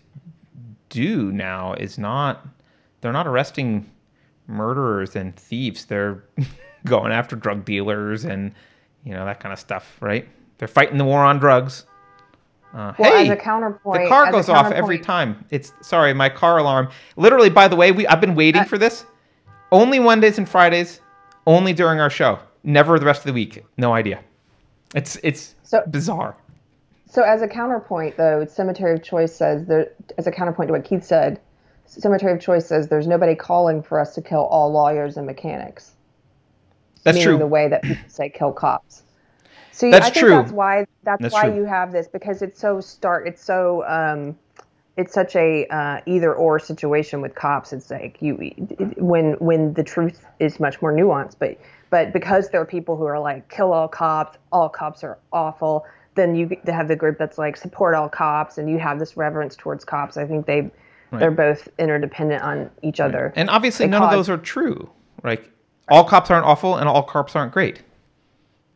do 0.90 1.32
now 1.32 1.72
is 1.74 1.98
not 1.98 2.46
they're 3.00 3.12
not 3.12 3.26
arresting 3.26 3.90
murderers 4.46 5.16
and 5.16 5.34
thieves. 5.36 5.86
They're 5.86 6.24
going 6.84 7.12
after 7.12 7.36
drug 7.36 7.64
dealers 7.64 8.24
and 8.24 8.52
you 9.04 9.12
know 9.14 9.24
that 9.24 9.40
kind 9.40 9.52
of 9.52 9.58
stuff, 9.58 9.96
right? 10.00 10.28
They're 10.58 10.68
fighting 10.68 10.98
the 10.98 11.04
war 11.04 11.24
on 11.24 11.38
drugs. 11.38 11.86
Uh, 12.74 12.92
Well, 12.98 13.12
hey, 13.12 13.24
as 13.24 13.30
a 13.30 13.36
counterpoint, 13.36 14.02
the 14.02 14.08
car 14.08 14.30
goes 14.32 14.48
off 14.48 14.72
every 14.72 14.98
time. 14.98 15.44
It's 15.50 15.72
sorry, 15.82 16.14
my 16.14 16.28
car 16.28 16.58
alarm. 16.58 16.88
Literally, 17.16 17.50
by 17.50 17.68
the 17.68 17.76
way, 17.76 17.92
we 17.92 18.06
I've 18.06 18.20
been 18.20 18.34
waiting 18.34 18.62
Uh, 18.62 18.64
for 18.64 18.78
this. 18.78 19.04
Only 19.70 19.98
Mondays 19.98 20.38
and 20.38 20.48
Fridays. 20.48 21.00
Only 21.46 21.72
during 21.72 22.00
our 22.00 22.10
show. 22.10 22.38
Never 22.62 22.98
the 22.98 23.06
rest 23.06 23.20
of 23.22 23.26
the 23.26 23.32
week. 23.32 23.64
No 23.76 23.92
idea. 23.92 24.20
It's 24.94 25.16
it's 25.22 25.54
So- 25.62 25.82
bizarre. 25.90 26.36
So 27.08 27.22
as 27.22 27.42
a 27.42 27.48
counterpoint, 27.48 28.16
though, 28.16 28.46
Cemetery 28.46 28.94
of 28.94 29.02
Choice 29.02 29.34
says 29.34 29.66
there. 29.66 29.88
As 30.16 30.26
a 30.26 30.32
counterpoint 30.32 30.68
to 30.68 30.72
what 30.72 30.84
Keith 30.84 31.04
said, 31.04 31.40
Cemetery 31.84 32.32
of 32.32 32.40
Choice 32.40 32.66
says 32.66 32.88
there's 32.88 33.06
nobody 33.06 33.34
calling 33.34 33.82
for 33.82 33.98
us 34.00 34.14
to 34.14 34.22
kill 34.22 34.46
all 34.46 34.72
lawyers 34.72 35.16
and 35.18 35.26
mechanics. 35.26 35.92
That's 37.04 37.16
meaning 37.16 37.28
true. 37.32 37.38
The 37.38 37.46
way 37.46 37.68
that 37.68 37.82
people 37.82 38.04
say 38.08 38.30
kill 38.30 38.52
cops. 38.52 39.02
See, 39.72 39.90
That's 39.90 40.06
I 40.06 40.10
think 40.10 40.26
true. 40.26 40.30
that's 40.30 40.52
why 40.52 40.86
that's, 41.02 41.20
That's 41.22 41.34
why 41.34 41.46
true. 41.48 41.56
you 41.56 41.64
have 41.64 41.92
this 41.92 42.06
because 42.06 42.42
it's 42.42 42.60
so 42.60 42.80
stark. 42.80 43.26
It's 43.26 43.42
so 43.44 43.84
um, 43.86 44.38
it's 44.96 45.12
such 45.12 45.34
a 45.36 45.66
uh, 45.68 46.00
either 46.06 46.34
or 46.34 46.58
situation 46.58 47.20
with 47.20 47.34
cops. 47.34 47.72
It's 47.72 47.90
like 47.90 48.20
you 48.20 48.34
when 48.96 49.32
when 49.34 49.74
the 49.74 49.84
truth 49.84 50.26
is 50.38 50.60
much 50.60 50.82
more 50.82 50.92
nuanced, 50.92 51.36
but 51.38 51.58
but 51.90 52.12
because 52.12 52.50
there 52.50 52.60
are 52.60 52.66
people 52.66 52.96
who 52.96 53.04
are 53.04 53.20
like 53.20 53.48
kill 53.48 53.72
all 53.72 53.88
cops, 53.88 54.38
all 54.50 54.68
cops 54.68 55.02
are 55.02 55.18
awful. 55.32 55.86
Then 56.14 56.34
you 56.34 56.50
have 56.66 56.88
the 56.88 56.96
group 56.96 57.18
that's 57.18 57.38
like 57.38 57.56
support 57.56 57.94
all 57.94 58.08
cops, 58.08 58.58
and 58.58 58.68
you 58.68 58.78
have 58.78 58.98
this 58.98 59.16
reverence 59.16 59.56
towards 59.56 59.84
cops. 59.84 60.16
I 60.16 60.26
think 60.26 60.46
they 60.46 60.70
they're 61.18 61.30
both 61.30 61.68
interdependent 61.78 62.42
on 62.42 62.70
each 62.82 63.00
other. 63.00 63.32
And 63.36 63.50
obviously, 63.50 63.86
They 63.86 63.90
none 63.90 64.02
of 64.02 64.10
those 64.10 64.30
are 64.30 64.38
true. 64.38 64.90
Like, 65.22 65.50
all 65.88 66.04
cops 66.04 66.30
aren't 66.30 66.46
awful, 66.46 66.76
and 66.76 66.88
all 66.88 67.02
cops 67.02 67.36
aren't 67.36 67.52
great. 67.52 67.82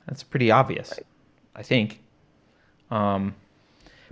That's 0.06 0.22
pretty 0.22 0.50
obvious, 0.50 0.92
I 1.54 1.62
think. 1.62 2.02
Um, 2.90 3.34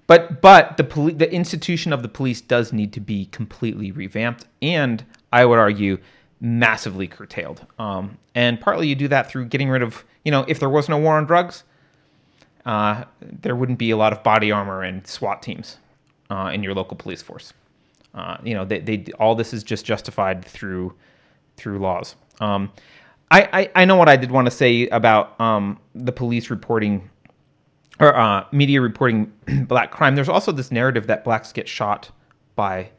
but 0.07 0.41
but 0.43 0.77
the 0.77 0.85
poli- 0.85 1.15
the 1.15 1.33
institution 1.33 1.93
of 1.93 2.03
the 2.03 2.09
police 2.09 2.41
does 2.41 2.73
need 2.73 2.93
to 2.93 3.01
be 3.01 3.27
completely 3.27 3.91
revamped, 3.93 4.47
and 4.61 5.05
I 5.33 5.45
would 5.45 5.59
argue 5.59 5.99
massively 6.41 7.07
curtailed. 7.09 7.67
Um, 7.79 8.19
and 8.35 8.61
partly 8.61 8.87
you 8.89 8.95
do 8.95 9.09
that 9.09 9.31
through 9.31 9.47
getting 9.47 9.71
rid 9.71 9.83
of 9.83 10.05
you 10.25 10.31
know 10.31 10.45
if 10.49 10.61
there 10.61 10.69
was 10.69 10.89
no 10.89 10.99
war 10.99 11.17
on 11.17 11.25
drugs, 11.25 11.65
uh, 12.67 13.05
there 13.21 13.57
wouldn't 13.57 13.79
be 13.79 13.91
a 13.91 13.97
lot 13.97 14.13
of 14.13 14.23
body 14.23 14.51
armor 14.51 14.83
and 14.83 15.07
SWAT 15.07 15.43
teams 15.43 15.79
uh, 16.31 16.51
in 16.53 16.63
your 16.63 16.75
local 16.75 16.97
police 16.97 17.23
force. 17.23 17.53
Uh, 18.15 18.37
you 18.45 18.55
know, 18.55 18.65
they, 18.65 18.81
they 18.81 19.05
all 19.19 19.35
this 19.35 19.53
is 19.53 19.63
just 19.63 19.85
justified 19.85 20.45
through 20.45 20.95
through 21.57 21.79
laws. 21.79 22.17
Um, 22.41 22.73
I, 23.31 23.49
I 23.53 23.83
I 23.83 23.85
know 23.85 23.97
what 23.97 24.09
I 24.09 24.17
did 24.17 24.31
want 24.31 24.47
to 24.47 24.51
say 24.51 24.87
about 24.89 25.41
um, 25.41 25.79
the 25.95 26.13
police 26.13 26.51
reporting 26.51 27.11
or 28.01 28.17
uh, 28.17 28.47
media 28.53 28.81
reporting 28.81 29.33
black 29.67 29.91
crime. 29.91 30.15
There's 30.15 30.29
also 30.29 30.53
this 30.53 30.71
narrative 30.71 31.07
that 31.07 31.25
blacks 31.25 31.53
get 31.53 31.69
shot 31.69 32.11
by 32.57 32.91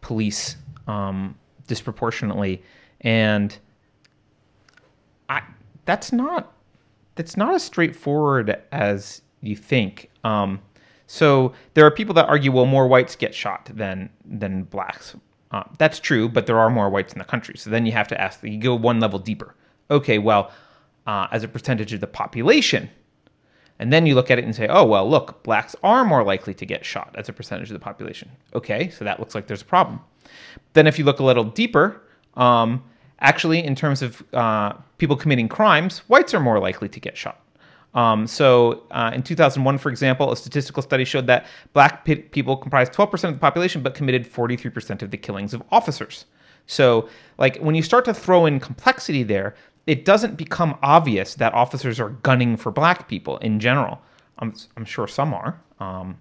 police 0.00 0.56
um, 0.86 1.36
disproportionately, 1.66 2.62
and 3.02 3.56
I 5.28 5.42
that's 5.84 6.12
not 6.12 6.52
that's 7.14 7.36
not 7.36 7.54
as 7.54 7.62
straightforward 7.62 8.62
as 8.72 9.22
you 9.40 9.56
think. 9.56 10.10
Um, 10.24 10.60
so 11.06 11.52
there 11.74 11.84
are 11.84 11.90
people 11.90 12.14
that 12.14 12.26
argue, 12.28 12.50
well, 12.52 12.64
more 12.64 12.86
whites 12.86 13.16
get 13.16 13.34
shot 13.34 13.70
than 13.74 14.08
than 14.24 14.64
blacks. 14.64 15.14
Uh, 15.50 15.64
that's 15.76 16.00
true, 16.00 16.28
but 16.28 16.46
there 16.46 16.58
are 16.58 16.70
more 16.70 16.88
whites 16.88 17.12
in 17.12 17.18
the 17.18 17.24
country. 17.26 17.56
So 17.58 17.68
then 17.68 17.84
you 17.84 17.92
have 17.92 18.08
to 18.08 18.18
ask, 18.18 18.42
you 18.42 18.56
go 18.56 18.74
one 18.74 19.00
level 19.00 19.18
deeper. 19.18 19.54
Okay, 19.90 20.16
well, 20.16 20.50
uh, 21.06 21.26
as 21.30 21.44
a 21.44 21.48
percentage 21.48 21.92
of 21.92 22.00
the 22.00 22.06
population, 22.06 22.88
and 23.78 23.92
then 23.92 24.06
you 24.06 24.14
look 24.14 24.30
at 24.30 24.38
it 24.38 24.44
and 24.44 24.54
say, 24.54 24.66
oh, 24.68 24.84
well, 24.84 25.08
look, 25.08 25.42
blacks 25.42 25.74
are 25.82 26.04
more 26.04 26.22
likely 26.22 26.54
to 26.54 26.66
get 26.66 26.84
shot 26.84 27.14
as 27.18 27.28
a 27.28 27.32
percentage 27.32 27.68
of 27.70 27.74
the 27.74 27.80
population. 27.80 28.30
Okay, 28.54 28.90
so 28.90 29.04
that 29.04 29.18
looks 29.18 29.34
like 29.34 29.46
there's 29.46 29.62
a 29.62 29.66
problem. 29.66 30.00
Then 30.74 30.86
if 30.86 30.98
you 30.98 31.04
look 31.04 31.18
a 31.18 31.24
little 31.24 31.44
deeper, 31.44 32.02
um, 32.34 32.82
actually, 33.20 33.64
in 33.64 33.74
terms 33.74 34.02
of 34.02 34.22
uh, 34.32 34.74
people 34.98 35.16
committing 35.16 35.48
crimes, 35.48 35.98
whites 36.08 36.34
are 36.34 36.40
more 36.40 36.58
likely 36.58 36.88
to 36.88 37.00
get 37.00 37.16
shot. 37.16 37.40
Um, 37.94 38.26
so 38.26 38.84
uh, 38.90 39.10
in 39.14 39.22
2001, 39.22 39.78
for 39.78 39.90
example, 39.90 40.32
a 40.32 40.36
statistical 40.36 40.82
study 40.82 41.04
showed 41.04 41.26
that 41.26 41.46
black 41.72 42.04
pe- 42.04 42.16
people 42.16 42.56
comprised 42.56 42.92
12% 42.92 43.24
of 43.24 43.34
the 43.34 43.40
population 43.40 43.82
but 43.82 43.94
committed 43.94 44.30
43% 44.30 45.02
of 45.02 45.10
the 45.10 45.18
killings 45.18 45.52
of 45.52 45.62
officers. 45.70 46.24
So, 46.66 47.08
like, 47.38 47.58
when 47.58 47.74
you 47.74 47.82
start 47.82 48.04
to 48.04 48.14
throw 48.14 48.46
in 48.46 48.60
complexity 48.60 49.24
there, 49.24 49.54
it 49.86 50.04
doesn't 50.04 50.36
become 50.36 50.78
obvious 50.82 51.34
that 51.34 51.52
officers 51.54 51.98
are 51.98 52.10
gunning 52.10 52.56
for 52.56 52.70
black 52.70 53.08
people 53.08 53.38
in 53.38 53.58
general. 53.60 54.00
I'm, 54.38 54.54
I'm 54.76 54.84
sure 54.84 55.06
some 55.06 55.34
are. 55.34 55.60
Um, 55.80 56.18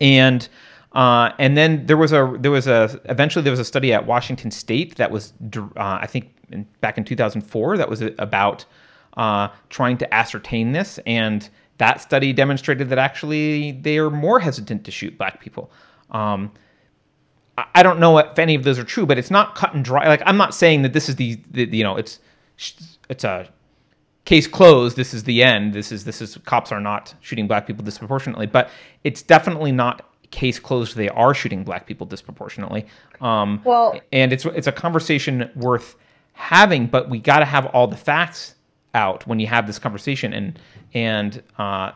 and 0.00 0.48
uh, 0.92 1.32
and 1.38 1.56
then 1.56 1.86
there 1.86 1.96
was 1.96 2.12
a 2.12 2.36
there 2.40 2.50
was 2.50 2.66
a 2.66 3.00
eventually 3.06 3.42
there 3.42 3.52
was 3.52 3.60
a 3.60 3.64
study 3.64 3.92
at 3.92 4.06
Washington 4.06 4.50
State 4.50 4.96
that 4.96 5.10
was 5.10 5.32
uh, 5.56 5.70
I 5.76 6.06
think 6.06 6.34
in, 6.50 6.66
back 6.80 6.98
in 6.98 7.04
2004 7.04 7.78
that 7.78 7.88
was 7.88 8.02
about 8.18 8.64
uh, 9.16 9.48
trying 9.70 9.96
to 9.98 10.14
ascertain 10.14 10.72
this 10.72 10.98
and 11.06 11.48
that 11.78 12.00
study 12.00 12.32
demonstrated 12.32 12.88
that 12.90 12.98
actually 12.98 13.72
they 13.72 13.98
are 13.98 14.10
more 14.10 14.38
hesitant 14.38 14.84
to 14.84 14.90
shoot 14.90 15.16
black 15.16 15.40
people. 15.40 15.70
Um, 16.10 16.52
I- 17.58 17.82
don't 17.82 17.98
know 17.98 18.18
if 18.18 18.38
any 18.38 18.54
of 18.54 18.64
those 18.64 18.78
are 18.78 18.84
true, 18.84 19.06
but 19.06 19.18
it's 19.18 19.30
not 19.30 19.54
cut 19.54 19.74
and 19.74 19.84
dry. 19.84 20.06
Like 20.08 20.22
I'm 20.26 20.36
not 20.36 20.54
saying 20.54 20.82
that 20.82 20.92
this 20.92 21.08
is 21.08 21.16
the, 21.16 21.40
the 21.50 21.64
you 21.76 21.84
know 21.84 21.96
it's 21.96 22.20
it's 23.08 23.24
a 23.24 23.48
case 24.24 24.46
closed. 24.46 24.96
This 24.96 25.14
is 25.14 25.24
the 25.24 25.42
end. 25.42 25.72
This 25.72 25.92
is 25.92 26.04
this 26.04 26.20
is 26.22 26.38
cops 26.44 26.72
are 26.72 26.80
not 26.80 27.14
shooting 27.20 27.46
black 27.46 27.66
people 27.66 27.84
disproportionately, 27.84 28.46
but 28.46 28.70
it's 29.04 29.22
definitely 29.22 29.72
not 29.72 30.08
case 30.30 30.58
closed. 30.58 30.96
They 30.96 31.08
are 31.10 31.34
shooting 31.34 31.64
black 31.64 31.86
people 31.86 32.06
disproportionately. 32.06 32.86
Um, 33.20 33.60
Well- 33.64 34.00
and 34.12 34.32
it's 34.32 34.44
it's 34.46 34.66
a 34.66 34.72
conversation 34.72 35.50
worth 35.56 35.96
having, 36.34 36.86
but 36.86 37.08
we 37.10 37.18
got 37.18 37.40
to 37.40 37.44
have 37.44 37.66
all 37.66 37.86
the 37.86 37.96
facts 37.96 38.54
out 38.94 39.26
when 39.26 39.40
you 39.40 39.46
have 39.46 39.66
this 39.66 39.78
conversation, 39.78 40.32
and 40.32 40.58
and 40.94 41.42
uh, 41.58 41.92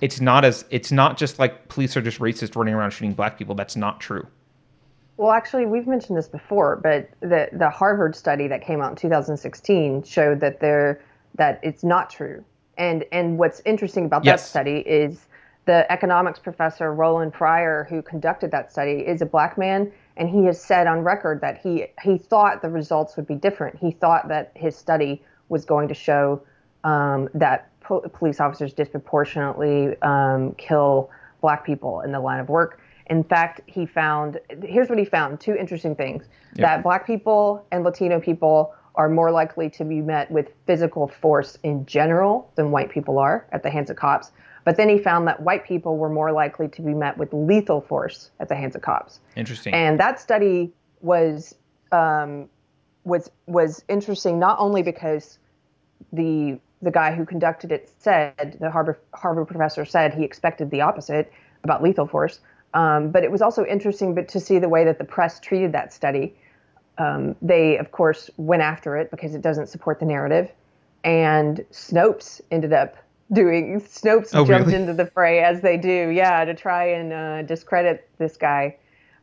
it's 0.00 0.20
not 0.20 0.44
as 0.44 0.64
it's 0.70 0.92
not 0.92 1.16
just 1.16 1.38
like 1.38 1.68
police 1.68 1.96
are 1.96 2.00
just 2.02 2.18
racist 2.20 2.54
running 2.56 2.74
around 2.74 2.90
shooting 2.90 3.12
black 3.14 3.38
people. 3.38 3.54
That's 3.54 3.76
not 3.76 4.00
true. 4.00 4.26
Well, 5.18 5.32
actually, 5.32 5.66
we've 5.66 5.88
mentioned 5.88 6.16
this 6.16 6.28
before, 6.28 6.76
but 6.76 7.10
the 7.20 7.48
the 7.52 7.68
Harvard 7.68 8.14
study 8.14 8.46
that 8.46 8.62
came 8.62 8.80
out 8.80 8.90
in 8.90 8.96
2016 8.96 10.04
showed 10.04 10.38
that 10.40 10.60
there 10.60 11.02
that 11.34 11.58
it's 11.64 11.82
not 11.82 12.08
true. 12.08 12.44
And 12.78 13.04
and 13.10 13.36
what's 13.36 13.60
interesting 13.66 14.06
about 14.06 14.24
Yes. 14.24 14.42
that 14.42 14.48
study 14.48 14.78
is 14.78 15.26
the 15.64 15.90
economics 15.90 16.38
professor 16.38 16.94
Roland 16.94 17.34
Fryer, 17.34 17.84
who 17.90 18.00
conducted 18.00 18.52
that 18.52 18.70
study, 18.70 19.04
is 19.06 19.20
a 19.20 19.26
black 19.26 19.58
man, 19.58 19.90
and 20.16 20.30
he 20.30 20.44
has 20.44 20.62
said 20.62 20.86
on 20.86 21.00
record 21.00 21.40
that 21.40 21.58
he 21.58 21.86
he 22.00 22.16
thought 22.16 22.62
the 22.62 22.70
results 22.70 23.16
would 23.16 23.26
be 23.26 23.34
different. 23.34 23.76
He 23.76 23.90
thought 23.90 24.28
that 24.28 24.52
his 24.54 24.76
study 24.76 25.20
was 25.48 25.64
going 25.64 25.88
to 25.88 25.94
show 25.94 26.40
um, 26.84 27.28
that 27.34 27.70
po- 27.80 28.08
police 28.12 28.38
officers 28.38 28.72
disproportionately 28.72 30.00
um, 30.02 30.54
kill 30.54 31.10
black 31.40 31.66
people 31.66 32.02
in 32.02 32.12
the 32.12 32.20
line 32.20 32.38
of 32.38 32.48
work. 32.48 32.80
In 33.10 33.24
fact, 33.24 33.60
he 33.66 33.86
found 33.86 34.38
here's 34.62 34.88
what 34.88 34.98
he 34.98 35.04
found 35.04 35.40
two 35.40 35.54
interesting 35.54 35.94
things 35.94 36.24
that 36.54 36.82
black 36.82 37.06
people 37.06 37.64
and 37.70 37.84
Latino 37.84 38.20
people 38.20 38.74
are 38.94 39.08
more 39.08 39.30
likely 39.30 39.70
to 39.70 39.84
be 39.84 40.00
met 40.00 40.30
with 40.30 40.48
physical 40.66 41.06
force 41.06 41.56
in 41.62 41.86
general 41.86 42.50
than 42.56 42.72
white 42.72 42.90
people 42.90 43.18
are 43.18 43.46
at 43.52 43.62
the 43.62 43.70
hands 43.70 43.90
of 43.90 43.96
cops. 43.96 44.32
But 44.64 44.76
then 44.76 44.88
he 44.88 44.98
found 44.98 45.26
that 45.28 45.40
white 45.40 45.64
people 45.64 45.96
were 45.96 46.10
more 46.10 46.32
likely 46.32 46.68
to 46.68 46.82
be 46.82 46.92
met 46.92 47.16
with 47.16 47.32
lethal 47.32 47.80
force 47.80 48.32
at 48.40 48.48
the 48.48 48.56
hands 48.56 48.74
of 48.74 48.82
cops. 48.82 49.20
Interesting. 49.36 49.72
And 49.72 49.98
that 50.00 50.20
study 50.20 50.72
was 51.00 51.54
um, 51.92 52.48
was 53.04 53.30
was 53.46 53.84
interesting 53.88 54.38
not 54.38 54.58
only 54.58 54.82
because 54.82 55.38
the 56.12 56.58
the 56.82 56.90
guy 56.90 57.14
who 57.14 57.24
conducted 57.24 57.72
it 57.72 57.90
said 57.98 58.56
the 58.60 58.70
Harvard 58.70 58.98
Harvard 59.14 59.48
professor 59.48 59.84
said 59.84 60.12
he 60.12 60.24
expected 60.24 60.70
the 60.70 60.80
opposite 60.80 61.32
about 61.64 61.82
lethal 61.82 62.06
force, 62.06 62.40
um, 62.74 63.10
but 63.10 63.24
it 63.24 63.30
was 63.30 63.42
also 63.42 63.64
interesting 63.64 64.14
but 64.14 64.28
to 64.28 64.40
see 64.40 64.58
the 64.58 64.68
way 64.68 64.84
that 64.84 64.98
the 64.98 65.04
press 65.04 65.40
treated 65.40 65.72
that 65.72 65.92
study. 65.92 66.34
Um, 66.98 67.36
they 67.40 67.78
of 67.78 67.92
course 67.92 68.28
went 68.36 68.62
after 68.62 68.96
it 68.96 69.10
because 69.10 69.34
it 69.34 69.40
doesn't 69.42 69.68
support 69.68 70.00
the 70.00 70.06
narrative, 70.06 70.50
and 71.04 71.64
Snopes 71.70 72.40
ended 72.50 72.72
up 72.72 72.96
doing 73.32 73.80
Snopes 73.80 74.30
Oh, 74.34 74.44
jumped 74.44 74.68
really? 74.68 74.74
into 74.74 74.94
the 74.94 75.06
fray 75.06 75.42
as 75.42 75.60
they 75.60 75.76
do, 75.76 76.08
yeah, 76.08 76.44
to 76.44 76.54
try 76.54 76.86
and 76.86 77.12
uh, 77.12 77.42
discredit 77.42 78.08
this 78.18 78.36
guy. 78.36 78.76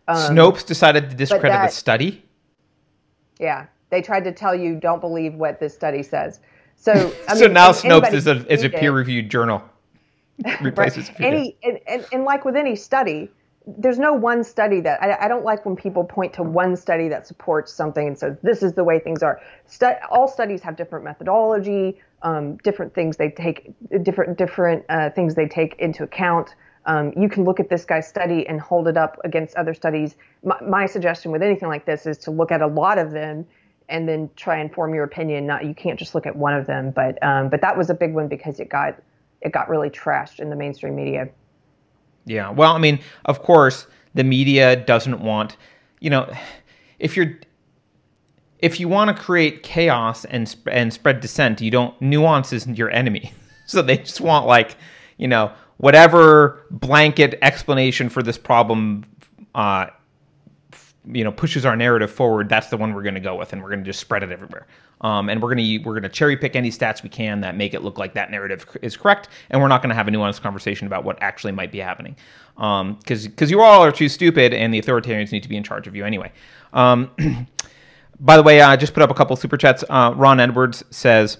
Snopes 0.08 0.66
decided 0.66 1.10
to 1.10 1.16
discredit 1.16 1.52
that- 1.52 1.70
the 1.70 1.76
study. 1.76 2.24
Yeah, 3.40 3.66
they 3.90 4.02
tried 4.02 4.24
to 4.24 4.32
tell 4.32 4.56
you 4.56 4.76
don't 4.76 5.02
believe 5.02 5.34
what 5.34 5.60
this 5.60 5.74
study 5.74 6.04
says. 6.04 6.40
So, 6.78 7.14
I 7.28 7.36
so 7.38 7.48
now 7.48 7.72
Snopes 7.72 8.14
is 8.14 8.28
a 8.28 8.46
is 8.52 8.64
a 8.64 8.70
peer 8.70 8.92
reviewed 8.92 9.30
journal. 9.30 9.62
Replaces 10.62 11.10
Right. 11.10 11.22
Any 11.22 11.57
and, 11.64 11.80
and, 11.88 12.06
and 12.12 12.24
like 12.24 12.45
with 12.45 12.56
any 12.56 12.76
study, 12.76 13.30
there's 13.68 13.98
no 13.98 14.14
one 14.14 14.44
study 14.44 14.80
that 14.82 15.02
I, 15.02 15.26
I 15.26 15.28
don't 15.28 15.44
like 15.44 15.66
when 15.66 15.76
people 15.76 16.03
point 16.03 16.34
to 16.34 16.44
one 16.44 16.76
study 16.76 17.07
that 17.10 17.26
supports 17.26 17.74
something 17.74 18.07
and 18.07 18.18
says 18.18 18.38
this 18.44 18.62
is 18.62 18.74
the 18.74 18.84
way 18.84 18.99
things 18.99 19.24
are. 19.24 19.41
All 20.10 20.28
studies 20.28 20.62
have 20.62 20.76
different 20.76 21.06
methodology, 21.06 21.99
um, 22.22 22.57
different 22.57 22.94
things 22.94 23.18
they 23.18 23.30
take, 23.30 23.72
different 24.03 24.38
different 24.38 24.86
uh, 24.90 25.10
things 25.12 25.36
they 25.36 25.48
take 25.48 25.76
into 25.80 26.03
account. 26.03 26.56
Um, 26.86 27.14
you 27.18 27.30
can 27.30 27.45
look 27.45 27.60
at 27.60 27.70
this 27.70 27.84
guy's 27.84 28.07
study 28.07 28.45
and 28.48 28.62
hold 28.62 28.88
it 28.88 28.98
up 28.98 29.18
against 29.24 29.56
other 29.56 29.74
studies. 29.74 30.16
My, 30.44 30.62
my 30.62 30.86
suggestion 30.86 31.32
with 31.32 31.41
anything 31.41 31.68
like 31.68 31.86
this 31.86 32.06
is 32.06 32.18
to 32.20 32.32
look 32.32 32.52
at 32.52 32.62
a 32.62 32.68
lot 32.68 32.99
of 32.99 33.12
them 33.12 33.45
and 33.90 34.07
then 34.07 34.30
try 34.36 34.57
and 34.57 34.72
form 34.72 34.94
your 34.94 35.03
opinion. 35.03 35.48
Not 35.48 35.66
you 35.66 35.74
can't 35.74 35.98
just 35.98 36.14
look 36.14 36.28
at 36.28 36.36
one 36.36 36.53
of 36.53 36.68
them, 36.68 36.91
but 36.91 37.22
um, 37.24 37.49
but 37.49 37.62
that 37.62 37.76
was 37.76 37.90
a 37.90 37.95
big 37.95 38.14
one 38.14 38.28
because 38.28 38.60
it 38.60 38.70
got 38.70 38.99
it 39.46 39.52
got 39.52 39.70
really 39.70 39.90
trashed 39.90 40.40
in 40.40 40.50
the 40.50 40.56
mainstream 40.56 40.96
media. 40.96 41.30
Yeah. 42.26 42.50
Well, 42.50 42.74
I 42.74 42.80
mean, 42.80 43.00
of 43.26 43.44
course, 43.44 43.86
the 44.16 44.24
media 44.24 44.76
doesn't 44.76 45.22
want, 45.22 45.56
you 46.00 46.10
know, 46.10 46.34
if 47.00 47.16
you're 47.16 47.40
if 48.60 48.80
you 48.80 48.88
want 48.88 49.16
to 49.16 49.24
create 49.24 49.62
chaos 49.62 50.26
and 50.26 50.50
sp- 50.50 50.72
and 50.72 50.92
spread 50.92 51.20
dissent, 51.20 51.62
you 51.62 51.70
don't 51.70 52.00
nuance 52.02 52.52
is 52.52 52.66
your 52.68 52.90
enemy. 52.90 53.32
so 53.68 53.82
they 53.82 53.98
just 53.98 54.20
want 54.20 54.48
like, 54.48 54.76
you 55.18 55.28
know, 55.28 55.52
whatever 55.78 56.66
blanket 56.72 57.38
explanation 57.44 58.10
for 58.10 58.24
this 58.24 58.38
problem, 58.38 59.06
uh, 59.54 59.88
you 61.07 61.23
know, 61.23 61.32
pushes 61.32 61.65
our 61.65 61.76
narrative 61.76 62.11
forward. 62.11 62.49
That's 62.49 62.68
the 62.68 62.77
one 62.77 62.94
we're 62.94 63.03
going 63.03 63.15
to 63.15 63.22
go 63.22 63.36
with, 63.36 63.53
and 63.53 63.61
we're 63.61 63.69
going 63.69 63.84
to 63.84 63.86
just 63.86 63.99
spread 63.99 64.23
it 64.23 64.32
everywhere. 64.32 64.68
Um, 65.02 65.30
and 65.30 65.41
we're 65.41 65.53
going 65.53 65.65
to 65.65 65.77
we're 65.86 65.94
going 65.94 66.03
to 66.03 66.10
cherry 66.10 66.38
pick 66.38 66.56
any 66.56 66.72
stats 66.72 67.03
we 67.03 67.10
can 67.10 67.41
that 67.41 67.56
make 67.56 67.73
it 67.73 67.84
look 67.84 67.98
like 67.98 68.14
that 68.14 68.32
narrative 68.32 68.65
is 68.82 68.98
correct, 68.98 69.30
and 69.49 69.61
we're 69.61 69.68
not 69.68 69.82
going 69.82 69.90
to 69.90 69.95
have 69.95 70.07
a 70.07 70.11
nuanced 70.11 70.41
conversation 70.41 70.88
about 70.88 71.03
what 71.03 71.22
actually 71.22 71.52
might 71.52 71.72
be 71.72 71.80
happening, 71.80 72.15
because 72.56 72.82
um, 72.82 72.98
because 73.02 73.52
you 73.52 73.61
all 73.61 73.84
are 73.84 73.91
too 73.91 74.10
stupid, 74.10 74.53
and 74.53 74.73
the 74.73 74.82
authoritarians 74.82 75.32
need 75.32 75.44
to 75.44 75.49
be 75.49 75.57
in 75.57 75.64
charge 75.64 75.88
of 75.88 75.95
you 75.95 76.06
anyway. 76.06 76.32
Um, 76.73 77.11
by 78.19 78.38
the 78.38 78.44
way, 78.44 78.61
I 78.61 78.76
just 78.76 78.94
put 78.94 79.03
up 79.03 79.11
a 79.11 79.15
couple 79.15 79.36
super 79.36 79.57
chats. 79.57 79.84
Uh, 79.90 80.14
Ron 80.15 80.40
Edwards 80.40 80.84
says. 80.90 81.38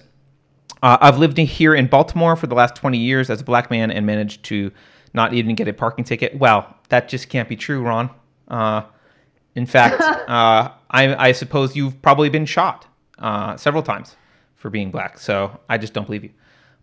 Uh, 0.82 0.98
I've 1.00 1.18
lived 1.18 1.38
here 1.38 1.74
in 1.74 1.86
Baltimore 1.86 2.36
for 2.36 2.46
the 2.46 2.54
last 2.54 2.76
20 2.76 2.98
years 2.98 3.30
as 3.30 3.40
a 3.40 3.44
black 3.44 3.70
man 3.70 3.90
and 3.90 4.04
managed 4.04 4.44
to 4.44 4.70
not 5.14 5.32
even 5.32 5.54
get 5.54 5.66
a 5.66 5.72
parking 5.72 6.04
ticket. 6.04 6.38
Well, 6.38 6.76
that 6.90 7.08
just 7.08 7.30
can't 7.30 7.48
be 7.48 7.56
true, 7.56 7.82
Ron. 7.82 8.10
Uh, 8.46 8.82
in 9.56 9.66
fact, 9.66 10.00
uh, 10.28 10.70
I, 10.90 11.28
I, 11.28 11.32
suppose 11.32 11.74
you've 11.74 12.00
probably 12.02 12.28
been 12.28 12.46
shot 12.46 12.86
uh, 13.18 13.56
several 13.56 13.82
times 13.82 14.14
for 14.54 14.70
being 14.70 14.90
black. 14.90 15.18
So 15.18 15.58
I 15.68 15.78
just 15.78 15.92
don't 15.92 16.06
believe 16.06 16.24
you. 16.24 16.30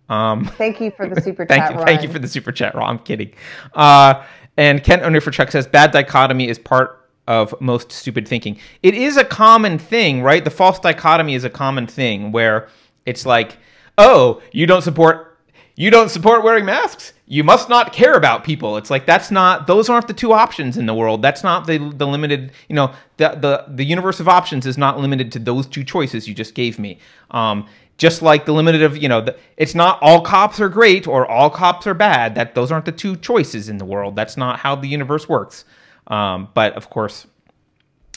Um, 0.10 0.46
thank 0.46 0.82
you 0.82 0.92
for 0.92 1.08
the 1.08 1.22
super 1.22 1.46
thank 1.46 1.64
chat. 1.64 1.72
You, 1.72 1.78
Ron. 1.78 1.86
thank 1.86 2.04
you 2.04 2.10
for 2.10 2.20
the 2.20 2.28
super 2.28 2.52
chat, 2.52 2.76
Ron. 2.76 2.90
I'm 2.90 3.00
kidding. 3.00 3.32
Uh, 3.74 4.24
and 4.58 4.84
Kent 4.84 5.04
Owner 5.04 5.22
for 5.22 5.32
Chuck 5.32 5.50
says 5.52 5.66
bad 5.66 5.92
dichotomy 5.92 6.50
is 6.50 6.60
part 6.60 7.10
of 7.28 7.56
most 7.62 7.92
stupid 7.92 8.28
thinking. 8.28 8.60
It 8.82 8.96
is 8.96 9.16
a 9.16 9.24
common 9.24 9.80
thing, 9.80 10.22
right? 10.22 10.44
The 10.44 10.52
false 10.52 10.80
dichotomy 10.80 11.36
is 11.36 11.46
a 11.46 11.50
common 11.50 11.88
thing 11.88 12.34
where 12.34 12.68
it's 13.06 13.26
like 13.26 13.58
oh, 13.98 14.42
you 14.52 14.66
don't 14.66 14.82
support 14.82 15.33
you 15.76 15.90
don't 15.90 16.10
support 16.10 16.44
wearing 16.44 16.66
masks. 16.66 17.14
You 17.26 17.44
must 17.44 17.68
not 17.68 17.94
care 17.94 18.14
about 18.14 18.44
people. 18.44 18.78
It's 18.78 18.92
like 18.92 19.06
that's 19.06 19.32
not 19.32 19.66
those 19.66 19.90
aren't 19.90 20.08
the 20.08 20.14
two 20.14 20.32
options 20.32 20.78
in 20.78 20.86
the 20.86 20.94
world. 20.94 21.22
That's 21.22 21.44
not 21.44 21.66
the 21.66 21.78
the 21.78 22.06
limited, 22.06 22.52
you 22.70 22.76
know, 22.76 22.94
the 23.18 23.30
the 23.30 23.66
the 23.68 23.84
universe 23.84 24.20
of 24.20 24.28
options 24.28 24.68
is 24.68 24.78
not 24.78 25.00
limited 25.00 25.32
to 25.32 25.40
those 25.40 25.66
two 25.66 25.84
choices 25.84 26.28
you 26.28 26.36
just 26.36 26.54
gave 26.54 26.78
me. 26.78 27.00
Um, 27.32 27.68
just 27.98 28.22
like 28.22 28.46
the 28.46 28.52
limited 28.52 28.82
of, 28.82 28.98
you 28.98 29.08
know, 29.08 29.22
the, 29.22 29.38
it's 29.58 29.76
not 29.76 30.00
all 30.02 30.22
cops 30.22 30.60
are 30.60 30.70
great 30.70 31.08
or 31.08 31.28
all 31.28 31.50
cops 31.50 31.88
are 31.88 31.94
bad. 31.94 32.36
That 32.36 32.54
those 32.54 32.72
aren't 32.72 32.86
the 32.86 32.92
two 32.92 33.16
choices 33.16 33.70
in 33.70 33.78
the 33.78 33.86
world. 33.86 34.16
That's 34.16 34.38
not 34.38 34.60
how 34.60 34.76
the 34.76 34.88
universe 34.88 35.28
works. 35.28 35.66
Um, 36.08 36.50
but 36.54 36.74
of 36.74 36.90
course, 36.90 37.26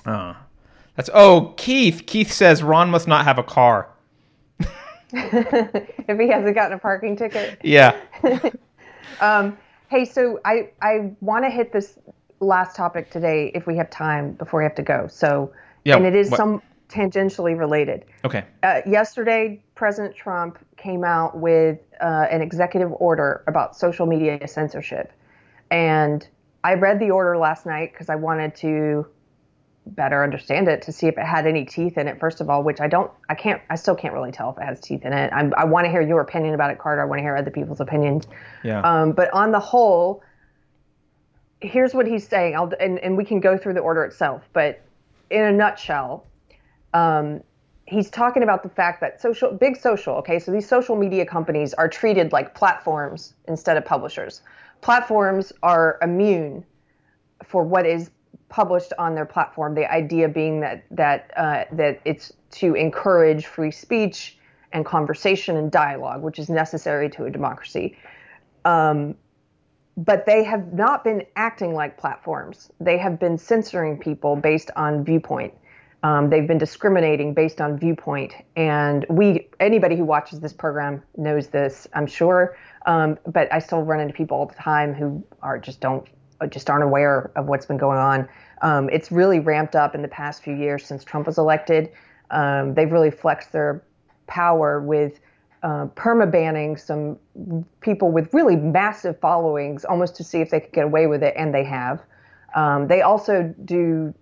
uh, 0.05 0.35
that's 0.95 1.09
oh 1.15 1.55
Keith. 1.57 2.05
Keith 2.07 2.33
says 2.33 2.63
Ron 2.63 2.91
must 2.91 3.09
not 3.09 3.25
have 3.25 3.39
a 3.39 3.43
car. 3.43 3.89
if 6.09 6.19
he 6.19 6.29
hasn't 6.29 6.55
gotten 6.55 6.73
a 6.73 6.79
parking 6.79 7.17
ticket. 7.17 7.61
Yeah. 7.63 7.99
um, 9.21 9.57
hey, 9.89 10.05
so 10.05 10.41
I 10.45 10.71
I 10.81 11.13
want 11.21 11.45
to 11.45 11.51
hit 11.51 11.73
this 11.73 11.99
last 12.41 12.77
topic 12.77 13.11
today 13.11 13.51
if 13.55 13.67
we 13.67 13.77
have 13.77 13.91
time 13.91 14.33
before 14.33 14.61
we 14.61 14.65
have 14.65 14.75
to 14.77 14.83
go. 14.83 15.07
So, 15.07 15.53
yeah, 15.85 15.97
and 15.97 16.07
it 16.07 16.15
is 16.15 16.31
what? 16.31 16.37
some 16.37 16.63
tangentially 16.89 17.59
related. 17.59 18.05
Okay. 18.25 18.45
Uh, 18.63 18.81
yesterday, 18.87 19.63
President 19.75 20.15
Trump 20.15 20.59
came 20.77 21.05
out 21.05 21.39
with 21.39 21.79
uh, 22.01 22.27
an 22.31 22.43
executive 22.43 22.93
order 22.93 23.43
about 23.47 23.77
social 23.77 24.07
media 24.07 24.47
censorship, 24.47 25.13
and 25.71 26.29
I 26.65 26.75
read 26.75 26.99
the 26.99 27.11
order 27.11 27.37
last 27.39 27.67
night 27.67 27.93
because 27.93 28.09
I 28.09 28.17
wanted 28.17 28.55
to 28.57 29.07
better 29.87 30.25
understand 30.25 30.67
it 30.69 30.83
to 30.83 30.93
see 30.93 31.07
if 31.07 31.17
it 31.17 31.25
had 31.25 31.47
any 31.47 31.65
teeth 31.65 31.97
in 31.97 32.09
it 32.09 32.19
first 32.19 32.41
of 32.41 32.51
all 32.51 32.63
which 32.63 32.81
i 32.81 32.89
don't 32.89 33.11
i 33.29 33.35
can't 33.35 33.63
i 33.71 33.77
still 33.77 33.95
can't 33.95 34.13
really 34.13 34.33
tell 34.33 34.51
if 34.51 34.59
it 34.59 34.65
has 34.65 34.81
teeth 34.81 35.05
in 35.05 35.13
it. 35.13 35.33
I'm, 35.33 35.55
i 35.57 35.65
want 35.65 35.85
to 35.85 35.91
hear 35.91 36.01
your 36.01 36.21
opinion 36.21 36.55
about 36.55 36.71
it 36.71 36.79
carter. 36.79 37.01
I 37.01 37.05
want 37.05 37.21
to 37.21 37.23
hear 37.23 37.37
other 37.37 37.51
people's 37.51 37.81
opinions. 37.81 38.27
Yeah. 38.65 38.81
Um, 38.81 39.13
but 39.13 39.33
on 39.33 39.53
the 39.53 39.61
whole 39.61 40.23
here's 41.61 41.95
what 41.95 42.07
he's 42.07 42.29
saying. 42.29 42.55
I'll, 42.55 42.71
and, 42.79 42.99
and 42.99 43.17
we 43.17 43.25
can 43.25 43.41
go 43.41 43.57
through 43.57 43.75
the 43.75 43.81
order 43.81 44.05
itself 44.05 44.43
but 44.53 44.83
in 45.31 45.43
a 45.43 45.53
nutshell 45.53 46.27
um, 46.93 47.43
he's 47.87 48.11
talking 48.11 48.43
about 48.43 48.63
the 48.63 48.69
fact 48.69 49.01
that 49.01 49.21
social 49.21 49.53
big 49.53 49.77
social 49.77 50.17
okay? 50.17 50.41
So 50.41 50.51
these 50.51 50.69
social 50.69 50.97
media 50.97 51.25
companies 51.25 51.75
are 51.75 51.89
treated 51.89 52.33
like 52.33 52.55
platforms 52.55 53.35
instead 53.47 53.77
of 53.77 53.85
publishers. 53.85 54.43
Platforms 54.81 55.53
are 55.63 55.99
immune 56.03 56.65
for 57.45 57.63
what 57.63 57.87
is 57.87 58.11
published 58.49 58.93
on 58.99 59.15
their 59.15 59.25
platform. 59.25 59.75
The 59.75 59.91
idea 59.91 60.29
being 60.29 60.61
that 60.61 60.85
that 60.91 61.31
uh, 61.37 61.65
that 61.73 62.01
it's 62.05 62.33
to 62.53 62.75
encourage 62.75 63.47
free 63.47 63.71
speech 63.71 64.39
and 64.73 64.85
conversation 64.85 65.57
and 65.57 65.71
dialogue, 65.71 66.23
which 66.23 66.39
is 66.39 66.49
necessary 66.49 67.09
to 67.11 67.25
a 67.25 67.31
democracy. 67.31 67.97
Um, 68.65 69.15
but 69.97 70.27
they 70.27 70.45
have 70.45 70.73
not 70.75 71.05
been 71.05 71.25
acting 71.37 71.73
like 71.73 71.97
platforms. 71.97 72.71
They 72.81 72.99
have 72.99 73.19
been 73.19 73.39
censoring 73.39 73.99
people 73.99 74.37
based 74.37 74.71
on 74.77 75.05
viewpoint. 75.05 75.55
Um, 76.03 76.29
they've 76.29 76.47
been 76.47 76.59
discriminating 76.59 77.33
based 77.33 77.61
on 77.61 77.79
viewpoint, 77.79 78.35
and 78.55 79.07
we 79.09 79.49
anybody 79.59 79.97
who 79.97 80.05
watches 80.05 80.41
this 80.41 80.53
program 80.53 81.03
knows 81.17 81.49
this, 81.49 81.89
I'm 81.95 82.07
sure. 82.07 82.57
Um, 82.85 83.19
but 83.27 83.53
I 83.53 83.59
still 83.59 83.83
run 83.83 84.01
into 84.01 84.13
people 84.13 84.37
all 84.37 84.47
the 84.47 84.55
time 84.55 84.95
who 84.95 85.25
are 85.43 85.59
just 85.59 85.81
don't 85.81 86.07
just 86.49 86.69
aren't 86.71 86.85
aware 86.85 87.31
of 87.37 87.47
what's 87.47 87.67
been 87.67 87.77
going 87.77 87.99
on. 87.99 88.29
Um, 88.63 88.89
it's 88.91 89.13
really 89.13 89.39
ramped 89.39 89.77
up 89.77 89.95
in 89.95 90.03
the 90.03 90.09
past 90.09 90.43
few 90.43 90.55
years 90.55 90.85
since 90.85 91.05
Trump 91.05 91.27
was 91.27 91.39
elected. 91.39 91.91
Um, 92.31 92.75
they've 92.75 92.91
really 92.91 93.11
flexed 93.11 93.53
their 93.53 93.83
power 94.27 94.81
with 94.81 95.21
uh, 95.63 95.87
perma 95.97 96.31
banning 96.31 96.77
some 96.77 97.19
people 97.81 98.11
with 98.11 98.33
really 98.33 98.57
massive 98.57 99.19
followings 99.21 99.85
almost 99.85 100.15
to 100.17 100.25
see 100.25 100.41
if 100.41 100.51
they 100.51 100.61
could 100.61 100.73
get 100.73 100.85
away 100.85 101.07
with 101.07 101.23
it, 101.23 101.35
and 101.37 101.55
they 101.55 101.65
have. 101.65 102.03
Um, 102.55 102.89
they 102.89 103.03
also 103.03 103.55
do, 103.65 104.15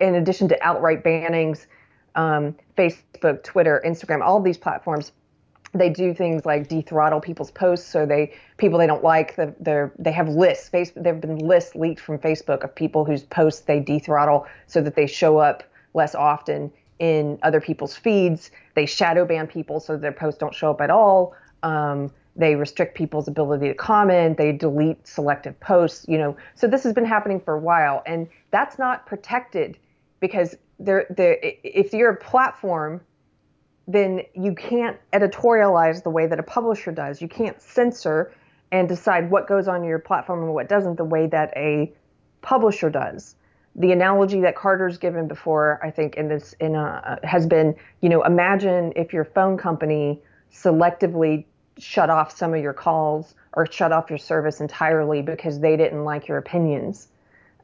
in 0.00 0.14
addition 0.14 0.48
to 0.48 0.62
outright 0.62 1.02
bannings, 1.02 1.66
um, 2.14 2.54
Facebook, 2.76 3.42
Twitter, 3.42 3.82
Instagram, 3.84 4.22
all 4.22 4.40
these 4.40 4.58
platforms 4.58 5.12
they 5.76 5.90
do 5.90 6.14
things 6.14 6.44
like 6.44 6.68
dethrottle 6.68 7.20
people's 7.22 7.50
posts 7.50 7.88
so 7.88 8.06
they 8.06 8.32
people 8.56 8.78
they 8.78 8.86
don't 8.86 9.04
like 9.04 9.36
the 9.36 9.54
they 9.60 9.84
they 9.98 10.12
have 10.12 10.28
lists 10.28 10.68
facebook 10.68 11.02
there 11.02 11.12
have 11.14 11.20
been 11.20 11.38
lists 11.38 11.74
leaked 11.74 12.00
from 12.00 12.18
facebook 12.18 12.64
of 12.64 12.74
people 12.74 13.04
whose 13.04 13.22
posts 13.24 13.62
they 13.62 13.80
dethrottle 13.80 14.46
so 14.66 14.80
that 14.80 14.94
they 14.96 15.06
show 15.06 15.38
up 15.38 15.62
less 15.94 16.14
often 16.14 16.70
in 16.98 17.38
other 17.42 17.60
people's 17.60 17.96
feeds. 17.96 18.50
They 18.74 18.86
shadow 18.86 19.24
ban 19.24 19.46
people 19.46 19.80
so 19.80 19.96
their 19.96 20.12
posts 20.12 20.38
don't 20.38 20.54
show 20.54 20.70
up 20.70 20.80
at 20.80 20.90
all. 20.90 21.34
Um, 21.62 22.10
they 22.36 22.54
restrict 22.54 22.94
people's 22.94 23.28
ability 23.28 23.68
to 23.68 23.74
comment. 23.74 24.36
They 24.36 24.52
delete 24.52 25.06
selective 25.06 25.58
posts 25.60 26.06
you 26.08 26.18
know. 26.18 26.36
So 26.54 26.66
this 26.66 26.84
has 26.84 26.92
been 26.92 27.04
happening 27.04 27.40
for 27.40 27.54
a 27.54 27.60
while 27.60 28.02
and 28.06 28.28
that's 28.50 28.78
not 28.78 29.06
protected 29.06 29.78
because 30.20 30.56
they're 30.78 31.06
if 31.10 31.92
you're 31.92 32.10
a 32.10 32.16
platform 32.16 33.00
then 33.88 34.22
you 34.34 34.54
can't 34.54 34.98
editorialize 35.12 36.02
the 36.02 36.10
way 36.10 36.26
that 36.26 36.38
a 36.38 36.42
publisher 36.42 36.90
does. 36.90 37.22
You 37.22 37.28
can't 37.28 37.60
censor 37.60 38.32
and 38.72 38.88
decide 38.88 39.30
what 39.30 39.46
goes 39.46 39.68
on 39.68 39.84
your 39.84 39.98
platform 39.98 40.42
and 40.42 40.54
what 40.54 40.68
doesn't 40.68 40.96
the 40.96 41.04
way 41.04 41.26
that 41.28 41.52
a 41.56 41.92
publisher 42.42 42.90
does. 42.90 43.36
The 43.76 43.92
analogy 43.92 44.40
that 44.40 44.56
Carter's 44.56 44.98
given 44.98 45.28
before, 45.28 45.78
I 45.82 45.90
think, 45.90 46.16
in 46.16 46.28
this 46.28 46.54
in 46.60 46.74
a, 46.74 47.20
has 47.22 47.46
been, 47.46 47.76
you 48.00 48.08
know, 48.08 48.22
imagine 48.24 48.92
if 48.96 49.12
your 49.12 49.24
phone 49.24 49.56
company 49.56 50.20
selectively 50.52 51.44
shut 51.78 52.08
off 52.08 52.34
some 52.34 52.54
of 52.54 52.62
your 52.62 52.72
calls 52.72 53.34
or 53.52 53.70
shut 53.70 53.92
off 53.92 54.08
your 54.08 54.18
service 54.18 54.60
entirely 54.60 55.20
because 55.22 55.60
they 55.60 55.76
didn't 55.76 56.04
like 56.04 56.26
your 56.26 56.38
opinions. 56.38 57.08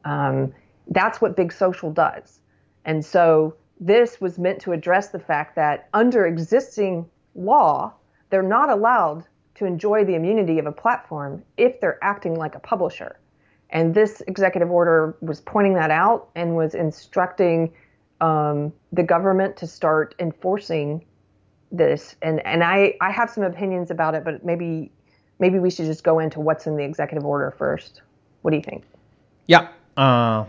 Um, 0.05 0.53
that's 0.89 1.19
what 1.19 1.35
Big 1.35 1.51
Social 1.51 1.91
does, 1.91 2.39
and 2.85 3.03
so 3.03 3.55
this 3.79 4.21
was 4.21 4.37
meant 4.37 4.59
to 4.61 4.71
address 4.71 5.09
the 5.09 5.19
fact 5.19 5.55
that 5.55 5.89
under 5.93 6.25
existing 6.25 7.09
law, 7.35 7.93
they're 8.29 8.41
not 8.41 8.69
allowed 8.69 9.25
to 9.55 9.65
enjoy 9.65 10.03
the 10.03 10.15
immunity 10.15 10.59
of 10.59 10.65
a 10.65 10.71
platform 10.71 11.43
if 11.57 11.79
they're 11.79 12.03
acting 12.03 12.35
like 12.35 12.55
a 12.55 12.59
publisher. 12.59 13.19
And 13.69 13.93
this 13.93 14.21
executive 14.27 14.69
order 14.71 15.17
was 15.21 15.41
pointing 15.41 15.73
that 15.75 15.91
out 15.91 16.29
and 16.35 16.55
was 16.55 16.75
instructing 16.75 17.73
um, 18.21 18.71
the 18.91 19.03
government 19.03 19.57
to 19.57 19.67
start 19.67 20.15
enforcing 20.19 21.03
this. 21.71 22.15
And 22.21 22.45
and 22.45 22.63
I, 22.63 22.95
I 23.01 23.11
have 23.11 23.29
some 23.29 23.43
opinions 23.43 23.89
about 23.91 24.15
it, 24.15 24.23
but 24.23 24.45
maybe 24.45 24.91
maybe 25.39 25.59
we 25.59 25.69
should 25.69 25.87
just 25.87 26.03
go 26.03 26.19
into 26.19 26.39
what's 26.39 26.67
in 26.67 26.77
the 26.77 26.83
executive 26.83 27.25
order 27.25 27.51
first. 27.57 28.01
What 28.43 28.51
do 28.51 28.57
you 28.57 28.63
think? 28.63 28.83
Yeah. 29.47 29.69
Uh, 29.97 30.45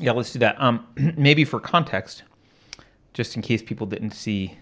yeah, 0.00 0.12
let's 0.12 0.32
do 0.32 0.38
that. 0.40 0.60
Um, 0.60 0.86
maybe 1.16 1.44
for 1.44 1.60
context, 1.60 2.22
just 3.12 3.36
in 3.36 3.42
case 3.42 3.62
people 3.62 3.86
didn't 3.86 4.12
see 4.12 4.56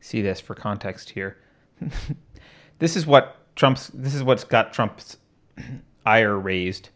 see 0.00 0.20
this 0.20 0.40
for 0.40 0.54
context 0.54 1.10
here. 1.10 1.38
this 2.78 2.96
is 2.96 3.06
what 3.06 3.36
Trump's. 3.56 3.88
This 3.88 4.14
is 4.14 4.22
what's 4.22 4.44
got 4.44 4.72
Trump's 4.72 5.18
ire 6.06 6.38
raised. 6.38 6.90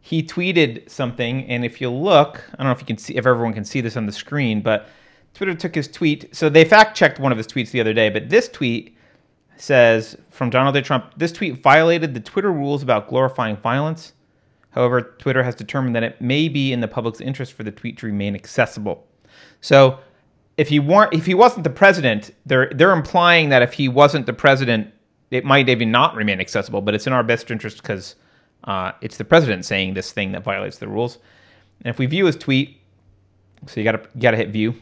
He 0.00 0.22
tweeted 0.22 0.88
something, 0.90 1.44
and 1.46 1.64
if 1.64 1.80
you 1.80 1.90
look, 1.90 2.44
I 2.52 2.56
don't 2.58 2.66
know 2.66 2.72
if 2.72 2.80
you 2.80 2.86
can 2.86 2.98
see 2.98 3.14
if 3.16 3.26
everyone 3.26 3.54
can 3.54 3.64
see 3.64 3.80
this 3.80 3.96
on 3.96 4.04
the 4.04 4.12
screen, 4.12 4.60
but 4.60 4.88
Twitter 5.32 5.54
took 5.54 5.74
his 5.74 5.88
tweet. 5.88 6.34
So 6.34 6.48
they 6.48 6.64
fact 6.64 6.96
checked 6.96 7.18
one 7.18 7.32
of 7.32 7.38
his 7.38 7.46
tweets 7.46 7.70
the 7.70 7.80
other 7.80 7.94
day, 7.94 8.10
but 8.10 8.28
this 8.28 8.48
tweet 8.48 8.96
says 9.56 10.16
from 10.30 10.50
Donald 10.50 10.74
J. 10.74 10.82
Trump, 10.82 11.12
this 11.16 11.32
tweet 11.32 11.62
violated 11.62 12.14
the 12.14 12.20
Twitter 12.20 12.52
rules 12.52 12.82
about 12.82 13.08
glorifying 13.08 13.56
violence. 13.56 14.13
However, 14.74 15.02
Twitter 15.02 15.44
has 15.44 15.54
determined 15.54 15.94
that 15.94 16.02
it 16.02 16.20
may 16.20 16.48
be 16.48 16.72
in 16.72 16.80
the 16.80 16.88
public's 16.88 17.20
interest 17.20 17.52
for 17.52 17.62
the 17.62 17.70
tweet 17.70 17.96
to 17.98 18.06
remain 18.06 18.34
accessible. 18.34 19.06
So, 19.60 20.00
if 20.56 20.68
he 20.68 20.80
weren't, 20.80 21.14
if 21.14 21.26
he 21.26 21.34
wasn't 21.34 21.62
the 21.64 21.70
president, 21.70 22.32
they're 22.44 22.70
they're 22.74 22.92
implying 22.92 23.48
that 23.50 23.62
if 23.62 23.72
he 23.72 23.88
wasn't 23.88 24.26
the 24.26 24.32
president, 24.32 24.92
it 25.30 25.44
might 25.44 25.68
even 25.68 25.92
not 25.92 26.16
remain 26.16 26.40
accessible. 26.40 26.80
But 26.80 26.94
it's 26.94 27.06
in 27.06 27.12
our 27.12 27.22
best 27.22 27.50
interest 27.52 27.82
because 27.82 28.16
uh, 28.64 28.92
it's 29.00 29.16
the 29.16 29.24
president 29.24 29.64
saying 29.64 29.94
this 29.94 30.10
thing 30.10 30.32
that 30.32 30.42
violates 30.42 30.78
the 30.78 30.88
rules. 30.88 31.18
And 31.80 31.88
if 31.88 31.98
we 31.98 32.06
view 32.06 32.26
his 32.26 32.36
tweet, 32.36 32.80
so 33.66 33.80
you 33.80 33.84
gotta 33.84 34.08
you 34.14 34.20
gotta 34.20 34.36
hit 34.36 34.50
view. 34.50 34.74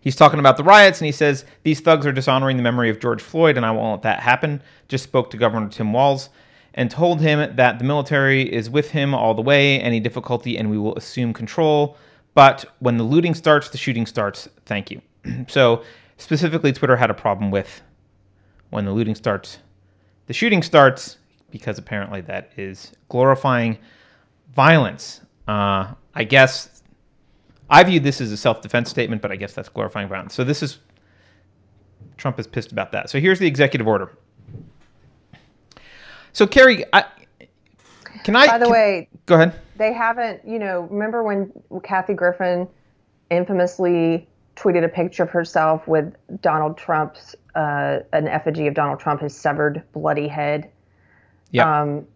He's 0.00 0.16
talking 0.16 0.38
about 0.38 0.56
the 0.56 0.64
riots 0.64 1.00
and 1.00 1.06
he 1.06 1.12
says 1.12 1.44
these 1.62 1.80
thugs 1.80 2.06
are 2.06 2.12
dishonoring 2.12 2.56
the 2.56 2.62
memory 2.62 2.90
of 2.90 3.00
George 3.00 3.22
Floyd 3.22 3.56
and 3.56 3.66
I 3.66 3.70
won't 3.72 3.92
let 3.92 4.02
that 4.02 4.20
happen. 4.20 4.62
Just 4.88 5.04
spoke 5.04 5.30
to 5.30 5.36
Governor 5.36 5.68
Tim 5.68 5.92
Walz 5.92 6.28
and 6.76 6.90
told 6.90 7.20
him 7.20 7.56
that 7.56 7.78
the 7.78 7.84
military 7.84 8.42
is 8.42 8.68
with 8.68 8.90
him 8.90 9.14
all 9.14 9.34
the 9.34 9.42
way, 9.42 9.80
any 9.80 9.98
difficulty, 9.98 10.56
and 10.58 10.70
we 10.70 10.78
will 10.78 10.94
assume 10.96 11.32
control. 11.32 11.96
But 12.34 12.66
when 12.80 12.98
the 12.98 13.04
looting 13.04 13.34
starts, 13.34 13.70
the 13.70 13.78
shooting 13.78 14.06
starts. 14.06 14.48
Thank 14.66 14.90
you. 14.90 15.00
so 15.48 15.82
specifically, 16.18 16.72
Twitter 16.72 16.96
had 16.96 17.10
a 17.10 17.14
problem 17.14 17.50
with 17.50 17.80
when 18.70 18.84
the 18.84 18.92
looting 18.92 19.14
starts, 19.14 19.58
the 20.26 20.34
shooting 20.34 20.62
starts 20.62 21.16
because 21.50 21.78
apparently 21.78 22.20
that 22.22 22.52
is 22.56 22.92
glorifying 23.08 23.78
violence. 24.54 25.20
Uh, 25.48 25.94
I 26.14 26.24
guess 26.24 26.82
I 27.70 27.82
view 27.84 28.00
this 28.00 28.20
as 28.20 28.32
a 28.32 28.36
self-defense 28.36 28.90
statement, 28.90 29.22
but 29.22 29.32
I 29.32 29.36
guess 29.36 29.54
that's 29.54 29.68
glorifying 29.68 30.08
violence. 30.08 30.34
So 30.34 30.44
this 30.44 30.62
is 30.62 30.78
Trump 32.16 32.38
is 32.38 32.46
pissed 32.46 32.72
about 32.72 32.92
that. 32.92 33.08
So 33.08 33.20
here's 33.20 33.38
the 33.38 33.46
executive 33.46 33.86
order. 33.86 34.10
So 36.36 36.46
Keri, 36.46 36.84
I, 36.92 37.02
can 38.22 38.36
I? 38.36 38.46
By 38.46 38.58
the 38.58 38.66
can- 38.66 38.72
way, 38.72 39.08
go 39.24 39.36
ahead. 39.36 39.58
they 39.78 39.94
haven't, 39.94 40.46
you 40.46 40.58
know, 40.58 40.82
remember 40.90 41.22
when 41.22 41.50
Kathy 41.82 42.12
Griffin 42.12 42.68
infamously 43.30 44.28
tweeted 44.54 44.84
a 44.84 44.88
picture 44.88 45.22
of 45.22 45.30
herself 45.30 45.88
with 45.88 46.14
Donald 46.42 46.76
Trump's, 46.76 47.36
uh, 47.54 48.00
an 48.12 48.28
effigy 48.28 48.66
of 48.66 48.74
Donald 48.74 49.00
Trump, 49.00 49.22
his 49.22 49.34
severed, 49.34 49.82
bloody 49.94 50.28
head? 50.28 50.70
Yeah. 51.52 51.80
Um, 51.80 52.06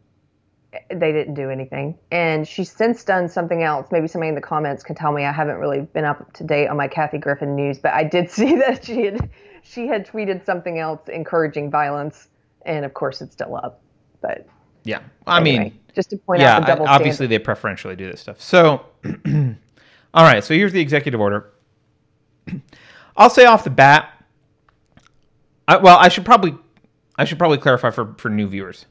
they 0.91 1.13
didn't 1.13 1.33
do 1.33 1.49
anything. 1.49 1.97
And 2.11 2.47
she's 2.47 2.71
since 2.71 3.03
done 3.03 3.27
something 3.27 3.63
else. 3.63 3.87
Maybe 3.91 4.07
somebody 4.07 4.29
in 4.29 4.35
the 4.35 4.43
comments 4.43 4.83
can 4.83 4.97
tell 4.97 5.13
me. 5.13 5.25
I 5.25 5.33
haven't 5.33 5.57
really 5.57 5.81
been 5.81 6.05
up 6.05 6.31
to 6.35 6.45
date 6.45 6.69
on 6.69 6.77
my 6.77 6.89
Kathy 6.89 7.17
Griffin 7.17 7.57
news, 7.57 7.79
but 7.79 7.95
I 7.95 8.05
did 8.05 8.31
see 8.31 8.57
that 8.57 8.85
she 8.85 9.07
had 9.07 9.31
she 9.63 9.87
had 9.87 10.07
tweeted 10.07 10.45
something 10.45 10.79
else 10.79 11.09
encouraging 11.09 11.71
violence, 11.71 12.29
and 12.67 12.85
of 12.85 12.93
course 12.93 13.23
it's 13.23 13.33
still 13.33 13.57
up. 13.57 13.81
But 14.21 14.47
yeah. 14.85 15.01
I 15.27 15.41
anyway, 15.41 15.59
mean, 15.65 15.79
just 15.95 16.11
to 16.11 16.17
point 16.17 16.41
yeah. 16.41 16.57
out 16.57 16.61
the 16.61 16.67
double 16.67 16.87
I- 16.87 16.95
obviously, 16.95 17.27
standard. 17.27 17.41
they 17.41 17.45
preferentially 17.45 17.97
do 17.97 18.11
this 18.11 18.21
stuff. 18.21 18.41
So, 18.41 18.87
all 20.15 20.25
right. 20.25 20.43
So 20.43 20.55
here's 20.55 20.73
the 20.73 20.81
executive 20.81 21.21
order. 21.21 21.51
I'll 23.17 23.31
say 23.31 23.45
off 23.45 23.65
the 23.65 23.71
bat. 23.71 24.25
I, 25.69 25.77
well, 25.77 25.99
I 25.99 26.09
should 26.09 26.25
probably, 26.25 26.55
I 27.17 27.25
should 27.25 27.39
probably 27.39 27.59
clarify 27.59 27.91
for 27.91 28.15
for 28.19 28.29
new 28.29 28.49
viewers. 28.49 28.87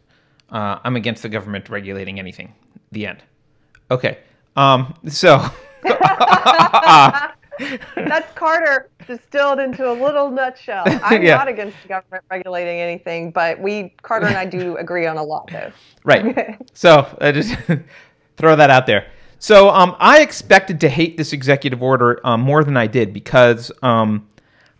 Uh, 0.50 0.80
I'm 0.84 0.96
against 0.96 1.24
the 1.24 1.30
government 1.30 1.70
regulating 1.70 2.20
anything. 2.20 2.54
The 2.92 3.08
end. 3.08 3.24
Okay. 3.92 4.20
Um. 4.56 4.94
So. 5.08 5.44
That's 7.96 8.32
Carter 8.38 8.90
distilled 9.08 9.60
into 9.60 9.90
a 9.90 9.94
little 9.94 10.30
nutshell. 10.30 10.84
I'm 11.04 11.22
Yeah. 11.24 11.36
not 11.38 11.48
against 11.48 11.78
the 11.82 11.90
government 11.90 12.24
regulating 12.30 12.80
anything, 12.80 13.32
but 13.32 13.60
we 13.60 13.94
Carter 14.02 14.28
and 14.28 14.38
I 14.38 14.46
do 14.46 14.78
agree 14.80 15.06
on 15.06 15.18
a 15.18 15.24
lot 15.24 15.50
though. 15.52 15.72
Right. 16.04 16.58
So 16.74 17.06
I 17.20 17.32
just 17.32 17.56
throw 18.38 18.56
that 18.56 18.70
out 18.70 18.86
there. 18.86 19.08
So 19.40 19.70
um, 19.70 19.96
I 20.00 20.22
expected 20.22 20.80
to 20.82 20.90
hate 20.90 21.18
this 21.18 21.34
executive 21.34 21.82
order 21.82 22.20
um, 22.26 22.42
more 22.42 22.64
than 22.64 22.78
I 22.78 22.88
did 22.88 23.14
because 23.14 23.72
um, 23.82 24.28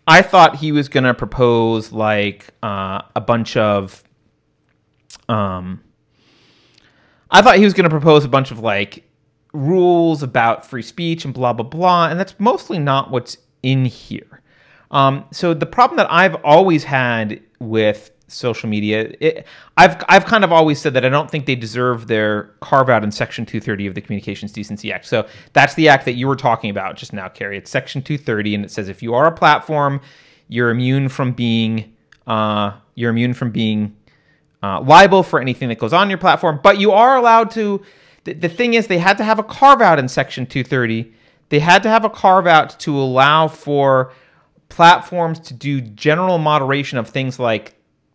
I 0.06 0.22
thought 0.22 0.56
he 0.56 0.72
was 0.72 0.88
going 0.88 1.04
to 1.04 1.14
propose 1.14 1.92
like 1.92 2.48
uh, 2.62 3.02
a 3.14 3.20
bunch 3.20 3.56
of. 3.56 4.02
Um, 5.28 5.82
I 7.30 7.42
thought 7.42 7.56
he 7.56 7.64
was 7.64 7.74
going 7.74 7.84
to 7.84 7.90
propose 7.90 8.24
a 8.24 8.28
bunch 8.28 8.50
of 8.50 8.58
like 8.60 9.04
rules 9.52 10.22
about 10.22 10.66
free 10.66 10.82
speech 10.82 11.24
and 11.24 11.34
blah 11.34 11.52
blah 11.52 11.66
blah, 11.66 12.08
and 12.08 12.18
that's 12.18 12.34
mostly 12.38 12.78
not 12.78 13.10
what's 13.10 13.36
in 13.62 13.84
here. 13.84 14.40
Um, 14.90 15.24
so 15.30 15.54
the 15.54 15.66
problem 15.66 15.96
that 15.98 16.10
I've 16.10 16.34
always 16.36 16.84
had 16.84 17.40
with 17.60 18.10
social 18.28 18.68
media, 18.68 19.12
it, 19.20 19.46
I've 19.76 20.02
I've 20.08 20.24
kind 20.24 20.44
of 20.44 20.52
always 20.52 20.80
said 20.80 20.94
that 20.94 21.04
I 21.04 21.08
don't 21.08 21.30
think 21.30 21.46
they 21.46 21.54
deserve 21.54 22.06
their 22.06 22.44
carve 22.60 22.88
out 22.88 23.04
in 23.04 23.10
Section 23.10 23.46
230 23.46 23.86
of 23.86 23.94
the 23.94 24.00
Communications 24.00 24.52
Decency 24.52 24.92
Act. 24.92 25.06
So 25.06 25.26
that's 25.52 25.74
the 25.74 25.88
act 25.88 26.04
that 26.06 26.14
you 26.14 26.26
were 26.26 26.36
talking 26.36 26.70
about 26.70 26.96
just 26.96 27.12
now, 27.12 27.28
Keri. 27.28 27.58
It's 27.58 27.70
Section 27.70 28.02
230, 28.02 28.54
and 28.56 28.64
it 28.64 28.70
says 28.70 28.88
if 28.88 29.02
you 29.02 29.14
are 29.14 29.26
a 29.26 29.32
platform, 29.32 30.00
you're 30.48 30.70
immune 30.70 31.08
from 31.08 31.32
being 31.32 31.94
uh, 32.26 32.72
you're 32.94 33.10
immune 33.10 33.34
from 33.34 33.50
being 33.50 33.96
uh, 34.62 34.80
liable 34.80 35.22
for 35.22 35.40
anything 35.40 35.68
that 35.68 35.78
goes 35.78 35.92
on 35.92 36.08
your 36.08 36.18
platform, 36.18 36.60
but 36.62 36.78
you 36.78 36.92
are 36.92 37.16
allowed 37.16 37.50
to. 37.52 37.82
The, 38.24 38.48
thing 38.48 38.74
is, 38.74 38.86
they 38.86 38.98
had 38.98 39.16
to 39.18 39.24
have 39.24 39.38
a 39.38 39.42
carve 39.42 39.80
out 39.80 39.98
in 39.98 40.08
Section 40.08 40.46
230. 40.46 41.12
They 41.48 41.58
had 41.58 41.82
to 41.82 41.88
have 41.88 42.04
a 42.04 42.10
carve 42.10 42.46
out 42.46 42.78
to 42.80 42.98
allow 42.98 43.48
for 43.48 44.12
platforms 44.68 45.40
to 45.40 45.54
do 45.54 45.80
general 45.80 46.38
moderation 46.38 46.98
of 46.98 47.08
things 47.08 47.38
like 47.38 47.74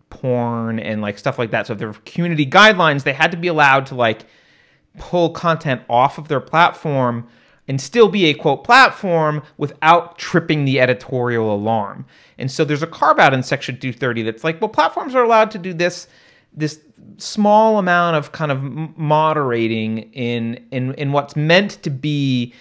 porn 0.09 0.79
and 0.79 1.01
like 1.01 1.17
stuff 1.17 1.37
like 1.37 1.51
that. 1.51 1.67
So 1.67 1.73
if 1.73 1.79
there 1.79 1.89
were 1.89 1.93
community 2.05 2.45
guidelines, 2.45 3.03
they 3.03 3.13
had 3.13 3.31
to 3.31 3.37
be 3.37 3.47
allowed 3.47 3.87
to 3.87 3.95
like 3.95 4.25
pull 4.97 5.31
content 5.31 5.81
off 5.89 6.17
of 6.17 6.27
their 6.27 6.39
platform 6.39 7.27
and 7.67 7.81
still 7.81 8.07
be 8.07 8.25
a 8.25 8.33
quote 8.33 8.63
platform 8.63 9.43
without 9.57 10.17
tripping 10.17 10.65
the 10.65 10.79
editorial 10.79 11.53
alarm. 11.53 12.05
And 12.37 12.49
so 12.49 12.63
there's 12.63 12.83
a 12.83 12.87
carve 12.87 13.19
out 13.19 13.33
in 13.33 13.43
section 13.43 13.77
230 13.79 14.23
that's 14.23 14.43
like, 14.43 14.61
well, 14.61 14.69
platforms 14.69 15.15
are 15.15 15.23
allowed 15.23 15.51
to 15.51 15.57
do 15.57 15.73
this 15.73 16.07
this 16.55 16.79
small 17.17 17.77
amount 17.77 18.15
of 18.15 18.31
kind 18.31 18.51
of 18.51 18.61
moderating 18.97 19.99
in 20.13 20.65
in 20.71 20.93
in 20.95 21.11
what's 21.11 21.35
meant 21.35 21.71
to 21.83 21.89
be 21.89 22.53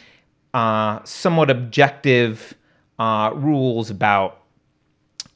uh, 0.52 1.00
somewhat 1.04 1.50
objective 1.50 2.54
uh, 2.98 3.30
rules 3.34 3.90
about 3.90 4.42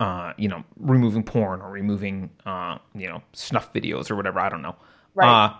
uh, 0.01 0.33
you 0.37 0.49
know 0.49 0.65
removing 0.79 1.23
porn 1.23 1.61
or 1.61 1.71
removing 1.71 2.31
uh, 2.47 2.79
you 2.95 3.09
know 3.09 3.23
snuff 3.33 3.73
videos 3.73 4.11
or 4.11 4.17
whatever. 4.17 4.41
I 4.41 4.49
don't 4.49 4.63
know. 4.63 4.77
Right. 5.15 5.45
Uh, 5.45 5.55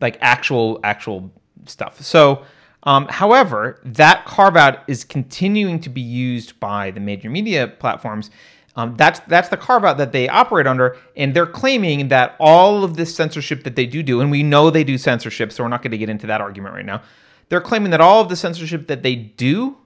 like 0.00 0.18
actual 0.20 0.80
actual 0.84 1.30
stuff. 1.66 2.00
So. 2.00 2.44
Um, 2.86 3.08
however, 3.08 3.80
that 3.86 4.26
carve 4.26 4.58
out 4.58 4.80
is 4.88 5.04
continuing 5.04 5.80
to 5.80 5.88
be 5.88 6.02
used 6.02 6.60
by 6.60 6.90
the 6.90 7.00
major 7.00 7.30
media 7.30 7.66
platforms. 7.66 8.30
Um, 8.76 8.96
that's 8.96 9.20
that's 9.20 9.48
the 9.48 9.56
carve 9.56 9.84
out 9.84 9.98
that 9.98 10.12
they 10.12 10.28
operate 10.28 10.66
under, 10.66 10.96
and 11.16 11.32
they're 11.34 11.46
claiming 11.46 12.08
that 12.08 12.34
all 12.40 12.82
of 12.82 12.96
this 12.96 13.14
censorship 13.14 13.62
that 13.64 13.76
they 13.76 13.86
do 13.86 14.02
do, 14.02 14.20
and 14.20 14.30
we 14.30 14.42
know 14.42 14.70
they 14.70 14.82
do 14.82 14.98
censorship, 14.98 15.52
so 15.52 15.62
we're 15.62 15.68
not 15.68 15.82
going 15.82 15.92
to 15.92 15.98
get 15.98 16.08
into 16.08 16.26
that 16.26 16.40
argument 16.40 16.74
right 16.74 16.84
now. 16.84 17.02
They're 17.48 17.60
claiming 17.60 17.90
that 17.90 18.00
all 18.00 18.20
of 18.20 18.28
the 18.28 18.36
censorship 18.36 18.88
that 18.88 19.02
they 19.02 19.14
do 19.14 19.76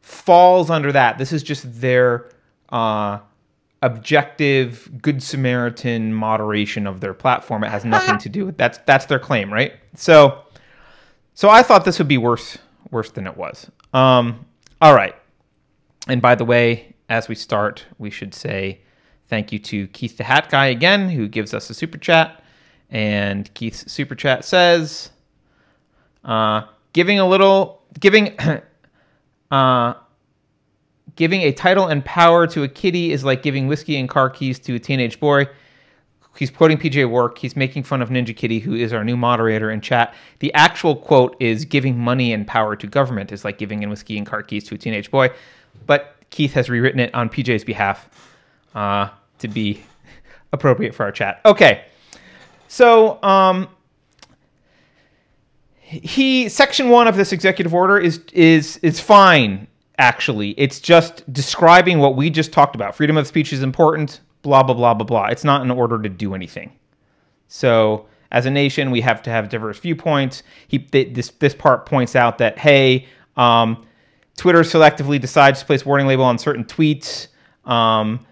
falls 0.00 0.68
under 0.70 0.90
that. 0.90 1.18
This 1.18 1.32
is 1.32 1.42
just 1.42 1.80
their 1.80 2.30
uh, 2.70 3.18
objective, 3.82 4.90
good 5.00 5.22
Samaritan 5.22 6.12
moderation 6.12 6.86
of 6.86 7.00
their 7.00 7.14
platform. 7.14 7.62
It 7.62 7.70
has 7.70 7.84
nothing 7.84 8.18
to 8.18 8.28
do 8.28 8.46
with 8.46 8.56
that's 8.56 8.78
that's 8.78 9.06
their 9.06 9.20
claim, 9.20 9.52
right? 9.52 9.74
So, 9.94 10.42
so 11.34 11.48
I 11.48 11.62
thought 11.62 11.84
this 11.84 11.98
would 11.98 12.08
be 12.08 12.18
worse 12.18 12.58
worse 12.90 13.10
than 13.10 13.26
it 13.26 13.36
was. 13.36 13.70
Um, 13.94 14.44
all 14.80 14.94
right. 14.94 15.14
And 16.06 16.22
by 16.22 16.34
the 16.34 16.44
way, 16.44 16.94
as 17.08 17.28
we 17.28 17.34
start, 17.34 17.86
we 17.98 18.10
should 18.10 18.34
say 18.34 18.80
thank 19.28 19.52
you 19.52 19.58
to 19.58 19.86
Keith 19.88 20.16
the 20.16 20.24
Hat 20.24 20.48
Guy 20.50 20.66
again, 20.66 21.08
who 21.08 21.28
gives 21.28 21.54
us 21.54 21.70
a 21.70 21.74
super 21.74 21.98
chat. 21.98 22.42
And 22.90 23.52
Keith's 23.54 23.90
super 23.90 24.14
chat 24.14 24.44
says, 24.44 25.10
uh, 26.24 26.62
giving 26.92 27.18
a 27.18 27.26
little, 27.26 27.82
giving, 28.00 28.38
uh, 29.50 29.94
giving 31.16 31.42
a 31.42 31.52
title 31.52 31.88
and 31.88 32.04
power 32.04 32.46
to 32.46 32.62
a 32.62 32.68
kitty 32.68 33.12
is 33.12 33.24
like 33.24 33.42
giving 33.42 33.66
whiskey 33.66 33.96
and 33.96 34.08
car 34.08 34.30
keys 34.30 34.58
to 34.60 34.74
a 34.74 34.78
teenage 34.78 35.20
boy. 35.20 35.46
He's 36.38 36.50
quoting 36.50 36.78
PJ 36.78 37.02
O'Rourke. 37.02 37.36
He's 37.36 37.56
making 37.56 37.82
fun 37.82 38.00
of 38.00 38.10
Ninja 38.10 38.36
Kitty, 38.36 38.60
who 38.60 38.74
is 38.74 38.92
our 38.92 39.02
new 39.02 39.16
moderator 39.16 39.72
in 39.72 39.80
chat. 39.80 40.14
The 40.38 40.54
actual 40.54 40.94
quote 40.94 41.36
is 41.40 41.64
giving 41.64 41.98
money 41.98 42.32
and 42.32 42.46
power 42.46 42.76
to 42.76 42.86
government 42.86 43.32
is 43.32 43.44
like 43.44 43.58
giving 43.58 43.82
in 43.82 43.90
whiskey 43.90 44.16
and 44.16 44.24
car 44.24 44.44
keys 44.44 44.62
to 44.68 44.76
a 44.76 44.78
teenage 44.78 45.10
boy. 45.10 45.30
But 45.86 46.17
Keith 46.30 46.52
has 46.54 46.68
rewritten 46.68 47.00
it 47.00 47.14
on 47.14 47.28
PJ's 47.28 47.64
behalf 47.64 48.08
uh, 48.74 49.08
to 49.38 49.48
be 49.48 49.82
appropriate 50.52 50.94
for 50.94 51.04
our 51.04 51.12
chat. 51.12 51.40
Okay. 51.44 51.84
So, 52.68 53.22
um, 53.22 53.68
he 55.80 56.50
section 56.50 56.90
one 56.90 57.08
of 57.08 57.16
this 57.16 57.32
executive 57.32 57.72
order 57.72 57.98
is 57.98 58.20
is 58.34 58.76
is 58.82 59.00
fine 59.00 59.66
actually 59.96 60.50
it's 60.50 60.80
just 60.80 61.32
describing 61.32 61.98
what 61.98 62.14
we 62.14 62.28
just 62.28 62.52
talked 62.52 62.74
about 62.74 62.94
freedom 62.94 63.16
of 63.16 63.26
speech 63.26 63.54
is 63.54 63.62
important 63.62 64.20
blah 64.42 64.62
blah 64.62 64.74
blah 64.74 64.94
blah 64.94 65.06
blah. 65.06 65.26
It's 65.26 65.44
not 65.44 65.62
in 65.62 65.70
order 65.70 66.00
to 66.00 66.08
do 66.08 66.34
anything. 66.34 66.72
So 67.48 68.06
as 68.30 68.46
a 68.46 68.50
nation, 68.50 68.90
we 68.90 69.00
have 69.00 69.22
to 69.22 69.30
have 69.30 69.48
diverse 69.48 69.78
viewpoints. 69.78 70.42
He 70.68 70.78
th- 70.78 71.14
this 71.14 71.30
this 71.30 71.54
part 71.54 71.86
points 71.86 72.16
out 72.16 72.38
that 72.38 72.58
hey, 72.58 73.06
um, 73.36 73.86
Twitter 74.38 74.60
selectively 74.60 75.20
decides 75.20 75.60
to 75.60 75.66
place 75.66 75.84
warning 75.84 76.06
label 76.06 76.24
on 76.24 76.38
certain 76.38 76.64
tweets. 76.64 77.26
Um, 77.64 78.24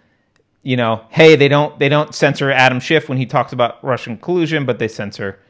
you 0.62 0.77
know, 0.77 1.05
hey, 1.11 1.35
they 1.35 1.49
don't 1.49 1.78
they 1.78 1.89
don't 1.89 2.15
censor 2.15 2.51
Adam 2.51 2.81
Schiff 2.81 3.09
when 3.09 3.19
he 3.19 3.27
talks 3.27 3.53
about 3.53 3.83
Russian 3.85 4.16
collusion, 4.16 4.65
but 4.65 4.78
they 4.78 4.89
censor 4.89 5.41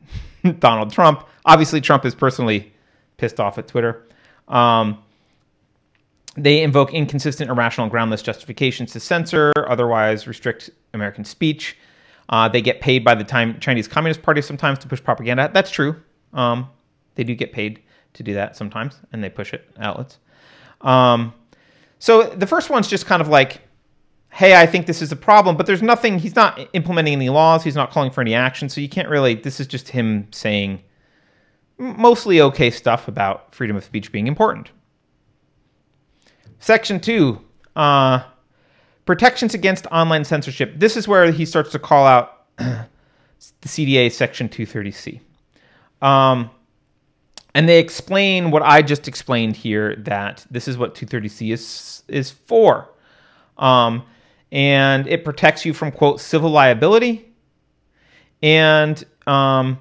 Donald 0.60 0.92
Trump. 0.92 1.26
Obviously, 1.44 1.80
Trump 1.80 2.04
is 2.04 2.14
personally 2.14 2.72
pissed 3.16 3.40
off 3.40 3.58
at 3.58 3.66
Twitter. 3.66 4.06
Um, 4.46 5.02
they 6.36 6.62
invoke 6.62 6.94
inconsistent, 6.94 7.50
irrational, 7.50 7.86
and 7.86 7.90
groundless 7.90 8.22
justifications 8.22 8.92
to 8.92 9.00
censor, 9.00 9.52
otherwise 9.68 10.28
restrict 10.28 10.70
American 10.94 11.24
speech. 11.24 11.76
Uh, 12.28 12.48
they 12.48 12.60
get 12.60 12.80
paid 12.80 13.04
by 13.04 13.14
the 13.14 13.24
time 13.24 13.58
Chinese 13.58 13.88
Communist 13.88 14.22
Party 14.22 14.40
sometimes 14.40 14.78
to 14.80 14.88
push 14.88 15.02
propaganda. 15.02 15.50
That's 15.52 15.70
true. 15.70 16.00
Um, 16.32 16.68
they 17.16 17.24
do 17.24 17.34
get 17.34 17.52
paid 17.52 17.80
to 18.16 18.22
do 18.22 18.34
that 18.34 18.56
sometimes, 18.56 19.00
and 19.12 19.22
they 19.22 19.30
push 19.30 19.52
it 19.54 19.68
outlets. 19.78 20.18
Um, 20.80 21.32
so 21.98 22.24
the 22.24 22.46
first 22.46 22.70
one's 22.70 22.88
just 22.88 23.06
kind 23.06 23.22
of 23.22 23.28
like, 23.28 23.60
hey, 24.30 24.54
I 24.54 24.66
think 24.66 24.86
this 24.86 25.00
is 25.00 25.12
a 25.12 25.16
problem, 25.16 25.56
but 25.56 25.66
there's 25.66 25.82
nothing. 25.82 26.18
He's 26.18 26.36
not 26.36 26.60
implementing 26.72 27.14
any 27.14 27.28
laws. 27.28 27.64
He's 27.64 27.74
not 27.74 27.90
calling 27.90 28.10
for 28.10 28.20
any 28.20 28.34
action. 28.34 28.68
So 28.68 28.80
you 28.80 28.88
can't 28.88 29.08
really. 29.08 29.34
This 29.34 29.60
is 29.60 29.66
just 29.66 29.88
him 29.88 30.28
saying 30.32 30.82
mostly 31.78 32.40
okay 32.40 32.70
stuff 32.70 33.08
about 33.08 33.54
freedom 33.54 33.76
of 33.76 33.84
speech 33.84 34.12
being 34.12 34.26
important. 34.26 34.70
Section 36.58 37.00
two, 37.00 37.40
uh, 37.76 38.22
protections 39.04 39.54
against 39.54 39.86
online 39.86 40.24
censorship. 40.24 40.74
This 40.76 40.96
is 40.96 41.06
where 41.06 41.30
he 41.30 41.44
starts 41.44 41.70
to 41.72 41.78
call 41.78 42.06
out 42.06 42.46
the 42.56 42.86
CDA 43.64 44.10
Section 44.10 44.48
230C. 44.48 45.20
Um, 46.02 46.50
and 47.56 47.66
they 47.66 47.78
explain 47.78 48.50
what 48.50 48.62
I 48.62 48.82
just 48.82 49.08
explained 49.08 49.56
here 49.56 49.96
that 50.00 50.44
this 50.50 50.68
is 50.68 50.76
what 50.76 50.94
230C 50.94 51.54
is 51.54 52.02
is 52.06 52.30
for. 52.30 52.92
Um, 53.56 54.02
and 54.52 55.06
it 55.08 55.24
protects 55.24 55.64
you 55.64 55.72
from 55.72 55.90
quote 55.90 56.20
civil 56.20 56.50
liability. 56.50 57.32
And 58.42 59.02
um, 59.26 59.78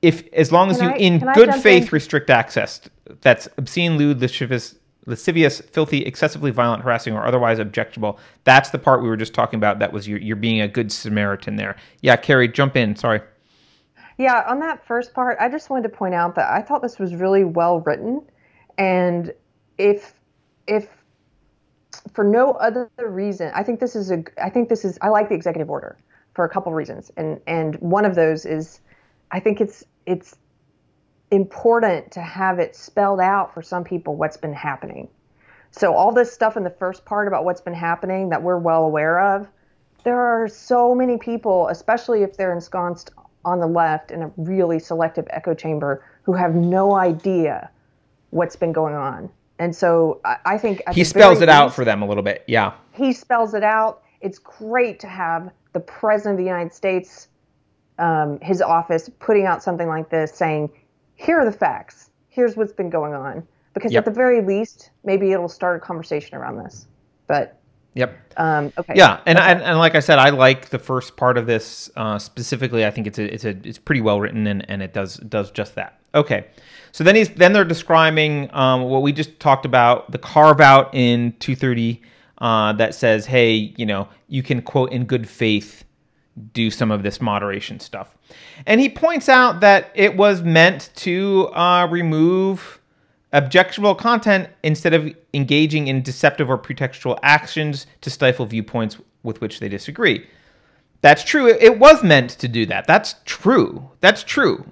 if 0.00 0.26
as 0.32 0.50
long 0.50 0.70
as 0.70 0.78
Can 0.78 0.88
you 0.88 0.94
I- 0.94 0.98
in 0.98 1.18
good 1.34 1.54
faith 1.56 1.84
in? 1.84 1.90
restrict 1.92 2.30
access 2.30 2.80
that's 3.20 3.46
obscene 3.58 3.98
lewd 3.98 4.18
lascivious 4.18 4.74
lascivious 5.04 5.60
filthy 5.60 6.02
excessively 6.06 6.50
violent 6.50 6.82
harassing 6.82 7.12
or 7.12 7.26
otherwise 7.26 7.58
objectionable. 7.58 8.18
That's 8.44 8.70
the 8.70 8.78
part 8.78 9.02
we 9.02 9.08
were 9.10 9.18
just 9.18 9.34
talking 9.34 9.58
about 9.58 9.80
that 9.80 9.92
was 9.92 10.08
you're, 10.08 10.18
you're 10.18 10.36
being 10.36 10.62
a 10.62 10.66
good 10.68 10.90
samaritan 10.90 11.56
there. 11.56 11.76
Yeah 12.00 12.16
Keri 12.16 12.48
jump 12.48 12.74
in. 12.74 12.96
Sorry 12.96 13.20
Yeah, 14.18 14.44
on 14.46 14.60
that 14.60 14.86
first 14.86 15.12
part, 15.12 15.36
I 15.40 15.48
just 15.48 15.68
wanted 15.68 15.84
to 15.84 15.88
point 15.90 16.14
out 16.14 16.34
that 16.36 16.50
I 16.50 16.62
thought 16.62 16.80
this 16.82 16.98
was 16.98 17.14
really 17.14 17.44
well 17.44 17.80
written, 17.80 18.22
and 18.78 19.32
if 19.76 20.14
if 20.66 20.88
for 22.12 22.24
no 22.24 22.52
other 22.52 22.90
reason, 22.98 23.50
I 23.54 23.62
think 23.62 23.78
this 23.80 23.94
is 23.94 24.10
a 24.10 24.24
I 24.42 24.48
think 24.48 24.68
this 24.68 24.84
is 24.84 24.98
I 25.02 25.08
like 25.10 25.28
the 25.28 25.34
executive 25.34 25.68
order 25.68 25.98
for 26.34 26.44
a 26.44 26.48
couple 26.48 26.72
reasons, 26.72 27.10
and 27.16 27.40
and 27.46 27.76
one 27.76 28.06
of 28.06 28.14
those 28.14 28.46
is 28.46 28.80
I 29.30 29.40
think 29.40 29.60
it's 29.60 29.84
it's 30.06 30.36
important 31.30 32.12
to 32.12 32.20
have 32.20 32.58
it 32.58 32.74
spelled 32.74 33.20
out 33.20 33.52
for 33.52 33.60
some 33.60 33.84
people 33.84 34.16
what's 34.16 34.36
been 34.36 34.54
happening. 34.54 35.08
So 35.72 35.94
all 35.94 36.12
this 36.12 36.32
stuff 36.32 36.56
in 36.56 36.64
the 36.64 36.70
first 36.70 37.04
part 37.04 37.28
about 37.28 37.44
what's 37.44 37.60
been 37.60 37.74
happening 37.74 38.30
that 38.30 38.42
we're 38.42 38.58
well 38.58 38.84
aware 38.84 39.20
of, 39.20 39.48
there 40.04 40.20
are 40.20 40.48
so 40.48 40.94
many 40.94 41.18
people, 41.18 41.68
especially 41.68 42.22
if 42.22 42.36
they're 42.36 42.52
ensconced 42.54 43.10
on 43.46 43.60
the 43.60 43.66
left 43.66 44.10
in 44.10 44.22
a 44.22 44.30
really 44.36 44.78
selective 44.78 45.26
echo 45.30 45.54
chamber, 45.54 46.04
who 46.24 46.34
have 46.34 46.54
no 46.54 46.96
idea 46.96 47.70
what's 48.30 48.56
been 48.56 48.72
going 48.72 48.94
on. 48.94 49.30
And 49.58 49.74
so 49.74 50.20
I, 50.26 50.36
I 50.44 50.58
think 50.58 50.82
he 50.92 51.04
spells 51.04 51.40
it 51.40 51.48
out 51.48 51.74
for 51.74 51.84
them 51.86 52.02
a 52.02 52.06
little 52.06 52.22
bit 52.22 52.44
yeah 52.46 52.74
he 52.96 53.12
spells 53.12 53.54
it 53.54 53.62
out. 53.62 54.02
It's 54.20 54.38
great 54.38 54.98
to 55.00 55.06
have 55.06 55.50
the 55.72 55.80
president 55.80 56.34
of 56.34 56.38
the 56.38 56.44
United 56.44 56.72
States, 56.72 57.28
um, 57.98 58.40
his 58.40 58.62
office, 58.62 59.10
putting 59.18 59.46
out 59.46 59.62
something 59.62 59.88
like 59.88 60.08
this, 60.08 60.32
saying, 60.32 60.70
"Here 61.14 61.38
are 61.38 61.44
the 61.44 61.52
facts. 61.52 62.10
Here's 62.28 62.56
what's 62.56 62.72
been 62.72 62.90
going 62.90 63.12
on." 63.14 63.46
Because 63.74 63.92
Yep. 63.92 64.00
at 64.00 64.04
the 64.06 64.10
very 64.10 64.40
least, 64.40 64.90
maybe 65.04 65.32
it'll 65.32 65.48
start 65.48 65.76
a 65.76 65.80
conversation 65.80 66.36
around 66.36 66.56
this. 66.56 66.86
But 67.26 67.58
yep 67.96 68.26
um, 68.36 68.72
okay. 68.76 68.92
Yeah, 68.94 69.20
and, 69.26 69.38
and 69.38 69.62
and 69.62 69.78
like 69.78 69.94
I 69.94 70.00
said, 70.00 70.18
I 70.18 70.30
like 70.30 70.68
the 70.68 70.78
first 70.78 71.16
part 71.16 71.38
of 71.38 71.46
this 71.46 71.90
uh, 71.96 72.18
specifically. 72.18 72.84
I 72.84 72.90
think 72.90 73.06
it's 73.06 73.18
a 73.18 73.32
it's 73.32 73.44
a 73.44 73.56
it's 73.64 73.78
pretty 73.78 74.00
well 74.00 74.20
written 74.20 74.46
and, 74.46 74.68
and 74.70 74.82
it 74.82 74.92
does 74.92 75.16
does 75.16 75.50
just 75.50 75.74
that. 75.76 76.00
Okay, 76.14 76.46
so 76.92 77.02
then 77.02 77.16
he's 77.16 77.30
then 77.30 77.52
they're 77.52 77.64
describing 77.64 78.52
um, 78.54 78.82
what 78.82 79.02
we 79.02 79.12
just 79.12 79.40
talked 79.40 79.64
about 79.64 80.10
the 80.12 80.18
carve 80.18 80.60
out 80.60 80.94
in 80.94 81.32
230 81.38 82.02
uh, 82.38 82.72
that 82.74 82.94
says, 82.94 83.24
hey, 83.24 83.74
you 83.76 83.86
know, 83.86 84.08
you 84.28 84.42
can 84.42 84.60
quote 84.60 84.92
in 84.92 85.04
good 85.04 85.28
faith 85.28 85.84
do 86.52 86.70
some 86.70 86.90
of 86.90 87.02
this 87.02 87.22
moderation 87.22 87.80
stuff, 87.80 88.14
and 88.66 88.80
he 88.80 88.90
points 88.90 89.30
out 89.30 89.60
that 89.60 89.90
it 89.94 90.14
was 90.14 90.42
meant 90.42 90.90
to 90.96 91.48
uh, 91.54 91.86
remove 91.90 92.80
objectionable 93.32 93.94
content 93.94 94.48
instead 94.62 94.94
of 94.94 95.12
engaging 95.34 95.88
in 95.88 96.02
deceptive 96.02 96.48
or 96.48 96.58
pretextual 96.58 97.18
actions 97.22 97.86
to 98.00 98.10
stifle 98.10 98.46
viewpoints 98.46 98.98
with 99.22 99.40
which 99.40 99.60
they 99.60 99.68
disagree. 99.68 100.26
That's 101.00 101.24
true. 101.24 101.48
It- 101.48 101.78
was 101.78 102.02
meant 102.02 102.30
to 102.30 102.48
do 102.48 102.66
that. 102.66 102.86
That's 102.86 103.16
true. 103.24 103.90
That's 104.00 104.22
true. 104.22 104.64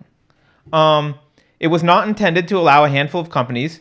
Um, 0.73 1.17
it 1.61 1.67
was 1.69 1.83
not 1.83 2.09
intended 2.09 2.49
to 2.49 2.59
allow 2.59 2.85
a 2.85 2.89
handful 2.89 3.21
of 3.21 3.31
companies 3.31 3.81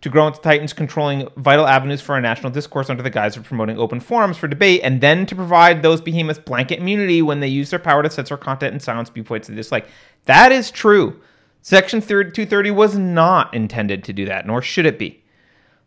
to 0.00 0.10
grow 0.10 0.26
into 0.26 0.40
titans 0.40 0.74
controlling 0.74 1.26
vital 1.38 1.66
avenues 1.66 2.02
for 2.02 2.14
our 2.14 2.20
national 2.20 2.52
discourse 2.52 2.90
under 2.90 3.02
the 3.02 3.08
guise 3.08 3.38
of 3.38 3.44
promoting 3.44 3.78
open 3.78 4.00
forums 4.00 4.36
for 4.36 4.46
debate, 4.48 4.82
and 4.84 5.00
then 5.00 5.24
to 5.24 5.34
provide 5.34 5.82
those 5.82 6.00
behemoths 6.02 6.38
blanket 6.38 6.78
immunity 6.78 7.22
when 7.22 7.40
they 7.40 7.48
use 7.48 7.70
their 7.70 7.78
power 7.78 8.02
to 8.02 8.10
censor 8.10 8.36
content 8.36 8.72
and 8.72 8.82
silence 8.82 9.08
viewpoints 9.08 9.48
they 9.48 9.54
dislike. 9.54 9.86
That 10.26 10.52
is 10.52 10.70
true. 10.70 11.20
Section 11.64 12.02
230 12.02 12.70
was 12.72 12.94
not 12.98 13.54
intended 13.54 14.04
to 14.04 14.12
do 14.12 14.26
that, 14.26 14.46
nor 14.46 14.60
should 14.60 14.84
it 14.84 14.98
be. 14.98 15.24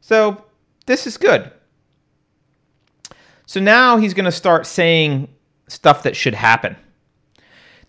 So, 0.01 0.43
this 0.87 1.05
is 1.05 1.17
good. 1.17 1.51
So 3.45 3.59
now 3.59 3.97
he's 3.97 4.15
going 4.15 4.25
to 4.25 4.31
start 4.31 4.65
saying 4.65 5.27
stuff 5.67 6.01
that 6.01 6.15
should 6.15 6.33
happen. 6.33 6.75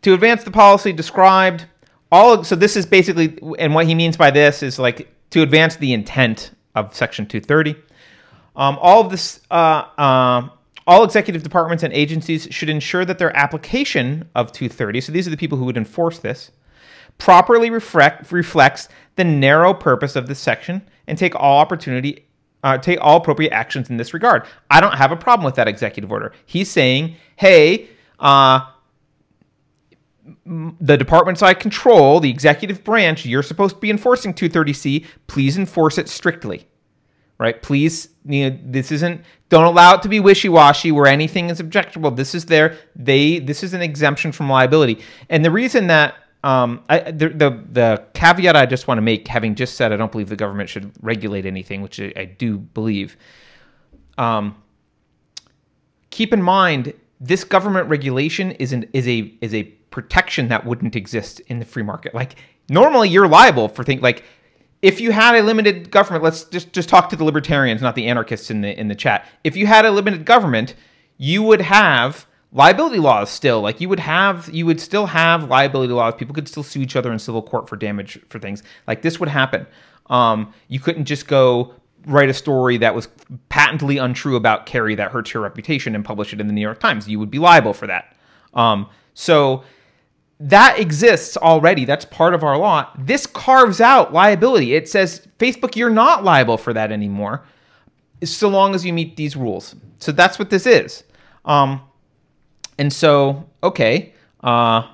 To 0.03 0.13
advance 0.13 0.45
the 0.45 0.51
policy 0.51 0.93
described, 0.93 1.65
all 2.13 2.45
so 2.45 2.55
this 2.55 2.77
is 2.77 2.85
basically 2.85 3.39
and 3.59 3.75
what 3.75 3.87
he 3.87 3.95
means 3.95 4.19
by 4.19 4.31
this 4.31 4.63
is 4.63 4.79
like 4.79 5.11
to 5.31 5.41
advance 5.41 5.77
the 5.77 5.95
intent 5.95 6.51
of 6.75 6.95
section 6.95 7.25
230. 7.25 7.75
Um, 8.55 8.79
all 8.83 9.01
of 9.01 9.11
this 9.11 9.41
uh, 9.51 9.85
uh, 9.97 10.49
all 10.87 11.05
executive 11.05 11.43
departments 11.43 11.83
and 11.83 11.95
agencies 11.95 12.49
should 12.51 12.69
ensure 12.69 13.07
that 13.07 13.19
their 13.19 13.35
application 13.35 14.29
of 14.35 14.53
230, 14.53 15.01
so 15.01 15.11
these 15.11 15.27
are 15.27 15.31
the 15.31 15.39
people 15.39 15.57
who 15.57 15.65
would 15.65 15.79
enforce 15.79 16.19
this, 16.19 16.51
properly 17.19 17.71
reflect, 17.71 18.31
reflects 18.33 18.89
the 19.17 19.25
narrow 19.25 19.75
purpose 19.75 20.17
of 20.17 20.27
this 20.27 20.39
section 20.39 20.83
and 21.07 21.19
take 21.19 21.35
all 21.35 21.59
opportunity 21.59 22.25
uh, 22.63 22.79
take 22.79 22.99
all 23.01 23.19
appropriate 23.19 23.53
actions 23.53 23.91
in 23.91 23.97
this 23.97 24.13
regard. 24.13 24.45
I 24.71 24.81
don't 24.81 24.95
have 24.95 25.13
a 25.13 25.17
problem 25.17 25.45
with 25.45 25.55
that 25.57 25.69
executive 25.69 26.11
order. 26.11 26.33
He's 26.47 26.71
saying, 26.71 27.17
hey, 27.37 27.89
uh, 28.19 28.61
the 30.45 30.97
departments 30.97 31.43
I 31.43 31.55
control, 31.55 32.21
the 32.21 32.31
executive 32.31 32.85
branch, 32.85 33.25
you're 33.25 33.43
supposed 33.43 33.77
to 33.77 33.81
be 33.81 33.91
enforcing 33.91 34.35
230C. 34.35 35.07
Please 35.27 35.57
enforce 35.57 35.99
it 35.99 36.09
strictly. 36.09 36.67
Right? 37.39 37.63
Please, 37.63 38.09
you 38.25 38.51
know, 38.51 38.59
this 38.65 38.91
isn't. 38.91 39.21
Don't 39.49 39.65
allow 39.65 39.95
it 39.95 40.03
to 40.03 40.09
be 40.09 40.19
wishy-washy 40.19 40.91
where 40.91 41.07
anything 41.07 41.51
is 41.51 41.61
objectionable. 41.61 42.11
This 42.11 42.35
is 42.35 42.47
their. 42.47 42.77
They. 42.97 43.39
This 43.39 43.63
is 43.63 43.75
an 43.75 43.81
exemption 43.81 44.33
from 44.33 44.51
liability. 44.51 45.01
And 45.29 45.45
the 45.45 45.51
reason 45.53 45.87
that 45.87 46.17
um, 46.45 46.85
I, 46.89 47.11
the, 47.11 47.31
the 47.31 47.65
the 47.73 48.05
caveat 48.15 48.57
I 48.57 48.67
just 48.67 48.87
want 48.87 48.99
to 48.99 49.03
make, 49.03 49.27
having 49.27 49.55
just 49.55 49.75
said 49.75 49.93
I 49.93 49.97
don't 49.97 50.13
believe 50.13 50.29
the 50.29 50.37
government 50.37 50.69
should 50.69 50.93
regulate 51.03 51.47
anything, 51.47 51.83
which 51.83 52.01
I, 52.01 52.13
I 52.17 52.25
do 52.27 52.59
believe. 52.59 53.17
Um, 54.17 54.57
keep 56.11 56.33
in 56.33 56.43
mind 56.43 56.93
this 57.21 57.43
government 57.45 57.89
regulation 57.89 58.53
is 58.53 58.73
an, 58.73 58.89
is 58.93 59.09
a 59.09 59.33
is 59.41 59.55
a 59.55 59.65
protection 59.91 60.49
that 60.49 60.65
wouldn't 60.65 60.95
exist 60.95 61.41
in 61.41 61.59
the 61.59 61.65
free 61.65 61.83
market. 61.83 62.15
Like 62.15 62.37
normally 62.69 63.09
you're 63.09 63.29
liable 63.29 63.69
for 63.69 63.83
things 63.83 64.03
like 64.03 64.25
if 64.81 65.01
you 65.01 65.11
had 65.11 65.35
a 65.35 65.43
limited 65.43 65.91
government, 65.91 66.23
let's 66.23 66.45
just 66.45 66.73
just 66.73 66.89
talk 66.89 67.09
to 67.11 67.17
the 67.17 67.25
libertarians, 67.25 67.83
not 67.83 67.97
the 67.97 68.07
anarchists 68.07 68.51
in 68.51 68.61
the 68.61 68.79
in 68.79 68.87
the 68.87 68.95
chat. 68.95 69.27
If 69.43 69.57
you 69.57 69.67
had 69.67 69.85
a 69.85 69.91
limited 69.91 70.25
government, 70.25 70.77
you 71.17 71.43
would 71.43 71.61
have 71.61 72.28
liability 72.53 72.99
laws 72.99 73.31
still. 73.31 73.61
Like 73.61 73.81
you 73.81 73.89
would 73.89 74.01
have 74.01 74.49
you 74.53 74.67
would 74.67 74.81
still 74.81 75.07
have 75.07 75.45
liability 75.45 75.93
laws. 75.93 76.15
People 76.15 76.35
could 76.35 76.49
still 76.49 76.63
sue 76.63 76.81
each 76.81 76.97
other 76.97 77.13
in 77.13 77.19
civil 77.19 77.43
court 77.43 77.69
for 77.69 77.77
damage 77.77 78.19
for 78.29 78.39
things. 78.39 78.63
Like 78.87 79.03
this 79.03 79.21
would 79.21 79.29
happen. 79.29 79.67
Um, 80.07 80.55
you 80.69 80.81
couldn't 80.81 81.05
just 81.05 81.27
go 81.27 81.75
write 82.07 82.31
a 82.31 82.35
story 82.35 82.79
that 82.79 82.95
was 82.95 83.09
patently 83.51 83.99
untrue 83.99 84.37
about 84.37 84.67
Keri 84.67 84.95
that 84.95 85.11
hurts 85.11 85.35
your 85.35 85.43
reputation 85.43 85.95
and 85.95 86.05
publish 86.05 86.33
it 86.33 86.41
in 86.41 86.47
the 86.47 86.53
New 86.53 86.61
York 86.61 86.81
Times. 86.81 87.09
You 87.09 87.19
would 87.19 87.31
be 87.31 87.39
liable 87.39 87.75
for 87.75 87.87
that. 87.87 88.17
Um, 88.55 88.89
so 89.13 89.65
that 90.41 90.79
exists 90.79 91.37
already. 91.37 91.85
That's 91.85 92.05
part 92.05 92.33
of 92.33 92.43
our 92.43 92.57
law. 92.57 92.91
This 92.99 93.27
carves 93.27 93.81
out 93.81 94.13
liability. 94.13 94.75
It 94.75 94.89
says, 94.89 95.27
Facebook, 95.39 95.77
you're 95.77 95.91
not 95.91 96.25
liable 96.25 96.57
for 96.57 96.73
that 96.73 96.93
anymore, 96.93 97.45
so 98.25 98.49
long 98.49 98.75
as 98.75 98.87
you 98.87 98.93
meet 98.93 99.17
these 99.17 99.37
rules. 99.37 99.75
So 99.99 100.13
that's 100.13 100.39
what 100.39 100.49
this 100.49 100.67
is. 100.67 101.05
Um, 101.45 101.83
and 102.79 102.93
so, 102.93 103.49
okay. 103.63 104.15
Uh, 104.43 104.87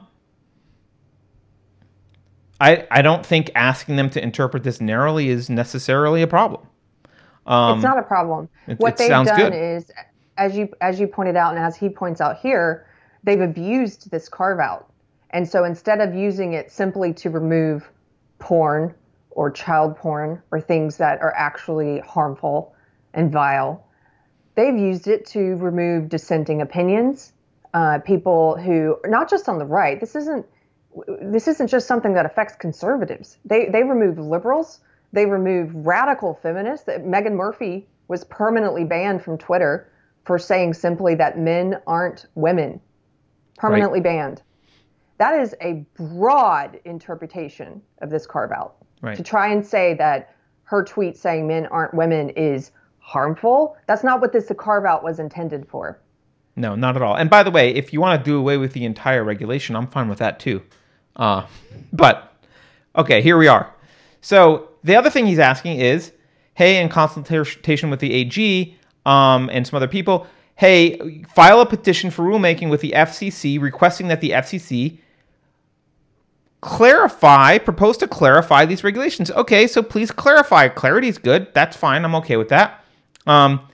I, 2.61 2.86
I 2.90 3.02
don't 3.02 3.27
think 3.27 3.51
asking 3.55 3.97
them 3.97 4.09
to 4.11 4.23
interpret 4.23 4.62
this 4.62 4.81
narrowly 4.81 5.28
is 5.28 5.51
necessarily 5.51 6.23
a 6.23 6.27
problem. 6.27 6.66
Um, 7.47 7.78
it's 7.78 7.85
not 7.85 7.98
a 7.98 8.02
problem. 8.02 8.48
it- 8.66 8.78
what 8.78 8.94
it 8.94 8.98
they've 8.98 9.09
done 9.11 9.27
good. 9.27 9.55
is, 9.55 9.90
as 10.36 10.56
you 10.56 10.69
as 10.81 10.98
you 10.98 11.06
pointed 11.06 11.36
out, 11.36 11.55
and 11.55 11.62
as 11.62 11.77
he 11.77 11.89
points 11.89 12.20
out 12.20 12.39
here, 12.39 12.86
they've 13.23 13.40
abused 13.40 14.11
this 14.11 14.28
carve 14.28 14.59
out. 14.59 14.90
And 15.31 15.47
so 15.48 15.65
instead 15.65 16.01
of 16.01 16.15
using 16.15 16.55
it 16.55 16.73
simply 16.73 17.12
to 17.15 17.28
remove 17.28 17.90
porn 18.39 18.94
or 19.31 19.51
child 19.51 19.97
porn 19.97 20.40
or 20.51 20.61
things 20.61 20.97
that 20.97 21.20
are 21.20 21.35
actually 21.36 22.01
harmful 22.01 22.74
and 23.12 23.31
vile, 23.31 23.86
they've 24.55 24.77
used 24.77 25.06
it 25.06 25.27
to 25.27 25.56
remove 25.56 26.09
dissenting 26.09 26.62
opinions, 26.62 27.34
uh, 27.75 27.99
people 27.99 28.57
who 28.57 28.97
not 29.05 29.29
just 29.29 29.49
on 29.49 29.59
the 29.59 29.67
right. 29.67 30.01
This 30.01 30.17
isn't 30.17 30.47
this 31.21 31.49
isn't 31.49 31.67
just 31.67 31.89
something 31.89 32.15
that 32.15 32.25
affects 32.25 32.55
conservatives. 32.55 33.39
They 33.45 33.67
they 33.67 33.83
remove 33.83 34.19
liberals. 34.19 34.81
They 35.13 35.27
remove 35.27 35.75
radical 35.75 36.39
feminists. 36.43 36.89
Meghan 36.89 37.35
Murphy 37.35 37.87
was 38.09 38.25
permanently 38.25 38.85
banned 38.85 39.23
from 39.23 39.39
Twitter 39.39 39.91
for 40.25 40.39
saying 40.39 40.75
simply 40.75 41.15
that 41.17 41.39
men 41.39 41.81
aren't 41.87 42.27
women. 42.35 42.81
Permanently 43.57 44.01
banned. 44.01 44.43
That 45.19 45.41
is 45.41 45.55
a 45.61 45.85
broad 45.95 46.81
interpretation 46.85 47.83
of 47.99 48.11
this 48.11 48.27
carve 48.27 48.51
out. 48.51 48.77
Right. 49.01 49.17
To 49.17 49.23
try 49.23 49.53
and 49.53 49.65
say 49.65 49.95
that 49.95 50.35
her 50.65 50.83
tweet 50.83 51.17
saying 51.17 51.47
men 51.47 51.67
aren't 51.67 51.95
women 51.95 52.31
is 52.31 52.73
harmful, 52.99 53.77
that's 53.87 54.03
not 54.03 54.21
what 54.21 54.33
this 54.33 54.51
carve 54.57 54.85
out 54.85 55.05
was 55.05 55.21
intended 55.21 55.69
for. 55.69 56.01
No, 56.57 56.75
not 56.75 56.97
at 56.97 57.03
all. 57.03 57.17
And 57.17 57.29
by 57.29 57.43
the 57.43 57.51
way, 57.51 57.75
if 57.75 57.93
you 57.93 58.01
want 58.01 58.21
to 58.21 58.25
do 58.25 58.39
away 58.39 58.57
with 58.57 58.73
the 58.73 58.85
entire 58.85 59.25
regulation, 59.25 59.75
I'm 59.75 59.89
fine 59.89 60.09
with 60.09 60.19
that 60.19 60.39
too. 60.39 60.63
Uh, 61.17 61.47
but 61.93 62.33
okay, 62.97 63.23
here 63.23 63.37
we 63.37 63.49
are. 63.49 63.73
So 64.21 64.69
the 64.85 64.97
other 64.97 65.11
thing 65.11 65.27
he's 65.27 65.39
asking 65.39 65.81
is, 65.81 66.13
hey, 66.55 66.81
in 66.81 66.89
consultation 66.89 67.91
with 67.91 68.01
the 68.01 68.13
AG 68.13 68.77
um, 69.05 69.51
and 69.53 69.67
some 69.67 69.77
other 69.77 69.89
people, 69.89 70.27
hey, 70.57 71.25
file 71.35 71.61
a 71.61 71.67
petition 71.67 72.11
for 72.11 72.23
rulemaking 72.23 72.71
with 72.71 72.81
the 72.81 72.93
FCC 72.93 73.61
requesting 73.61 74.09
that 74.09 74.21
the 74.21 74.31
FCC 74.31 74.99
clarify, 76.61 77.59
propose 77.59 77.97
to 77.99 78.09
clarify 78.09 78.65
these 78.65 78.85
regulations. 78.85 79.31
Okay, 79.33 79.67
so 79.67 79.83
please 79.83 80.11
clarify. 80.11 80.69
Clarity 80.69 81.09
is 81.09 81.19
good. 81.19 81.53
That's 81.53 81.77
fine. 81.77 82.05
I'm 82.05 82.15
okay 82.17 82.37
with 82.37 82.49
that. 82.49 82.85
Um, 83.27 83.69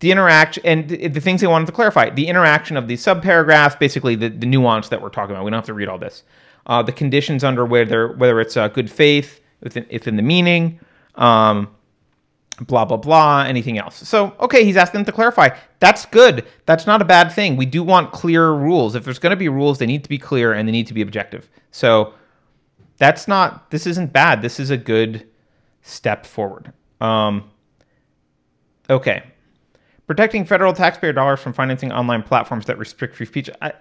the 0.00 0.10
interaction 0.10 0.64
and 0.66 0.88
the, 0.88 1.08
the 1.08 1.20
things 1.20 1.40
they 1.40 1.46
wanted 1.46 1.66
to 1.66 1.72
clarify 1.72 2.10
the 2.10 2.26
interaction 2.26 2.76
of 2.76 2.88
these 2.88 3.02
subparagraphs 3.02 3.78
basically 3.78 4.14
the, 4.14 4.28
the 4.28 4.46
nuance 4.46 4.88
that 4.88 5.00
we're 5.00 5.08
talking 5.08 5.34
about. 5.34 5.44
We 5.44 5.50
don't 5.50 5.58
have 5.58 5.66
to 5.66 5.74
read 5.74 5.88
all 5.88 5.98
this. 5.98 6.24
Uh, 6.66 6.82
the 6.82 6.92
conditions 6.92 7.44
under 7.44 7.64
whether 7.64 8.08
whether 8.14 8.40
it's 8.40 8.56
uh, 8.56 8.68
good 8.68 8.90
faith 8.90 9.40
within, 9.60 9.86
within 9.92 10.16
the 10.16 10.22
meaning 10.22 10.80
um, 11.16 11.68
blah 12.62 12.84
blah 12.84 12.96
blah 12.96 13.42
anything 13.42 13.78
else. 13.78 13.96
So 13.96 14.34
okay 14.40 14.64
he's 14.64 14.76
asking 14.76 14.98
them 14.98 15.04
to 15.06 15.12
clarify. 15.12 15.50
That's 15.80 16.06
good. 16.06 16.46
That's 16.66 16.86
not 16.86 17.00
a 17.02 17.04
bad 17.04 17.30
thing. 17.30 17.56
We 17.56 17.66
do 17.66 17.82
want 17.82 18.12
clear 18.12 18.50
rules. 18.52 18.94
If 18.94 19.04
there's 19.04 19.18
going 19.18 19.30
to 19.30 19.36
be 19.36 19.48
rules 19.48 19.78
they 19.78 19.86
need 19.86 20.02
to 20.02 20.08
be 20.08 20.18
clear 20.18 20.52
and 20.52 20.66
they 20.66 20.72
need 20.72 20.86
to 20.88 20.94
be 20.94 21.02
objective. 21.02 21.48
So 21.70 22.14
that's 22.98 23.28
not 23.28 23.70
this 23.70 23.86
isn't 23.86 24.12
bad. 24.12 24.42
This 24.42 24.58
is 24.58 24.70
a 24.70 24.76
good 24.76 25.28
step 25.82 26.26
forward. 26.26 26.72
Um, 27.00 27.50
okay 28.88 29.22
protecting 30.06 30.44
federal 30.44 30.72
taxpayer 30.72 31.12
dollars 31.12 31.40
from 31.40 31.52
financing 31.52 31.92
online 31.92 32.22
platforms 32.22 32.66
that 32.66 32.78
restrict 32.78 33.16
free 33.16 33.26
speech. 33.26 33.50
I, 33.60 33.72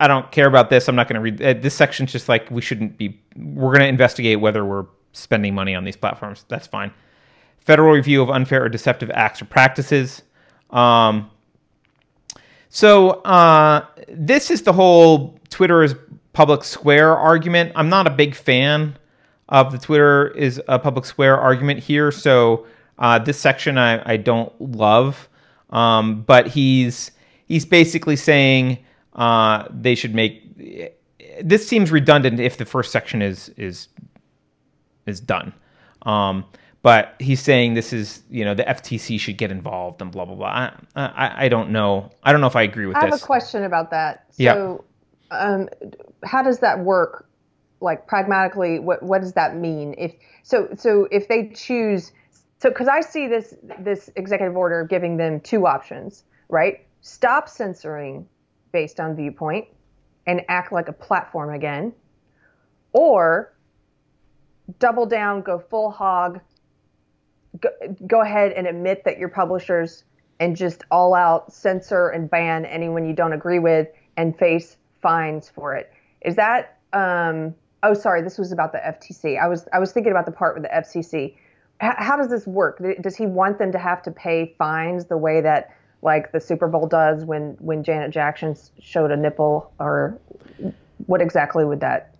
I 0.00 0.08
don't 0.08 0.30
care 0.30 0.46
about 0.46 0.70
this. 0.70 0.88
I'm 0.88 0.96
not 0.96 1.08
going 1.08 1.14
to 1.14 1.20
read 1.20 1.42
uh, 1.42 1.60
this 1.60 1.74
section's 1.74 2.12
just 2.12 2.28
like 2.28 2.50
we 2.50 2.60
shouldn't 2.60 2.98
be. 2.98 3.20
We're 3.36 3.70
going 3.70 3.80
to 3.80 3.88
investigate 3.88 4.40
whether 4.40 4.64
we're 4.64 4.86
spending 5.12 5.54
money 5.54 5.74
on 5.74 5.84
these 5.84 5.96
platforms. 5.96 6.44
That's 6.48 6.66
fine. 6.66 6.92
Federal 7.58 7.92
review 7.92 8.22
of 8.22 8.30
unfair 8.30 8.64
or 8.64 8.68
deceptive 8.68 9.10
acts 9.10 9.40
or 9.40 9.46
practices. 9.46 10.22
Um, 10.70 11.30
so 12.68 13.10
uh, 13.22 13.86
this 14.08 14.50
is 14.50 14.62
the 14.62 14.72
whole 14.72 15.38
Twitter 15.48 15.82
is 15.82 15.94
public 16.32 16.64
square 16.64 17.16
argument. 17.16 17.72
I'm 17.76 17.88
not 17.88 18.06
a 18.06 18.10
big 18.10 18.34
fan 18.34 18.98
of 19.48 19.72
the 19.72 19.78
Twitter 19.78 20.28
is 20.28 20.60
a 20.68 20.78
public 20.78 21.04
square 21.04 21.38
argument 21.38 21.80
here. 21.80 22.10
So 22.10 22.66
uh, 22.98 23.18
this 23.18 23.38
section 23.38 23.78
I, 23.78 24.12
I 24.12 24.16
don't 24.16 24.52
love, 24.60 25.28
um, 25.70 26.22
but 26.22 26.46
he's 26.48 27.10
he's 27.46 27.64
basically 27.64 28.16
saying 28.16 28.78
uh, 29.14 29.66
they 29.70 29.94
should 29.94 30.14
make. 30.14 30.42
This 31.42 31.66
seems 31.66 31.90
redundant 31.90 32.40
if 32.40 32.56
the 32.56 32.64
first 32.64 32.92
section 32.92 33.22
is 33.22 33.50
is 33.56 33.88
is 35.06 35.20
done. 35.20 35.52
Um, 36.02 36.44
but 36.82 37.14
he's 37.18 37.40
saying 37.40 37.74
this 37.74 37.94
is 37.94 38.22
you 38.30 38.44
know 38.44 38.54
the 38.54 38.64
FTC 38.64 39.18
should 39.18 39.38
get 39.38 39.50
involved 39.50 40.02
and 40.02 40.12
blah 40.12 40.26
blah 40.26 40.34
blah. 40.34 40.46
I 40.46 40.72
I, 40.94 41.44
I 41.46 41.48
don't 41.48 41.70
know. 41.70 42.10
I 42.22 42.30
don't 42.30 42.40
know 42.40 42.46
if 42.46 42.56
I 42.56 42.62
agree 42.62 42.86
with 42.86 42.96
I 42.96 43.00
have 43.00 43.10
this. 43.10 43.22
a 43.22 43.26
question 43.26 43.64
about 43.64 43.90
that. 43.90 44.26
Yeah. 44.36 44.52
So, 44.52 44.84
um, 45.30 45.68
how 46.24 46.42
does 46.42 46.58
that 46.60 46.80
work? 46.80 47.26
Like 47.80 48.06
pragmatically, 48.06 48.78
what 48.80 49.02
what 49.02 49.22
does 49.22 49.32
that 49.32 49.56
mean? 49.56 49.94
If 49.98 50.12
so, 50.42 50.68
so 50.76 51.08
if 51.10 51.28
they 51.28 51.48
choose, 51.48 52.12
so 52.64 52.70
because 52.70 52.88
I 52.88 53.02
see 53.02 53.28
this 53.28 53.54
this 53.78 54.08
executive 54.16 54.56
order 54.56 54.84
giving 54.84 55.18
them 55.18 55.38
two 55.38 55.66
options, 55.66 56.24
right? 56.48 56.86
Stop 57.02 57.46
censoring 57.46 58.26
based 58.72 59.00
on 59.00 59.14
viewpoint 59.14 59.66
and 60.26 60.40
act 60.48 60.72
like 60.72 60.88
a 60.88 60.92
platform 60.94 61.52
again, 61.52 61.92
or 62.94 63.52
double 64.78 65.04
down, 65.04 65.42
go 65.42 65.58
full 65.58 65.90
hog, 65.90 66.40
go, 67.60 67.68
go 68.06 68.22
ahead 68.22 68.52
and 68.52 68.66
admit 68.66 69.04
that 69.04 69.18
you're 69.18 69.28
publishers 69.28 70.04
and 70.40 70.56
just 70.56 70.84
all 70.90 71.12
out 71.12 71.52
censor 71.52 72.08
and 72.08 72.30
ban 72.30 72.64
anyone 72.64 73.04
you 73.04 73.12
don't 73.12 73.34
agree 73.34 73.58
with 73.58 73.88
and 74.16 74.38
face 74.38 74.78
fines 75.02 75.50
for 75.50 75.74
it. 75.74 75.92
Is 76.22 76.34
that 76.36 76.78
um 76.94 77.54
oh 77.82 77.92
sorry, 77.92 78.22
this 78.22 78.38
was 78.38 78.52
about 78.52 78.72
the 78.72 78.78
FTC. 78.78 79.38
I 79.38 79.48
was 79.48 79.68
I 79.70 79.78
was 79.78 79.92
thinking 79.92 80.12
about 80.12 80.24
the 80.24 80.32
part 80.32 80.54
with 80.54 80.62
the 80.62 80.70
FCC. 80.70 81.36
How 81.80 82.16
does 82.16 82.28
this 82.28 82.46
work? 82.46 82.82
Does 83.00 83.16
he 83.16 83.26
want 83.26 83.58
them 83.58 83.72
to 83.72 83.78
have 83.78 84.02
to 84.04 84.10
pay 84.10 84.54
fines 84.58 85.06
the 85.06 85.16
way 85.16 85.40
that 85.40 85.74
like 86.02 86.32
the 86.32 86.40
Super 86.40 86.68
Bowl 86.68 86.86
does 86.86 87.24
when 87.24 87.56
when 87.60 87.82
Janet 87.82 88.10
Jackson 88.10 88.56
showed 88.80 89.10
a 89.10 89.16
nipple? 89.16 89.72
Or 89.78 90.18
what 91.06 91.20
exactly 91.20 91.64
would 91.64 91.80
that 91.80 92.14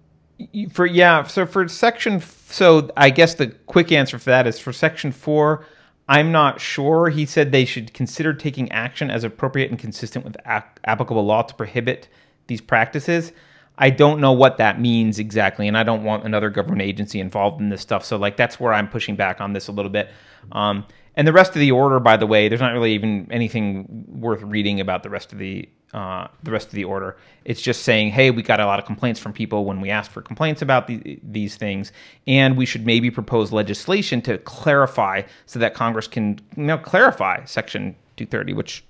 for 0.72 0.85
yeah 0.85 1.22
so 1.22 1.47
for 1.47 1.66
section 1.68 2.20
so 2.20 2.90
i 2.97 3.09
guess 3.09 3.35
the 3.35 3.48
quick 3.66 3.93
answer 3.93 4.18
for 4.18 4.31
that 4.31 4.47
is 4.47 4.59
for 4.59 4.72
section 4.72 5.12
four 5.12 5.64
i'm 6.09 6.32
not 6.32 6.60
sure. 6.60 7.09
He 7.09 7.24
said 7.24 7.52
they 7.52 7.64
should 7.64 7.94
consider 7.94 8.35
taking 8.35 8.70
action 8.72 9.10
as 9.10 9.24
appropriate 9.24 9.70
and 9.70 9.78
consistent 9.78 10.24
with 10.24 10.36
applicable 10.44 11.24
law 11.24 11.43
to 11.43 11.55
prohibit 11.55 12.09
these 12.47 12.60
practices 12.60 13.32
i 13.78 13.90
don't 13.90 14.20
know 14.20 14.32
what 14.32 14.59
that 14.59 14.80
means 14.80 15.18
exactly 15.18 15.68
and 15.68 15.76
i 15.76 15.82
don't 15.82 16.05
want 16.05 16.24
another 16.24 16.51
government 16.51 16.82
agency 16.82 17.20
involved 17.20 17.60
in 17.60 17.68
this 17.68 17.80
stuff 17.80 18.05
so 18.05 18.16
like 18.16 18.36
that's 18.36 18.59
where 18.59 18.72
i'm 18.72 18.88
pushing 18.88 19.16
back 19.16 19.40
on 19.40 19.52
this 19.52 19.68
a 19.68 19.72
little 19.72 19.90
bit 19.90 20.10
um, 20.52 20.84
and 21.16 21.26
the 21.26 21.32
rest 21.32 21.51
of 21.51 21.60
the 21.60 21.70
order 21.70 22.01
by 22.01 22.16
the 22.16 22.26
way 22.26 22.48
there's 22.48 22.60
not 22.60 22.72
really 22.72 22.92
even 22.92 23.26
anything 23.30 24.05
worth 24.09 24.42
reading 24.42 24.80
about 24.80 25.02
the 25.02 25.10
rest 25.10 25.32
of 25.32 25.38
the 25.38 25.68
uh, 25.94 26.26
the 26.42 26.51
rest 26.51 26.66
of 26.66 26.74
the 26.74 26.82
order. 26.82 27.16
It's 27.44 27.62
just 27.62 27.84
saying, 27.84 28.10
hey, 28.10 28.32
we 28.32 28.42
got 28.42 28.59
a 28.59 28.66
lot 28.66 28.80
of 28.80 28.84
complaints 28.84 29.20
from 29.20 29.32
people 29.32 29.64
when 29.64 29.80
we 29.80 29.90
asked 29.90 30.10
for 30.10 30.20
complaints 30.22 30.60
about 30.60 30.88
the, 30.88 31.20
these 31.22 31.55
things, 31.55 31.92
and 32.26 32.56
we 32.56 32.66
should 32.66 32.84
maybe 32.84 33.12
propose 33.12 33.52
legislation 33.52 34.20
to 34.22 34.38
clarify 34.38 35.22
so 35.46 35.60
that 35.60 35.72
Congress 35.72 36.09
can 36.09 36.40
you 36.56 36.64
know, 36.64 36.78
clarify 36.78 37.44
Section 37.44 37.94
230, 38.16 38.55
which 38.55 38.84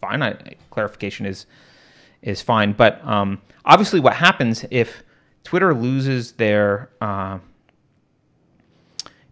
fine, 0.00 0.22
I, 0.22 0.54
clarification 0.70 1.26
is 1.26 1.44
is 2.22 2.42
fine. 2.42 2.72
But 2.72 3.04
um, 3.06 3.40
obviously, 3.64 4.00
what 4.00 4.14
happens 4.14 4.64
if 4.70 5.02
Twitter 5.44 5.74
loses 5.74 6.32
their 6.32 6.90
uh, 7.00 7.38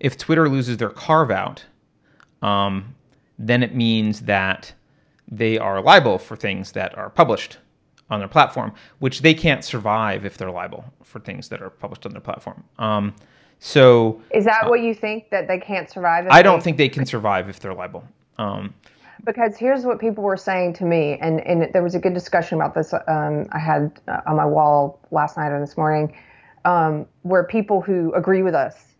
if 0.00 0.16
Twitter 0.16 0.48
loses 0.48 0.76
their 0.76 0.90
carve 0.90 1.30
out, 1.30 1.64
um, 2.40 2.94
then 3.38 3.62
it 3.62 3.74
means 3.74 4.20
that 4.22 4.72
they 5.26 5.58
are 5.58 5.80
liable 5.82 6.18
for 6.18 6.36
things 6.36 6.72
that 6.72 6.96
are 6.96 7.10
published 7.10 7.58
on 8.10 8.20
their 8.20 8.28
platform, 8.28 8.72
which 9.00 9.20
they 9.20 9.34
can't 9.34 9.64
survive 9.64 10.24
if 10.24 10.38
they're 10.38 10.50
liable 10.50 10.84
for 11.02 11.18
things 11.20 11.48
that 11.48 11.60
are 11.60 11.68
published 11.68 12.06
on 12.06 12.12
their 12.12 12.20
platform. 12.20 12.64
Um, 12.78 13.14
So 13.60 14.22
Is 14.30 14.44
that 14.44 14.70
what 14.70 14.80
you 14.82 14.94
think 14.94 15.30
that 15.30 15.48
they 15.48 15.58
can't 15.58 15.90
survive? 15.90 16.28
I 16.30 16.42
don't 16.42 16.60
they- 16.60 16.64
think 16.64 16.76
they 16.76 16.88
can 16.88 17.04
survive 17.04 17.48
if 17.48 17.58
they're 17.58 17.74
liable. 17.74 18.04
Um, 18.38 18.72
because 19.24 19.56
here's 19.56 19.84
what 19.84 19.98
people 19.98 20.24
were 20.24 20.36
saying 20.36 20.74
to 20.74 20.84
me, 20.84 21.18
and, 21.20 21.40
and 21.46 21.72
there 21.72 21.82
was 21.82 21.94
a 21.94 21.98
good 21.98 22.14
discussion 22.14 22.60
about 22.60 22.74
this 22.74 22.92
um, 22.92 23.46
I 23.52 23.58
had 23.58 24.00
uh, 24.08 24.20
on 24.26 24.36
my 24.36 24.46
wall 24.46 25.00
last 25.10 25.36
night 25.36 25.50
or 25.50 25.60
this 25.60 25.76
morning, 25.76 26.16
um, 26.64 27.06
where 27.22 27.44
people 27.44 27.80
who 27.80 28.12
agree 28.14 28.42
with 28.42 28.54
us, 28.54 28.94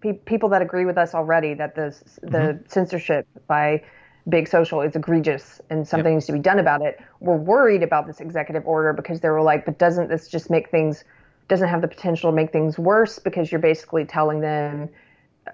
pe- 0.00 0.14
people 0.14 0.48
that 0.50 0.62
agree 0.62 0.84
with 0.84 0.98
us 0.98 1.14
already 1.14 1.54
that 1.54 1.74
the 1.74 1.96
the 2.22 2.60
censorship 2.68 3.26
by 3.46 3.82
big 4.28 4.48
social 4.48 4.80
is 4.80 4.96
egregious 4.96 5.60
and 5.70 5.86
something 5.86 6.14
needs 6.14 6.26
to 6.26 6.32
be 6.32 6.38
done 6.38 6.58
about 6.58 6.82
it, 6.82 6.98
were 7.20 7.36
worried 7.36 7.82
about 7.82 8.06
this 8.06 8.20
executive 8.20 8.66
order 8.66 8.92
because 8.92 9.20
they 9.20 9.28
were 9.28 9.42
like, 9.42 9.64
but 9.64 9.78
doesn't 9.78 10.08
this 10.08 10.28
just 10.28 10.50
make 10.50 10.70
things 10.70 11.04
doesn't 11.48 11.68
have 11.68 11.80
the 11.80 11.88
potential 11.88 12.30
to 12.30 12.34
make 12.34 12.50
things 12.50 12.76
worse 12.76 13.20
because 13.20 13.52
you're 13.52 13.60
basically 13.60 14.04
telling 14.04 14.40
them 14.40 14.88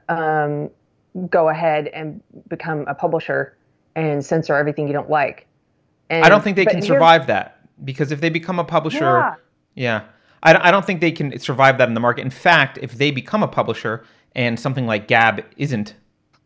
um, 0.08 0.70
go 1.28 1.50
ahead 1.50 1.88
and 1.88 2.22
become 2.48 2.86
a 2.88 2.94
publisher 2.94 3.56
and 3.94 4.24
censor 4.24 4.54
everything 4.54 4.86
you 4.86 4.92
don't 4.92 5.10
like. 5.10 5.46
And, 6.10 6.24
I 6.24 6.28
don't 6.28 6.42
think 6.44 6.56
they 6.56 6.66
can 6.66 6.82
survive 6.82 7.26
that 7.28 7.58
because 7.84 8.12
if 8.12 8.20
they 8.20 8.28
become 8.30 8.58
a 8.58 8.64
publisher, 8.64 9.04
Yeah. 9.04 9.34
yeah, 9.74 10.02
I, 10.42 10.52
don't- 10.52 10.62
I 10.62 10.70
don't 10.70 10.84
think 10.84 11.00
they 11.00 11.12
can 11.12 11.38
survive 11.38 11.78
that 11.78 11.88
in 11.88 11.94
the 11.94 12.00
market. 12.00 12.22
In 12.22 12.30
fact, 12.30 12.78
if 12.82 12.92
they 12.98 13.10
become 13.10 13.42
a 13.42 13.48
publisher 13.48 14.04
and 14.34 14.58
something 14.58 14.86
like 14.86 15.08
Gab 15.08 15.44
isn't, 15.56 15.94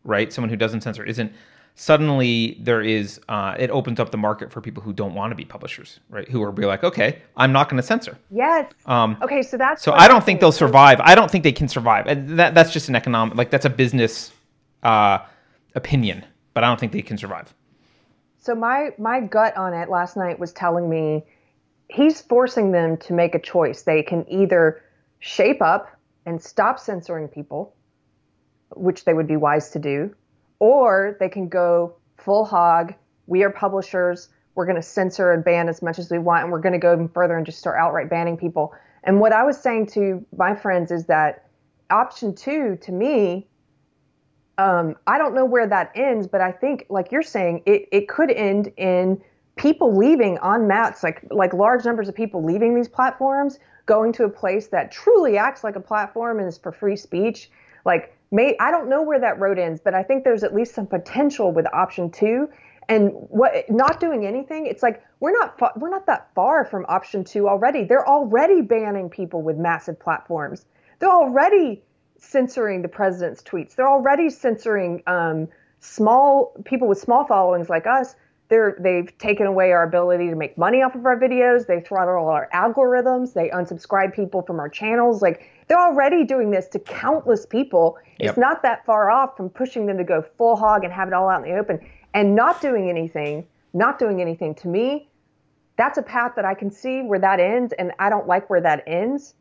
right, 0.03 0.31
someone 0.31 0.49
who 0.49 0.55
doesn't 0.55 0.81
censor 0.81 1.03
isn't, 1.03 1.31
suddenly 1.75 2.57
there 2.61 2.81
is, 2.81 3.19
uh, 3.29 3.55
it 3.59 3.69
opens 3.69 3.99
up 3.99 4.09
the 4.09 4.17
market 4.17 4.51
for 4.51 4.61
people 4.61 4.81
who 4.81 4.91
don't 4.91 5.13
want 5.13 5.31
to 5.31 5.35
be 5.35 5.45
publishers, 5.45 5.99
right, 6.09 6.27
who 6.27 6.41
are 6.41 6.51
be 6.51 6.65
like, 6.65 6.83
okay, 6.83 7.21
I'm 7.35 7.51
not 7.51 7.69
going 7.69 7.77
to 7.77 7.83
censor. 7.85 8.17
Yes. 8.31 8.71
Um, 8.87 9.15
okay, 9.21 9.43
so 9.43 9.57
that's 9.57 9.83
So 9.83 9.91
I 9.93 10.07
don't 10.07 10.23
think 10.23 10.39
they'll 10.39 10.51
survive. 10.51 10.99
I 11.01 11.13
don't 11.13 11.29
think 11.29 11.43
they 11.43 11.51
can 11.51 11.67
survive. 11.67 12.07
And 12.07 12.39
that 12.39 12.55
that's 12.55 12.71
just 12.71 12.89
an 12.89 12.95
economic, 12.95 13.35
like 13.37 13.51
that's 13.51 13.65
a 13.65 13.69
business 13.69 14.31
uh, 14.83 15.19
opinion, 15.75 16.25
but 16.57 16.63
I 16.63 16.69
don't 16.69 16.79
think 16.79 16.91
they 16.91 17.03
can 17.03 17.19
survive. 17.19 17.53
So 18.39 18.55
my 18.55 18.89
my 18.97 19.19
gut 19.19 19.55
on 19.55 19.75
it 19.75 19.89
last 19.89 20.17
night 20.17 20.39
was 20.39 20.51
telling 20.51 20.89
me 20.89 21.23
he's 21.87 22.19
forcing 22.19 22.71
them 22.71 22.97
to 22.97 23.13
make 23.13 23.35
a 23.35 23.39
choice. 23.39 23.83
They 23.83 24.01
can 24.01 24.25
either 24.27 24.81
shape 25.19 25.61
up 25.61 25.95
and 26.25 26.41
stop 26.41 26.79
censoring 26.79 27.27
people, 27.27 27.75
which 28.75 29.05
they 29.05 29.13
would 29.13 29.27
be 29.27 29.35
wise 29.35 29.69
to 29.69 29.77
do, 29.77 30.15
or 30.57 31.15
they 31.19 31.29
can 31.29 31.47
go 31.47 31.93
full 32.17 32.43
hog. 32.43 32.95
We 33.27 33.43
are 33.43 33.51
publishers. 33.51 34.29
We're 34.55 34.65
going 34.65 34.77
to 34.77 34.81
censor 34.81 35.33
and 35.33 35.43
ban 35.43 35.69
as 35.69 35.83
much 35.83 35.99
as 35.99 36.09
we 36.09 36.17
want, 36.17 36.41
and 36.41 36.51
we're 36.51 36.61
going 36.61 36.73
to 36.73 36.79
go 36.79 36.91
even 36.91 37.07
further 37.07 37.37
and 37.37 37.45
just 37.45 37.59
start 37.59 37.77
outright 37.77 38.09
banning 38.09 38.35
people. 38.35 38.73
And 39.03 39.19
what 39.19 39.31
I 39.31 39.43
was 39.43 39.59
saying 39.59 39.89
to 39.97 40.25
my 40.35 40.55
friends 40.55 40.89
is 40.89 41.05
that 41.05 41.45
option 41.91 42.33
two, 42.33 42.79
to 42.81 42.91
me, 42.91 43.45
um, 44.57 44.95
I 45.05 45.17
don't 45.17 45.35
know 45.35 45.45
where 45.45 45.67
that 45.67 45.91
ends, 45.95 46.27
but 46.27 46.41
I 46.41 46.51
think, 46.51 46.85
like 46.89 47.11
you're 47.11 47.21
saying, 47.21 47.63
it, 47.65 47.87
it 47.91 48.07
could 48.07 48.31
end 48.31 48.71
in 48.77 49.21
people 49.55 49.95
leaving 49.95 50.37
en 50.43 50.67
masse, 50.67 51.03
like 51.03 51.21
like 51.31 51.53
large 51.53 51.85
numbers 51.85 52.07
of 52.07 52.15
people 52.15 52.43
leaving 52.43 52.75
these 52.75 52.87
platforms, 52.87 53.59
going 53.85 54.13
to 54.13 54.23
a 54.23 54.29
place 54.29 54.67
that 54.67 54.91
truly 54.91 55.37
acts 55.37 55.63
like 55.63 55.75
a 55.75 55.79
platform 55.79 56.39
and 56.39 56.47
is 56.47 56.57
for 56.57 56.71
free 56.71 56.95
speech. 56.95 57.49
Like, 57.85 58.15
may 58.31 58.55
I 58.59 58.71
don't 58.71 58.89
know 58.89 59.01
where 59.01 59.19
that 59.19 59.39
road 59.39 59.59
ends, 59.59 59.79
but 59.83 59.93
I 59.93 60.03
think 60.03 60.23
there's 60.23 60.43
at 60.43 60.53
least 60.53 60.73
some 60.73 60.87
potential 60.87 61.51
with 61.51 61.65
option 61.73 62.09
two. 62.11 62.49
And 62.89 63.11
what 63.29 63.69
not 63.69 63.99
doing 63.99 64.25
anything, 64.25 64.65
it's 64.65 64.81
like 64.81 65.03
we're 65.19 65.33
not 65.33 65.59
fa- 65.59 65.73
we're 65.75 65.89
not 65.89 66.05
that 66.07 66.29
far 66.33 66.65
from 66.65 66.85
option 66.87 67.23
two 67.23 67.47
already. 67.47 67.83
They're 67.83 68.07
already 68.07 68.61
banning 68.61 69.09
people 69.09 69.41
with 69.41 69.57
massive 69.57 69.99
platforms. 69.99 70.65
They're 70.99 71.11
already 71.11 71.83
censoring 72.19 72.81
the 72.81 72.87
president's 72.87 73.41
tweets. 73.41 73.75
They're 73.75 73.89
already 73.89 74.29
censoring 74.29 75.03
um, 75.07 75.47
small 75.79 76.53
people 76.65 76.87
with 76.87 76.97
small 76.97 77.25
followings 77.25 77.69
like 77.69 77.87
us. 77.87 78.15
They're 78.49 78.77
they've 78.79 79.15
taken 79.17 79.45
away 79.45 79.73
our 79.73 79.83
ability 79.83 80.29
to 80.29 80.35
make 80.35 80.57
money 80.57 80.81
off 80.81 80.95
of 80.95 81.05
our 81.05 81.19
videos. 81.19 81.67
They 81.67 81.81
throttle 81.81 82.29
our 82.29 82.49
algorithms. 82.53 83.33
They 83.33 83.49
unsubscribe 83.49 84.15
people 84.15 84.41
from 84.41 84.59
our 84.59 84.69
channels. 84.69 85.21
Like 85.21 85.49
they're 85.67 85.79
already 85.79 86.23
doing 86.23 86.51
this 86.51 86.67
to 86.69 86.79
countless 86.79 87.45
people. 87.45 87.97
Yep. 88.19 88.29
It's 88.29 88.37
not 88.37 88.63
that 88.63 88.85
far 88.85 89.11
off 89.11 89.35
from 89.35 89.49
pushing 89.49 89.85
them 89.85 89.97
to 89.97 90.05
go 90.05 90.23
full 90.37 90.55
hog 90.55 90.85
and 90.85 90.93
have 90.93 91.09
it 91.09 91.13
all 91.13 91.29
out 91.29 91.45
in 91.45 91.51
the 91.51 91.59
open 91.59 91.79
and 92.13 92.35
not 92.35 92.61
doing 92.61 92.89
anything. 92.89 93.45
Not 93.73 93.99
doing 93.99 94.21
anything 94.21 94.55
to 94.55 94.67
me. 94.69 95.09
That's 95.77 95.97
a 95.97 96.01
path 96.01 96.33
that 96.35 96.45
I 96.45 96.55
can 96.55 96.71
see 96.71 97.01
where 97.01 97.19
that 97.19 97.39
ends, 97.39 97.73
and 97.77 97.91
I 97.99 98.09
don't 98.09 98.27
like 98.27 98.49
where 98.49 98.61
that 98.61 98.83
ends. 98.87 99.35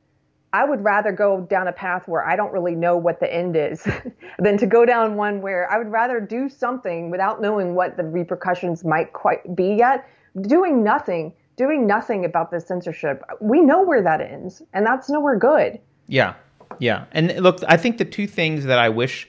I 0.57 0.65
would 0.65 0.83
rather 0.83 1.13
go 1.13 1.43
down 1.43 1.69
a 1.69 1.73
path 1.73 2.09
where 2.09 2.27
I 2.27 2.35
don't 2.35 2.51
really 2.51 2.75
know 2.75 2.97
what 2.97 3.21
the 3.21 3.31
end 3.31 3.57
is 3.57 3.87
than 4.39 4.57
to 4.57 4.67
go 4.67 4.87
down 4.87 5.17
one 5.17 5.43
where 5.43 5.71
I 5.71 5.77
would 5.77 5.93
rather 5.93 6.19
do 6.19 6.49
something 6.49 7.11
without 7.11 7.43
knowing 7.43 7.75
what 7.75 7.99
the 7.99 8.05
repercussions 8.05 8.83
might 8.83 9.13
quite 9.13 9.55
be 9.55 9.75
yet. 9.75 10.09
Doing 10.41 10.83
nothing, 10.83 11.35
doing 11.59 11.87
nothing 11.87 12.25
about 12.25 12.51
this 12.51 12.67
censorship. 12.67 13.23
We 13.39 13.61
know 13.61 13.83
where 13.83 14.03
that 14.03 14.23
ends, 14.23 14.63
and 14.73 14.87
that's 14.87 15.11
nowhere 15.11 15.39
good. 15.39 15.79
Yeah, 16.09 16.33
yeah. 16.79 17.05
And 17.13 17.39
look, 17.41 17.61
I 17.69 17.77
think 17.77 17.99
the 17.99 18.07
two 18.07 18.27
things 18.27 18.65
that 18.65 18.79
I 18.79 18.89
wish 18.89 19.29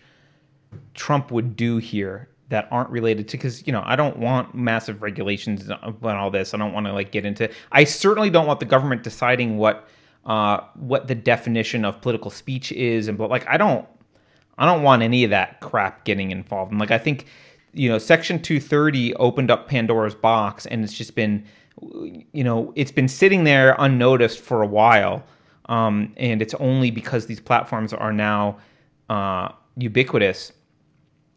Trump 0.93 1.29
would 1.31 1.57
do 1.57 1.75
here 1.75 2.29
that 2.47 2.69
aren't 2.71 2.89
related 2.89 3.27
to 3.27 3.37
because 3.37 3.67
you 3.67 3.73
know 3.73 3.83
I 3.85 3.97
don't 3.97 4.17
want 4.17 4.55
massive 4.55 5.01
regulations 5.01 5.69
on 5.69 5.97
all 6.03 6.31
this. 6.31 6.53
I 6.53 6.57
don't 6.57 6.71
want 6.71 6.85
to 6.85 6.93
like 6.93 7.11
get 7.11 7.25
into. 7.25 7.49
I 7.73 7.83
certainly 7.83 8.29
don't 8.29 8.47
want 8.47 8.61
the 8.61 8.65
government 8.65 9.03
deciding 9.03 9.57
what 9.57 9.89
uh, 10.27 10.59
what 10.75 11.07
the 11.07 11.15
definition 11.15 11.85
of 11.85 12.01
political 12.01 12.29
speech 12.29 12.71
is 12.73 13.07
and 13.07 13.17
but 13.17 13.29
like 13.29 13.47
I 13.47 13.57
don't 13.57 13.87
I 14.57 14.65
don't 14.65 14.83
want 14.83 15.01
any 15.01 15.23
of 15.23 15.29
that 15.29 15.61
crap 15.61 16.03
getting 16.03 16.31
involved. 16.31 16.71
And 16.71 16.79
like 16.79 16.91
I 16.91 16.97
think 16.97 17.25
you 17.73 17.89
know 17.89 17.97
Section 17.97 18.41
230 18.41 19.15
opened 19.15 19.49
up 19.49 19.67
Pandora's 19.67 20.15
box 20.15 20.65
and 20.65 20.83
it's 20.83 20.93
just 20.93 21.15
been 21.15 21.45
you 21.81 22.43
know 22.43 22.73
it's 22.75 22.91
been 22.91 23.07
sitting 23.07 23.45
there 23.45 23.75
unnoticed 23.79 24.39
for 24.39 24.61
a 24.61 24.67
while. 24.67 25.23
Um, 25.69 26.13
and 26.17 26.41
it's 26.41 26.53
only 26.55 26.91
because 26.91 27.25
these 27.25 27.41
platforms 27.41 27.93
are 27.93 28.13
now 28.13 28.57
uh, 29.09 29.49
ubiquitous 29.77 30.53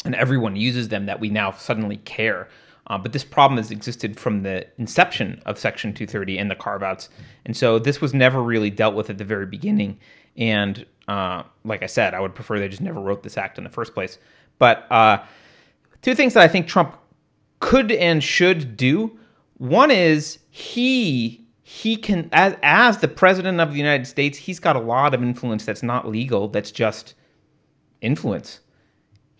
and 0.04 0.14
everyone 0.14 0.56
uses 0.56 0.88
them 0.88 1.06
that 1.06 1.20
we 1.20 1.30
now 1.30 1.52
suddenly 1.52 1.98
care. 1.98 2.48
Uh, 2.90 2.98
but 2.98 3.12
this 3.12 3.22
problem 3.22 3.56
has 3.56 3.70
existed 3.70 4.18
from 4.18 4.42
the 4.42 4.66
inception 4.76 5.40
of 5.46 5.56
Section 5.56 5.94
230 5.94 6.38
and 6.38 6.50
the 6.50 6.56
carve 6.56 6.82
outs. 6.82 7.08
And 7.46 7.56
so 7.56 7.78
this 7.78 8.00
was 8.00 8.12
never 8.12 8.42
really 8.42 8.68
dealt 8.68 8.96
with 8.96 9.08
at 9.08 9.16
the 9.16 9.24
very 9.24 9.46
beginning. 9.46 9.96
And 10.36 10.84
uh, 11.06 11.44
like 11.64 11.84
I 11.84 11.86
said, 11.86 12.14
I 12.14 12.20
would 12.20 12.34
prefer 12.34 12.58
they 12.58 12.68
just 12.68 12.82
never 12.82 13.00
wrote 13.00 13.22
this 13.22 13.38
act 13.38 13.58
in 13.58 13.64
the 13.64 13.70
first 13.70 13.94
place. 13.94 14.18
But 14.58 14.90
uh, 14.90 15.22
two 16.02 16.16
things 16.16 16.34
that 16.34 16.42
I 16.42 16.48
think 16.48 16.66
Trump 16.66 16.96
could 17.60 17.92
and 17.92 18.24
should 18.24 18.76
do 18.76 19.16
one 19.58 19.90
is 19.90 20.40
he 20.50 21.46
he 21.62 21.94
can 21.94 22.28
as 22.32 22.56
as 22.62 22.98
the 22.98 23.08
president 23.08 23.60
of 23.60 23.70
the 23.70 23.78
United 23.78 24.06
States, 24.06 24.36
he's 24.36 24.58
got 24.58 24.74
a 24.74 24.80
lot 24.80 25.14
of 25.14 25.22
influence 25.22 25.64
that's 25.64 25.82
not 25.82 26.08
legal, 26.08 26.48
that's 26.48 26.72
just 26.72 27.14
influence 28.00 28.60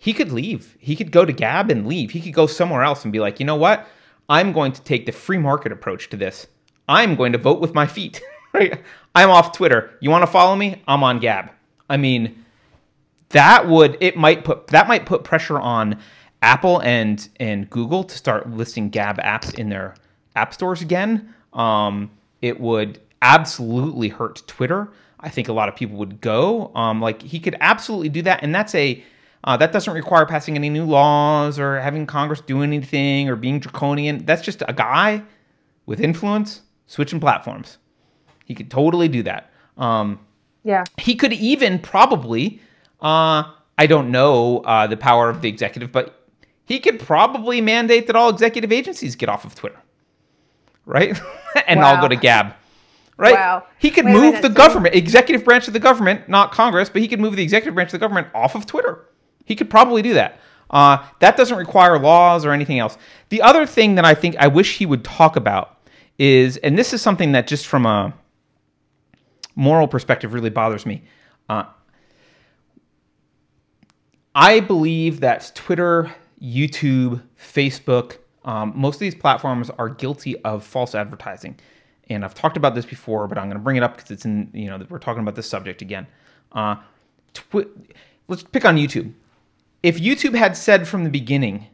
he 0.03 0.13
could 0.13 0.31
leave. 0.31 0.75
He 0.79 0.95
could 0.95 1.11
go 1.11 1.25
to 1.25 1.31
Gab 1.31 1.69
and 1.69 1.85
leave. 1.85 2.09
He 2.09 2.21
could 2.21 2.33
go 2.33 2.47
somewhere 2.47 2.81
else 2.81 3.03
and 3.03 3.13
be 3.13 3.19
like, 3.19 3.39
you 3.39 3.45
know 3.45 3.55
what? 3.55 3.87
I'm 4.27 4.51
going 4.51 4.71
to 4.71 4.81
take 4.81 5.05
the 5.05 5.11
free 5.11 5.37
market 5.37 5.71
approach 5.71 6.09
to 6.09 6.17
this. 6.17 6.47
I'm 6.89 7.15
going 7.15 7.33
to 7.33 7.37
vote 7.37 7.61
with 7.61 7.75
my 7.75 7.85
feet. 7.85 8.19
right? 8.53 8.81
I'm 9.13 9.29
off 9.29 9.55
Twitter. 9.55 9.91
You 10.01 10.09
want 10.09 10.23
to 10.23 10.31
follow 10.31 10.55
me? 10.55 10.81
I'm 10.87 11.03
on 11.03 11.19
Gab. 11.19 11.51
I 11.87 11.97
mean, 11.97 12.43
that 13.29 13.67
would 13.67 13.95
it 14.01 14.17
might 14.17 14.43
put 14.43 14.67
that 14.67 14.87
might 14.87 15.05
put 15.05 15.23
pressure 15.23 15.59
on 15.59 15.99
Apple 16.41 16.81
and 16.81 17.29
and 17.39 17.69
Google 17.69 18.03
to 18.03 18.17
start 18.17 18.49
listing 18.49 18.89
Gab 18.89 19.19
apps 19.19 19.53
in 19.53 19.69
their 19.69 19.93
app 20.35 20.51
stores 20.51 20.81
again. 20.81 21.31
Um, 21.53 22.09
it 22.41 22.59
would 22.59 22.99
absolutely 23.21 24.09
hurt 24.09 24.41
Twitter. 24.47 24.89
I 25.19 25.29
think 25.29 25.47
a 25.47 25.53
lot 25.53 25.69
of 25.69 25.75
people 25.75 25.97
would 25.97 26.21
go. 26.21 26.73
Um, 26.73 26.99
like 26.99 27.21
he 27.21 27.39
could 27.39 27.55
absolutely 27.61 28.09
do 28.09 28.23
that, 28.23 28.41
and 28.41 28.55
that's 28.55 28.73
a 28.73 29.03
uh, 29.43 29.57
that 29.57 29.71
doesn't 29.71 29.93
require 29.93 30.25
passing 30.25 30.55
any 30.55 30.69
new 30.69 30.85
laws 30.85 31.59
or 31.59 31.79
having 31.79 32.05
Congress 32.05 32.41
do 32.41 32.61
anything 32.61 33.27
or 33.29 33.35
being 33.35 33.59
draconian. 33.59 34.25
That's 34.25 34.41
just 34.41 34.61
a 34.67 34.73
guy 34.73 35.23
with 35.85 35.99
influence 35.99 36.61
switching 36.87 37.19
platforms. 37.19 37.77
He 38.45 38.53
could 38.53 38.69
totally 38.69 39.07
do 39.07 39.23
that. 39.23 39.51
Um, 39.77 40.19
Yeah. 40.63 40.83
he 40.97 41.15
could 41.15 41.33
even 41.33 41.79
probably, 41.79 42.61
uh, 43.01 43.43
I 43.77 43.87
don't 43.87 44.11
know 44.11 44.59
uh, 44.59 44.87
the 44.87 44.97
power 44.97 45.29
of 45.29 45.41
the 45.41 45.49
executive, 45.49 45.91
but 45.91 46.27
he 46.65 46.79
could 46.79 46.99
probably 46.99 47.61
mandate 47.61 48.07
that 48.07 48.15
all 48.15 48.29
executive 48.29 48.71
agencies 48.71 49.15
get 49.15 49.27
off 49.29 49.43
of 49.43 49.55
Twitter, 49.55 49.79
right? 50.85 51.19
and 51.67 51.79
all 51.79 51.95
Wow. 51.95 52.01
go 52.01 52.07
to 52.09 52.15
Gab. 52.15 52.53
Right? 53.17 53.33
Wow. 53.35 53.65
He 53.77 53.91
could 53.91 54.05
Wait 54.05 54.13
move 54.13 54.23
minute, 54.33 54.41
the 54.41 54.47
so- 54.49 54.53
government, 54.53 54.95
executive 54.95 55.43
branch 55.45 55.67
of 55.67 55.73
the 55.73 55.79
government, 55.79 56.27
not 56.27 56.51
Congress, 56.51 56.89
but 56.89 57.01
he 57.01 57.07
could 57.07 57.19
move 57.19 57.35
the 57.35 57.43
executive 57.43 57.73
branch 57.75 57.89
of 57.89 57.93
the 57.93 57.99
government 57.99 58.27
off 58.33 58.55
of 58.55 58.65
Twitter. 58.65 59.05
He 59.45 59.55
could 59.55 59.69
probably 59.69 60.01
do 60.01 60.13
that. 60.13 60.39
Uh, 60.69 61.05
that 61.19 61.35
doesn't 61.35 61.57
require 61.57 61.99
laws 61.99 62.45
or 62.45 62.51
anything 62.51 62.79
else. 62.79 62.97
The 63.29 63.41
other 63.41 63.65
thing 63.65 63.95
that 63.95 64.05
I 64.05 64.13
think 64.13 64.35
I 64.37 64.47
wish 64.47 64.77
he 64.77 64.85
would 64.85 65.03
talk 65.03 65.35
about 65.35 65.77
is, 66.17 66.57
and 66.57 66.77
this 66.77 66.93
is 66.93 67.01
something 67.01 67.33
that 67.33 67.47
just 67.47 67.67
from 67.67 67.85
a 67.85 68.13
moral 69.55 69.87
perspective 69.87 70.33
really 70.33 70.49
bothers 70.49 70.85
me. 70.85 71.03
Uh, 71.49 71.65
I 74.33 74.61
believe 74.61 75.19
that 75.19 75.51
Twitter, 75.55 76.09
YouTube, 76.41 77.21
Facebook, 77.37 78.17
um, 78.45 78.73
most 78.75 78.95
of 78.95 79.01
these 79.01 79.15
platforms 79.15 79.69
are 79.71 79.89
guilty 79.89 80.37
of 80.43 80.63
false 80.63 80.95
advertising. 80.95 81.59
And 82.09 82.25
I've 82.25 82.33
talked 82.33 82.57
about 82.57 82.75
this 82.75 82.85
before, 82.85 83.27
but 83.27 83.37
I'm 83.37 83.45
going 83.45 83.57
to 83.57 83.63
bring 83.63 83.77
it 83.77 83.83
up 83.83 83.97
because 83.97 84.11
it's 84.11 84.25
in, 84.25 84.49
you 84.53 84.67
know, 84.67 84.85
we're 84.89 84.99
talking 84.99 85.21
about 85.21 85.35
this 85.35 85.49
subject 85.49 85.81
again. 85.81 86.07
Uh, 86.51 86.77
twi- 87.33 87.67
let's 88.27 88.43
pick 88.43 88.65
on 88.65 88.77
YouTube. 88.77 89.13
If 89.83 89.99
YouTube 89.99 90.35
had 90.35 90.55
said 90.55 90.87
from 90.87 91.03
the 91.03 91.09
beginning, 91.09 91.65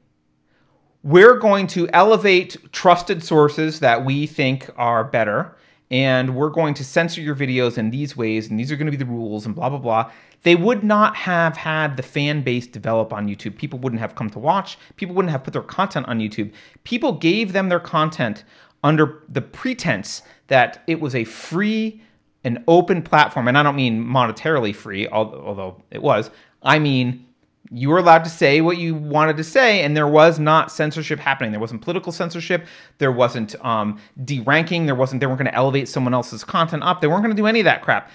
we're 1.03 1.35
going 1.35 1.67
to 1.67 1.89
elevate 1.91 2.55
trusted 2.71 3.21
sources 3.21 3.81
that 3.81 4.05
we 4.05 4.25
think 4.25 4.69
are 4.77 5.03
better 5.03 5.57
and 5.91 6.35
we're 6.35 6.49
going 6.49 6.73
to 6.73 6.85
censor 6.85 7.19
your 7.19 7.35
videos 7.35 7.77
in 7.77 7.89
these 7.89 8.15
ways 8.15 8.49
and 8.49 8.57
these 8.59 8.71
are 8.71 8.77
going 8.77 8.87
to 8.87 8.91
be 8.91 8.97
the 8.97 9.05
rules 9.05 9.45
and 9.45 9.55
blah 9.55 9.69
blah 9.69 9.77
blah 9.79 10.11
they 10.43 10.55
would 10.55 10.83
not 10.83 11.15
have 11.15 11.55
had 11.55 11.95
the 11.95 12.03
fan 12.03 12.41
base 12.41 12.67
develop 12.67 13.11
on 13.11 13.27
youtube. 13.27 13.57
People 13.57 13.79
wouldn't 13.79 14.01
have 14.01 14.15
come 14.15 14.29
to 14.29 14.39
watch. 14.39 14.77
People 14.95 15.15
wouldn't 15.15 15.31
have 15.31 15.43
put 15.43 15.53
their 15.53 15.61
content 15.61 16.07
on 16.07 16.19
youtube. 16.19 16.51
People 16.83 17.11
gave 17.11 17.53
them 17.53 17.69
their 17.69 17.79
content 17.79 18.43
under 18.83 19.23
the 19.27 19.41
pretense 19.41 20.21
that 20.47 20.83
it 20.87 21.01
was 21.01 21.13
a 21.13 21.25
free 21.25 22.01
and 22.43 22.63
open 22.67 23.01
platform 23.01 23.47
and 23.47 23.57
i 23.57 23.63
don't 23.63 23.75
mean 23.75 24.01
monetarily 24.01 24.73
free 24.73 25.07
although 25.09 25.81
it 25.91 26.01
was. 26.01 26.31
I 26.63 26.79
mean 26.79 27.26
you 27.69 27.89
were 27.89 27.97
allowed 27.97 28.23
to 28.23 28.29
say 28.29 28.61
what 28.61 28.77
you 28.77 28.95
wanted 28.95 29.37
to 29.37 29.43
say, 29.43 29.83
and 29.83 29.95
there 29.95 30.07
was 30.07 30.39
not 30.39 30.71
censorship 30.71 31.19
happening. 31.19 31.51
There 31.51 31.59
wasn't 31.59 31.81
political 31.81 32.11
censorship. 32.11 32.65
There 32.97 33.11
wasn't 33.11 33.55
um, 33.63 33.99
deranking. 34.23 34.85
There 34.85 34.95
wasn't. 34.95 35.19
They 35.19 35.27
weren't 35.27 35.39
going 35.39 35.51
to 35.51 35.55
elevate 35.55 35.89
someone 35.89 36.13
else's 36.13 36.43
content 36.43 36.83
up. 36.83 37.01
They 37.01 37.07
weren't 37.07 37.23
going 37.23 37.35
to 37.35 37.41
do 37.41 37.47
any 37.47 37.59
of 37.59 37.65
that 37.65 37.81
crap. 37.81 38.09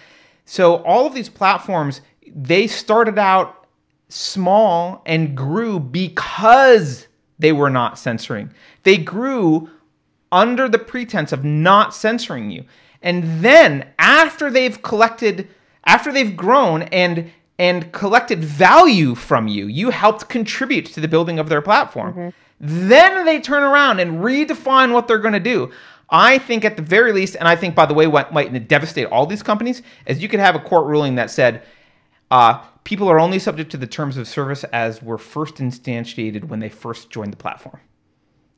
So 0.45 0.83
all 0.85 1.07
of 1.07 1.15
these 1.15 1.29
platforms, 1.29 2.01
they 2.27 2.67
started 2.67 3.19
out 3.19 3.67
small 4.09 5.03
and 5.07 5.37
grew 5.37 5.81
because 5.81 7.07
they 7.39 7.53
were 7.53 7.71
not 7.71 7.99
censoring. 7.99 8.53
They 8.83 8.97
grew 8.99 9.71
under 10.31 10.69
the 10.69 10.79
pretense 10.79 11.33
of 11.33 11.45
not 11.45 11.95
censoring 11.95 12.51
you. 12.51 12.65
And 13.03 13.43
then 13.45 13.89
after 13.99 14.51
they've 14.51 14.81
collected, 14.83 15.49
after 15.85 16.13
they've 16.13 16.37
grown 16.37 16.83
and 16.85 17.31
and 17.59 17.93
collected 17.93 18.43
value 18.43 19.15
from 19.15 19.49
you. 19.49 19.67
You 19.67 19.91
helped 19.91 20.29
contribute 20.29 20.87
to 20.87 21.01
the 21.01 21.09
building 21.09 21.39
of 21.39 21.49
their 21.49 21.63
platform. 21.63 22.13
Mm-hmm. 22.13 22.29
Then 22.61 23.25
they 23.25 23.41
turn 23.41 23.63
around 23.63 24.01
and 24.01 24.23
redefine 24.23 24.93
what 24.93 25.09
they're 25.09 25.19
going 25.19 25.35
to 25.35 25.41
do. 25.41 25.71
I 26.09 26.39
think 26.39 26.65
at 26.65 26.77
the 26.77 26.83
very 26.83 27.13
least, 27.13 27.37
and 27.37 27.49
I 27.49 27.57
think 27.57 27.75
by 27.75 27.87
the 27.87 27.95
way, 27.95 28.07
what 28.07 28.33
might 28.33 28.69
devastate 28.69 29.07
all 29.07 29.27
these 29.27 29.43
companies 29.43 29.83
is 30.07 30.23
you 30.23 30.29
could 30.29 30.41
have 30.41 30.55
a 30.55 30.61
court 30.61 30.87
ruling 30.87 31.15
that 31.17 31.31
said 31.31 31.63
uh, 32.31 32.63
people 32.85 33.09
are 33.09 33.19
only 33.19 33.39
subject 33.39 33.71
to 33.73 33.77
the 33.77 33.87
terms 33.87 34.17
of 34.17 34.29
service 34.29 34.65
as 34.65 35.03
were 35.03 35.19
first 35.19 35.57
instantiated 35.57 36.45
when 36.45 36.61
they 36.61 36.69
first 36.69 37.11
joined 37.11 37.33
the 37.33 37.37
platform. 37.37 37.81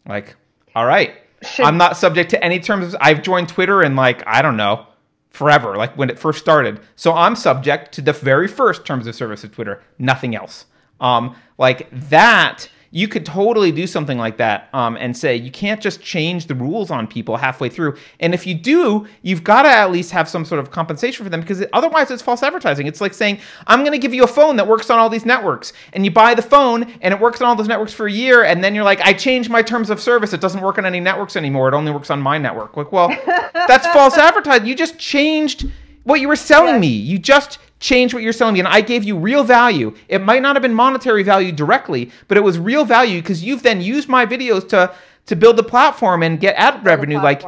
Like, 0.06 0.36
all 0.74 0.84
right, 0.84 1.14
Should- 1.42 1.64
I'm 1.64 1.76
not 1.76 1.96
subject 1.96 2.30
to 2.30 2.44
any 2.44 2.58
terms. 2.58 2.94
Of, 2.94 3.00
I've 3.00 3.22
joined 3.22 3.48
Twitter 3.48 3.82
and 3.82 3.96
like 3.96 4.22
I 4.26 4.42
don't 4.42 4.56
know 4.56 4.86
forever, 5.34 5.74
like 5.76 5.96
when 5.98 6.08
it 6.08 6.18
first 6.18 6.38
started. 6.38 6.80
So 6.94 7.12
I'm 7.12 7.34
subject 7.34 7.92
to 7.94 8.00
the 8.00 8.12
very 8.12 8.46
first 8.46 8.86
terms 8.86 9.06
of 9.08 9.14
service 9.16 9.42
of 9.42 9.52
Twitter, 9.52 9.82
nothing 9.98 10.36
else. 10.36 10.66
Um, 11.00 11.34
like 11.58 11.88
that 11.90 12.68
you 12.94 13.08
could 13.08 13.26
totally 13.26 13.72
do 13.72 13.88
something 13.88 14.18
like 14.18 14.36
that 14.36 14.68
um, 14.72 14.96
and 15.00 15.16
say 15.16 15.34
you 15.34 15.50
can't 15.50 15.80
just 15.80 16.00
change 16.00 16.46
the 16.46 16.54
rules 16.54 16.92
on 16.92 17.08
people 17.08 17.36
halfway 17.36 17.68
through. 17.68 17.96
And 18.20 18.32
if 18.32 18.46
you 18.46 18.54
do, 18.54 19.08
you've 19.22 19.42
got 19.42 19.62
to 19.62 19.68
at 19.68 19.90
least 19.90 20.12
have 20.12 20.28
some 20.28 20.44
sort 20.44 20.60
of 20.60 20.70
compensation 20.70 21.24
for 21.24 21.28
them 21.28 21.40
because 21.40 21.64
otherwise 21.72 22.12
it's 22.12 22.22
false 22.22 22.44
advertising. 22.44 22.86
It's 22.86 23.00
like 23.00 23.12
saying, 23.12 23.40
I'm 23.66 23.80
going 23.80 23.90
to 23.90 23.98
give 23.98 24.14
you 24.14 24.22
a 24.22 24.28
phone 24.28 24.54
that 24.58 24.68
works 24.68 24.90
on 24.90 25.00
all 25.00 25.10
these 25.10 25.26
networks. 25.26 25.72
And 25.92 26.04
you 26.04 26.12
buy 26.12 26.34
the 26.34 26.42
phone 26.42 26.84
and 27.00 27.12
it 27.12 27.18
works 27.18 27.40
on 27.40 27.48
all 27.48 27.56
those 27.56 27.66
networks 27.66 27.92
for 27.92 28.06
a 28.06 28.12
year. 28.12 28.44
And 28.44 28.62
then 28.62 28.76
you're 28.76 28.84
like, 28.84 29.00
I 29.00 29.12
changed 29.12 29.50
my 29.50 29.60
terms 29.60 29.90
of 29.90 30.00
service. 30.00 30.32
It 30.32 30.40
doesn't 30.40 30.60
work 30.60 30.78
on 30.78 30.86
any 30.86 31.00
networks 31.00 31.34
anymore. 31.34 31.66
It 31.66 31.74
only 31.74 31.90
works 31.90 32.10
on 32.10 32.22
my 32.22 32.38
network. 32.38 32.76
Like, 32.76 32.92
well, 32.92 33.08
that's 33.26 33.88
false 33.88 34.16
advertising. 34.16 34.68
You 34.68 34.76
just 34.76 35.00
changed 35.00 35.68
what 36.04 36.20
you 36.20 36.28
were 36.28 36.36
selling 36.36 36.78
me. 36.78 36.86
You 36.86 37.18
just 37.18 37.58
change 37.84 38.14
what 38.14 38.22
you're 38.22 38.32
selling 38.32 38.54
me. 38.54 38.60
And 38.60 38.68
I 38.68 38.80
gave 38.80 39.04
you 39.04 39.14
real 39.14 39.44
value. 39.44 39.94
It 40.08 40.22
might 40.22 40.40
not 40.40 40.56
have 40.56 40.62
been 40.62 40.72
monetary 40.74 41.22
value 41.22 41.52
directly, 41.52 42.10
but 42.28 42.38
it 42.38 42.40
was 42.40 42.58
real 42.58 42.86
value 42.86 43.20
because 43.20 43.44
you've 43.44 43.62
then 43.62 43.82
used 43.82 44.08
my 44.08 44.24
videos 44.24 44.66
to 44.70 44.94
to 45.26 45.36
build 45.36 45.56
the 45.56 45.62
platform 45.62 46.22
and 46.22 46.40
get 46.40 46.54
ad 46.56 46.74
build 46.74 46.86
revenue. 46.86 47.18
Like 47.18 47.42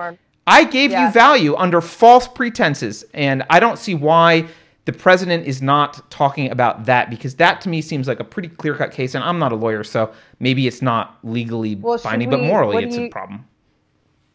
I 0.46 0.64
gave 0.64 0.90
yeah. 0.90 1.06
you 1.06 1.12
value 1.12 1.56
under 1.56 1.80
false 1.80 2.28
pretenses. 2.28 3.04
And 3.14 3.44
I 3.48 3.60
don't 3.60 3.78
see 3.78 3.94
why 3.94 4.46
the 4.84 4.92
president 4.92 5.46
is 5.46 5.62
not 5.62 6.08
talking 6.10 6.50
about 6.50 6.84
that 6.84 7.08
because 7.10 7.34
that 7.36 7.60
to 7.62 7.68
me 7.70 7.80
seems 7.80 8.06
like 8.06 8.20
a 8.20 8.24
pretty 8.24 8.48
clear 8.48 8.74
cut 8.74 8.92
case. 8.92 9.14
And 9.14 9.24
I'm 9.24 9.38
not 9.38 9.52
a 9.52 9.56
lawyer, 9.56 9.84
so 9.84 10.12
maybe 10.38 10.66
it's 10.66 10.82
not 10.82 11.18
legally 11.24 11.76
well, 11.76 11.98
binding, 11.98 12.28
we, 12.28 12.36
but 12.36 12.44
morally 12.44 12.84
it's 12.84 12.96
you, 12.96 13.06
a 13.06 13.08
problem. 13.08 13.44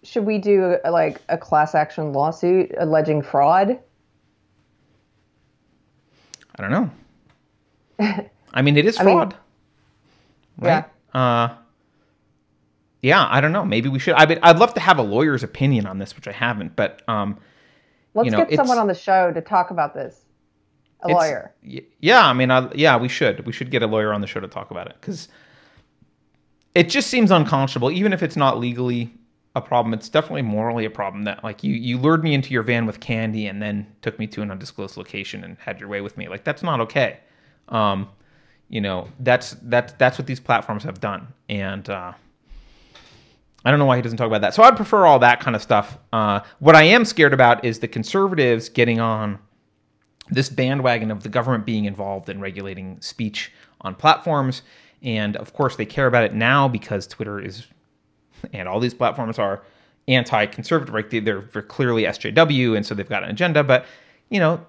Should 0.04 0.26
we 0.26 0.40
do 0.40 0.78
like 0.90 1.22
a 1.30 1.38
class 1.38 1.76
action 1.76 2.12
lawsuit 2.12 2.72
alleging 2.80 3.22
fraud? 3.22 3.80
I 6.56 6.62
don't 6.62 6.72
know. 6.72 6.92
I 8.54 8.62
mean, 8.62 8.78
it 8.78 8.86
is 8.86 8.98
fraud. 8.98 9.34
I 10.62 10.62
mean, 10.62 10.72
right? 10.72 10.86
Yeah. 11.14 11.22
Uh, 11.22 11.56
yeah, 13.02 13.28
I 13.30 13.42
don't 13.42 13.52
know. 13.52 13.66
Maybe 13.66 13.90
we 13.90 14.00
should. 14.00 14.14
I 14.14 14.26
mean, 14.26 14.40
I'd 14.44 14.60
love 14.60 14.74
to 14.76 14.80
have 14.80 15.00
a 15.00 15.02
lawyer's 15.02 15.44
opinion 15.44 15.88
on 15.88 15.98
this, 15.98 16.16
which 16.16 16.28
I 16.28 16.32
haven't. 16.32 16.76
But 16.76 17.02
um, 17.08 17.40
let's 18.14 18.26
you 18.26 18.32
know, 18.32 18.46
get 18.46 18.56
someone 18.56 18.78
on 18.78 18.88
the 18.88 18.94
show 18.94 19.32
to 19.32 19.42
talk 19.42 19.72
about 19.72 19.94
this. 19.94 20.26
A 21.04 21.08
lawyer. 21.08 21.52
Yeah, 21.64 22.28
I 22.28 22.34
mean, 22.34 22.52
I, 22.52 22.72
yeah, 22.76 22.96
we 22.96 23.08
should. 23.08 23.46
We 23.48 23.52
should 23.52 23.72
get 23.72 23.82
a 23.82 23.88
lawyer 23.88 24.14
on 24.14 24.22
the 24.22 24.28
show 24.28 24.40
to 24.40 24.48
talk 24.48 24.70
about 24.70 24.88
it 24.88 24.96
because 25.02 25.30
it 26.76 26.90
just 26.90 27.10
seems 27.10 27.32
unconscionable, 27.32 27.90
even 27.90 28.14
if 28.14 28.22
it's 28.22 28.36
not 28.36 28.60
legally 28.60 29.12
a 29.56 29.62
problem. 29.62 29.94
It's 29.94 30.10
definitely 30.10 30.44
morally 30.44 30.86
a 30.86 30.90
problem 30.90 31.24
that 31.24 31.44
like 31.44 31.64
you 31.64 31.74
you 31.74 31.98
lured 31.98 32.24
me 32.24 32.34
into 32.34 32.52
your 32.52 32.64
van 32.64 32.86
with 32.86 33.00
candy 33.00 33.48
and 33.48 33.62
then 33.62 33.88
took 34.02 34.18
me 34.18 34.28
to 34.28 34.42
an 34.42 34.52
undisclosed 34.52 34.98
location 34.98 35.44
and 35.44 35.58
had 35.60 35.80
your 35.80 35.90
way 35.90 36.02
with 36.02 36.18
me. 36.18 36.28
Like 36.30 36.44
that's 36.44 36.64
not 36.64 36.80
okay. 36.82 37.20
Um, 37.70 38.10
you 38.70 38.82
know 38.82 39.10
that's 39.20 39.58
that's 39.64 39.94
that's 39.94 40.18
what 40.18 40.28
these 40.28 40.40
platforms 40.40 40.84
have 40.84 41.02
done, 41.02 41.28
and 41.50 41.90
uh, 41.90 42.14
I 43.64 43.70
don't 43.70 43.80
know 43.80 43.86
why 43.86 43.98
he 43.98 44.02
doesn't 44.02 44.18
talk 44.18 44.28
about 44.28 44.42
that. 44.42 44.54
So 44.54 44.64
I'd 44.64 44.78
prefer 44.78 45.06
all 45.06 45.20
that 45.20 45.42
kind 45.42 45.56
of 45.56 45.62
stuff. 45.62 45.98
Uh, 46.14 46.40
what 46.60 46.76
I 46.76 46.84
am 46.84 47.04
scared 47.04 47.34
about 47.34 47.64
is 47.66 47.80
the 47.80 47.88
conservatives 47.88 48.70
getting 48.70 49.00
on 49.00 49.38
this 50.30 50.50
bandwagon 50.50 51.12
of 51.12 51.24
the 51.24 51.30
government 51.30 51.66
being 51.66 51.86
involved 51.86 52.30
in 52.30 52.40
regulating 52.40 53.00
speech 53.02 53.52
on 53.82 53.94
platforms. 53.94 54.62
And 55.04 55.36
of 55.36 55.54
course, 55.54 55.76
they 55.76 55.86
care 55.86 56.08
about 56.08 56.24
it 56.24 56.34
now 56.34 56.68
because 56.68 57.06
Twitter 57.06 57.40
is 57.40 57.68
and 58.54 58.68
all 58.68 58.80
these 58.80 58.94
platforms 58.94 59.40
are 59.40 59.62
anti-conservative. 60.08 60.94
Right? 60.94 61.10
They're, 61.10 61.42
they're 61.42 61.62
clearly 61.62 62.04
SJW, 62.04 62.76
and 62.76 62.86
so 62.86 62.96
they've 62.96 63.08
got 63.08 63.24
an 63.24 63.30
agenda. 63.30 63.64
But 63.64 63.86
you 64.30 64.40
know, 64.40 64.66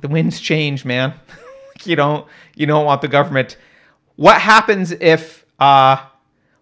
the 0.00 0.08
winds 0.08 0.40
change, 0.40 0.84
man. 0.84 1.14
you 1.84 1.96
don't 1.96 2.26
you 2.54 2.66
don't 2.66 2.84
want 2.84 3.02
the 3.02 3.08
government. 3.08 3.56
What 4.16 4.40
happens 4.40 4.92
if 4.92 5.44
uh, 5.58 6.04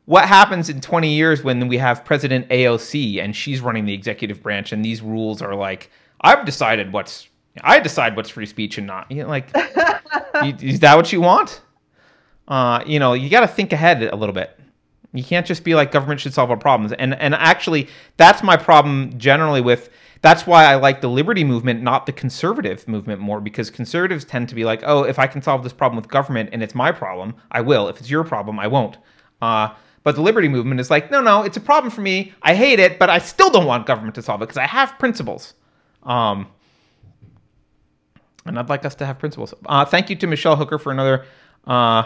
what 0.05 0.25
happens 0.27 0.69
in 0.69 0.81
20 0.81 1.15
years 1.15 1.43
when 1.43 1.69
we 1.69 1.79
have 1.79 2.05
President 2.05 2.49
AOC 2.49 3.23
and 3.23 3.35
she's 3.35 3.61
running 3.61 3.85
the 3.85 3.93
executive 3.95 4.43
branch 4.43 4.73
and 4.73 4.85
these 4.85 5.03
rules 5.03 5.43
are 5.43 5.55
like, 5.55 5.91
I've 6.21 6.45
decided 6.45 6.93
what's 6.93 7.29
I 7.63 7.81
decide 7.81 8.17
what's 8.17 8.31
free 8.31 8.47
speech 8.47 8.79
and 8.79 8.87
not. 8.87 9.11
You 9.11 9.23
know, 9.23 9.29
like, 9.29 9.51
is 10.63 10.81
that 10.81 10.97
what 10.97 11.13
you 11.13 11.21
want? 11.21 11.61
Uh, 12.47 12.83
you 12.87 12.99
know, 12.99 13.15
you 13.15 13.29
got 13.29 13.41
to 13.41 13.49
think 13.49 13.73
ahead 13.73 14.03
a 14.03 14.17
little 14.17 14.35
bit. 14.35 14.59
You 15.17 15.25
can't 15.25 15.47
just 15.47 15.65
be 15.65 15.75
like 15.75 15.91
government 15.91 16.21
should 16.21 16.35
solve 16.35 16.51
our 16.51 16.57
problems. 16.57 16.93
And 16.93 17.15
and 17.15 17.35
actually, 17.35 17.89
that's 18.17 18.43
my 18.43 18.57
problem 18.57 19.19
generally 19.19 19.61
with. 19.61 19.91
That's 20.23 20.47
why 20.47 20.65
I 20.65 20.77
like 20.77 21.03
the 21.03 21.09
liberty 21.09 21.45
movement, 21.45 21.83
not 21.83 22.07
the 22.07 22.13
conservative 22.13 22.89
movement 22.89 23.21
more, 23.21 23.41
because 23.41 23.71
conservatives 23.71 24.25
tend 24.25 24.49
to 24.49 24.55
be 24.55 24.65
like, 24.65 24.83
oh, 24.85 25.03
if 25.03 25.19
I 25.19 25.27
can 25.27 25.43
solve 25.43 25.63
this 25.63 25.75
problem 25.75 25.97
with 25.97 26.09
government 26.09 26.51
and 26.53 26.63
it's 26.63 26.75
my 26.75 26.91
problem, 26.91 27.35
I 27.51 27.61
will. 27.61 27.89
If 27.89 28.01
it's 28.01 28.11
your 28.11 28.25
problem, 28.25 28.59
I 28.59 28.67
won't. 28.67 28.97
Uh, 29.41 29.69
but 30.03 30.15
the 30.15 30.23
liberty 30.23 30.49
movement 30.49 30.81
is 30.81 30.91
like, 30.91 31.11
no, 31.11 31.21
no, 31.21 31.43
it's 31.43 31.57
a 31.57 31.61
problem 31.61 31.91
for 31.91 32.01
me. 32.01 32.33
I 32.41 32.55
hate 32.55 32.79
it, 32.79 32.99
but 32.99 33.11
I 33.11 33.19
still 33.19 33.51
don't 33.51 33.67
want 33.67 33.87
government 33.87 34.15
to 34.15 34.23
solve 34.23 34.41
it 34.41 34.47
because 34.47 34.57
I 34.57 34.67
have 34.67 34.99
principles. 34.99 35.55
Um, 36.03 36.49
and 38.47 38.59
I'd 38.59 38.69
like 38.69 38.85
us 38.85 38.95
to 38.97 39.07
have 39.07 39.19
principles. 39.19 39.53
Uh, 39.67 39.85
thank 39.85 40.09
you 40.09 40.17
to 40.17 40.27
Michelle 40.27 40.57
Hooker 40.57 40.79
for 40.79 40.93
another 40.93 41.27
uh, 41.67 42.05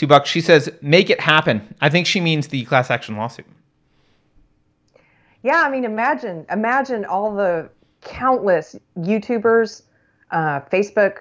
two 0.00 0.06
bucks. 0.06 0.30
She 0.30 0.40
says, 0.40 0.72
"Make 0.80 1.10
it 1.10 1.20
happen." 1.20 1.74
I 1.80 1.90
think 1.90 2.06
she 2.06 2.20
means 2.20 2.48
the 2.48 2.64
class 2.64 2.90
action 2.90 3.16
lawsuit. 3.16 3.46
Yeah, 5.42 5.62
I 5.62 5.70
mean, 5.70 5.84
imagine, 5.84 6.46
imagine 6.50 7.04
all 7.04 7.34
the 7.34 7.68
countless 8.00 8.76
YouTubers, 8.98 9.82
uh, 10.30 10.60
Facebook 10.72 11.18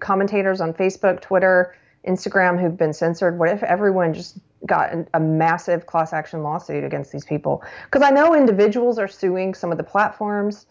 commentators 0.00 0.60
on 0.60 0.72
Facebook, 0.72 1.20
Twitter, 1.20 1.74
Instagram 2.06 2.60
who've 2.60 2.76
been 2.76 2.92
censored. 2.92 3.38
What 3.38 3.50
if 3.50 3.62
everyone 3.62 4.14
just 4.14 4.38
got 4.66 4.94
a 5.12 5.20
massive 5.20 5.86
class 5.86 6.12
action 6.14 6.42
lawsuit 6.42 6.84
against 6.84 7.12
these 7.12 7.24
people? 7.24 7.62
Because 7.84 8.02
I 8.02 8.10
know 8.10 8.34
individuals 8.34 8.98
are 8.98 9.08
suing 9.08 9.54
some 9.54 9.70
of 9.70 9.78
the 9.78 9.84
platforms. 9.84 10.66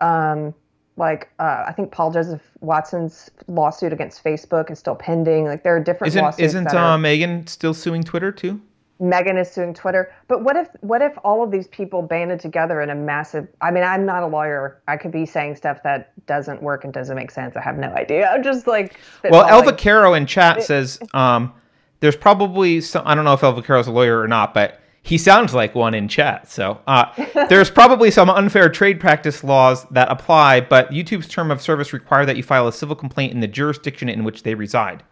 Um, 0.00 0.54
like 0.98 1.28
uh, 1.38 1.64
I 1.66 1.72
think 1.72 1.90
Paul 1.92 2.10
Joseph 2.12 2.42
Watson's 2.60 3.30
lawsuit 3.46 3.92
against 3.92 4.22
Facebook 4.22 4.70
is 4.70 4.78
still 4.78 4.96
pending. 4.96 5.46
Like 5.46 5.62
there 5.62 5.76
are 5.76 5.80
different 5.82 6.08
Isn't 6.08 6.22
lawsuits. 6.22 6.46
isn't 6.48 6.74
are- 6.74 6.94
uh, 6.94 6.98
Meghan 6.98 7.48
still 7.48 7.74
suing 7.74 8.02
Twitter 8.02 8.32
too? 8.32 8.60
Meghan 9.00 9.40
is 9.40 9.48
suing 9.48 9.74
Twitter. 9.74 10.12
But 10.26 10.42
what 10.42 10.56
if 10.56 10.68
what 10.80 11.02
if 11.02 11.12
all 11.22 11.42
of 11.44 11.52
these 11.52 11.68
people 11.68 12.02
banded 12.02 12.40
together 12.40 12.80
in 12.82 12.90
a 12.90 12.94
massive 12.96 13.46
I 13.60 13.70
mean, 13.70 13.84
I'm 13.84 14.04
not 14.04 14.24
a 14.24 14.26
lawyer. 14.26 14.80
I 14.88 14.96
could 14.96 15.12
be 15.12 15.24
saying 15.24 15.54
stuff 15.56 15.82
that 15.84 16.12
doesn't 16.26 16.62
work 16.62 16.82
and 16.84 16.92
doesn't 16.92 17.14
make 17.14 17.30
sense. 17.30 17.56
I 17.56 17.60
have 17.62 17.78
no 17.78 17.88
idea. 17.94 18.28
I'm 18.28 18.42
just 18.42 18.66
like 18.66 18.96
Well. 19.30 19.46
El 19.48 19.62
Vaquero 19.62 20.14
in 20.14 20.26
chat 20.26 20.64
says 20.64 20.98
um, 21.14 21.52
there's 22.00 22.16
probably 22.16 22.80
some. 22.80 23.06
I 23.06 23.14
don't 23.14 23.24
know 23.24 23.34
if 23.34 23.42
El 23.44 23.52
Vaquero's 23.52 23.86
a 23.86 23.92
lawyer 23.92 24.20
or 24.20 24.26
not, 24.26 24.52
but 24.52 24.80
he 25.08 25.16
sounds 25.16 25.54
like 25.54 25.74
one 25.74 25.94
in 25.94 26.06
chat. 26.06 26.50
So 26.50 26.78
uh, 26.86 27.06
there's 27.48 27.70
probably 27.70 28.10
some 28.10 28.28
unfair 28.28 28.68
trade 28.68 29.00
practice 29.00 29.42
laws 29.42 29.86
that 29.86 30.10
apply, 30.10 30.60
but 30.60 30.90
YouTube's 30.90 31.28
term 31.28 31.50
of 31.50 31.62
service 31.62 31.94
require 31.94 32.26
that 32.26 32.36
you 32.36 32.42
file 32.42 32.68
a 32.68 32.72
civil 32.74 32.94
complaint 32.94 33.32
in 33.32 33.40
the 33.40 33.46
jurisdiction 33.46 34.10
in 34.10 34.22
which 34.22 34.42
they 34.42 34.54
reside. 34.54 35.02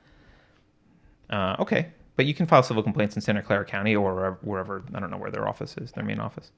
Uh, 1.30 1.56
okay, 1.58 1.88
but 2.16 2.26
you 2.26 2.34
can 2.34 2.44
file 2.44 2.62
civil 2.62 2.82
complaints 2.82 3.16
in 3.16 3.22
Santa 3.22 3.40
Clara 3.40 3.64
County 3.64 3.96
or 3.96 4.14
wherever, 4.14 4.38
wherever 4.42 4.84
I 4.94 5.00
don't 5.00 5.10
know 5.10 5.16
where 5.16 5.30
their 5.30 5.48
office 5.48 5.78
is, 5.78 5.92
their 5.92 6.04
main 6.04 6.20
office. 6.20 6.52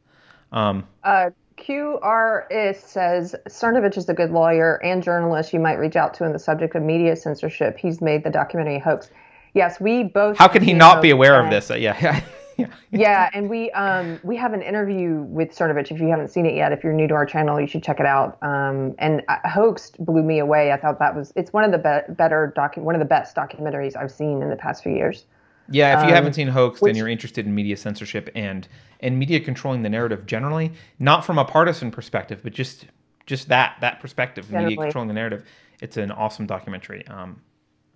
Um, 0.51 0.85
Uh, 1.05 1.31
QRIS 1.57 2.77
says 2.77 3.37
Cernovich 3.49 3.97
is 3.97 4.09
a 4.09 4.15
good 4.15 4.33
lawyer 4.33 4.81
and 4.85 5.01
journalist 5.01 5.53
you 5.53 5.61
might 5.61 5.75
reach 5.75 5.95
out 5.95 6.13
to 6.15 6.25
in 6.25 6.33
the 6.33 6.39
subject 6.41 6.75
of 6.75 6.83
media 6.83 7.15
censorship. 7.15 7.79
He's 7.79 8.01
made 8.01 8.25
the 8.25 8.31
documentary 8.31 8.81
hoax. 8.81 9.11
Yes, 9.55 9.81
we 9.81 10.03
both. 10.03 10.37
how 10.37 10.49
can 10.49 10.63
he 10.65 10.73
not 10.73 11.01
be 11.01 11.11
aware 11.11 11.39
of 11.41 11.47
uh, 11.47 11.51
this? 11.51 11.71
Uh, 11.71 11.75
yeah, 11.75 12.21
yeah, 12.61 12.67
yeah. 12.91 13.31
And 13.33 13.49
we 13.49 13.71
um 13.71 14.19
we 14.25 14.37
have 14.37 14.53
an 14.53 14.63
interview 14.63 15.23
with 15.29 15.51
Cernovich. 15.51 15.93
If 15.93 16.01
you 16.01 16.09
haven't 16.09 16.29
seen 16.29 16.45
it 16.45 16.55
yet, 16.55 16.73
if 16.73 16.83
you're 16.83 16.93
new 16.93 17.07
to 17.07 17.15
our 17.15 17.25
channel, 17.25 17.61
you 17.61 17.69
should 17.69 17.85
check 17.85 18.01
it 18.01 18.07
out. 18.07 18.37
Um, 18.43 18.97
and 18.99 19.23
uh, 19.29 19.49
Hoaxed 19.49 20.05
blew 20.05 20.25
me 20.25 20.41
away. 20.41 20.73
I 20.73 20.77
thought 20.77 20.99
that 20.99 21.15
was 21.15 21.33
it's 21.37 21.53
one 21.53 21.63
of 21.63 21.71
the 21.71 21.79
be- 21.79 22.13
better 22.15 22.53
docu- 22.57 22.83
one 22.83 22.97
of 22.97 22.99
the 22.99 23.05
best 23.05 23.37
documentaries 23.37 23.97
I've 23.97 24.11
seen 24.11 24.43
in 24.43 24.51
the 24.51 24.57
past 24.57 24.83
few 24.83 24.93
years. 24.93 25.27
Yeah, 25.71 26.01
if 26.03 26.09
you 26.09 26.15
haven't 26.15 26.33
seen 26.33 26.49
Hoaxed 26.49 26.83
which- 26.83 26.91
and 26.91 26.99
you're 26.99 27.09
interested 27.09 27.47
in 27.47 27.55
media 27.55 27.77
censorship 27.77 28.29
and 28.35 28.67
and 29.01 29.17
media 29.17 29.39
controlling 29.39 29.83
the 29.83 29.91
narrative 29.91 30.27
generally, 30.27 30.73
not 30.99 31.25
from 31.25 31.39
a 31.39 31.45
partisan 31.45 31.93
perspective, 31.93 32.41
but 32.43 32.53
just 32.53 32.87
just 33.27 33.49
that 33.49 33.77
that 33.81 34.01
perspective, 34.01 34.51
media 34.51 34.77
controlling 34.77 35.09
the 35.09 35.15
narrative, 35.15 35.45
it's 35.81 35.97
an 35.97 36.11
awesome 36.11 36.47
documentary. 36.47 37.07
Um, 37.07 37.41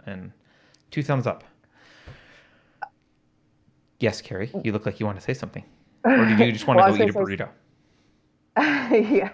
and 0.07 0.31
two 0.93 1.03
thumbs 1.03 1.27
up. 1.27 1.43
Yes, 4.03 4.21
Keri, 4.21 4.51
you 4.65 4.73
look 4.73 4.85
like 4.85 4.99
you 4.99 5.07
want 5.07 5.17
to 5.19 5.25
say 5.25 5.33
something, 5.33 5.63
or 6.05 6.17
did 6.25 6.39
you 6.41 6.51
just 6.51 6.67
want 6.67 6.77
Well, 6.81 6.91
to 6.93 6.99
go 6.99 7.05
eat 7.05 7.11
a 7.11 7.13
burrito? 7.13 7.49
yeah, 8.57 9.31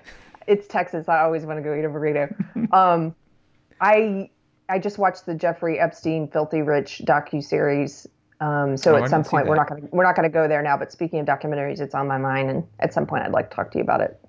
it's 0.47 0.67
Texas. 0.69 1.09
I 1.09 1.21
always 1.21 1.47
want 1.47 1.59
to 1.59 1.63
go 1.63 1.75
eat 1.75 1.87
a 1.87 1.89
burrito. 1.89 2.73
um, 2.75 3.15
I 3.81 4.29
I 4.69 4.79
just 4.79 4.99
watched 4.99 5.25
the 5.25 5.35
Jeffrey 5.35 5.81
Epstein 5.81 6.29
Filthy 6.29 6.61
Rich 6.61 7.01
docu 7.07 7.43
series. 7.43 8.07
Um, 8.41 8.77
so 8.77 8.93
Oh, 8.95 8.99
I 8.99 9.05
at 9.05 9.09
some 9.11 9.25
point 9.25 9.47
we're 9.49 9.57
not 9.57 9.69
gonna 9.71 9.81
we're 9.91 10.05
not 10.05 10.15
gonna 10.15 10.29
go 10.29 10.47
there 10.47 10.61
now. 10.63 10.77
But 10.77 10.93
speaking 10.93 11.19
of 11.19 11.25
documentaries, 11.27 11.81
it's 11.81 11.95
on 11.95 12.07
my 12.07 12.19
mind, 12.19 12.51
and 12.51 12.63
at 12.81 12.93
some 12.93 13.07
point 13.07 13.25
I'd 13.25 13.33
like 13.33 13.49
to 13.49 13.57
talk 13.57 13.71
to 13.73 13.79
you 13.79 13.83
about 13.83 14.03
it 14.03 14.21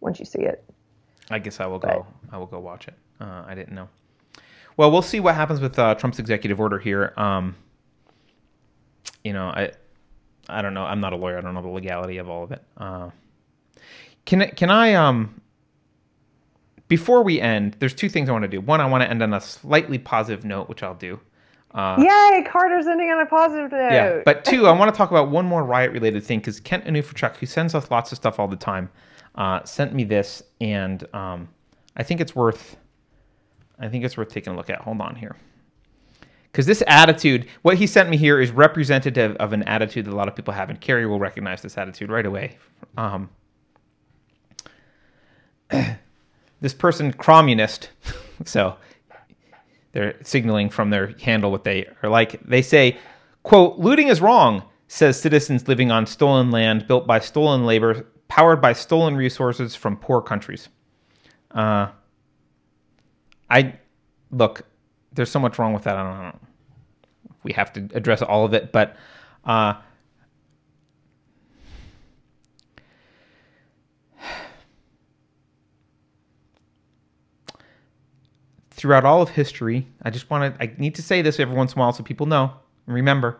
once 0.00 0.18
you 0.18 0.26
see 0.26 0.42
it. 0.42 0.62
I 1.30 1.38
guess 1.38 1.58
I 1.58 1.64
will 1.66 1.78
But- 1.78 1.90
go. 1.94 2.06
I 2.30 2.36
will 2.36 2.46
go 2.46 2.60
watch 2.60 2.86
it. 2.86 2.94
Uh, 3.18 3.44
I 3.46 3.54
didn't 3.54 3.74
know. 3.74 3.88
Well, 4.76 4.90
we'll 4.92 5.00
see 5.00 5.20
what 5.20 5.34
happens 5.34 5.60
with 5.62 5.78
uh, 5.78 5.94
Trump's 5.94 6.18
executive 6.18 6.60
order 6.60 6.78
here. 6.78 7.14
Um, 7.16 7.56
you 9.24 9.32
know, 9.32 9.46
I, 9.48 9.72
I 10.48 10.62
don't 10.62 10.74
know. 10.74 10.84
I'm 10.84 11.00
not 11.00 11.12
a 11.12 11.16
lawyer. 11.16 11.38
I 11.38 11.40
don't 11.40 11.54
know 11.54 11.62
the 11.62 11.68
legality 11.68 12.18
of 12.18 12.28
all 12.28 12.44
of 12.44 12.52
it. 12.52 12.62
Uh, 12.76 13.10
can 14.24 14.42
I- 14.42 14.46
can 14.50 14.70
I 14.70 14.94
um? 14.94 15.40
Before 16.88 17.22
we 17.24 17.40
end, 17.40 17.76
there's 17.80 17.94
two 17.94 18.08
things 18.08 18.28
I 18.28 18.32
want 18.32 18.42
to 18.44 18.48
do. 18.48 18.60
One, 18.60 18.80
I 18.80 18.86
want 18.86 19.02
to 19.02 19.10
end 19.10 19.20
on 19.22 19.34
a 19.34 19.40
slightly 19.40 19.98
positive 19.98 20.44
note, 20.44 20.68
which 20.68 20.84
I'll 20.84 20.94
do. 20.94 21.18
Uh, 21.74 21.96
Yay! 21.98 22.44
Carter's 22.48 22.86
ending 22.86 23.10
on 23.10 23.20
a 23.20 23.26
positive 23.26 23.72
note. 23.72 23.92
yeah, 23.92 24.22
but 24.24 24.44
two, 24.44 24.66
I 24.68 24.72
want 24.72 24.94
to 24.94 24.96
talk 24.96 25.10
about 25.10 25.28
one 25.30 25.44
more 25.46 25.64
riot-related 25.64 26.22
thing 26.22 26.38
because 26.38 26.60
Kent 26.60 26.84
Anufuchuk, 26.84 27.36
who 27.36 27.44
sends 27.46 27.74
us 27.74 27.90
lots 27.90 28.12
of 28.12 28.16
stuff 28.16 28.38
all 28.38 28.46
the 28.48 28.56
time, 28.56 28.88
uh, 29.34 29.62
sent 29.64 29.92
me 29.94 30.04
this, 30.04 30.42
and 30.60 31.04
um, 31.12 31.48
I 31.96 32.02
think 32.04 32.20
it's 32.20 32.34
worth, 32.36 32.76
I 33.80 33.88
think 33.88 34.04
it's 34.04 34.16
worth 34.16 34.28
taking 34.28 34.52
a 34.52 34.56
look 34.56 34.70
at. 34.70 34.80
Hold 34.82 35.00
on 35.00 35.16
here, 35.16 35.36
because 36.56 36.64
this 36.64 36.82
attitude, 36.86 37.46
what 37.60 37.76
he 37.76 37.86
sent 37.86 38.08
me 38.08 38.16
here, 38.16 38.40
is 38.40 38.50
representative 38.50 39.36
of 39.36 39.52
an 39.52 39.62
attitude 39.64 40.06
that 40.06 40.14
a 40.14 40.16
lot 40.16 40.26
of 40.26 40.34
people 40.34 40.54
have, 40.54 40.70
and 40.70 40.80
Keri 40.80 41.04
will 41.04 41.18
recognize 41.18 41.60
this 41.60 41.76
attitude 41.76 42.08
right 42.08 42.24
away. 42.24 42.56
Um, 42.96 43.28
this 46.62 46.72
person, 46.72 47.12
communist, 47.12 47.90
so 48.46 48.74
they're 49.92 50.16
signaling 50.22 50.70
from 50.70 50.88
their 50.88 51.08
handle 51.20 51.50
what 51.50 51.64
they 51.64 51.90
are 52.02 52.08
like. 52.08 52.40
They 52.40 52.62
say, 52.62 52.96
quote, 53.42 53.78
looting 53.78 54.08
is 54.08 54.22
wrong, 54.22 54.62
says 54.88 55.20
citizens 55.20 55.68
living 55.68 55.90
on 55.90 56.06
stolen 56.06 56.50
land 56.50 56.86
built 56.86 57.06
by 57.06 57.18
stolen 57.18 57.66
labor, 57.66 58.06
powered 58.28 58.62
by 58.62 58.72
stolen 58.72 59.14
resources 59.14 59.74
from 59.74 59.98
poor 59.98 60.22
countries. 60.22 60.70
Uh, 61.50 61.88
I 63.50 63.74
look, 64.30 64.62
there's 65.12 65.30
so 65.30 65.38
much 65.38 65.58
wrong 65.58 65.74
with 65.74 65.82
that. 65.82 65.96
I 65.96 66.02
don't 66.02 66.22
know. 66.22 66.45
We 67.46 67.52
have 67.52 67.72
to 67.74 67.88
address 67.94 68.22
all 68.22 68.44
of 68.44 68.54
it, 68.54 68.72
but 68.72 68.96
uh, 69.44 69.74
throughout 78.70 79.04
all 79.04 79.22
of 79.22 79.28
history, 79.28 79.86
I 80.02 80.10
just 80.10 80.28
want 80.28 80.58
to, 80.58 80.60
I 80.60 80.74
need 80.76 80.96
to 80.96 81.02
say 81.02 81.22
this 81.22 81.38
every 81.38 81.54
once 81.54 81.74
in 81.74 81.78
a 81.78 81.82
while 81.82 81.92
so 81.92 82.02
people 82.02 82.26
know. 82.26 82.50
and 82.86 82.96
Remember, 82.96 83.38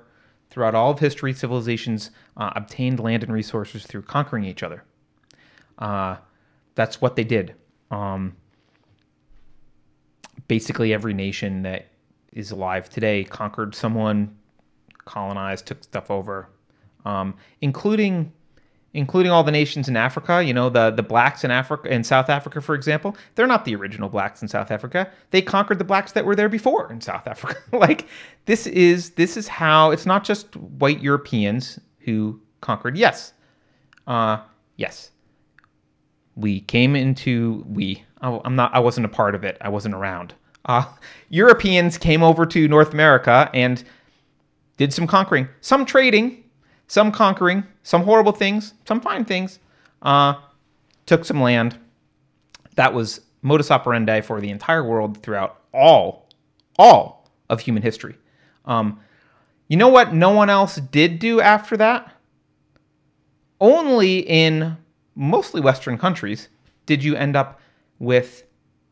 throughout 0.51 0.77
all 0.77 0.93
of 0.93 1.01
history, 1.01 1.33
civilizations 1.33 2.13
uh, 2.37 2.53
obtained 2.55 3.01
land 3.01 3.25
and 3.25 3.33
resources 3.33 3.85
through 3.85 4.03
conquering 4.03 4.45
each 4.45 4.63
other. 4.63 4.85
Uh, 5.81 6.15
that's 6.77 7.01
what 7.01 7.17
they 7.17 7.25
did. 7.25 7.57
Um, 7.91 8.37
basically, 10.47 10.95
every 10.95 11.13
nation 11.13 11.63
that 11.63 11.89
is 12.37 12.51
alive 12.53 12.89
today 12.89 13.25
conquered 13.25 13.75
someone, 13.75 14.37
colonized, 15.07 15.67
took 15.67 15.83
stuff 15.83 16.11
over, 16.11 16.49
um, 17.05 17.35
including 17.63 18.33
including 18.93 19.31
all 19.31 19.45
the 19.45 19.53
nations 19.53 19.89
in 19.89 19.97
Africa. 19.97 20.45
You 20.45 20.55
know, 20.55 20.69
the 20.69 20.91
the 20.91 21.03
blacks 21.03 21.45
in 21.45 21.51
Africa, 21.51 21.93
in 21.93 22.05
South 22.05 22.29
Africa, 22.29 22.61
for 22.61 22.75
example, 22.75 23.17
they're 23.35 23.47
not 23.47 23.65
the 23.65 23.75
original 23.75 24.09
blacks 24.09 24.43
in 24.43 24.49
South 24.49 24.71
Africa. 24.71 25.11
They 25.31 25.43
conquered 25.43 25.79
the 25.79 25.85
blacks 25.85 26.13
that 26.13 26.25
were 26.25 26.37
there 26.37 26.51
before 26.51 26.93
in 26.93 27.01
South 27.01 27.27
Africa. 27.27 27.57
like 27.73 28.07
this 28.45 28.67
is 28.67 29.11
this 29.13 29.37
is 29.37 29.49
how 29.49 29.91
it's 29.91 30.07
not 30.07 30.23
just 30.23 30.55
white 30.57 31.01
Europeans 31.01 31.81
who 32.01 32.39
conquered. 32.61 32.99
Yes, 32.99 33.33
uh, 34.07 34.39
yes, 34.77 35.11
we 36.35 36.61
came 36.61 36.95
into 36.95 37.65
we. 37.67 38.05
Oh, 38.21 38.43
I'm 38.45 38.57
not. 38.57 38.75
I 38.75 38.79
wasn't 38.79 39.07
a 39.07 39.11
part 39.11 39.35
of 39.35 39.43
it. 39.43 39.57
I 39.63 39.71
wasn't 39.71 39.95
around. 39.95 40.35
Uh, 40.67 40.85
Europeans 41.29 41.97
came 41.97 42.23
over 42.23 42.45
to 42.45 42.69
North 42.69 42.93
America 42.93 43.49
and 43.55 43.83
did 44.77 44.93
some 44.93 45.07
conquering, 45.07 45.49
some 45.61 45.87
trading, 45.87 46.45
some 46.89 47.11
conquering, 47.11 47.65
some 47.83 48.03
horrible 48.03 48.33
things, 48.33 48.75
some 48.85 49.01
fine 49.01 49.25
things. 49.25 49.61
Uh, 50.03 50.35
took 51.07 51.25
some 51.25 51.41
land. 51.41 51.79
That 52.75 52.93
was 52.93 53.21
modus 53.43 53.71
operandi 53.71 54.21
for 54.21 54.41
the 54.41 54.51
entire 54.51 54.85
world 54.85 55.23
throughout 55.23 55.63
all, 55.73 56.29
all 56.79 57.31
of 57.49 57.61
human 57.61 57.83
history. 57.83 58.17
Um, 58.65 59.01
you 59.69 59.77
know 59.77 59.89
what? 59.89 60.13
No 60.13 60.31
one 60.31 60.51
else 60.51 60.77
did 60.77 61.19
do 61.19 61.41
after 61.41 61.77
that. 61.77 62.13
Only 63.61 64.19
in 64.19 64.77
mostly 65.15 65.61
Western 65.61 65.97
countries 65.97 66.49
did 66.85 67.03
you 67.03 67.17
end 67.17 67.37
up 67.37 67.61
with 67.99 68.45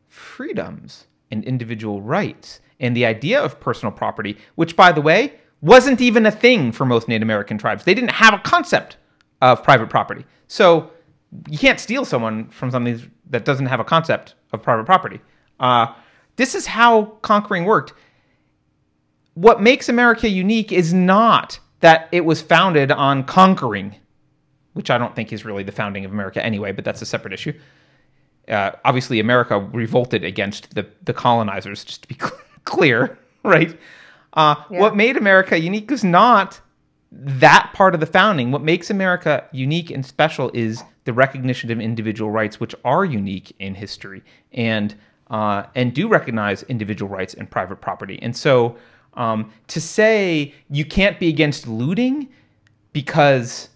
freedoms 0.07 1.05
and 1.31 1.43
individual 1.43 2.01
rights 2.01 2.61
and 2.79 2.95
the 2.95 3.05
idea 3.05 3.41
of 3.41 3.59
personal 3.59 3.91
property, 3.91 4.37
which, 4.55 4.75
by 4.75 4.91
the 4.91 5.01
way, 5.01 5.33
wasn't 5.61 6.01
even 6.01 6.25
a 6.25 6.31
thing 6.31 6.71
for 6.71 6.85
most 6.85 7.07
Native 7.07 7.23
American 7.23 7.57
tribes. 7.57 7.83
They 7.83 7.93
didn't 7.93 8.11
have 8.11 8.33
a 8.33 8.39
concept 8.39 8.97
of 9.41 9.63
private 9.63 9.89
property. 9.89 10.25
So 10.47 10.91
you 11.49 11.57
can't 11.57 11.79
steal 11.79 12.05
someone 12.05 12.49
from 12.49 12.71
something 12.71 13.11
that 13.29 13.45
doesn't 13.45 13.65
have 13.65 13.79
a 13.79 13.83
concept 13.83 14.35
of 14.51 14.61
private 14.61 14.85
property. 14.85 15.21
Uh, 15.59 15.87
this 16.35 16.55
is 16.55 16.65
how 16.65 17.05
conquering 17.21 17.65
worked. 17.65 17.93
What 19.33 19.61
makes 19.61 19.89
America 19.89 20.29
unique 20.29 20.71
is 20.71 20.93
not 20.93 21.59
that 21.79 22.09
it 22.11 22.23
was 22.23 22.41
founded 22.41 22.91
on 22.91 23.23
conquering, 23.23 23.95
which 24.73 24.89
I 24.89 24.97
don't 24.97 25.15
think 25.15 25.33
is 25.33 25.45
really 25.45 25.63
the 25.63 25.71
founding 25.71 26.05
of 26.05 26.11
America 26.11 26.43
anyway, 26.43 26.71
but 26.71 26.85
that's 26.85 27.01
a 27.01 27.05
separate 27.05 27.33
issue 27.33 27.53
uh, 28.49 28.71
obviously 28.85 29.19
America 29.19 29.59
revolted 29.59 30.23
against 30.23 30.73
the, 30.75 30.85
the 31.03 31.13
colonizers, 31.13 31.83
just 31.83 32.03
to 32.03 32.07
be 32.07 32.15
clear, 32.63 33.17
right? 33.43 33.77
Uh, 34.33 34.55
Yeah. 34.69 34.79
What 34.79 34.95
made 34.95 35.17
America 35.17 35.57
unique 35.59 35.89
was 35.89 36.03
not 36.03 36.59
that 37.11 37.71
part 37.73 37.93
of 37.93 37.99
the 38.01 38.05
founding, 38.05 38.51
what 38.51 38.61
makes 38.61 38.89
America 38.89 39.45
unique 39.51 39.89
and 39.89 40.05
special 40.05 40.51
is 40.53 40.83
the 41.05 41.13
recognition 41.13 41.71
of 41.71 41.79
individual 41.79 42.29
rights, 42.31 42.59
which 42.59 42.75
are 42.83 43.05
unique 43.05 43.55
in 43.59 43.75
history 43.75 44.23
and 44.51 44.95
uh, 45.31 45.63
and 45.73 45.93
do 45.93 46.07
recognize 46.07 46.61
individual 46.63 47.09
rights 47.09 47.33
and 47.33 47.49
private 47.49 47.81
property. 47.81 48.19
And 48.21 48.35
so, 48.35 48.75
um, 49.15 49.51
to 49.67 49.81
say 49.81 50.53
you 50.69 50.85
can't 50.85 51.19
be 51.19 51.29
against 51.29 51.67
looting 51.67 52.29
because 52.93 53.69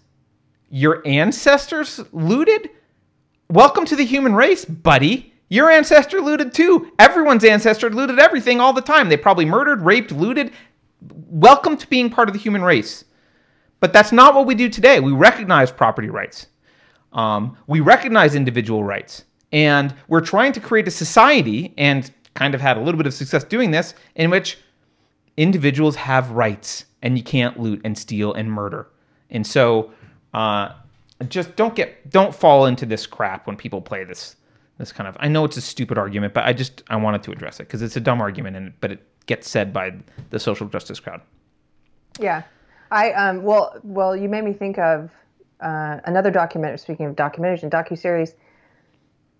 your 0.70 1.02
ancestors 1.06 2.00
looted, 2.12 2.70
welcome 3.50 3.84
to 3.84 3.96
the 3.96 4.04
human 4.04 4.34
race, 4.34 4.64
buddy. 4.64 5.34
Your 5.48 5.68
ancestor 5.70 6.20
looted 6.20 6.54
too. 6.54 6.92
Everyone's 6.98 7.44
ancestor 7.44 7.90
looted 7.90 8.20
everything 8.20 8.60
all 8.60 8.72
the 8.72 8.80
time. 8.80 9.08
They 9.08 9.16
probably 9.16 9.44
murdered, 9.44 9.82
raped, 9.82 10.12
looted. 10.12 10.52
Welcome 11.02 11.76
to 11.76 11.86
being 11.88 12.08
part 12.08 12.28
of 12.28 12.32
the 12.32 12.38
human 12.38 12.62
race. 12.62 13.04
But 13.80 13.92
that's 13.92 14.12
not 14.12 14.34
what 14.34 14.46
we 14.46 14.54
do 14.54 14.68
today. 14.68 15.00
We 15.00 15.12
recognize 15.12 15.72
property 15.72 16.08
rights. 16.08 16.46
Um, 17.12 17.56
we 17.66 17.80
recognize 17.80 18.36
individual 18.36 18.84
rights. 18.84 19.24
And 19.50 19.94
we're 20.06 20.20
trying 20.20 20.52
to 20.52 20.60
create 20.60 20.86
a 20.86 20.92
society, 20.92 21.74
and 21.76 22.08
kind 22.34 22.54
of 22.54 22.60
had 22.60 22.76
a 22.76 22.80
little 22.80 22.98
bit 22.98 23.08
of 23.08 23.14
success 23.14 23.42
doing 23.42 23.72
this, 23.72 23.94
in 24.14 24.30
which 24.30 24.58
individuals 25.36 25.96
have 25.96 26.30
rights 26.30 26.84
and 27.02 27.18
you 27.18 27.24
can't 27.24 27.58
loot 27.58 27.80
and 27.84 27.98
steal 27.98 28.32
and 28.34 28.52
murder. 28.52 28.88
And 29.30 29.44
so 29.44 29.92
uh, 30.32 30.70
just 31.28 31.56
don't 31.56 31.74
get 31.74 32.10
don't 32.10 32.34
fall 32.34 32.66
into 32.66 32.86
this 32.86 33.06
crap 33.06 33.46
when 33.46 33.56
people 33.56 33.80
play 33.80 34.04
this 34.04 34.36
this 34.78 34.92
kind 34.92 35.06
of 35.06 35.16
I 35.20 35.28
know 35.28 35.44
it's 35.44 35.56
a 35.56 35.60
stupid 35.60 35.98
argument, 35.98 36.34
but 36.34 36.44
I 36.44 36.52
just 36.52 36.82
I 36.88 36.96
wanted 36.96 37.22
to 37.24 37.32
address 37.32 37.60
it 37.60 37.64
because 37.64 37.82
it's 37.82 37.96
a 37.96 38.00
dumb 38.00 38.20
argument 38.20 38.56
and 38.56 38.72
but 38.80 38.92
it 38.92 39.26
gets 39.26 39.48
said 39.48 39.72
by 39.72 39.94
the 40.30 40.38
social 40.38 40.66
justice 40.66 40.98
crowd. 40.98 41.20
Yeah, 42.18 42.42
I 42.90 43.12
um 43.12 43.42
well 43.42 43.78
well 43.82 44.16
you 44.16 44.28
made 44.28 44.44
me 44.44 44.52
think 44.52 44.78
of 44.78 45.10
uh, 45.60 46.00
another 46.04 46.30
documentary. 46.30 46.78
Speaking 46.78 47.06
of 47.06 47.16
documentaries 47.16 47.62
and 47.62 47.70
docu 47.70 47.98
series, 47.98 48.34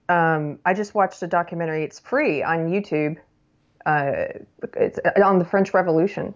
um, 0.09 0.59
I 0.65 0.75
just 0.75 0.95
watched 0.95 1.23
a 1.23 1.27
documentary. 1.27 1.85
It's 1.85 1.99
free 1.99 2.43
on 2.43 2.71
YouTube. 2.71 3.17
Uh, 3.87 4.41
it's 4.77 4.99
on 5.23 5.39
the 5.39 5.45
French 5.45 5.73
Revolution, 5.73 6.35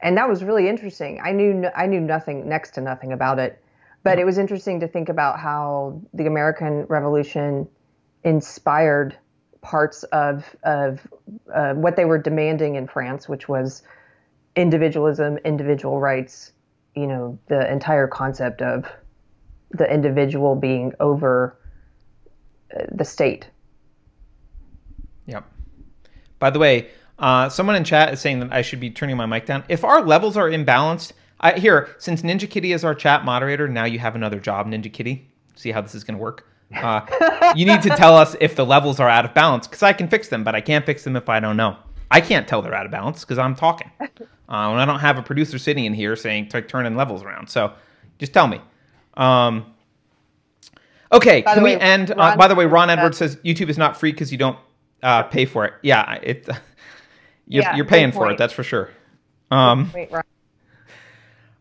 and 0.00 0.16
that 0.16 0.28
was 0.28 0.42
really 0.42 0.68
interesting. 0.68 1.20
I 1.22 1.32
knew 1.32 1.68
I 1.76 1.86
knew 1.86 2.00
nothing, 2.00 2.48
next 2.48 2.70
to 2.72 2.80
nothing 2.80 3.12
about 3.12 3.38
it, 3.38 3.61
but 4.02 4.18
it 4.18 4.24
was 4.24 4.38
interesting 4.38 4.80
to 4.80 4.88
think 4.88 5.08
about 5.08 5.38
how 5.38 6.00
the 6.12 6.26
American 6.26 6.84
Revolution 6.86 7.68
inspired 8.24 9.16
parts 9.60 10.02
of 10.04 10.56
of 10.64 11.06
uh, 11.54 11.74
what 11.74 11.96
they 11.96 12.04
were 12.04 12.18
demanding 12.18 12.74
in 12.74 12.86
France, 12.86 13.28
which 13.28 13.48
was 13.48 13.82
individualism, 14.56 15.38
individual 15.44 16.00
rights. 16.00 16.52
You 16.94 17.06
know, 17.06 17.38
the 17.48 17.70
entire 17.72 18.06
concept 18.06 18.60
of 18.60 18.86
the 19.70 19.90
individual 19.90 20.54
being 20.54 20.92
over 21.00 21.56
uh, 22.76 22.84
the 22.92 23.04
state. 23.04 23.48
Yep. 25.26 25.44
By 26.38 26.50
the 26.50 26.58
way, 26.58 26.90
uh, 27.18 27.48
someone 27.48 27.76
in 27.76 27.84
chat 27.84 28.12
is 28.12 28.20
saying 28.20 28.40
that 28.40 28.52
I 28.52 28.62
should 28.62 28.80
be 28.80 28.90
turning 28.90 29.16
my 29.16 29.26
mic 29.26 29.46
down. 29.46 29.64
If 29.68 29.84
our 29.84 30.02
levels 30.02 30.36
are 30.36 30.50
imbalanced, 30.50 31.12
I, 31.42 31.58
here 31.58 31.94
since 31.98 32.22
Ninja 32.22 32.48
Kitty 32.48 32.72
is 32.72 32.84
our 32.84 32.94
chat 32.94 33.24
moderator, 33.24 33.68
now 33.68 33.84
you 33.84 33.98
have 33.98 34.14
another 34.14 34.38
job, 34.38 34.66
Ninja 34.66 34.92
Kitty. 34.92 35.28
See 35.56 35.70
how 35.70 35.80
this 35.80 35.94
is 35.94 36.04
going 36.04 36.16
to 36.16 36.22
work. 36.22 36.46
Uh, 36.74 37.52
you 37.56 37.66
need 37.66 37.82
to 37.82 37.90
tell 37.90 38.16
us 38.16 38.36
if 38.40 38.56
the 38.56 38.64
levels 38.64 39.00
are 39.00 39.08
out 39.08 39.24
of 39.24 39.34
balance 39.34 39.66
because 39.66 39.82
I 39.82 39.92
can 39.92 40.08
fix 40.08 40.28
them, 40.28 40.44
but 40.44 40.54
I 40.54 40.60
can't 40.60 40.86
fix 40.86 41.04
them 41.04 41.16
if 41.16 41.28
I 41.28 41.40
don't 41.40 41.56
know. 41.56 41.76
I 42.10 42.20
can't 42.20 42.46
tell 42.46 42.62
they're 42.62 42.74
out 42.74 42.86
of 42.86 42.92
balance 42.92 43.20
because 43.20 43.38
I'm 43.38 43.54
talking. 43.54 43.90
Uh, 44.48 44.70
and 44.70 44.80
I 44.80 44.84
don't 44.84 44.98
have 44.98 45.16
a 45.16 45.22
producer 45.22 45.58
sitting 45.58 45.86
in 45.86 45.94
here 45.94 46.14
saying 46.14 46.50
to 46.50 46.60
turn 46.60 46.94
levels 46.94 47.22
around. 47.22 47.48
So 47.48 47.72
just 48.18 48.34
tell 48.34 48.46
me. 48.46 48.60
Um, 49.14 49.64
okay, 51.10 51.40
By 51.40 51.54
can 51.54 51.62
we 51.62 51.76
way, 51.76 51.80
end? 51.80 52.10
uh, 52.10 52.36
by 52.36 52.48
the 52.48 52.54
way, 52.54 52.66
Ron 52.66 52.90
Edwards 52.90 53.16
says 53.16 53.36
YouTube 53.36 53.70
is 53.70 53.78
not 53.78 53.96
free 53.96 54.12
because 54.12 54.30
you 54.30 54.36
don't 54.36 54.58
uh, 55.02 55.22
pay 55.22 55.46
for 55.46 55.64
it. 55.64 55.72
Yeah, 55.82 56.12
it. 56.16 56.46
You're, 57.46 57.62
Yeah, 57.62 57.76
you're 57.76 57.86
paying 57.86 58.12
for 58.12 58.30
it. 58.30 58.36
That's 58.36 58.52
for 58.52 58.62
sure. 58.62 58.90
Um, 59.50 59.90
Wait, 59.94 60.10
right. 60.12 60.24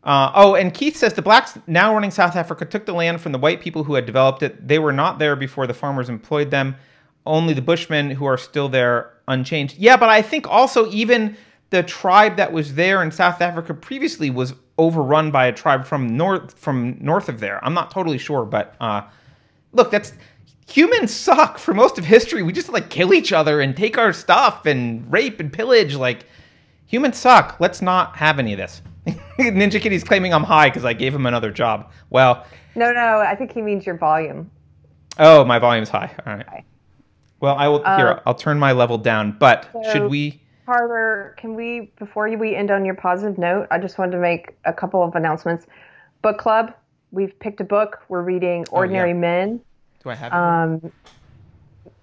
Uh, 0.03 0.31
oh, 0.33 0.55
and 0.55 0.73
Keith 0.73 0.95
says 0.95 1.13
the 1.13 1.21
blacks 1.21 1.59
now 1.67 1.93
running 1.93 2.11
South 2.11 2.35
Africa 2.35 2.65
took 2.65 2.85
the 2.85 2.93
land 2.93 3.21
from 3.21 3.31
the 3.31 3.37
white 3.37 3.61
people 3.61 3.83
who 3.83 3.93
had 3.93 4.05
developed 4.05 4.41
it. 4.41 4.67
They 4.67 4.79
were 4.79 4.91
not 4.91 5.19
there 5.19 5.35
before 5.35 5.67
the 5.67 5.73
farmers 5.73 6.09
employed 6.09 6.49
them. 6.49 6.75
Only 7.25 7.53
the 7.53 7.61
Bushmen 7.61 8.09
who 8.09 8.25
are 8.25 8.37
still 8.37 8.67
there 8.67 9.13
unchanged. 9.27 9.77
Yeah, 9.77 9.97
but 9.97 10.09
I 10.09 10.23
think 10.23 10.47
also 10.47 10.89
even 10.89 11.37
the 11.69 11.83
tribe 11.83 12.35
that 12.37 12.51
was 12.51 12.73
there 12.73 13.03
in 13.03 13.11
South 13.11 13.41
Africa 13.41 13.75
previously 13.75 14.31
was 14.31 14.55
overrun 14.79 15.29
by 15.29 15.45
a 15.45 15.53
tribe 15.53 15.85
from 15.85 16.17
north 16.17 16.57
from 16.57 16.97
north 16.99 17.29
of 17.29 17.39
there. 17.39 17.63
I'm 17.63 17.75
not 17.75 17.91
totally 17.91 18.17
sure, 18.17 18.43
but 18.43 18.75
uh, 18.81 19.03
look, 19.71 19.91
that's 19.91 20.13
humans 20.67 21.13
suck 21.13 21.59
for 21.59 21.75
most 21.75 21.99
of 21.99 22.05
history. 22.05 22.41
We 22.41 22.53
just 22.53 22.69
like 22.69 22.89
kill 22.89 23.13
each 23.13 23.31
other 23.31 23.61
and 23.61 23.77
take 23.77 23.99
our 23.99 24.13
stuff 24.13 24.65
and 24.65 25.11
rape 25.13 25.39
and 25.39 25.53
pillage. 25.53 25.93
Like 25.93 26.25
humans 26.87 27.19
suck. 27.19 27.57
Let's 27.59 27.83
not 27.83 28.17
have 28.17 28.39
any 28.39 28.53
of 28.53 28.57
this. 28.57 28.81
Ninja 29.39 29.81
Kitty's 29.81 30.03
claiming 30.03 30.33
I'm 30.33 30.43
high 30.43 30.69
because 30.69 30.85
I 30.85 30.93
gave 30.93 31.13
him 31.13 31.25
another 31.25 31.51
job. 31.51 31.91
Well, 32.09 32.45
No, 32.75 32.91
no, 32.91 33.19
I 33.19 33.35
think 33.35 33.51
he 33.53 33.61
means 33.61 33.85
your 33.85 33.97
volume. 33.97 34.49
oh, 35.19 35.43
my 35.45 35.59
volume's 35.59 35.89
high. 35.89 36.11
All 36.25 36.35
right. 36.35 36.47
High. 36.47 36.63
Well, 37.39 37.55
I 37.57 37.67
will 37.67 37.79
here. 37.79 38.09
Uh, 38.09 38.19
I'll 38.27 38.35
turn 38.35 38.59
my 38.59 38.71
level 38.71 38.97
down. 38.99 39.35
But 39.39 39.67
so- 39.73 39.83
should 39.91 40.09
we? 40.11 40.39
Carter, 40.67 41.35
can 41.37 41.55
we, 41.55 41.91
before 41.97 42.29
we 42.37 42.55
end 42.55 42.69
on 42.71 42.85
your 42.85 42.93
positive 42.95 43.37
note, 43.37 43.67
I 43.71 43.79
just 43.79 43.97
wanted 43.97 44.11
to 44.11 44.19
make 44.19 44.55
a 44.63 44.71
couple 44.71 45.03
of 45.03 45.15
announcements. 45.15 45.65
Book 46.21 46.37
club, 46.37 46.73
we've 47.11 47.37
picked 47.39 47.59
a 47.59 47.63
book. 47.65 47.99
We're 48.07 48.21
reading 48.21 48.65
Ordinary 48.71 49.09
yeah. 49.09 49.15
Men, 49.15 49.59
Do 50.03 50.11
I 50.11 50.15
have? 50.15 50.31
it? 50.31 50.35
um, 50.85 50.91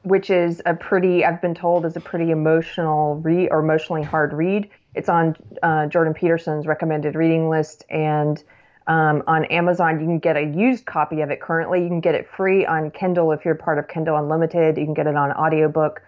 which 0.09 0.31
is 0.31 0.63
a 0.67 0.75
pretty, 0.75 1.25
I've 1.25 1.41
been 1.41 1.55
told, 1.55 1.85
is 1.85 1.97
a 1.97 2.01
pretty 2.01 2.31
emotional 2.31 3.17
read 3.17 3.49
or 3.51 3.61
emotionally 3.61 4.03
hard 4.03 4.33
read. 4.33 4.69
It's 4.95 5.09
on 5.09 5.37
uh, 5.63 5.87
Jordan 5.87 6.15
Peterson's 6.15 6.67
recommended 6.67 7.15
reading 7.15 7.49
list, 7.49 7.85
and 7.91 8.43
um, 8.89 9.23
on 9.27 9.45
Amazon, 9.47 10.01
you 10.01 10.07
can 10.07 10.19
get 10.19 10.37
a 10.37 10.45
used 10.45 10.87
copy 10.87 11.21
of 11.21 11.31
it 11.31 11.43
currently. 11.43 11.83
You 11.83 11.89
can 11.89 12.01
get 12.01 12.15
it 12.15 12.27
free 12.27 12.65
on 12.65 12.91
Kindle 12.91 13.33
if 13.33 13.45
you're 13.45 13.55
part 13.55 13.79
of 13.79 13.87
Kindle 13.87 14.17
Unlimited. 14.17 14.79
You 14.79 14.85
can 14.87 14.95
get 14.95 15.07
it 15.07 15.15
on 15.15 15.31
audiobook. 15.33 16.03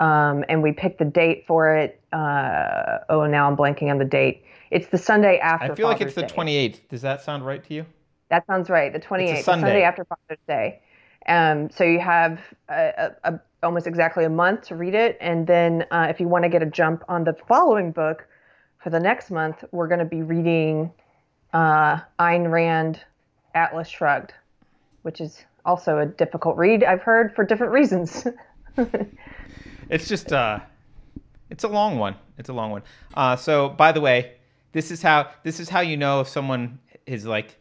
Um, 0.00 0.44
and 0.48 0.60
we 0.60 0.72
picked 0.72 0.98
the 0.98 1.04
date 1.04 1.44
for 1.46 1.76
it. 1.76 2.00
Uh, 2.12 2.98
oh, 3.08 3.26
now 3.26 3.48
I'm 3.48 3.56
blanking 3.56 3.88
on 3.88 3.98
the 3.98 4.04
date. 4.04 4.42
It's 4.72 4.88
the 4.88 4.98
Sunday 4.98 5.38
after. 5.38 5.72
I 5.72 5.74
feel 5.76 5.86
like 5.86 6.00
it's 6.00 6.14
Father's 6.14 6.32
the 6.32 6.42
Day. 6.42 6.68
28th. 6.68 6.88
Does 6.88 7.02
that 7.02 7.22
sound 7.22 7.46
right 7.46 7.62
to 7.64 7.74
you? 7.74 7.86
That 8.30 8.44
sounds 8.48 8.68
right. 8.68 8.92
The 8.92 8.98
28th, 8.98 9.36
the 9.36 9.42
Sunday. 9.42 9.66
Sunday 9.66 9.82
after 9.84 10.04
Father's 10.04 10.42
Day. 10.48 10.80
Um, 11.28 11.70
so 11.70 11.84
you 11.84 12.00
have 12.00 12.40
a, 12.68 13.10
a, 13.24 13.32
a, 13.32 13.40
almost 13.62 13.86
exactly 13.86 14.24
a 14.24 14.30
month 14.30 14.62
to 14.68 14.76
read 14.76 14.94
it, 14.94 15.16
and 15.20 15.46
then 15.46 15.86
uh, 15.90 16.06
if 16.10 16.20
you 16.20 16.28
want 16.28 16.44
to 16.44 16.48
get 16.48 16.62
a 16.62 16.66
jump 16.66 17.04
on 17.08 17.24
the 17.24 17.34
following 17.48 17.92
book 17.92 18.26
for 18.78 18.90
the 18.90 19.00
next 19.00 19.30
month, 19.30 19.64
we're 19.72 19.88
going 19.88 20.00
to 20.00 20.04
be 20.04 20.22
reading 20.22 20.92
uh, 21.52 22.00
Ayn 22.18 22.50
Rand, 22.50 23.00
Atlas 23.54 23.88
Shrugged, 23.88 24.34
which 25.02 25.20
is 25.20 25.44
also 25.64 25.98
a 25.98 26.06
difficult 26.06 26.56
read. 26.56 26.84
I've 26.84 27.02
heard 27.02 27.34
for 27.34 27.44
different 27.44 27.72
reasons. 27.72 28.26
It's 29.90 30.08
just 30.08 30.32
uh 30.32 30.60
it's 31.50 31.64
a 31.64 31.68
long 31.68 31.98
one. 31.98 32.16
It's 32.38 32.48
a 32.48 32.52
long 32.52 32.70
one. 32.70 32.82
Uh 33.14 33.36
so 33.36 33.68
by 33.68 33.92
the 33.92 34.00
way, 34.00 34.34
this 34.72 34.90
is 34.90 35.02
how 35.02 35.30
this 35.42 35.60
is 35.60 35.68
how 35.68 35.80
you 35.80 35.96
know 35.96 36.20
if 36.20 36.28
someone 36.28 36.78
is 37.06 37.26
like 37.26 37.56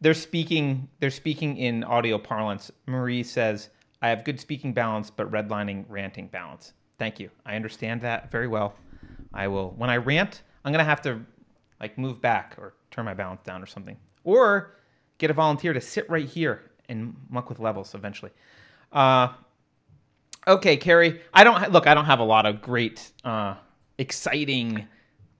they're 0.00 0.14
speaking 0.14 0.88
they're 1.00 1.10
speaking 1.10 1.56
in 1.56 1.84
audio 1.84 2.18
parlance. 2.18 2.70
Marie 2.86 3.22
says, 3.22 3.70
"I 4.02 4.08
have 4.08 4.24
good 4.24 4.40
speaking 4.40 4.72
balance 4.72 5.10
but 5.10 5.30
redlining 5.30 5.84
ranting 5.88 6.28
balance." 6.28 6.72
Thank 6.98 7.20
you. 7.20 7.30
I 7.44 7.56
understand 7.56 8.00
that 8.02 8.30
very 8.30 8.48
well. 8.48 8.74
I 9.34 9.48
will 9.48 9.70
when 9.72 9.90
I 9.90 9.96
rant, 9.96 10.42
I'm 10.64 10.72
to 10.72 10.84
have 10.84 11.02
to 11.02 11.20
like 11.80 11.98
move 11.98 12.20
back 12.20 12.54
or 12.58 12.74
turn 12.90 13.04
my 13.04 13.14
balance 13.14 13.42
down 13.42 13.62
or 13.62 13.66
something. 13.66 13.96
Or 14.24 14.76
get 15.18 15.30
a 15.30 15.34
volunteer 15.34 15.72
to 15.72 15.80
sit 15.80 16.08
right 16.08 16.26
here 16.26 16.70
and 16.88 17.14
muck 17.28 17.48
with 17.48 17.58
levels 17.58 17.94
eventually. 17.94 18.32
Uh 18.92 19.28
Okay, 20.48 20.76
Keri. 20.76 21.20
I 21.34 21.42
don't 21.42 21.72
look. 21.72 21.88
I 21.88 21.94
don't 21.94 22.04
have 22.04 22.20
a 22.20 22.24
lot 22.24 22.46
of 22.46 22.62
great, 22.62 23.10
uh, 23.24 23.56
exciting, 23.98 24.86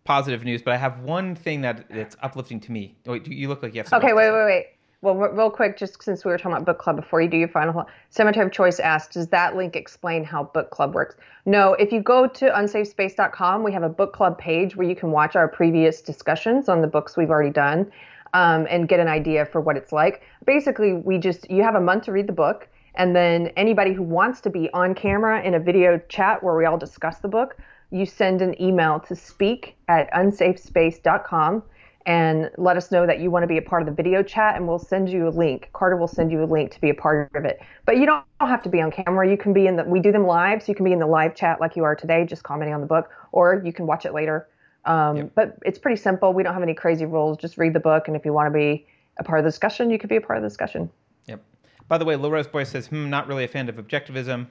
positive 0.06 0.44
news, 0.44 0.62
but 0.62 0.72
I 0.72 0.76
have 0.76 1.00
one 1.00 1.34
thing 1.34 1.60
that 1.62 1.88
that's 1.90 2.16
uplifting 2.22 2.60
to 2.60 2.72
me. 2.72 2.96
Wait, 3.04 3.26
you- 3.26 3.36
you 3.36 3.48
look 3.48 3.62
like 3.62 3.74
you 3.74 3.80
have. 3.80 3.88
something 3.88 4.08
Okay, 4.08 4.14
wait, 4.14 4.30
wait, 4.30 4.44
wait. 4.44 4.66
Well, 5.02 5.14
real 5.14 5.50
quick, 5.50 5.76
just 5.76 6.02
since 6.02 6.24
we 6.24 6.30
were 6.30 6.38
talking 6.38 6.52
about 6.52 6.64
book 6.64 6.78
club, 6.78 6.96
before 6.96 7.20
you 7.20 7.28
do 7.28 7.36
your 7.36 7.48
final, 7.48 7.86
Cemetery 8.08 8.46
of 8.46 8.50
Choice 8.52 8.80
asked, 8.80 9.12
does 9.12 9.28
that 9.28 9.54
link 9.54 9.76
explain 9.76 10.24
how 10.24 10.44
book 10.44 10.70
club 10.70 10.94
works? 10.94 11.16
No, 11.44 11.74
if 11.74 11.92
you 11.92 12.00
go 12.00 12.26
to 12.26 12.46
unsafespace.com, 12.50 13.62
we 13.62 13.72
have 13.72 13.82
a 13.82 13.88
book 13.90 14.14
club 14.14 14.38
page 14.38 14.74
where 14.74 14.88
you 14.88 14.96
can 14.96 15.10
watch 15.10 15.36
our 15.36 15.48
previous 15.48 16.00
discussions 16.00 16.68
on 16.68 16.80
the 16.80 16.86
books 16.88 17.16
we've 17.16 17.30
already 17.30 17.50
done 17.50 17.92
um, 18.32 18.66
and 18.70 18.88
get 18.88 18.98
an 18.98 19.06
idea 19.06 19.44
for 19.44 19.60
what 19.60 19.76
it's 19.76 19.92
like. 19.92 20.22
Basically, 20.46 20.94
we 20.94 21.18
just, 21.18 21.48
you 21.50 21.62
have 21.62 21.74
a 21.74 21.80
month 21.80 22.04
to 22.04 22.12
read 22.12 22.26
the 22.26 22.32
book, 22.32 22.66
and 22.94 23.14
then 23.14 23.48
anybody 23.56 23.92
who 23.92 24.02
wants 24.02 24.40
to 24.40 24.50
be 24.50 24.70
on 24.72 24.94
camera 24.94 25.42
in 25.42 25.54
a 25.54 25.60
video 25.60 26.00
chat 26.08 26.42
where 26.42 26.56
we 26.56 26.64
all 26.64 26.78
discuss 26.78 27.18
the 27.18 27.28
book, 27.28 27.58
you 27.90 28.06
send 28.06 28.42
an 28.42 28.60
email 28.60 29.00
to 29.00 29.14
speak 29.14 29.76
at 29.88 30.10
unsafespace.com 30.12 31.62
and 32.06 32.50
let 32.56 32.76
us 32.76 32.92
know 32.92 33.04
that 33.04 33.18
you 33.18 33.32
want 33.32 33.42
to 33.42 33.48
be 33.48 33.58
a 33.58 33.62
part 33.62 33.82
of 33.82 33.86
the 33.86 33.94
video 33.94 34.22
chat, 34.22 34.54
and 34.54 34.68
we'll 34.68 34.78
send 34.78 35.10
you 35.10 35.26
a 35.26 35.30
link. 35.30 35.68
Carter 35.72 35.96
will 35.96 36.06
send 36.06 36.30
you 36.30 36.42
a 36.42 36.46
link 36.46 36.70
to 36.70 36.80
be 36.80 36.88
a 36.88 36.94
part 36.94 37.34
of 37.34 37.44
it. 37.44 37.60
But 37.84 37.96
you 37.96 38.06
don't 38.06 38.24
have 38.40 38.62
to 38.62 38.68
be 38.68 38.80
on 38.80 38.92
camera. 38.92 39.28
You 39.28 39.36
can 39.36 39.52
be 39.52 39.66
in 39.66 39.74
the. 39.74 39.82
We 39.82 39.98
do 39.98 40.12
them 40.12 40.24
live, 40.24 40.62
so 40.62 40.70
you 40.70 40.76
can 40.76 40.84
be 40.84 40.92
in 40.92 41.00
the 41.00 41.06
live 41.06 41.34
chat 41.34 41.60
like 41.60 41.74
you 41.74 41.82
are 41.82 41.96
today, 41.96 42.24
just 42.24 42.44
commenting 42.44 42.74
on 42.74 42.80
the 42.80 42.86
book, 42.86 43.10
or 43.32 43.60
you 43.64 43.72
can 43.72 43.88
watch 43.88 44.06
it 44.06 44.14
later. 44.14 44.46
Um, 44.84 45.32
But 45.34 45.58
it's 45.64 45.80
pretty 45.80 46.00
simple. 46.00 46.32
We 46.32 46.44
don't 46.44 46.54
have 46.54 46.62
any 46.62 46.74
crazy 46.74 47.06
rules. 47.06 47.38
Just 47.38 47.58
read 47.58 47.72
the 47.72 47.80
book, 47.80 48.06
and 48.06 48.16
if 48.16 48.24
you 48.24 48.32
want 48.32 48.46
to 48.52 48.56
be 48.56 48.86
a 49.18 49.24
part 49.24 49.40
of 49.40 49.44
the 49.44 49.50
discussion, 49.50 49.90
you 49.90 49.98
could 49.98 50.08
be 50.08 50.16
a 50.16 50.20
part 50.20 50.36
of 50.36 50.44
the 50.44 50.48
discussion. 50.48 50.88
Yep. 51.26 51.42
By 51.88 51.98
the 51.98 52.04
way, 52.04 52.14
Rose 52.14 52.46
Boy 52.46 52.62
says, 52.62 52.86
hmm, 52.86 53.10
not 53.10 53.26
really 53.26 53.42
a 53.42 53.48
fan 53.48 53.68
of 53.68 53.76
objectivism, 53.76 54.46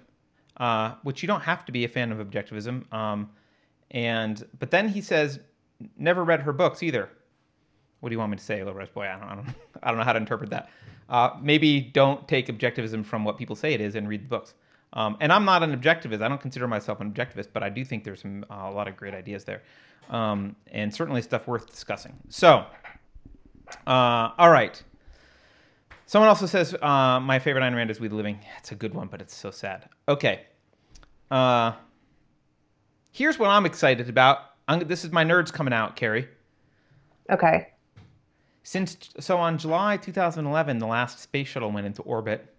uh, 0.57 0.95
which 1.03 1.22
you 1.22 1.27
don't 1.27 1.41
have 1.41 1.65
to 1.65 1.72
be 1.72 1.86
a 1.86 1.88
fan 1.88 2.11
of 2.11 2.26
objectivism. 2.26 2.91
Um, 2.94 3.30
and 3.91 4.45
but 4.60 4.72
then 4.72 4.90
he 4.90 5.02
says, 5.02 5.40
never 5.98 6.23
read 6.23 6.41
her 6.41 6.53
books 6.53 6.84
either. 6.84 7.10
What 7.99 8.10
do 8.10 8.14
you 8.14 8.19
want 8.19 8.32
me 8.32 8.38
to 8.38 8.44
say, 8.44 8.64
Low 8.64 8.73
Rose 8.73 8.90
Boy? 8.90 9.07
I 9.07 9.18
don't, 9.19 9.30
I 9.30 9.36
don't, 9.36 9.48
I 9.84 9.90
don't 9.90 9.98
know 9.98 10.03
how 10.03 10.14
to 10.14 10.19
interpret 10.19 10.49
that. 10.52 10.69
Uh, 11.10 11.32
maybe 11.41 11.80
don't 11.82 12.27
take 12.27 12.48
objectivism 12.48 13.06
from 13.06 13.23
what 13.23 13.38
people 13.38 13.56
say 13.56 13.73
it 13.73 13.82
is 13.82 13.95
and 13.95 14.07
read 14.07 14.23
the 14.23 14.27
books. 14.27 14.53
Um, 14.94 15.18
and 15.19 15.32
I'm 15.32 15.45
not 15.45 15.61
an 15.61 15.77
objectivist. 15.77 16.22
I 16.22 16.27
don't 16.27 16.41
consider 16.41 16.68
myself 16.68 17.02
an 17.02 17.11
objectivist, 17.11 17.49
but 17.52 17.64
I 17.64 17.69
do 17.69 17.84
think 17.84 18.03
there's 18.03 18.22
some, 18.22 18.45
uh, 18.49 18.69
a 18.69 18.72
lot 18.72 18.88
of 18.88 18.95
great 18.95 19.14
ideas 19.14 19.44
there, 19.44 19.61
um, 20.10 20.56
and 20.72 20.94
certainly 20.94 21.22
stuff 21.22 21.48
worth 21.48 21.69
discussing. 21.69 22.15
So, 22.30 22.65
uh, 23.86 24.30
all 24.38 24.49
right. 24.49 24.82
Someone 26.07 26.30
also 26.30 26.45
says 26.45 26.76
uh, 26.82 27.19
my 27.19 27.40
favorite 27.40 27.64
Ayn 27.64 27.76
Rand 27.76 27.90
is 27.90 27.99
We 27.99 28.07
the 28.07 28.15
Living. 28.15 28.40
It's 28.60 28.72
a 28.72 28.76
good 28.76 28.94
one, 28.94 29.07
but 29.07 29.22
it's 29.22 29.36
so 29.36 29.49
sad. 29.49 29.90
Okay. 30.07 30.44
Uh, 31.32 31.73
here's 33.11 33.40
what 33.40 33.49
I'm 33.49 33.65
excited 33.65 34.07
about. 34.07 34.40
I'm, 34.68 34.88
this 34.88 35.03
is 35.03 35.11
my 35.11 35.23
nerds 35.23 35.52
coming 35.52 35.73
out, 35.73 35.95
Keri. 35.95 36.27
Okay. 37.32 37.69
Since 38.64 39.10
so 39.19 39.38
on 39.38 39.57
July 39.57 39.98
2011, 39.98 40.77
the 40.77 40.88
last 40.88 41.19
space 41.19 41.48
shuttle 41.48 41.72
went 41.72 41.88
into 41.88 42.02
orbit, 42.03 42.53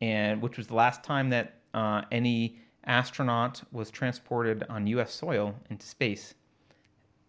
and 0.00 0.40
which 0.40 0.56
was 0.56 0.66
the 0.66 0.74
last 0.74 1.02
time 1.04 1.30
that 1.30 1.60
uh, 1.74 2.02
any 2.10 2.58
astronaut 2.84 3.62
was 3.70 3.90
transported 3.90 4.64
on 4.70 4.86
U.S. 4.88 5.12
soil 5.12 5.54
into 5.68 5.86
space. 5.86 6.34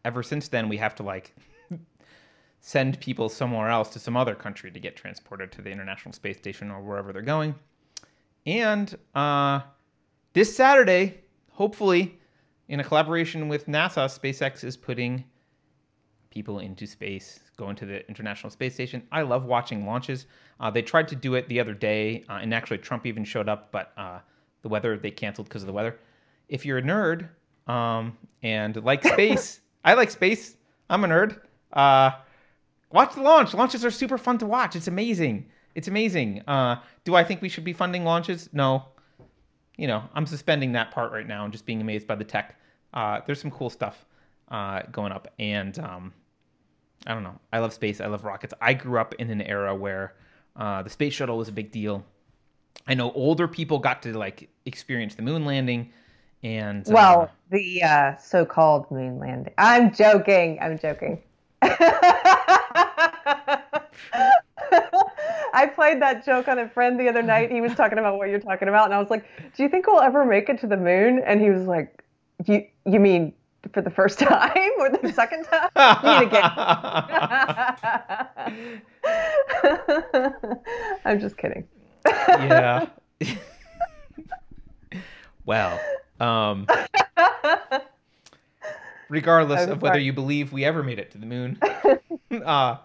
Ever 0.06 0.24
since 0.24 0.48
then, 0.48 0.70
we 0.70 0.78
have 0.78 0.96
to 0.96 1.04
like 1.04 1.36
send 2.62 3.00
people 3.00 3.30
somewhere 3.30 3.70
else 3.70 3.90
to 3.90 4.00
some 4.00 4.18
other 4.18 4.36
country 4.36 4.72
to 4.72 4.80
get 4.80 4.96
transported 4.96 5.52
to 5.54 5.62
the 5.62 5.70
International 5.70 6.14
Space 6.14 6.38
Station 6.38 6.72
or 6.72 6.82
wherever 6.82 7.14
they're 7.14 7.22
going. 7.22 7.56
And 8.46 8.98
uh, 9.16 9.62
this 10.34 10.56
Saturday, 10.56 11.22
hopefully, 11.52 12.18
in 12.68 12.80
a 12.80 12.84
collaboration 12.84 13.48
with 13.48 13.68
NASA, 13.68 14.06
SpaceX 14.06 14.64
is 14.64 14.78
putting 14.78 15.24
people 16.30 16.60
into 16.60 16.86
space, 16.86 17.40
going 17.58 17.76
to 17.76 17.86
the 17.86 18.08
International 18.08 18.50
Space 18.50 18.74
Station. 18.74 19.04
I 19.12 19.24
love 19.24 19.46
watching 19.46 19.86
launches. 19.86 20.28
Uh, 20.60 20.70
they 20.70 20.82
tried 20.82 21.08
to 21.08 21.16
do 21.16 21.36
it 21.36 21.48
the 21.50 21.60
other 21.60 21.74
day, 21.74 22.24
uh, 22.30 22.34
and 22.34 22.54
actually 22.54 22.78
Trump 22.78 23.06
even 23.06 23.24
showed 23.24 23.50
up, 23.50 23.72
but 23.72 23.94
uh, 23.98 24.20
the 24.62 24.70
weather 24.70 24.98
they 24.98 25.12
canceled 25.12 25.48
because 25.48 25.64
of 25.64 25.68
the 25.68 25.74
weather. 25.74 25.98
If 26.48 26.66
you're 26.66 26.80
a 26.80 26.82
nerd 26.82 27.30
um, 27.68 28.18
and 28.44 28.76
like 28.84 29.04
space, 29.04 29.62
I 29.84 29.94
like 29.94 30.12
space. 30.12 30.56
I'm 30.90 31.04
a 31.04 31.08
nerd. 31.08 31.40
Uh, 32.92 32.96
watch 32.96 33.16
the 33.16 33.22
launch. 33.22 33.54
Launches 33.54 33.86
are 33.86 33.92
super 33.92 34.18
fun 34.18 34.38
to 34.40 34.46
watch. 34.46 34.76
It's 34.76 34.88
amazing. 34.88 35.46
It's 35.76 35.88
amazing. 35.88 36.42
Uh, 36.48 36.78
do 37.04 37.16
I 37.16 37.24
think 37.24 37.42
we 37.42 37.50
should 37.50 37.64
be 37.64 37.74
funding 37.74 38.04
launches? 38.04 38.50
No. 38.54 38.86
You 39.78 39.88
know, 39.88 40.04
I'm 40.14 40.26
suspending 40.26 40.74
that 40.74 40.92
part 40.92 41.12
right 41.12 41.28
now 41.28 41.44
and 41.46 41.54
just 41.54 41.66
being 41.66 41.80
amazed 41.82 42.08
by 42.08 42.16
the 42.16 42.24
tech. 42.26 42.60
Uh, 42.94 43.22
there's 43.26 43.40
some 43.40 43.52
cool 43.52 43.70
stuff 43.70 44.06
uh, 44.50 44.82
going 44.92 45.12
up, 45.12 45.28
and 45.40 45.78
um, 45.80 46.14
I 47.08 47.14
don't 47.14 47.24
know. 47.24 47.40
I 47.54 47.60
love 47.60 47.72
space. 47.74 48.02
I 48.02 48.08
love 48.08 48.26
rockets. 48.26 48.54
I 48.60 48.74
grew 48.74 49.00
up 49.00 49.16
in 49.16 49.30
an 49.30 49.42
era 49.42 49.74
where 49.74 50.16
uh, 50.56 50.84
the 50.84 50.90
space 50.90 51.14
shuttle 51.14 51.38
was 51.38 51.48
a 51.48 51.52
big 51.54 51.72
deal. 51.72 52.04
I 52.88 52.94
know 52.96 53.12
older 53.12 53.48
people 53.48 53.80
got 53.80 54.02
to 54.02 54.18
like 54.18 54.50
experience 54.66 55.16
the 55.16 55.22
moon 55.22 55.46
landing, 55.46 55.92
and 56.44 56.86
uh, 56.90 56.92
Well, 56.92 57.32
the 57.52 57.84
uh, 57.84 58.18
so-called 58.18 58.90
moon 58.92 59.20
landing. 59.20 59.54
I'm 59.58 59.94
joking. 59.94 60.58
I'm 60.62 60.78
joking. 60.78 61.22
I 65.54 65.68
played 65.68 66.02
that 66.02 66.26
joke 66.26 66.48
on 66.48 66.60
a 66.60 66.70
friend 66.70 67.00
the 67.00 67.10
other 67.10 67.22
night. 67.22 67.52
He 67.52 67.62
was 67.62 67.74
talking 67.76 67.98
about 67.98 68.18
what 68.18 68.30
you're 68.30 68.40
talking 68.40 68.68
about, 68.68 68.86
and 68.86 68.94
I 68.94 69.00
was 69.00 69.10
like, 69.10 69.26
"Do 69.56 69.64
you 69.64 69.70
think 69.70 69.88
we'll 69.88 70.02
ever 70.02 70.26
make 70.26 70.50
it 70.50 70.60
to 70.62 70.68
the 70.68 70.78
moon?" 70.78 71.22
And 71.26 71.42
he 71.42 71.50
was 71.50 71.64
like, 71.64 72.04
"You 72.46 72.66
you 72.86 73.00
mean 73.00 73.34
for 73.74 73.82
the 73.82 73.90
first 73.90 74.20
time 74.20 74.72
or 74.80 74.90
the 74.90 75.12
second 75.14 75.46
time?" 75.46 75.70
Again. 76.28 76.44
I'm 81.06 81.20
just 81.20 81.38
kidding. 81.38 81.68
yeah. 82.06 82.88
well, 85.46 85.80
um, 86.20 86.68
regardless 89.10 89.68
of 89.68 89.82
whether 89.82 90.00
you 90.00 90.14
believe 90.14 90.54
we 90.54 90.64
ever 90.66 90.84
made 90.84 91.00
it 91.00 91.12
to 91.12 91.18
the 91.18 91.26
moon, 91.26 91.60
uh, 92.46 92.78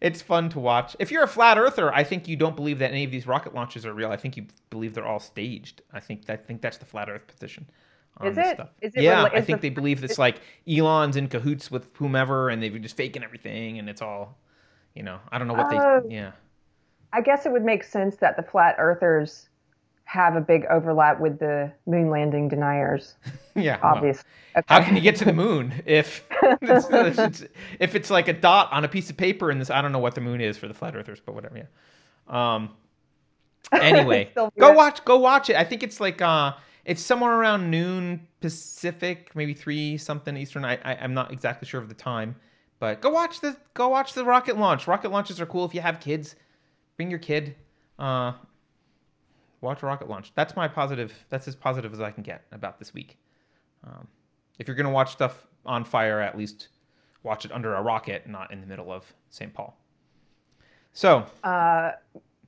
it's 0.00 0.22
fun 0.22 0.48
to 0.50 0.58
watch. 0.58 0.96
If 0.98 1.10
you're 1.10 1.22
a 1.22 1.28
flat 1.28 1.58
earther, 1.58 1.92
I 1.94 2.04
think 2.04 2.26
you 2.26 2.36
don't 2.36 2.56
believe 2.56 2.78
that 2.78 2.90
any 2.90 3.04
of 3.04 3.10
these 3.10 3.26
rocket 3.26 3.54
launches 3.54 3.84
are 3.84 3.92
real. 3.92 4.10
I 4.10 4.16
think 4.16 4.36
you 4.36 4.46
believe 4.70 4.94
they're 4.94 5.06
all 5.06 5.20
staged. 5.20 5.82
I 5.92 6.00
think 6.00 6.28
I 6.30 6.36
think 6.36 6.62
that's 6.62 6.78
the 6.78 6.86
flat 6.86 7.10
Earth 7.10 7.26
position. 7.26 7.68
On 8.16 8.26
Is 8.28 8.36
this 8.36 8.48
it? 8.48 8.54
Stuff. 8.54 8.70
Is 8.80 8.94
it 8.96 9.02
yeah, 9.02 9.24
rela- 9.28 9.34
I 9.34 9.40
think 9.42 9.60
the- 9.60 9.68
they 9.68 9.74
believe 9.74 10.02
it's 10.02 10.18
like 10.18 10.40
Elon's 10.68 11.16
in 11.16 11.28
cahoots 11.28 11.70
with 11.70 11.88
whomever, 11.96 12.48
and 12.48 12.62
they're 12.62 12.78
just 12.78 12.96
faking 12.96 13.22
everything, 13.22 13.78
and 13.78 13.88
it's 13.90 14.00
all, 14.02 14.38
you 14.94 15.02
know, 15.02 15.18
I 15.30 15.38
don't 15.38 15.46
know 15.48 15.54
what 15.54 15.72
Oh. 15.72 16.00
they. 16.08 16.14
Yeah. 16.14 16.32
I 17.12 17.20
guess 17.20 17.44
it 17.44 17.52
would 17.52 17.64
make 17.64 17.84
sense 17.84 18.16
that 18.16 18.36
the 18.36 18.42
flat 18.42 18.76
earthers 18.78 19.49
have 20.10 20.34
a 20.34 20.40
big 20.40 20.64
overlap 20.70 21.20
with 21.20 21.38
the 21.38 21.70
moon 21.86 22.10
landing 22.10 22.48
deniers. 22.48 23.14
Yeah. 23.56 23.78
well. 23.82 23.96
Obviously. 23.96 24.24
How 24.68 24.82
can 24.82 24.94
you 24.94 25.02
get 25.02 25.16
to 25.16 25.24
the 25.24 25.32
moon 25.32 25.82
if 25.84 26.24
it's, 26.62 26.88
if 26.88 27.18
it's 27.18 27.44
if 27.80 27.94
it's 27.96 28.08
like 28.08 28.28
a 28.28 28.32
dot 28.32 28.72
on 28.72 28.84
a 28.84 28.88
piece 28.88 29.10
of 29.10 29.16
paper 29.16 29.50
and 29.50 29.60
this? 29.60 29.70
I 29.70 29.82
don't 29.82 29.90
know 29.92 29.98
what 29.98 30.14
the 30.14 30.20
moon 30.20 30.40
is 30.40 30.56
for 30.56 30.68
the 30.68 30.72
flat 30.72 30.94
earthers, 30.96 31.20
but 31.20 31.34
whatever. 31.34 31.58
Yeah. 31.58 32.54
Um. 32.54 32.70
Anyway, 33.72 34.30
go 34.34 34.50
weird. 34.56 34.76
watch 34.76 35.04
go 35.04 35.18
watch 35.18 35.50
it. 35.50 35.56
I 35.56 35.64
think 35.64 35.82
it's 35.82 36.00
like 36.00 36.22
uh, 36.22 36.52
it's 36.84 37.02
somewhere 37.02 37.34
around 37.34 37.70
noon 37.70 38.26
Pacific, 38.40 39.32
maybe 39.34 39.52
three 39.52 39.98
something 39.98 40.36
Eastern. 40.36 40.64
I, 40.64 40.76
I 40.84 40.94
I'm 40.94 41.12
not 41.12 41.32
exactly 41.32 41.68
sure 41.68 41.80
of 41.80 41.88
the 41.88 41.94
time, 41.94 42.36
but 42.78 43.00
go 43.00 43.10
watch 43.10 43.40
the 43.40 43.56
go 43.74 43.88
watch 43.88 44.14
the 44.14 44.24
rocket 44.24 44.56
launch. 44.56 44.86
Rocket 44.86 45.10
launches 45.10 45.40
are 45.40 45.46
cool 45.46 45.64
if 45.66 45.74
you 45.74 45.80
have 45.82 46.00
kids. 46.00 46.36
Bring 46.96 47.10
your 47.10 47.18
kid. 47.18 47.56
Uh, 47.98 48.32
watch 49.60 49.82
a 49.82 49.86
rocket 49.86 50.08
launch. 50.08 50.32
That's 50.34 50.56
my 50.56 50.68
positive. 50.68 51.12
That's 51.28 51.48
as 51.48 51.54
positive 51.56 51.92
as 51.92 52.00
I 52.00 52.10
can 52.10 52.22
get 52.22 52.44
about 52.52 52.78
this 52.78 52.94
week. 52.94 53.18
Um, 53.84 54.06
if 54.58 54.66
you're 54.68 54.76
gonna 54.76 54.90
watch 54.90 55.12
stuff 55.12 55.46
on 55.64 55.84
fire, 55.84 56.20
at 56.20 56.36
least 56.36 56.68
watch 57.22 57.44
it 57.44 57.52
under 57.52 57.74
a 57.74 57.82
rocket, 57.82 58.26
not 58.28 58.52
in 58.52 58.60
the 58.60 58.66
middle 58.66 58.90
of 58.92 59.12
St. 59.30 59.52
Paul. 59.52 59.76
So 60.92 61.24
Uh, 61.44 61.92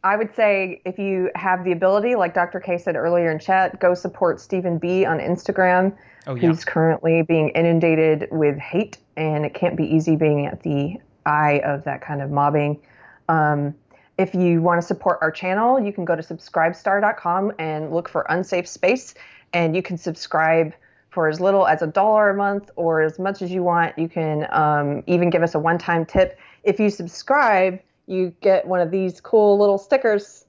I 0.05 0.17
would 0.17 0.35
say 0.35 0.83
if 0.85 0.99
you 0.99 1.31
have 1.37 1.65
the 1.65 1.73
ability, 1.73 2.17
like 2.17 2.35
Dr. 2.35 2.59
K 2.59 2.77
said 2.77 2.97
earlier 2.97 3.31
in 3.31 3.39
chat, 3.39 3.79
go 3.79 3.95
support 3.95 4.41
Steven 4.41 4.79
B 4.79 5.05
on 5.05 5.19
Instagram. 5.19 5.95
Oh, 6.27 6.35
yeah. 6.35 6.49
He's 6.49 6.65
currently 6.65 7.23
being 7.23 7.51
inundated 7.51 8.29
with 8.31 8.59
hate, 8.59 8.99
and 9.17 9.45
it 9.45 9.55
can't 9.55 9.77
be 9.77 9.85
easy 9.85 10.17
being 10.17 10.47
at 10.47 10.63
the 10.63 10.97
eye 11.27 11.61
of 11.65 11.85
that 11.85 12.01
kind 12.01 12.21
of 12.21 12.31
mobbing. 12.31 12.81
Um, 13.29 13.75
if 14.23 14.37
you 14.37 14.63
want 14.63 14.81
to 14.81 14.87
support 14.87 15.19
our 15.21 15.33
channel, 15.33 15.81
you 15.81 15.93
can 15.93 16.05
go 16.05 16.15
to 16.15 16.23
subscribestar.com 16.23 17.53
and 17.59 17.93
look 17.93 18.09
for 18.09 18.25
Unsafe 18.31 18.69
Space, 18.69 19.15
and 19.53 19.75
you 19.75 19.83
can 19.83 19.99
subscribe 19.99 20.73
for 21.11 21.29
as 21.29 21.41
little 21.41 21.67
as 21.67 21.83
a 21.83 21.89
dollar 21.89 22.31
a 22.31 22.35
month 22.35 22.71
or 22.77 23.03
as 23.03 23.19
much 23.19 23.43
as 23.43 23.51
you 23.51 23.65
want. 23.65 23.99
You 23.99 24.09
can 24.09 24.47
um, 24.53 25.03
even 25.09 25.29
give 25.29 25.43
us 25.43 25.57
a 25.57 25.59
one 25.59 25.77
time 25.77 26.07
tip. 26.07 26.39
If 26.63 26.79
you 26.79 26.89
subscribe, 26.89 27.81
you 28.07 28.33
get 28.41 28.65
one 28.67 28.81
of 28.81 28.93
these 28.93 29.21
cool 29.21 29.59
little 29.59 29.77
stickers 29.77 30.47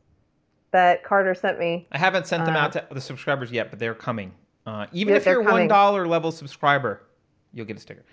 that 0.72 1.04
Carter 1.04 1.34
sent 1.34 1.58
me. 1.58 1.88
I 1.92 1.98
haven't 1.98 2.28
sent 2.28 2.46
them 2.46 2.56
Uh, 2.56 2.60
out 2.60 2.74
to 2.74 2.88
the 2.92 3.02
subscribers 3.02 3.52
yet, 3.52 3.72
but 3.72 3.80
they're 3.80 3.96
coming. 3.96 4.34
Uh, 4.68 4.86
even 4.92 5.14
Yeah, 5.14 5.18
if 5.18 5.26
you're 5.26 5.44
they're 5.44 5.50
a 5.50 5.68
one 5.68 6.08
level 6.08 6.32
subscriber, 6.32 7.02
you'll 7.54 7.66
get 7.66 7.78
a 7.78 7.80
sticker. 7.80 8.06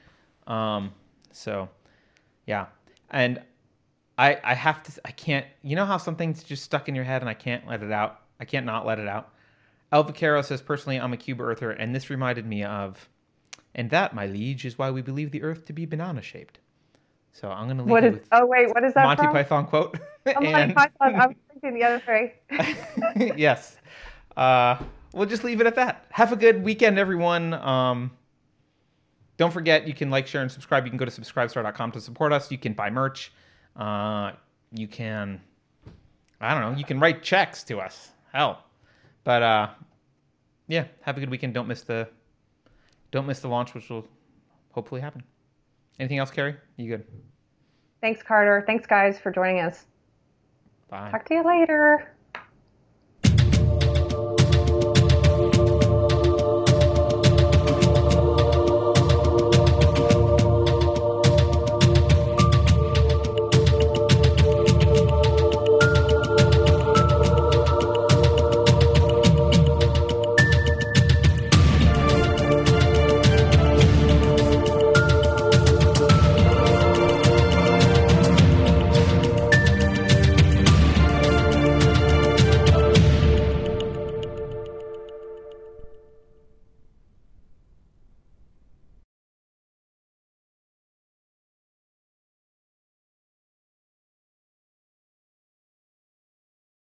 Um, 0.47 0.93
so 1.33 1.69
yeah, 2.47 2.67
and 3.11 3.43
I 4.21 4.39
I 4.45 4.55
have 4.55 4.83
to 4.83 4.93
I 5.05 5.11
can't 5.13 5.47
you 5.63 5.75
know 5.77 5.87
how 5.87 5.97
something's 5.97 6.43
just 6.45 6.63
stuck 6.63 6.89
in 6.89 6.95
your 6.95 7.05
head 7.05 7.23
and 7.23 7.29
I 7.29 7.35
can't 7.35 7.67
let 7.67 7.83
it 7.83 7.91
out. 7.91 8.21
I 8.39 8.45
can't 8.45 8.67
not 8.67 8.85
let 8.87 8.99
it 8.99 9.09
out. 9.09 9.33
El 9.93 10.03
Vaquero 10.05 10.43
says 10.43 10.61
personally 10.61 11.01
I'm 11.01 11.13
a 11.13 11.17
cube 11.17 11.41
earther, 11.41 11.71
and 11.71 11.95
this 11.95 12.11
reminded 12.11 12.47
me 12.47 12.63
of, 12.63 13.09
and 13.75 13.91
that 13.91 14.15
my 14.15 14.27
liege 14.27 14.65
is 14.67 14.79
why 14.79 14.91
we 14.91 15.03
believe 15.03 15.31
the 15.31 15.43
Earth 15.43 15.65
to 15.67 15.73
be 15.73 15.87
banana 15.87 16.21
shaped. 16.23 16.59
So 17.33 17.51
I'm 17.51 17.67
gonna 17.67 17.83
leave 17.83 17.91
What 17.91 18.05
is? 18.05 18.15
with 18.15 18.29
Oh 18.33 18.47
wait, 18.47 18.69
what 18.75 18.85
is 18.85 18.93
that 18.95 19.05
Monty 19.05 19.23
from? 19.25 19.33
Python 19.33 19.67
quote. 19.67 19.99
Oh, 20.27 20.33
Monty 20.35 20.49
and- 20.49 20.75
Python. 20.75 21.15
I 21.17 21.27
was 21.29 21.37
thinking 21.53 21.75
the 21.81 21.85
other 21.85 22.03
way. 22.07 22.35
yes. 23.39 23.79
Uh, 24.37 24.77
we'll 25.15 25.27
just 25.27 25.45
leave 25.45 25.61
it 25.63 25.67
at 25.67 25.77
that. 25.77 26.05
Have 26.11 26.33
a 26.33 26.37
good 26.37 26.63
weekend, 26.63 26.99
everyone. 26.99 27.55
Um, 27.55 28.11
don't 29.39 29.53
forget, 29.53 29.89
you 29.89 29.95
can 29.95 30.11
like, 30.11 30.27
share, 30.27 30.43
and 30.43 30.53
subscribe. 30.53 30.85
You 30.85 30.91
can 30.91 30.99
go 30.99 31.07
to 31.07 31.11
subscribestar.com 31.11 31.93
to 31.93 32.01
support 32.01 32.33
us. 32.33 32.51
You 32.51 32.59
can 32.59 32.75
buy 32.75 32.91
merch. 32.91 33.33
Uh, 33.77 34.33
you 34.73 34.87
can, 34.87 35.41
I 36.41 36.55
don't 36.55 36.73
know, 36.73 36.79
you 36.79 36.85
can 36.85 37.01
write 37.01 37.23
checks 37.23 37.63
to 37.65 37.79
us. 37.79 38.11
Hell, 38.33 38.65
but 39.25 39.43
uh, 39.43 39.69
yeah, 40.69 40.85
have 41.03 41.17
a 41.17 41.21
good 41.21 41.31
weekend. 41.31 41.55
Don't 41.55 41.69
miss 41.69 41.83
the, 41.83 42.09
don't 43.11 43.27
miss 43.27 43.41
the 43.41 43.49
launch, 43.49 43.75
which 43.75 43.89
will 43.89 44.07
hopefully 44.73 45.01
happen. 45.01 45.23
Anything 45.99 46.19
else, 46.19 46.31
Keri? 46.31 46.57
You 46.77 46.97
good? 46.97 47.07
Thanks, 48.01 48.23
Carter. 48.23 48.65
Thanks, 48.67 48.87
guys, 48.87 49.19
for 49.19 49.31
joining 49.31 49.61
us. 49.61 49.87
Bye. 50.89 51.11
Talk 51.11 51.27
to 51.27 51.35
you 51.35 51.45
later. 51.45 52.13